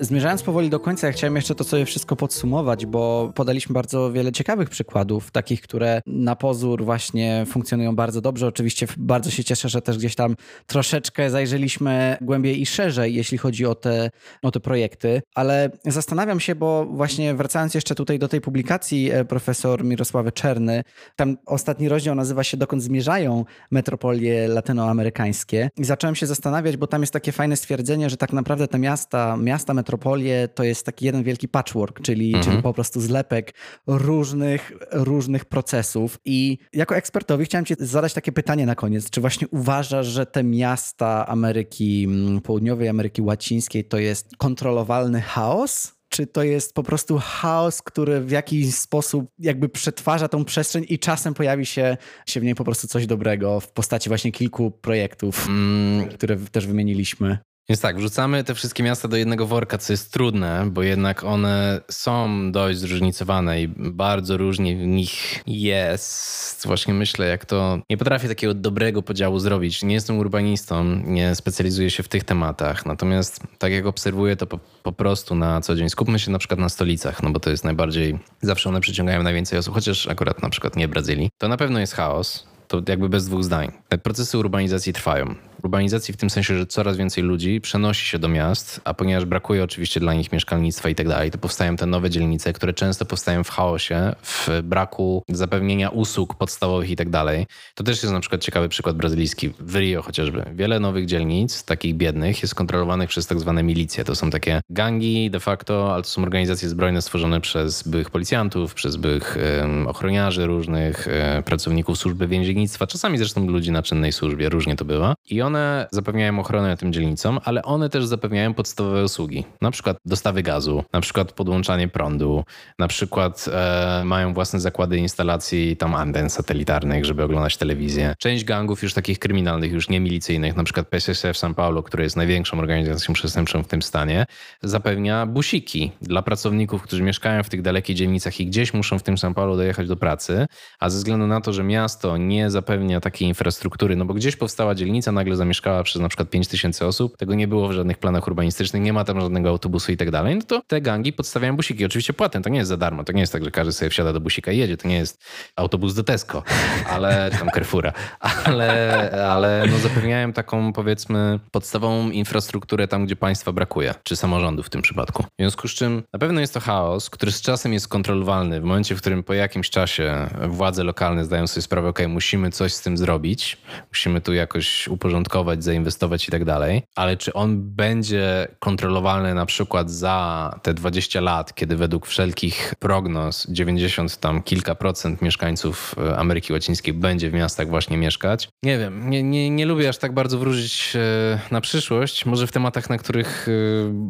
Zmierzając 0.05 0.43
powoli 0.43 0.69
do 0.69 0.79
końca, 0.79 1.07
ja 1.07 1.13
chciałem 1.13 1.35
jeszcze 1.35 1.55
to 1.55 1.63
sobie 1.63 1.85
wszystko 1.85 2.15
podsumować, 2.15 2.85
bo 2.85 3.31
podaliśmy 3.35 3.73
bardzo 3.73 4.11
wiele 4.11 4.31
ciekawych 4.31 4.69
przykładów, 4.69 5.31
takich, 5.31 5.61
które 5.61 6.01
na 6.05 6.35
pozór 6.35 6.83
właśnie 6.83 7.45
funkcjonują 7.47 7.95
bardzo 7.95 8.21
dobrze. 8.21 8.47
Oczywiście 8.47 8.87
bardzo 8.97 9.31
się 9.31 9.43
cieszę, 9.43 9.69
że 9.69 9.81
też 9.81 9.97
gdzieś 9.97 10.15
tam 10.15 10.35
troszeczkę 10.67 11.29
zajrzeliśmy 11.29 12.17
głębiej 12.21 12.61
i 12.61 12.65
szerzej, 12.65 13.15
jeśli 13.15 13.37
chodzi 13.37 13.65
o 13.65 13.75
te, 13.75 14.09
o 14.41 14.51
te 14.51 14.59
projekty, 14.59 15.21
ale 15.35 15.69
zastanawiam 15.85 16.39
się, 16.39 16.55
bo 16.55 16.85
właśnie 16.85 17.35
wracając 17.35 17.73
jeszcze 17.73 17.95
tutaj 17.95 18.19
do 18.19 18.27
tej 18.27 18.41
publikacji 18.41 19.11
e, 19.11 19.25
profesor 19.25 19.83
Mirosławy 19.83 20.31
Czerny, 20.31 20.83
tam 21.15 21.37
ostatni 21.45 21.89
rozdział 21.89 22.15
nazywa 22.15 22.43
się 22.43 22.57
Dokąd 22.57 22.83
zmierzają 22.83 23.45
metropolie 23.71 24.47
latynoamerykańskie 24.47 25.69
i 25.77 25.83
zacząłem 25.83 26.15
się 26.15 26.25
zastanawiać, 26.25 26.77
bo 26.77 26.87
tam 26.87 27.01
jest 27.01 27.13
takie 27.13 27.31
fajne 27.31 27.57
stwierdzenie, 27.57 28.09
że 28.09 28.17
tak 28.17 28.33
naprawdę 28.33 28.67
te 28.67 28.79
miasta, 28.79 29.37
miasta 29.37 29.73
metropolie 29.73 29.94
metropolie 29.95 30.47
to 30.47 30.63
jest 30.63 30.85
taki 30.85 31.05
jeden 31.05 31.23
wielki 31.23 31.47
patchwork, 31.47 32.01
czyli, 32.01 32.27
mhm. 32.27 32.43
czyli 32.43 32.63
po 32.63 32.73
prostu 32.73 33.01
zlepek 33.01 33.53
różnych, 33.87 34.71
różnych 34.91 35.45
procesów. 35.45 36.19
I 36.25 36.57
jako 36.73 36.95
ekspertowi 36.95 37.45
chciałem 37.45 37.65
Ci 37.65 37.73
zadać 37.79 38.13
takie 38.13 38.31
pytanie 38.31 38.65
na 38.65 38.75
koniec. 38.75 39.09
Czy 39.09 39.21
właśnie 39.21 39.47
uważasz, 39.47 40.07
że 40.07 40.25
te 40.25 40.43
miasta 40.43 41.27
Ameryki 41.27 42.03
mm, 42.03 42.41
Południowej, 42.41 42.89
Ameryki 42.89 43.21
Łacińskiej 43.21 43.85
to 43.85 43.97
jest 43.97 44.37
kontrolowalny 44.37 45.21
chaos? 45.21 45.95
czy 46.09 46.27
to 46.27 46.43
jest 46.43 46.73
po 46.73 46.83
prostu 46.83 47.19
chaos, 47.21 47.81
który 47.81 48.21
w 48.21 48.31
jakiś 48.31 48.75
sposób 48.75 49.25
jakby 49.39 49.69
przetwarza 49.69 50.27
tą 50.27 50.45
przestrzeń 50.45 50.85
i 50.89 50.99
czasem 50.99 51.33
pojawi 51.33 51.65
się, 51.65 51.97
się 52.25 52.39
w 52.39 52.43
niej 52.43 52.55
po 52.55 52.63
prostu 52.63 52.87
coś 52.87 53.07
dobrego 53.07 53.59
w 53.59 53.71
postaci 53.71 54.09
właśnie 54.09 54.31
kilku 54.31 54.71
projektów, 54.71 55.47
mm. 55.47 56.09
które 56.09 56.37
też 56.37 56.67
wymieniliśmy. 56.67 57.37
Więc 57.69 57.81
tak, 57.81 57.97
wrzucamy 57.97 58.43
te 58.43 58.55
wszystkie 58.55 58.83
miasta 58.83 59.07
do 59.07 59.17
jednego 59.17 59.47
worka, 59.47 59.77
co 59.77 59.93
jest 59.93 60.13
trudne, 60.13 60.69
bo 60.71 60.83
jednak 60.83 61.23
one 61.23 61.81
są 61.91 62.51
dość 62.51 62.79
zróżnicowane 62.79 63.61
i 63.61 63.67
bardzo 63.77 64.37
różnie 64.37 64.77
w 64.77 64.87
nich 64.87 65.43
jest. 65.47 66.67
Właśnie 66.67 66.93
myślę, 66.93 67.27
jak 67.27 67.45
to. 67.45 67.79
Nie 67.89 67.97
potrafię 67.97 68.27
takiego 68.27 68.53
dobrego 68.53 69.01
podziału 69.01 69.39
zrobić. 69.39 69.83
Nie 69.83 69.93
jestem 69.93 70.17
urbanistą, 70.17 70.83
nie 71.05 71.35
specjalizuję 71.35 71.89
się 71.89 72.03
w 72.03 72.07
tych 72.07 72.23
tematach. 72.23 72.85
Natomiast 72.85 73.39
tak 73.57 73.71
jak 73.71 73.85
obserwuję 73.85 74.35
to 74.35 74.47
po, 74.47 74.59
po 74.83 74.91
prostu 74.91 75.35
na 75.35 75.61
co 75.61 75.75
dzień. 75.75 75.89
Skupmy 75.89 76.19
się 76.19 76.31
na 76.31 76.39
przykład 76.39 76.59
na 76.59 76.69
stolicach, 76.69 77.23
no 77.23 77.31
bo 77.31 77.39
to 77.39 77.49
jest 77.49 77.63
najbardziej. 77.63 78.19
Zawsze 78.41 78.69
one 78.69 78.81
przyciągają 78.81 79.23
najwięcej 79.23 79.59
osób, 79.59 79.73
chociaż 79.73 80.07
akurat 80.07 80.41
na 80.41 80.49
przykład 80.49 80.75
nie 80.75 80.87
Brazylii. 80.87 81.29
To 81.37 81.47
na 81.47 81.57
pewno 81.57 81.79
jest 81.79 81.93
chaos. 81.93 82.47
To 82.67 82.81
jakby 82.87 83.09
bez 83.09 83.27
dwóch 83.27 83.43
zdań. 83.43 83.71
Procesy 84.03 84.37
urbanizacji 84.37 84.93
trwają 84.93 85.35
urbanizacji 85.63 86.13
w 86.13 86.17
tym 86.17 86.29
sensie, 86.29 86.57
że 86.57 86.65
coraz 86.65 86.97
więcej 86.97 87.23
ludzi 87.23 87.61
przenosi 87.61 88.05
się 88.05 88.19
do 88.19 88.27
miast, 88.27 88.81
a 88.83 88.93
ponieważ 88.93 89.25
brakuje 89.25 89.63
oczywiście 89.63 89.99
dla 89.99 90.13
nich 90.13 90.31
mieszkalnictwa 90.31 90.89
i 90.89 90.95
tak 90.95 91.07
dalej, 91.07 91.31
to 91.31 91.37
powstają 91.37 91.75
te 91.75 91.85
nowe 91.85 92.09
dzielnice, 92.09 92.53
które 92.53 92.73
często 92.73 93.05
powstają 93.05 93.43
w 93.43 93.49
chaosie, 93.49 94.15
w 94.23 94.49
braku 94.63 95.23
zapewnienia 95.29 95.89
usług 95.89 96.35
podstawowych 96.35 96.89
i 96.89 96.95
tak 96.95 97.09
dalej. 97.09 97.45
To 97.75 97.83
też 97.83 98.03
jest 98.03 98.13
na 98.13 98.19
przykład 98.19 98.41
ciekawy 98.41 98.69
przykład 98.69 98.95
brazylijski. 98.95 99.49
W 99.59 99.75
Rio 99.75 100.01
chociażby. 100.01 100.45
Wiele 100.53 100.79
nowych 100.79 101.05
dzielnic, 101.05 101.63
takich 101.63 101.95
biednych, 101.95 102.41
jest 102.41 102.55
kontrolowanych 102.55 103.09
przez 103.09 103.27
tak 103.27 103.39
zwane 103.39 103.63
milicje. 103.63 104.03
To 104.03 104.15
są 104.15 104.29
takie 104.29 104.61
gangi 104.69 105.29
de 105.31 105.39
facto, 105.39 105.93
ale 105.93 106.03
to 106.03 106.09
są 106.09 106.21
organizacje 106.21 106.69
zbrojne 106.69 107.01
stworzone 107.01 107.41
przez 107.41 107.87
byłych 107.87 108.09
policjantów, 108.09 108.73
przez 108.73 108.95
byłych 108.95 109.37
um, 109.61 109.87
ochroniarzy 109.87 110.45
różnych, 110.45 111.07
um, 111.07 111.43
pracowników 111.43 111.97
służby 111.97 112.27
więziennictwa, 112.27 112.87
czasami 112.87 113.17
zresztą 113.17 113.47
ludzi 113.47 113.71
na 113.71 113.83
czynnej 113.83 114.11
służbie, 114.11 114.49
różnie 114.49 114.75
to 114.75 114.85
bywa. 114.85 115.15
I 115.29 115.41
one 115.45 115.87
zapewniają 115.91 116.39
ochronę 116.39 116.77
tym 116.77 116.93
dzielnicom, 116.93 117.39
ale 117.43 117.63
one 117.63 117.89
też 117.89 118.05
zapewniają 118.05 118.53
podstawowe 118.53 119.03
usługi. 119.03 119.45
Na 119.61 119.71
przykład 119.71 119.97
dostawy 120.05 120.43
gazu, 120.43 120.83
na 120.93 121.01
przykład 121.01 121.31
podłączanie 121.31 121.87
prądu, 121.87 122.43
na 122.79 122.87
przykład 122.87 123.45
e, 123.53 124.01
mają 124.05 124.33
własne 124.33 124.59
zakłady 124.59 124.97
instalacji 124.97 125.77
tam 125.77 125.95
anten 125.95 126.29
satelitarnych, 126.29 127.05
żeby 127.05 127.23
oglądać 127.23 127.57
telewizję. 127.57 128.13
Część 128.19 128.43
gangów 128.43 128.83
już 128.83 128.93
takich 128.93 129.19
kryminalnych, 129.19 129.71
już 129.71 129.89
nie 129.89 129.99
milicyjnych, 129.99 130.55
na 130.55 130.63
przykład 130.63 130.87
PSSF 130.87 131.37
São 131.37 131.53
Paulo, 131.53 131.83
które 131.83 132.03
jest 132.03 132.15
największą 132.15 132.59
organizacją 132.59 133.13
przestępczą 133.13 133.63
w 133.63 133.67
tym 133.67 133.81
stanie, 133.81 134.25
zapewnia 134.63 135.25
busiki 135.25 135.91
dla 136.01 136.21
pracowników, 136.21 136.81
którzy 136.81 137.03
mieszkają 137.03 137.43
w 137.43 137.49
tych 137.49 137.61
dalekich 137.61 137.95
dzielnicach 137.95 138.39
i 138.39 138.45
gdzieś 138.45 138.73
muszą 138.73 138.99
w 138.99 139.03
tym 139.03 139.15
São 139.15 139.33
Paulo 139.33 139.55
dojechać 139.55 139.87
do 139.87 139.95
pracy, 139.95 140.45
a 140.79 140.89
ze 140.89 140.97
względu 140.97 141.27
na 141.27 141.41
to, 141.41 141.53
że 141.53 141.63
miasto 141.63 142.17
nie 142.17 142.49
zapewnia 142.51 142.99
takiej 142.99 143.27
infrastruktury, 143.27 143.95
no 143.95 144.05
bo 144.05 144.13
gdzieś 144.13 144.35
powstała 144.35 144.75
dzielnica, 144.75 145.11
nagle 145.11 145.34
zamieszkała 145.35 145.83
przez 145.83 146.01
na 146.01 146.09
przykład 146.09 146.29
5 146.29 146.47
tysięcy 146.47 146.85
osób, 146.85 147.17
tego 147.17 147.35
nie 147.35 147.47
było 147.47 147.67
w 147.67 147.71
żadnych 147.71 147.97
planach 147.97 148.27
urbanistycznych, 148.27 148.83
nie 148.83 148.93
ma 148.93 149.03
tam 149.03 149.21
żadnego 149.21 149.49
autobusu 149.49 149.91
i 149.91 149.97
tak 149.97 150.11
dalej, 150.11 150.35
no 150.35 150.41
to 150.41 150.61
te 150.67 150.81
gangi 150.81 151.13
podstawiają 151.13 151.55
busiki. 151.55 151.85
Oczywiście 151.85 152.13
płatne, 152.13 152.41
to 152.41 152.49
nie 152.49 152.57
jest 152.57 152.69
za 152.69 152.77
darmo, 152.77 153.03
to 153.03 153.13
nie 153.13 153.21
jest 153.21 153.33
tak, 153.33 153.43
że 153.43 153.51
każdy 153.51 153.73
sobie 153.73 153.89
wsiada 153.89 154.13
do 154.13 154.19
busika 154.19 154.51
i 154.51 154.57
jedzie, 154.57 154.77
to 154.77 154.87
nie 154.87 154.95
jest 154.95 155.23
autobus 155.55 155.93
do 155.93 156.03
Tesco, 156.03 156.43
ale 156.89 157.29
tam 157.39 157.49
Carrefoura, 157.49 157.93
ale, 158.19 159.11
ale 159.29 159.65
no 159.71 159.77
zapewniają 159.77 160.33
taką 160.33 160.73
powiedzmy 160.73 161.39
podstawową 161.51 162.09
infrastrukturę 162.09 162.87
tam, 162.87 163.05
gdzie 163.05 163.15
państwa 163.15 163.51
brakuje, 163.51 163.93
czy 164.03 164.15
samorządu 164.15 164.63
w 164.63 164.69
tym 164.69 164.81
przypadku. 164.81 165.23
W 165.23 165.27
związku 165.39 165.67
z 165.67 165.71
czym 165.71 166.03
na 166.13 166.19
pewno 166.19 166.41
jest 166.41 166.53
to 166.53 166.59
chaos, 166.59 167.09
który 167.09 167.31
z 167.31 167.41
czasem 167.41 167.73
jest 167.73 167.87
kontrolowalny. 167.87 168.61
W 168.61 168.63
momencie, 168.63 168.95
w 168.95 169.01
którym 169.01 169.23
po 169.23 169.33
jakimś 169.33 169.69
czasie 169.69 170.29
władze 170.47 170.83
lokalne 170.83 171.25
zdają 171.25 171.47
sobie 171.47 171.61
sprawę, 171.61 171.89
ok, 171.89 171.99
musimy 172.07 172.51
coś 172.51 172.73
z 172.73 172.81
tym 172.81 172.97
zrobić, 172.97 173.57
musimy 173.89 174.21
tu 174.21 174.33
jakoś 174.33 174.87
uporządkować 174.87 175.24
uporządkować, 175.25 175.63
zainwestować 175.63 176.27
i 176.27 176.31
tak 176.31 176.45
dalej, 176.45 176.83
ale 176.95 177.17
czy 177.17 177.33
on 177.33 177.61
będzie 177.61 178.47
kontrolowalny 178.59 179.33
na 179.33 179.45
przykład 179.45 179.91
za 179.91 180.59
te 180.63 180.73
20 180.73 181.21
lat, 181.21 181.55
kiedy 181.55 181.75
według 181.75 182.05
wszelkich 182.05 182.73
prognoz 182.79 183.47
90 183.49 184.17
tam 184.17 184.43
kilka 184.43 184.75
procent 184.75 185.21
mieszkańców 185.21 185.95
e, 185.97 186.17
Ameryki 186.17 186.53
Łacińskiej 186.53 186.93
będzie 186.93 187.29
w 187.29 187.33
miastach 187.33 187.67
właśnie 187.69 187.97
mieszkać? 187.97 188.49
Nie 188.63 188.77
wiem, 188.77 189.09
nie, 189.09 189.23
nie, 189.23 189.49
nie 189.49 189.65
lubię 189.65 189.89
aż 189.89 189.97
tak 189.97 190.13
bardzo 190.13 190.37
wróżyć 190.37 190.93
e, 190.95 191.39
na 191.51 191.61
przyszłość, 191.61 192.25
może 192.25 192.47
w 192.47 192.51
tematach, 192.51 192.89
na 192.89 192.97
których 192.97 193.47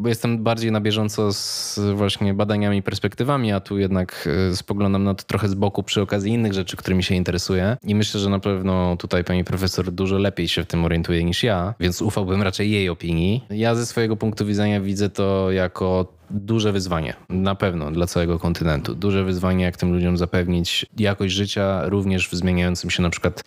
e, 0.04 0.10
jestem 0.10 0.44
bardziej 0.44 0.72
na 0.72 0.82
bieżąco 0.82 1.34
z 1.34 1.80
właśnie 1.94 2.34
badaniami 2.34 2.78
i 2.78 2.84
perspektywami, 2.84 3.52
a 3.52 3.60
tu 3.60 3.80
jednak 3.80 4.30
spoglądam 4.54 5.04
na 5.04 5.14
to 5.14 5.24
trochę 5.24 5.50
z 5.50 5.54
boku 5.54 5.84
przy 5.84 6.02
okazji 6.02 6.32
innych 6.32 6.54
rzeczy, 6.54 6.78
którymi 6.78 7.04
się 7.04 7.16
interesuję. 7.16 7.78
I 7.84 7.96
myślę, 7.96 8.20
że 8.20 8.30
na 8.30 8.40
pewno 8.40 8.98
tutaj 8.98 9.24
pani 9.24 9.44
profesor 9.44 9.92
dużo 9.92 10.18
lepiej 10.18 10.48
się 10.48 10.64
w 10.64 10.68
tym 10.68 10.86
orientuje 10.86 11.05
niż 11.10 11.44
ja, 11.44 11.74
więc 11.80 12.02
ufałbym 12.02 12.42
raczej 12.42 12.72
jej 12.72 12.90
opinii. 12.90 13.44
Ja 13.50 13.76
ze 13.76 13.86
swojego 13.86 14.18
punktu 14.18 14.46
widzenia 14.46 14.82
widzę 14.82 15.10
to 15.10 15.52
jako 15.52 16.16
duże 16.30 16.72
wyzwanie, 16.72 17.14
na 17.30 17.56
pewno 17.56 17.92
dla 17.92 18.08
całego 18.08 18.40
kontynentu. 18.40 18.96
Duże 18.96 19.24
wyzwanie, 19.24 19.64
jak 19.64 19.78
tym 19.78 19.94
ludziom 19.94 20.18
zapewnić 20.18 20.86
jakość 20.98 21.34
życia 21.34 21.90
również 21.90 22.30
w 22.30 22.34
zmieniającym 22.34 22.90
się 22.90 23.04
na 23.04 23.10
przykład 23.10 23.44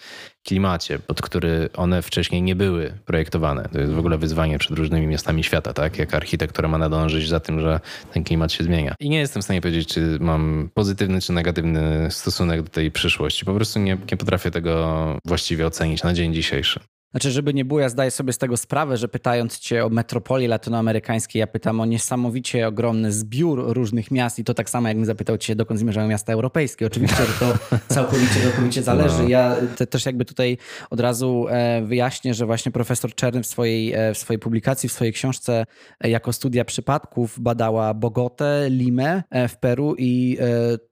klimacie, 0.46 0.98
pod 0.98 1.22
który 1.22 1.68
one 1.76 2.02
wcześniej 2.02 2.42
nie 2.42 2.56
były 2.56 2.94
projektowane. 3.04 3.68
To 3.72 3.80
jest 3.80 3.92
w 3.92 3.98
ogóle 3.98 4.18
wyzwanie 4.18 4.58
przed 4.58 4.78
różnymi 4.78 5.06
miastami 5.06 5.44
świata, 5.44 5.72
tak? 5.72 5.98
Jak 5.98 6.14
architektura 6.14 6.68
ma 6.68 6.78
nadążyć 6.78 7.28
za 7.28 7.40
tym, 7.40 7.60
że 7.60 7.80
ten 8.12 8.24
klimat 8.24 8.52
się 8.52 8.64
zmienia. 8.64 8.94
I 9.00 9.10
nie 9.10 9.18
jestem 9.18 9.42
w 9.42 9.44
stanie 9.44 9.60
powiedzieć, 9.60 9.88
czy 9.88 10.18
mam 10.20 10.70
pozytywny 10.74 11.20
czy 11.20 11.32
negatywny 11.32 12.06
stosunek 12.10 12.62
do 12.62 12.68
tej 12.68 12.90
przyszłości. 12.90 13.44
Po 13.44 13.54
prostu 13.54 13.78
nie, 13.78 13.96
nie 14.10 14.16
potrafię 14.16 14.50
tego 14.50 15.16
właściwie 15.26 15.66
ocenić 15.66 16.02
na 16.02 16.14
dzień 16.14 16.34
dzisiejszy. 16.34 16.80
Znaczy, 17.10 17.30
żeby 17.30 17.54
nie 17.54 17.64
było, 17.64 17.80
ja 17.80 17.88
zdaję 17.88 18.10
sobie 18.10 18.32
z 18.32 18.38
tego 18.38 18.56
sprawę, 18.56 18.96
że 18.96 19.08
pytając 19.08 19.58
cię 19.58 19.84
o 19.84 19.88
metropolii 19.88 20.48
latynoamerykańskiej, 20.48 21.40
ja 21.40 21.46
pytam 21.46 21.80
o 21.80 21.86
niesamowicie 21.86 22.68
ogromny 22.68 23.12
zbiór 23.12 23.64
różnych 23.66 24.10
miast 24.10 24.38
i 24.38 24.44
to 24.44 24.54
tak 24.54 24.70
samo, 24.70 24.88
jakbym 24.88 25.06
zapytał 25.06 25.38
cię, 25.38 25.56
dokąd 25.56 25.80
zmierzają 25.80 26.08
miasta 26.08 26.32
europejskie. 26.32 26.86
Oczywiście, 26.86 27.16
że 27.16 27.46
to 27.46 27.58
całkowicie, 27.94 28.40
całkowicie 28.42 28.82
zależy. 28.82 29.22
No. 29.22 29.28
Ja 29.28 29.56
te, 29.76 29.86
też 29.86 30.06
jakby 30.06 30.24
tutaj 30.24 30.58
od 30.90 31.00
razu 31.00 31.46
e, 31.50 31.82
wyjaśnię, 31.82 32.34
że 32.34 32.46
właśnie 32.46 32.72
profesor 32.72 33.14
Czerny 33.14 33.42
w 33.42 33.46
swojej, 33.46 33.92
e, 33.92 34.14
w 34.14 34.18
swojej 34.18 34.38
publikacji, 34.38 34.88
w 34.88 34.92
swojej 34.92 35.12
książce 35.12 35.66
e, 36.00 36.10
jako 36.10 36.32
studia 36.32 36.64
przypadków 36.64 37.40
badała 37.40 37.94
Bogotę, 37.94 38.66
Limę 38.70 39.22
w 39.48 39.56
Peru 39.56 39.94
i 39.98 40.38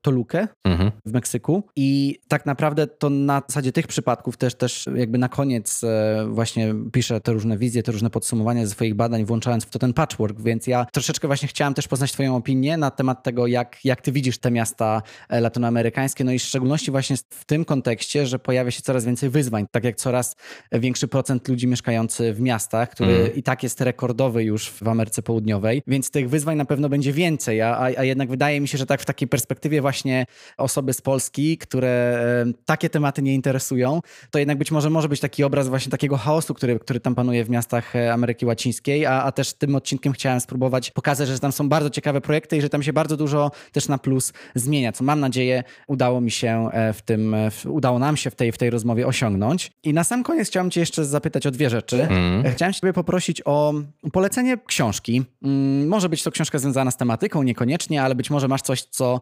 Tolukę 0.03 0.49
mhm. 0.65 0.91
w 1.07 1.13
Meksyku. 1.13 1.63
I 1.77 2.19
tak 2.29 2.47
naprawdę 2.47 2.87
to 2.87 3.11
na 3.11 3.43
zasadzie 3.49 3.73
tych 3.73 3.87
przypadków 3.87 4.37
też, 4.37 4.55
też 4.55 4.89
jakby 4.95 5.19
na 5.19 5.29
koniec 5.29 5.83
właśnie 6.29 6.75
pisze 6.93 7.21
te 7.21 7.33
różne 7.33 7.59
wizje, 7.59 7.83
te 7.83 7.93
różne 7.93 8.11
podsumowania 8.11 8.67
ze 8.67 8.71
swoich 8.71 8.95
badań, 8.95 9.25
włączając 9.25 9.65
w 9.65 9.71
to 9.71 9.79
ten 9.79 9.93
patchwork, 9.93 10.41
więc 10.41 10.67
ja 10.67 10.87
troszeczkę 10.93 11.27
właśnie 11.27 11.49
chciałem 11.49 11.75
też 11.75 11.89
poznać 11.89 12.13
twoją 12.13 12.37
opinię 12.37 12.77
na 12.77 12.91
temat 12.91 13.23
tego, 13.23 13.47
jak, 13.47 13.85
jak 13.85 14.01
ty 14.01 14.13
widzisz 14.13 14.39
te 14.39 14.51
miasta 14.51 15.03
e, 15.29 15.41
latynoamerykańskie, 15.41 16.25
no 16.25 16.33
i 16.33 16.39
w 16.39 16.43
szczególności 16.43 16.91
właśnie 16.91 17.17
w 17.31 17.45
tym 17.45 17.65
kontekście, 17.65 18.27
że 18.27 18.39
pojawia 18.39 18.71
się 18.71 18.83
coraz 18.83 19.05
więcej 19.05 19.31
wyzwań, 19.31 19.67
tak 19.71 19.85
jak 19.85 19.97
coraz 19.97 20.37
większy 20.73 21.09
procent 21.09 21.49
ludzi 21.49 21.67
mieszkający 21.67 22.33
w 22.33 22.41
miastach, 22.41 22.91
który 22.91 23.15
mm. 23.15 23.35
i 23.35 23.43
tak 23.43 23.63
jest 23.63 23.81
rekordowy 23.81 24.45
już 24.45 24.71
w 24.71 24.89
Ameryce 24.89 25.23
Południowej, 25.23 25.83
więc 25.87 26.11
tych 26.11 26.31
wyzwań 26.31 26.57
na 26.57 26.65
pewno 26.65 26.89
będzie 26.89 27.13
więcej, 27.13 27.63
a, 27.63 27.79
a 27.79 28.05
jednak 28.05 28.29
wydaje 28.29 28.61
mi 28.61 28.69
się, 28.69 28.79
że 28.79 28.87
tak 28.87 29.03
w 29.03 29.05
takiej 29.05 29.29
perspektywie 29.29 29.81
właśnie 29.81 30.27
osoby 30.57 30.93
z 30.93 31.01
Polski, 31.01 31.59
które 31.59 32.19
e, 32.47 32.53
takie 32.65 32.91
tematy 32.91 33.23
nie 33.23 33.35
interesują, 33.35 34.01
to 34.31 34.39
jednak 34.39 34.59
być 34.59 34.71
może 34.71 34.91
może 34.91 35.09
być 35.09 35.21
taki 35.21 35.45
obraz 35.45 35.69
właśnie 35.69 35.91
takiego 35.97 36.17
chaosu, 36.17 36.55
który, 36.55 36.79
który 36.79 37.01
tam 37.01 37.15
panuje 37.15 37.45
w 37.45 37.51
miastach 37.51 37.97
e, 37.97 38.13
Ameryki 38.13 38.47
Łacińskiej, 38.47 39.07
a, 39.07 39.23
a 39.23 39.33
też 39.33 39.53
tym 39.53 39.75
odcinkiem 39.75 40.13
chciałem 40.13 40.41
spróbować 40.41 40.91
pokazać, 40.91 41.29
że 41.29 41.39
tam 41.39 41.53
są 41.53 41.69
bardzo 41.69 41.91
ciekawe 41.91 42.21
projekty 42.21 42.57
i 42.57 42.61
że 42.61 42.69
tam 42.69 42.83
się 42.83 42.93
bardzo 42.93 43.17
dużo 43.17 43.51
też 43.73 43.89
na 43.89 43.99
plus 43.99 44.33
zmienia, 44.55 44.93
co 44.93 45.05
mam 45.05 45.21
nadzieję 45.21 45.65
udało 45.87 46.21
mi 46.21 46.31
się 46.31 46.69
e, 46.73 46.93
w 46.93 47.03
tym, 47.03 47.35
e, 47.35 47.51
w, 47.51 47.67
udało 47.67 47.99
nam 47.99 48.17
się 48.17 48.31
w 48.31 48.35
tej, 48.35 48.53
w 48.53 48.59
tej 48.59 48.71
rozmowie 48.71 49.07
osiągnąć. 49.07 49.73
I 49.83 49.93
na 49.93 50.05
sam 50.05 50.23
koniec 50.23 50.49
chciałem 50.49 50.71
cię 50.71 50.81
jeszcze 50.81 51.05
zapytać 51.05 51.47
o 51.47 51.51
dwie 51.51 51.71
rzeczy. 51.71 52.03
Mm. 52.03 52.53
Chciałem 52.53 52.73
cię 52.73 52.93
poprosić 52.93 53.43
o 53.45 53.75
polecenie 54.13 54.59
książki. 54.67 55.25
Mm, 55.43 55.89
może 55.89 56.09
być 56.09 56.23
to 56.23 56.31
książka 56.31 56.59
związana 56.59 56.91
z 56.91 56.97
tematyką, 56.97 57.43
niekoniecznie, 57.43 58.03
ale 58.03 58.15
być 58.15 58.31
może 58.31 58.49
masz 58.49 58.63
coś, 58.63 58.83
co 58.83 59.21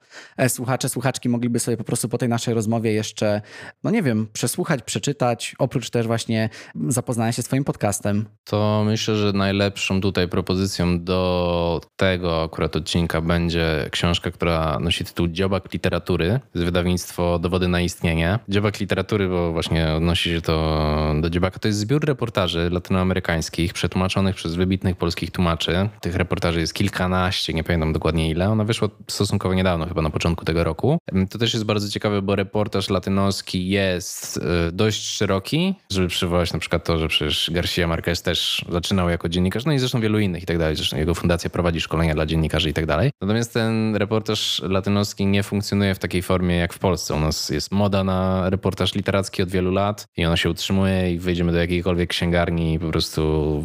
słuchacze, 0.49 0.89
słuchaczki 0.89 1.29
mogliby 1.29 1.61
sobie 1.61 1.77
po 1.77 1.85
prostu 1.85 2.09
po 2.09 2.19
tej 2.19 2.29
naszej 2.29 2.55
rozmowie 2.55 2.93
jeszcze, 2.93 3.43
no 3.85 3.91
nie 3.91 4.03
wiem, 4.03 4.29
przesłuchać, 4.33 4.83
przeczytać, 4.83 5.55
oprócz 5.59 5.91
też 5.91 6.07
właśnie 6.07 6.49
zapoznania 6.89 7.33
się 7.33 7.43
z 7.43 7.47
Twoim 7.47 7.65
podcastem? 7.65 8.25
To 8.45 8.83
myślę, 8.87 9.17
że 9.17 9.33
najlepszą 9.33 10.01
tutaj 10.01 10.29
propozycją 10.29 11.05
do 11.05 11.81
tego 11.97 12.43
akurat 12.43 12.77
odcinka 12.77 13.21
będzie 13.21 13.89
książka, 13.91 14.31
która 14.31 14.79
nosi 14.81 15.05
tytuł 15.05 15.29
Dziobak 15.29 15.73
Literatury 15.73 16.41
z 16.55 16.63
wydawnictwo 16.63 17.39
Dowody 17.39 17.69
na 17.69 17.81
istnienie. 17.81 18.39
Dziobak 18.49 18.81
Literatury, 18.81 19.29
bo 19.29 19.53
właśnie 19.53 19.93
odnosi 19.93 20.31
się 20.31 20.41
to 20.41 21.15
do 21.21 21.31
Dziobaka, 21.31 21.59
to 21.59 21.69
jest 21.69 21.79
zbiór 21.79 22.05
reportaży 22.05 22.71
latynoamerykańskich 22.71 23.73
przetłumaczonych 23.73 24.37
przez 24.37 24.55
wybitnych 24.55 24.97
polskich 24.97 25.31
tłumaczy. 25.31 25.89
Tych 26.01 26.17
reportaży 26.17 26.61
jest 26.61 26.75
kilkanaście, 26.75 27.53
nie 27.53 27.65
pamiętam 27.65 27.93
dokładnie 27.93 28.31
ile. 28.31 28.51
Ona 28.51 28.65
wyszła 28.65 28.89
stosunkowo 29.09 29.55
niedawno, 29.55 29.87
chyba 29.87 30.03
na 30.03 30.11
początku 30.11 30.45
tego 30.45 30.65
roku. 30.65 30.99
To 31.31 31.39
też 31.39 31.55
jest 31.55 31.65
bardzo 31.67 31.89
ciekawe, 31.89 32.23
bo 32.23 32.37
reportaż 32.37 32.91
latynoski 32.91 33.69
jest 33.69 34.37
y, 34.37 34.73
dość 34.73 35.07
szeroki, 35.07 35.75
żeby 35.93 36.09
przywołać 36.09 36.53
na 36.55 36.61
przykład 36.61 36.85
to, 36.85 36.99
że 36.99 37.09
przecież 37.09 37.51
Garcia 37.53 37.87
Marquez 37.87 38.23
też 38.23 38.65
zaczynał 38.69 39.09
jako 39.09 39.29
dziennikarz, 39.29 39.65
no 39.65 39.73
i 39.73 39.79
zresztą 39.79 40.01
wielu 40.01 40.19
innych 40.19 40.43
i 40.43 40.47
tak 40.47 40.59
dalej. 40.59 40.77
Zresztą 40.77 40.97
jego 40.97 41.15
fundacja 41.15 41.51
prowadzi 41.51 41.81
szkolenia 41.81 42.15
dla 42.15 42.27
dziennikarzy 42.27 42.71
i 42.71 42.73
tak 42.73 42.87
dalej. 42.87 43.11
Natomiast 43.21 43.55
ten 43.55 43.97
reportaż 43.97 44.63
latynoski 44.65 45.27
nie 45.27 45.43
funkcjonuje 45.43 45.95
w 45.95 45.99
takiej 45.99 46.23
formie 46.23 46.57
jak 46.57 46.75
w 46.75 46.79
Polsce. 46.79 47.15
U 47.15 47.21
nas 47.21 47.51
jest 47.51 47.73
moda 47.73 48.05
na 48.05 48.51
reportaż 48.51 48.95
literacki 48.95 49.43
od 49.43 49.51
wielu 49.51 49.71
lat 49.71 50.07
i 50.17 50.25
ona 50.25 50.37
się 50.37 50.51
utrzymuje 50.51 51.13
i 51.15 51.19
wyjdziemy 51.19 51.53
do 51.53 51.59
jakiejkolwiek 51.59 52.11
księgarni 52.11 52.79
po 52.79 52.91
prostu 52.91 53.65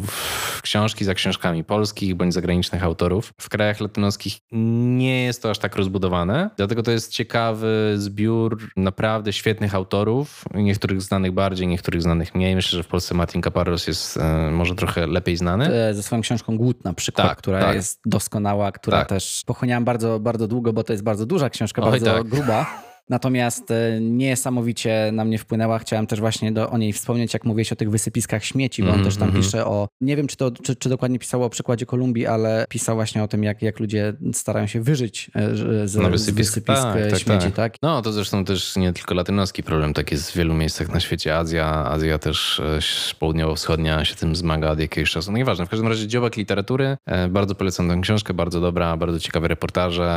książki 0.62 1.04
za 1.04 1.14
książkami 1.14 1.64
polskich 1.64 2.14
bądź 2.14 2.34
zagranicznych 2.34 2.84
autorów. 2.84 3.32
W 3.40 3.48
krajach 3.48 3.80
latynoskich 3.80 4.38
nie 4.52 5.24
jest 5.24 5.42
to 5.42 5.50
aż 5.50 5.58
tak 5.58 5.76
rozbudowane, 5.76 6.50
dlatego 6.56 6.82
to 6.82 6.90
jest 6.90 7.12
ciekawy 7.12 7.94
zbiór 7.96 8.58
naprawdę 8.76 9.32
świetnych 9.32 9.74
autorów, 9.74 10.44
niektórych 10.54 11.02
znanych 11.02 11.32
bardziej, 11.32 11.66
niektórych 11.66 12.02
znanych 12.02 12.34
mniej. 12.34 12.54
Myślę, 12.54 12.79
że 12.80 12.84
w 12.84 12.88
Polsce 12.88 13.14
Martin 13.14 13.42
Caparros 13.42 13.86
jest 13.86 14.16
e, 14.16 14.50
może 14.50 14.74
trochę 14.74 15.06
lepiej 15.06 15.36
znany. 15.36 15.74
E, 15.74 15.94
ze 15.94 16.02
swoją 16.02 16.22
książką 16.22 16.56
Głód 16.56 16.84
na 16.84 16.94
przykład, 16.94 17.28
tak, 17.28 17.38
która 17.38 17.60
tak. 17.60 17.74
jest 17.74 18.00
doskonała, 18.06 18.72
która 18.72 18.98
tak. 18.98 19.08
też 19.08 19.42
pochłaniałam 19.46 19.84
bardzo, 19.84 20.20
bardzo 20.20 20.48
długo, 20.48 20.72
bo 20.72 20.84
to 20.84 20.92
jest 20.92 21.02
bardzo 21.02 21.26
duża 21.26 21.50
książka, 21.50 21.82
Oj, 21.82 21.90
bardzo 21.90 22.14
tak. 22.14 22.28
gruba. 22.28 22.66
Natomiast 23.10 23.70
e, 23.70 24.00
niesamowicie 24.00 25.10
na 25.12 25.24
mnie 25.24 25.38
wpłynęła. 25.38 25.78
Chciałem 25.78 26.06
też 26.06 26.20
właśnie 26.20 26.52
do, 26.52 26.70
o 26.70 26.78
niej 26.78 26.92
wspomnieć, 26.92 27.34
jak 27.34 27.44
mówiłeś 27.44 27.72
o 27.72 27.76
tych 27.76 27.90
wysypiskach 27.90 28.44
śmieci, 28.44 28.82
bo 28.82 28.88
on 28.88 28.94
mm, 28.94 29.06
też 29.06 29.16
tam 29.16 29.28
mm. 29.28 29.42
pisze 29.42 29.66
o, 29.66 29.88
nie 30.00 30.16
wiem 30.16 30.26
czy 30.26 30.36
to 30.36 30.50
czy, 30.50 30.76
czy, 30.76 30.88
dokładnie 30.88 31.18
pisał 31.18 31.42
o 31.44 31.50
przykładzie 31.50 31.86
Kolumbii, 31.86 32.26
ale 32.26 32.64
pisał 32.68 32.96
właśnie 32.96 33.22
o 33.22 33.28
tym, 33.28 33.44
jak, 33.44 33.62
jak 33.62 33.80
ludzie 33.80 34.12
starają 34.32 34.66
się 34.66 34.80
wyżyć 34.80 35.30
e, 35.34 35.56
z, 35.88 35.96
no, 35.96 36.10
wysypisk, 36.10 36.50
z 36.50 36.54
wysypisk 36.54 36.82
tak, 36.82 37.10
tak, 37.10 37.20
śmieci, 37.20 37.46
tak. 37.46 37.54
tak. 37.54 37.74
No 37.82 38.02
to 38.02 38.12
zresztą 38.12 38.44
też 38.44 38.76
nie 38.76 38.92
tylko 38.92 39.14
latynoski 39.14 39.62
problem, 39.62 39.94
tak 39.94 40.10
jest 40.10 40.32
w 40.32 40.36
wielu 40.36 40.54
miejscach 40.54 40.88
na 40.88 41.00
świecie. 41.00 41.36
Azja, 41.36 41.66
Azja 41.66 42.18
też 42.18 42.60
e, 42.60 42.80
południowo-wschodnia 43.18 44.04
się 44.04 44.14
tym 44.14 44.36
zmaga 44.36 44.70
od 44.70 44.80
jakiegoś 44.80 45.10
czasu. 45.10 45.32
No 45.32 45.38
nieważne, 45.38 45.66
w 45.66 45.68
każdym 45.68 45.88
razie 45.88 46.06
dziobak 46.06 46.36
literatury. 46.36 46.96
Bardzo 47.30 47.54
polecam 47.54 47.88
tę 47.88 48.00
książkę, 48.02 48.34
bardzo 48.34 48.60
dobra, 48.60 48.96
bardzo 48.96 49.20
ciekawe 49.20 49.48
reportaże, 49.48 50.10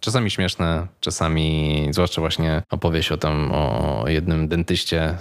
czasami 0.00 0.30
śmieszne, 0.30 0.86
czasami 1.00 1.87
zwłaszcza 1.92 2.20
właśnie 2.20 2.62
opowieść 2.70 3.12
o 3.12 3.16
tam 3.16 3.50
o 3.52 4.04
jednym 4.06 4.48
dentyście 4.48 5.14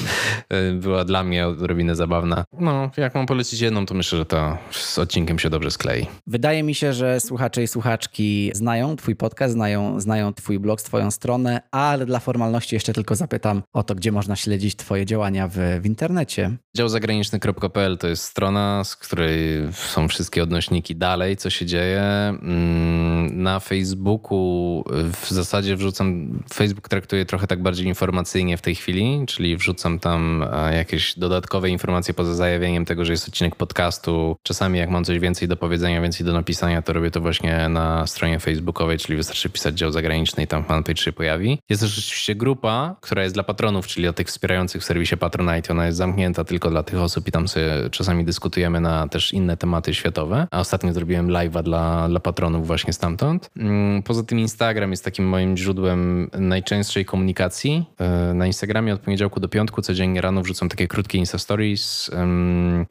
była 0.82 1.04
dla 1.04 1.24
mnie 1.24 1.46
odrobinę 1.46 1.96
zabawna. 1.96 2.44
No, 2.60 2.90
jak 2.96 3.14
mam 3.14 3.26
polecić 3.26 3.60
jedną, 3.60 3.86
to 3.86 3.94
myślę, 3.94 4.18
że 4.18 4.26
to 4.26 4.58
z 4.70 4.98
odcinkiem 4.98 5.38
się 5.38 5.50
dobrze 5.50 5.70
sklei. 5.70 6.06
Wydaje 6.26 6.62
mi 6.62 6.74
się, 6.74 6.92
że 6.92 7.20
słuchacze 7.20 7.62
i 7.62 7.68
słuchaczki 7.68 8.50
znają 8.54 8.96
twój 8.96 9.16
podcast, 9.16 9.54
znają, 9.54 10.00
znają 10.00 10.34
twój 10.34 10.58
blog, 10.58 10.82
twoją 10.82 11.10
stronę, 11.10 11.60
ale 11.70 12.06
dla 12.06 12.18
formalności 12.18 12.76
jeszcze 12.76 12.92
tylko 12.92 13.14
zapytam 13.14 13.62
o 13.72 13.82
to, 13.82 13.94
gdzie 13.94 14.12
można 14.12 14.36
śledzić 14.36 14.76
twoje 14.76 15.06
działania 15.06 15.48
w, 15.48 15.56
w 15.80 15.86
internecie. 15.86 16.56
Dział 16.76 16.88
zagraniczny.pl 16.88 17.98
to 17.98 18.08
jest 18.08 18.22
strona, 18.22 18.84
z 18.84 18.96
której 18.96 19.38
są 19.72 20.08
wszystkie 20.08 20.42
odnośniki 20.42 20.96
dalej, 20.96 21.36
co 21.36 21.50
się 21.50 21.66
dzieje. 21.66 22.02
Mm, 22.02 23.42
na 23.42 23.60
Facebooku 23.60 24.84
w 25.22 25.30
zasadzie 25.30 25.76
wrzucam 25.76 25.99
wrzucam, 26.00 26.42
Facebook 26.54 26.88
traktuje 26.88 27.24
trochę 27.24 27.46
tak 27.46 27.62
bardziej 27.62 27.86
informacyjnie 27.86 28.56
w 28.56 28.62
tej 28.62 28.74
chwili, 28.74 29.24
czyli 29.26 29.56
wrzucam 29.56 29.98
tam 29.98 30.44
e, 30.52 30.76
jakieś 30.76 31.18
dodatkowe 31.18 31.70
informacje 31.70 32.14
poza 32.14 32.34
zajawieniem 32.34 32.84
tego, 32.84 33.04
że 33.04 33.12
jest 33.12 33.28
odcinek 33.28 33.56
podcastu. 33.56 34.36
Czasami 34.42 34.78
jak 34.78 34.90
mam 34.90 35.04
coś 35.04 35.18
więcej 35.18 35.48
do 35.48 35.56
powiedzenia, 35.56 36.02
więcej 36.02 36.26
do 36.26 36.32
napisania, 36.32 36.82
to 36.82 36.92
robię 36.92 37.10
to 37.10 37.20
właśnie 37.20 37.68
na 37.68 38.06
stronie 38.06 38.40
facebookowej, 38.40 38.98
czyli 38.98 39.16
wystarczy 39.16 39.50
pisać 39.50 39.78
dział 39.78 39.92
zagraniczny 39.92 40.42
i 40.42 40.46
tam 40.46 40.64
fanpage 40.64 41.02
się 41.02 41.12
pojawi. 41.12 41.58
Jest 41.68 41.82
też 41.82 41.98
oczywiście 41.98 42.34
grupa, 42.34 42.96
która 43.00 43.22
jest 43.22 43.34
dla 43.34 43.42
patronów, 43.42 43.86
czyli 43.86 44.04
dla 44.04 44.12
tych 44.12 44.26
wspierających 44.26 44.82
w 44.82 44.84
serwisie 44.84 45.16
Patronite. 45.16 45.72
Ona 45.72 45.86
jest 45.86 45.98
zamknięta 45.98 46.44
tylko 46.44 46.70
dla 46.70 46.82
tych 46.82 46.98
osób 46.98 47.28
i 47.28 47.32
tam 47.32 47.48
sobie 47.48 47.72
czasami 47.90 48.24
dyskutujemy 48.24 48.80
na 48.80 49.08
też 49.08 49.32
inne 49.32 49.56
tematy 49.56 49.94
światowe. 49.94 50.46
A 50.50 50.60
ostatnio 50.60 50.92
zrobiłem 50.92 51.28
live'a 51.28 51.62
dla, 51.62 52.08
dla 52.08 52.20
patronów 52.20 52.66
właśnie 52.66 52.92
stamtąd. 52.92 53.50
Mm, 53.56 54.02
poza 54.02 54.22
tym 54.22 54.38
Instagram 54.38 54.90
jest 54.90 55.04
takim 55.04 55.28
moim 55.28 55.56
źródłem 55.56 55.89
najczęstszej 56.32 57.04
komunikacji. 57.04 57.84
E, 57.98 58.34
na 58.34 58.46
Instagramie 58.46 58.94
od 58.94 59.00
poniedziałku 59.00 59.40
do 59.40 59.48
piątku 59.48 59.82
codziennie 59.82 60.20
rano 60.20 60.42
wrzucam 60.42 60.68
takie 60.68 60.88
krótkie 60.88 61.18
Insta 61.18 61.38
Stories, 61.38 62.10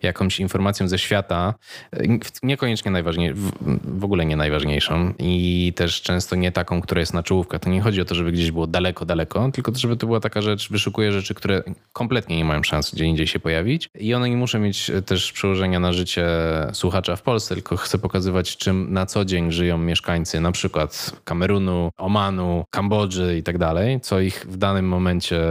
jakąś 0.04 0.40
informacją 0.40 0.88
ze 0.88 1.00
świata, 1.00 1.54
e, 1.94 2.20
niekoniecznie 2.44 2.92
najważniejszą, 2.92 3.42
w 3.84 4.04
ogóle 4.04 4.26
nie 4.26 4.36
najważniejszą 4.36 5.14
i 5.20 5.74
też 5.76 6.02
często 6.02 6.36
nie 6.36 6.52
taką, 6.52 6.82
która 6.82 7.00
jest 7.00 7.14
na 7.14 7.24
czołówkach. 7.24 7.62
To 7.62 7.70
nie 7.70 7.82
chodzi 7.82 8.02
o 8.02 8.06
to, 8.06 8.16
żeby 8.16 8.32
gdzieś 8.32 8.52
było 8.52 8.68
daleko, 8.68 9.06
daleko, 9.06 9.52
tylko 9.52 9.72
żeby 9.76 9.98
to 9.98 10.08
była 10.08 10.20
taka 10.20 10.42
rzecz, 10.42 10.72
wyszukuję 10.72 11.12
rzeczy, 11.12 11.34
które 11.34 11.64
kompletnie 11.94 12.38
nie 12.38 12.46
mają 12.46 12.64
szans 12.64 12.92
gdzie 12.94 13.06
indziej 13.06 13.28
się 13.28 13.40
pojawić 13.40 13.90
i 14.00 14.14
one 14.14 14.30
nie 14.30 14.38
muszą 14.38 14.60
mieć 14.60 14.90
e, 14.90 15.02
też 15.02 15.32
przełożenia 15.32 15.80
na 15.80 15.94
życie 15.94 16.28
słuchacza 16.74 17.16
w 17.16 17.22
Polsce, 17.22 17.56
tylko 17.56 17.78
chcę 17.78 17.98
pokazywać, 17.98 18.58
czym 18.58 18.94
na 18.94 19.06
co 19.06 19.26
dzień 19.26 19.52
żyją 19.52 19.78
mieszkańcy 19.78 20.40
na 20.42 20.52
przykład 20.52 21.12
Kamerunu, 21.24 21.92
Omanu, 21.98 22.66
Kambodży 22.80 23.38
i 23.38 23.44
tak 23.44 23.58
dalej, 23.58 24.00
co 24.02 24.20
ich 24.20 24.46
w 24.50 24.58
danym 24.58 24.88
momencie 24.88 25.42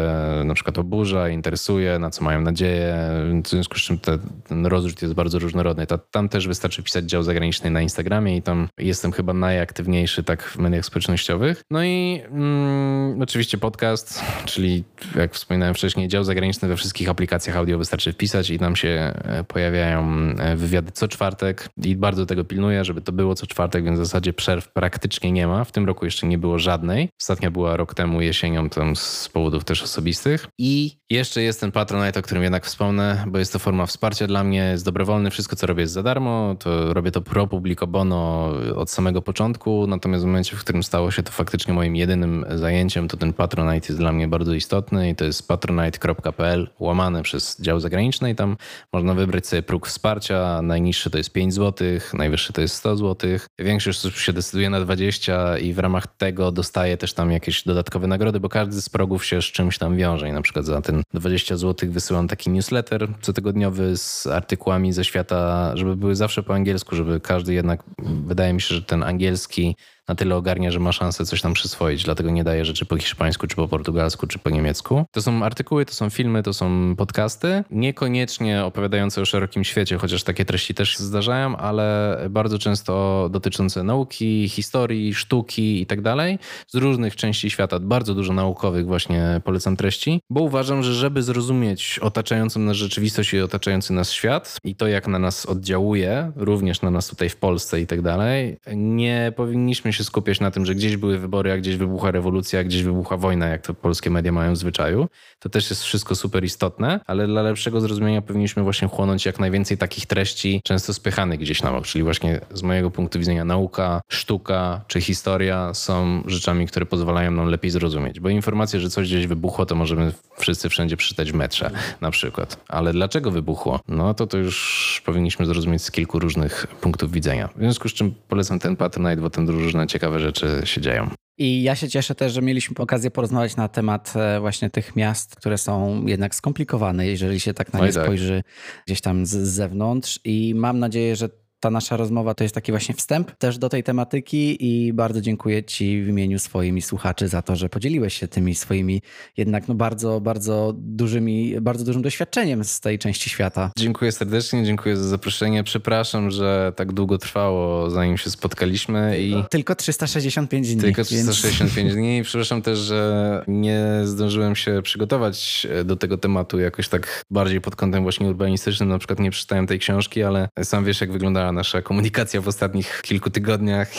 na 0.45 0.55
przykład 0.55 0.79
oburza, 0.79 1.29
interesuje, 1.29 1.99
na 1.99 2.11
co 2.11 2.25
mają 2.25 2.41
nadzieję, 2.41 2.97
w 3.45 3.49
związku 3.49 3.79
z 3.79 3.83
czym 3.83 3.99
te, 3.99 4.19
ten 4.49 4.67
rozrzut 4.67 5.03
jest 5.03 5.15
bardzo 5.15 5.39
różnorodny. 5.39 5.87
tam 6.11 6.29
też 6.29 6.49
wystarczy 6.49 6.83
pisać 6.83 7.05
dział 7.05 7.23
zagraniczny 7.23 7.71
na 7.71 7.83
Instagramie 7.83 8.37
i 8.37 8.43
tam 8.43 8.69
jestem 8.79 9.13
chyba 9.13 9.33
najaktywniejszy 9.33 10.23
tak 10.23 10.43
w 10.43 10.59
mediach 10.59 10.85
społecznościowych. 10.85 11.63
No 11.71 11.85
i 11.85 12.23
mm, 12.31 13.23
oczywiście 13.23 13.59
podcast, 13.59 14.25
czyli 14.45 14.85
jak 15.17 15.35
wspominałem 15.35 15.75
wcześniej, 15.75 16.09
dział 16.09 16.25
zagraniczny 16.25 16.69
we 16.69 16.77
wszystkich 16.77 17.09
aplikacjach 17.09 17.57
audio 17.57 17.79
wystarczy 17.79 18.13
wpisać 18.13 18.51
i 18.51 18.59
tam 18.59 18.77
się 18.77 18.89
e, 18.89 19.45
pojawiają 19.45 20.09
e, 20.39 20.57
wywiady 20.57 20.93
co 20.93 21.09
czwartek 21.09 21.69
i 21.85 21.97
bardzo 21.97 22.27
tego 22.27 22.45
pilnuję, 22.45 22.85
żeby 22.85 23.01
to 23.01 23.13
było 23.13 23.35
co 23.35 23.47
czwartek, 23.47 23.85
więc 23.85 24.01
w 24.01 24.05
zasadzie 24.05 24.33
przerw 24.33 24.69
praktycznie 24.73 25.33
nie 25.33 25.47
ma. 25.47 25.65
W 25.65 25.73
tym 25.73 25.87
roku 25.87 26.05
jeszcze 26.05 26.27
nie 26.27 26.39
było 26.39 26.59
żadnej. 26.59 27.09
Ostatnia 27.21 27.51
była 27.51 27.77
rok 27.77 27.95
temu 27.95 28.21
jesienią 28.21 28.69
tam 28.69 28.97
z 28.97 29.29
powodów 29.29 29.65
też 29.65 29.83
osobistych. 29.83 30.47
I 30.59 30.99
jeszcze 31.11 31.43
jest 31.43 31.61
ten 31.61 31.73
Patronite, 31.73 32.21
o 32.21 32.23
którym 32.23 32.43
jednak 32.43 32.67
wspomnę, 32.67 33.25
bo 33.27 33.39
jest 33.39 33.53
to 33.53 33.59
forma 33.59 33.87
wsparcia 33.87 34.27
dla 34.27 34.45
mnie, 34.45 34.59
jest 34.59 34.85
dobrowolny, 34.85 35.31
wszystko 35.31 35.57
co 35.57 35.67
robię 35.67 35.81
jest 35.81 35.93
za 35.93 36.03
darmo, 36.03 36.57
to 36.59 36.95
robię 36.95 37.11
to 37.11 37.21
pro 37.21 37.47
publico 37.47 37.87
bono 37.87 38.51
od 38.77 38.91
samego 38.91 39.23
początku, 39.23 39.87
natomiast 39.87 40.25
w 40.25 40.27
momencie, 40.27 40.57
w 40.57 40.61
którym 40.61 40.83
stało 40.83 41.11
się 41.11 41.23
to 41.23 41.33
faktycznie 41.33 41.75
moim 41.75 41.97
jedynym 41.97 42.45
zajęciem, 42.55 43.09
to 43.09 43.17
ten 43.17 43.33
Patronite 43.33 43.87
jest 43.89 43.99
dla 43.99 44.13
mnie 44.13 44.29
bardzo 44.29 44.55
istotny 44.55 45.11
i 45.11 45.15
to 45.15 45.25
jest 45.25 45.49
patronite.pl 45.49 46.69
łamane 46.79 47.23
przez 47.23 47.61
dział 47.61 47.81
zagraniczny 47.81 48.31
i 48.31 48.35
tam 48.35 48.57
można 48.93 49.15
wybrać 49.15 49.47
sobie 49.47 49.63
próg 49.63 49.87
wsparcia, 49.87 50.63
najniższy 50.63 51.11
to 51.11 51.19
jest 51.19 51.33
5 51.33 51.55
zł, 51.55 51.89
najwyższy 52.15 52.53
to 52.53 52.61
jest 52.61 52.75
100 52.75 52.97
zł. 52.97 53.31
Większość 53.59 53.99
osób 53.99 54.15
się 54.15 54.33
decyduje 54.33 54.71
na 54.71 54.81
20 54.81 55.59
i 55.59 55.73
w 55.73 55.79
ramach 55.79 56.07
tego 56.07 56.53
dostaje 56.53 56.97
też 56.97 57.08
tam 57.13 57.31
jakieś 57.31 57.63
dodatkowe 57.63 58.07
nagrody, 58.07 58.41
bo 58.41 58.49
każdy 58.49 58.83
z 58.83 58.89
progów 58.89 59.25
się 59.25 59.43
z 59.43 59.45
czymś 59.45 59.79
tam 59.79 59.97
wiąże 59.97 60.29
i 60.29 60.33
na 60.33 60.43
przykład 60.43 60.65
za 60.65 60.83
ten 60.83 61.03
20 61.15 61.57
zł 61.57 61.91
wysyłam 61.93 62.29
taki 62.29 62.51
newsletter 62.51 63.09
cotygodniowy 63.21 63.97
z 63.97 64.27
artykułami 64.27 64.93
ze 64.93 65.05
świata, 65.05 65.73
żeby 65.77 65.97
były 65.97 66.17
zawsze 66.17 66.43
po 66.43 66.55
angielsku, 66.55 66.97
żeby 66.97 67.21
każdy 67.21 67.55
jednak, 67.55 67.83
wydaje 68.27 68.53
mi 68.53 68.61
się, 68.61 68.75
że 68.75 68.83
ten 68.83 69.03
angielski 69.03 69.77
na 70.09 70.15
tyle 70.15 70.37
ogarnia, 70.37 70.71
że 70.71 70.81
ma 70.81 70.93
szansę 70.93 71.27
coś 71.27 71.43
tam 71.43 71.53
przyswoić, 71.53 72.05
dlatego 72.05 72.31
nie 72.31 72.45
daje 72.45 72.65
rzeczy 72.65 72.87
po 72.87 72.97
hiszpańsku, 72.97 73.47
czy 73.47 73.57
po 73.57 73.69
portugalsku, 73.69 74.27
czy 74.27 74.39
po 74.39 74.51
niemiecku. 74.51 75.05
To 75.13 75.23
są 75.23 75.43
artykuły, 75.43 75.85
to 75.85 75.95
są 75.95 76.11
filmy, 76.11 76.43
to 76.43 76.53
są 76.53 76.97
podcasty, 76.97 77.65
niekoniecznie 77.71 78.65
opowiadające 78.65 79.23
o 79.23 79.25
szerokim 79.25 79.65
świecie, 79.65 79.99
chociaż 79.99 80.23
takie 80.23 80.45
treści 80.45 80.75
też 80.75 80.91
się 80.91 81.05
zdarzają, 81.05 81.57
ale 81.57 82.19
bardzo 82.31 82.59
często 82.59 83.29
dotyczące 83.33 83.83
nauki, 83.83 84.49
historii, 84.49 85.15
sztuki 85.15 85.83
i 85.83 85.87
tak 85.87 86.01
dalej, 86.01 86.39
z 86.67 86.75
różnych 86.75 87.17
części 87.17 87.51
świata, 87.51 87.79
bardzo 87.81 88.15
dużo 88.15 88.33
naukowych 88.33 88.87
właśnie 88.87 89.41
polecam 89.45 89.77
treści, 89.77 90.21
bo 90.31 90.41
uważam, 90.43 90.83
że 90.83 90.95
żeby 90.95 91.23
zrozumieć 91.23 91.99
otaczającą 92.03 92.61
nas 92.61 92.77
rzeczywistość 92.77 93.35
i 93.35 93.41
otaczający 93.41 93.93
nas 93.93 94.13
świat 94.13 94.57
i 94.65 94.75
to, 94.77 94.87
jak 94.87 95.09
na 95.09 95.19
nas 95.19 95.47
oddziałuje, 95.47 96.33
również 96.37 96.83
na 96.83 96.91
nas 96.91 97.09
tutaj 97.09 97.29
w 97.29 97.37
Polsce 97.37 97.81
i 97.81 97.87
tak 97.87 98.03
dalej, 98.03 98.59
nie 98.77 99.33
powinniśmy 99.37 99.93
się 99.93 99.98
się 99.99 100.05
skupiać 100.05 100.41
na 100.41 100.51
tym, 100.51 100.67
że 100.67 100.75
gdzieś 100.75 100.97
były 100.97 101.19
wybory, 101.19 101.53
a 101.53 101.59
gdzieś 101.59 101.77
wybucha 101.77 102.11
rewolucja, 102.11 102.61
a 102.61 102.65
gdzieś 102.65 102.83
wybucha 102.83 103.17
wojna, 103.17 103.47
jak 103.47 103.63
to 103.63 103.75
polskie 103.75 104.11
media 104.11 104.33
mają 104.33 104.53
w 104.53 104.57
zwyczaju. 104.57 105.09
To 105.39 105.49
też 105.49 105.71
jest 105.71 105.83
wszystko 105.83 106.15
super 106.15 106.45
istotne, 106.45 107.01
ale 107.07 107.27
dla 107.27 107.43
lepszego 107.43 107.81
zrozumienia 107.81 108.23
powinniśmy 108.23 108.63
właśnie 108.63 108.89
chłonąć 108.89 109.27
jak 109.27 109.41
najwięcej 109.41 109.79
takich 109.79 110.07
treści, 110.07 110.61
często 110.65 110.95
spychanych 110.95 111.41
gdzieś 111.41 111.63
na 111.63 111.73
bok, 111.73 111.87
czyli 111.87 112.05
właśnie 112.05 112.41
z 112.55 112.63
mojego 112.63 112.91
punktu 112.91 113.19
widzenia 113.19 113.45
nauka, 113.45 114.01
sztuka 114.09 114.85
czy 114.87 115.01
historia 115.01 115.75
są 115.75 116.23
rzeczami, 116.27 116.67
które 116.67 116.87
pozwalają 116.87 117.31
nam 117.31 117.47
lepiej 117.47 117.71
zrozumieć, 117.71 118.21
bo 118.21 118.29
informacje, 118.29 118.81
że 118.81 118.91
coś 118.91 119.09
gdzieś 119.09 119.27
wybuchło, 119.27 119.67
to 119.67 119.75
możemy 119.75 120.13
wszyscy 120.39 120.69
wszędzie 120.69 120.97
przeczytać 120.97 121.33
w 121.33 121.35
metrze 121.35 121.71
na 122.01 122.11
przykład. 122.11 122.65
Ale 122.69 122.93
dlaczego 122.93 123.31
wybuchło? 123.31 123.81
No 123.89 124.15
to 124.15 124.27
to 124.27 124.39
już 124.39 125.03
powinniśmy 125.07 125.47
zrozumieć 125.47 125.83
z 125.83 125.91
kilku 125.91 126.19
różnych 126.19 126.67
punktów 126.81 127.13
widzenia. 127.13 127.49
W 127.57 127.59
związku 127.59 127.89
z 127.89 127.93
czym 127.93 128.15
polecam 128.29 128.59
ten 128.59 128.77
Patronite, 128.77 129.23
bo 129.23 129.31
ten 129.31 129.49
różne 129.49 129.87
ciekawe 129.89 130.21
rzeczy 130.21 130.61
się 130.65 130.81
dzieją. 130.81 131.11
I 131.39 131.63
ja 131.63 131.77
się 131.77 131.89
cieszę 131.89 132.15
też, 132.15 132.33
że 132.33 132.43
mieliśmy 132.43 132.77
okazję 132.79 133.11
porozmawiać 133.11 133.57
na 133.57 133.69
temat 133.69 134.13
e, 134.17 134.41
właśnie 134.41 134.71
tych 134.71 134.97
miast, 134.97 135.37
które 135.37 135.59
są 135.59 136.07
jednak 136.07 136.35
skomplikowane, 136.35 137.07
jeżeli 137.07 137.41
się 137.41 137.55
tak 137.55 137.73
na 137.73 137.87
nie 137.87 137.93
tak. 137.93 138.05
spojrzy 138.05 138.43
gdzieś 138.87 139.01
tam 139.01 139.27
z 139.27 139.31
zewnątrz. 139.31 140.21
I 140.25 140.55
mam 140.57 140.79
nadzieję, 140.79 141.17
że 141.17 141.29
ta 141.61 141.71
nasza 141.71 141.97
rozmowa 141.97 142.35
to 142.35 142.45
jest 142.45 142.55
taki 142.55 142.73
właśnie 142.73 142.95
wstęp 142.95 143.37
też 143.37 143.59
do 143.59 143.69
tej 143.69 143.83
tematyki 143.83 144.57
i 144.61 144.93
bardzo 144.93 145.21
dziękuję 145.21 145.65
Ci 145.65 146.03
w 146.03 146.09
imieniu 146.09 146.39
swoimi 146.39 146.83
słuchaczy 146.83 147.29
za 147.29 147.43
to, 147.43 147.57
że 147.57 147.69
podzieliłeś 147.69 148.15
się 148.15 148.29
tymi 148.29 148.55
swoimi 148.55 149.03
jednak 149.37 149.69
no 149.69 149.75
bardzo, 149.75 150.21
bardzo 150.21 150.75
dużymi, 150.77 151.61
bardzo 151.61 151.85
dużym 151.85 152.03
doświadczeniem 152.03 152.65
z 152.65 152.81
tej 152.81 152.99
części 152.99 153.31
świata. 153.31 153.71
Dziękuję 153.79 154.13
serdecznie, 154.13 154.65
dziękuję 154.65 154.97
za 154.97 155.09
zaproszenie. 155.09 155.65
Przepraszam, 155.65 156.31
że 156.31 156.73
tak 156.77 156.93
długo 156.93 157.19
trwało 157.19 157.91
zanim 157.91 158.17
się 158.17 158.31
spotkaliśmy 158.31 159.21
i... 159.21 159.45
Tylko 159.51 159.75
365 159.75 160.75
dni. 160.75 160.83
Tylko 160.83 161.05
365 161.05 161.75
więc... 161.77 161.95
dni. 161.95 162.23
Przepraszam 162.23 162.63
też, 162.63 162.79
że 162.79 163.45
nie 163.49 163.85
zdążyłem 164.05 164.57
się 164.57 164.83
przygotować 164.83 165.67
do 165.85 165.97
tego 165.97 166.19
tematu 166.19 166.59
jakoś 166.59 166.89
tak 166.89 167.25
bardziej 167.31 167.61
pod 167.61 167.77
kątem 167.77 168.03
właśnie 168.03 168.27
urbanistycznym. 168.29 168.89
Na 168.89 168.99
przykład 168.99 169.21
nie 169.21 169.31
przeczytałem 169.31 169.67
tej 169.67 169.79
książki, 169.79 170.23
ale 170.23 170.49
sam 170.63 170.85
wiesz 170.85 171.01
jak 171.01 171.13
wygląda 171.13 171.48
nasza 171.53 171.83
komunikacja 171.83 172.41
w 172.41 172.49
ostatnich 172.49 173.03
kilku 173.03 173.31
tygodniach 173.31 173.91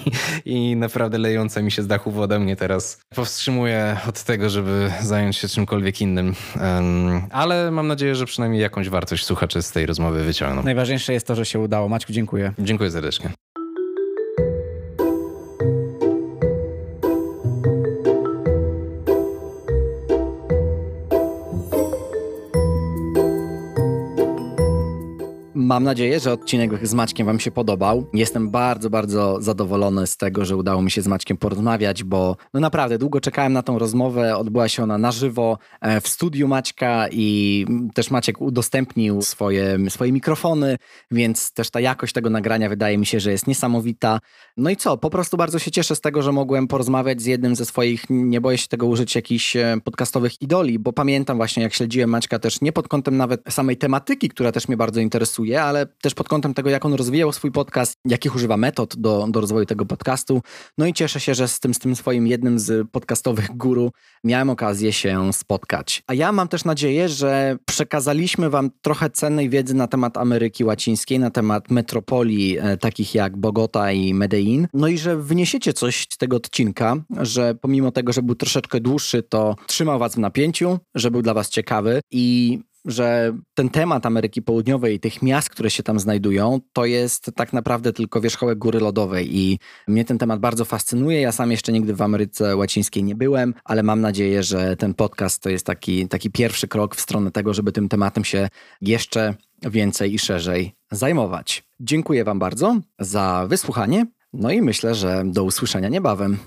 i 0.44 0.76
naprawdę 0.76 1.18
lejąca 1.18 1.62
mi 1.62 1.70
się 1.72 1.82
z 1.82 1.86
dachu 1.86 2.10
woda 2.10 2.38
mnie 2.38 2.56
teraz 2.56 3.00
powstrzymuje 3.14 3.96
od 4.08 4.22
tego, 4.22 4.50
żeby 4.50 4.92
zająć 5.02 5.36
się 5.36 5.48
czymkolwiek 5.48 6.00
innym. 6.00 6.34
Ale 7.30 7.70
mam 7.70 7.86
nadzieję, 7.86 8.14
że 8.14 8.26
przynajmniej 8.26 8.62
jakąś 8.62 8.88
wartość 8.88 9.24
słuchacze 9.24 9.62
z 9.62 9.72
tej 9.72 9.86
rozmowy 9.86 10.24
wyciągną. 10.24 10.62
Najważniejsze 10.62 11.12
jest 11.12 11.26
to, 11.26 11.34
że 11.34 11.44
się 11.46 11.58
udało. 11.58 11.88
Maćku, 11.88 12.12
dziękuję. 12.12 12.52
Dziękuję 12.58 12.90
serdecznie. 12.90 13.30
Mam 25.66 25.84
nadzieję, 25.84 26.20
że 26.20 26.32
odcinek 26.32 26.86
z 26.86 26.94
Maćkiem 26.94 27.26
Wam 27.26 27.40
się 27.40 27.50
podobał. 27.50 28.06
Jestem 28.14 28.50
bardzo, 28.50 28.90
bardzo 28.90 29.42
zadowolony 29.42 30.06
z 30.06 30.16
tego, 30.16 30.44
że 30.44 30.56
udało 30.56 30.82
mi 30.82 30.90
się 30.90 31.02
z 31.02 31.06
Maćkiem 31.06 31.36
porozmawiać, 31.36 32.04
bo 32.04 32.36
no 32.54 32.60
naprawdę 32.60 32.98
długo 32.98 33.20
czekałem 33.20 33.52
na 33.52 33.62
tą 33.62 33.78
rozmowę. 33.78 34.36
Odbyła 34.36 34.68
się 34.68 34.82
ona 34.82 34.98
na 34.98 35.12
żywo 35.12 35.58
e, 35.80 36.00
w 36.00 36.08
studiu 36.08 36.48
Maćka 36.48 37.08
i 37.10 37.66
też 37.94 38.10
Maciek 38.10 38.40
udostępnił 38.40 39.22
swoje, 39.22 39.78
swoje 39.88 40.12
mikrofony, 40.12 40.76
więc 41.10 41.52
też 41.52 41.70
ta 41.70 41.80
jakość 41.80 42.12
tego 42.12 42.30
nagrania 42.30 42.68
wydaje 42.68 42.98
mi 42.98 43.06
się, 43.06 43.20
że 43.20 43.30
jest 43.30 43.46
niesamowita. 43.46 44.18
No 44.56 44.70
i 44.70 44.76
co, 44.76 44.96
po 44.96 45.10
prostu 45.10 45.36
bardzo 45.36 45.58
się 45.58 45.70
cieszę 45.70 45.96
z 45.96 46.00
tego, 46.00 46.22
że 46.22 46.32
mogłem 46.32 46.68
porozmawiać 46.68 47.22
z 47.22 47.26
jednym 47.26 47.56
ze 47.56 47.64
swoich, 47.64 48.04
nie 48.10 48.40
boję 48.40 48.58
się 48.58 48.68
tego 48.68 48.86
użyć, 48.86 49.14
jakichś 49.14 49.56
e, 49.56 49.76
podcastowych 49.84 50.42
idoli, 50.42 50.78
bo 50.78 50.92
pamiętam 50.92 51.36
właśnie, 51.36 51.62
jak 51.62 51.74
śledziłem 51.74 52.10
Maćka 52.10 52.38
też 52.38 52.60
nie 52.60 52.72
pod 52.72 52.88
kątem 52.88 53.16
nawet 53.16 53.42
samej 53.48 53.76
tematyki, 53.76 54.28
która 54.28 54.52
też 54.52 54.68
mnie 54.68 54.76
bardzo 54.76 55.00
interesuje, 55.00 55.55
ale 55.62 55.86
też 55.86 56.14
pod 56.14 56.28
kątem 56.28 56.54
tego, 56.54 56.70
jak 56.70 56.84
on 56.84 56.94
rozwijał 56.94 57.32
swój 57.32 57.52
podcast, 57.52 57.94
jakich 58.04 58.34
używa 58.34 58.56
metod 58.56 58.96
do, 58.96 59.26
do 59.30 59.40
rozwoju 59.40 59.66
tego 59.66 59.86
podcastu. 59.86 60.42
No 60.78 60.86
i 60.86 60.92
cieszę 60.92 61.20
się, 61.20 61.34
że 61.34 61.48
z 61.48 61.60
tym, 61.60 61.74
z 61.74 61.78
tym 61.78 61.96
swoim 61.96 62.26
jednym 62.26 62.58
z 62.58 62.90
podcastowych 62.90 63.56
guru 63.56 63.92
miałem 64.24 64.50
okazję 64.50 64.92
się 64.92 65.32
spotkać. 65.32 66.02
A 66.06 66.14
ja 66.14 66.32
mam 66.32 66.48
też 66.48 66.64
nadzieję, 66.64 67.08
że 67.08 67.56
przekazaliśmy 67.66 68.50
Wam 68.50 68.70
trochę 68.82 69.10
cennej 69.10 69.50
wiedzy 69.50 69.74
na 69.74 69.86
temat 69.86 70.16
Ameryki 70.16 70.64
Łacińskiej, 70.64 71.18
na 71.18 71.30
temat 71.30 71.70
metropolii 71.70 72.58
e, 72.58 72.76
takich 72.76 73.14
jak 73.14 73.36
Bogota 73.36 73.92
i 73.92 74.14
Medellin. 74.14 74.68
No 74.74 74.88
i 74.88 74.98
że 74.98 75.16
wniesiecie 75.16 75.72
coś 75.72 76.06
z 76.10 76.16
tego 76.16 76.36
odcinka, 76.36 76.96
że 77.20 77.54
pomimo 77.54 77.92
tego, 77.92 78.12
że 78.12 78.22
był 78.22 78.34
troszeczkę 78.34 78.80
dłuższy, 78.80 79.22
to 79.22 79.56
trzymał 79.66 79.98
Was 79.98 80.14
w 80.14 80.18
napięciu, 80.18 80.78
że 80.94 81.10
był 81.10 81.22
dla 81.22 81.34
Was 81.34 81.48
ciekawy 81.48 82.00
i 82.10 82.58
że 82.86 83.36
ten 83.54 83.68
temat 83.68 84.06
Ameryki 84.06 84.42
Południowej 84.42 84.94
i 84.94 85.00
tych 85.00 85.22
miast, 85.22 85.50
które 85.50 85.70
się 85.70 85.82
tam 85.82 86.00
znajdują, 86.00 86.60
to 86.72 86.84
jest 86.84 87.30
tak 87.34 87.52
naprawdę 87.52 87.92
tylko 87.92 88.20
wierzchołek 88.20 88.58
góry 88.58 88.80
lodowej 88.80 89.36
i 89.36 89.58
mnie 89.88 90.04
ten 90.04 90.18
temat 90.18 90.40
bardzo 90.40 90.64
fascynuje. 90.64 91.20
Ja 91.20 91.32
sam 91.32 91.50
jeszcze 91.50 91.72
nigdy 91.72 91.94
w 91.94 92.02
Ameryce 92.02 92.56
Łacińskiej 92.56 93.04
nie 93.04 93.14
byłem, 93.14 93.54
ale 93.64 93.82
mam 93.82 94.00
nadzieję, 94.00 94.42
że 94.42 94.76
ten 94.76 94.94
podcast 94.94 95.42
to 95.42 95.50
jest 95.50 95.66
taki, 95.66 96.08
taki 96.08 96.30
pierwszy 96.30 96.68
krok 96.68 96.96
w 96.96 97.00
stronę 97.00 97.30
tego, 97.30 97.54
żeby 97.54 97.72
tym 97.72 97.88
tematem 97.88 98.24
się 98.24 98.48
jeszcze 98.80 99.34
więcej 99.62 100.14
i 100.14 100.18
szerzej 100.18 100.74
zajmować. 100.90 101.64
Dziękuję 101.80 102.24
Wam 102.24 102.38
bardzo 102.38 102.80
za 102.98 103.46
wysłuchanie. 103.48 104.06
No 104.32 104.50
i 104.50 104.62
myślę, 104.62 104.94
że 104.94 105.22
do 105.26 105.44
usłyszenia 105.44 105.88
niebawem. 105.88 106.38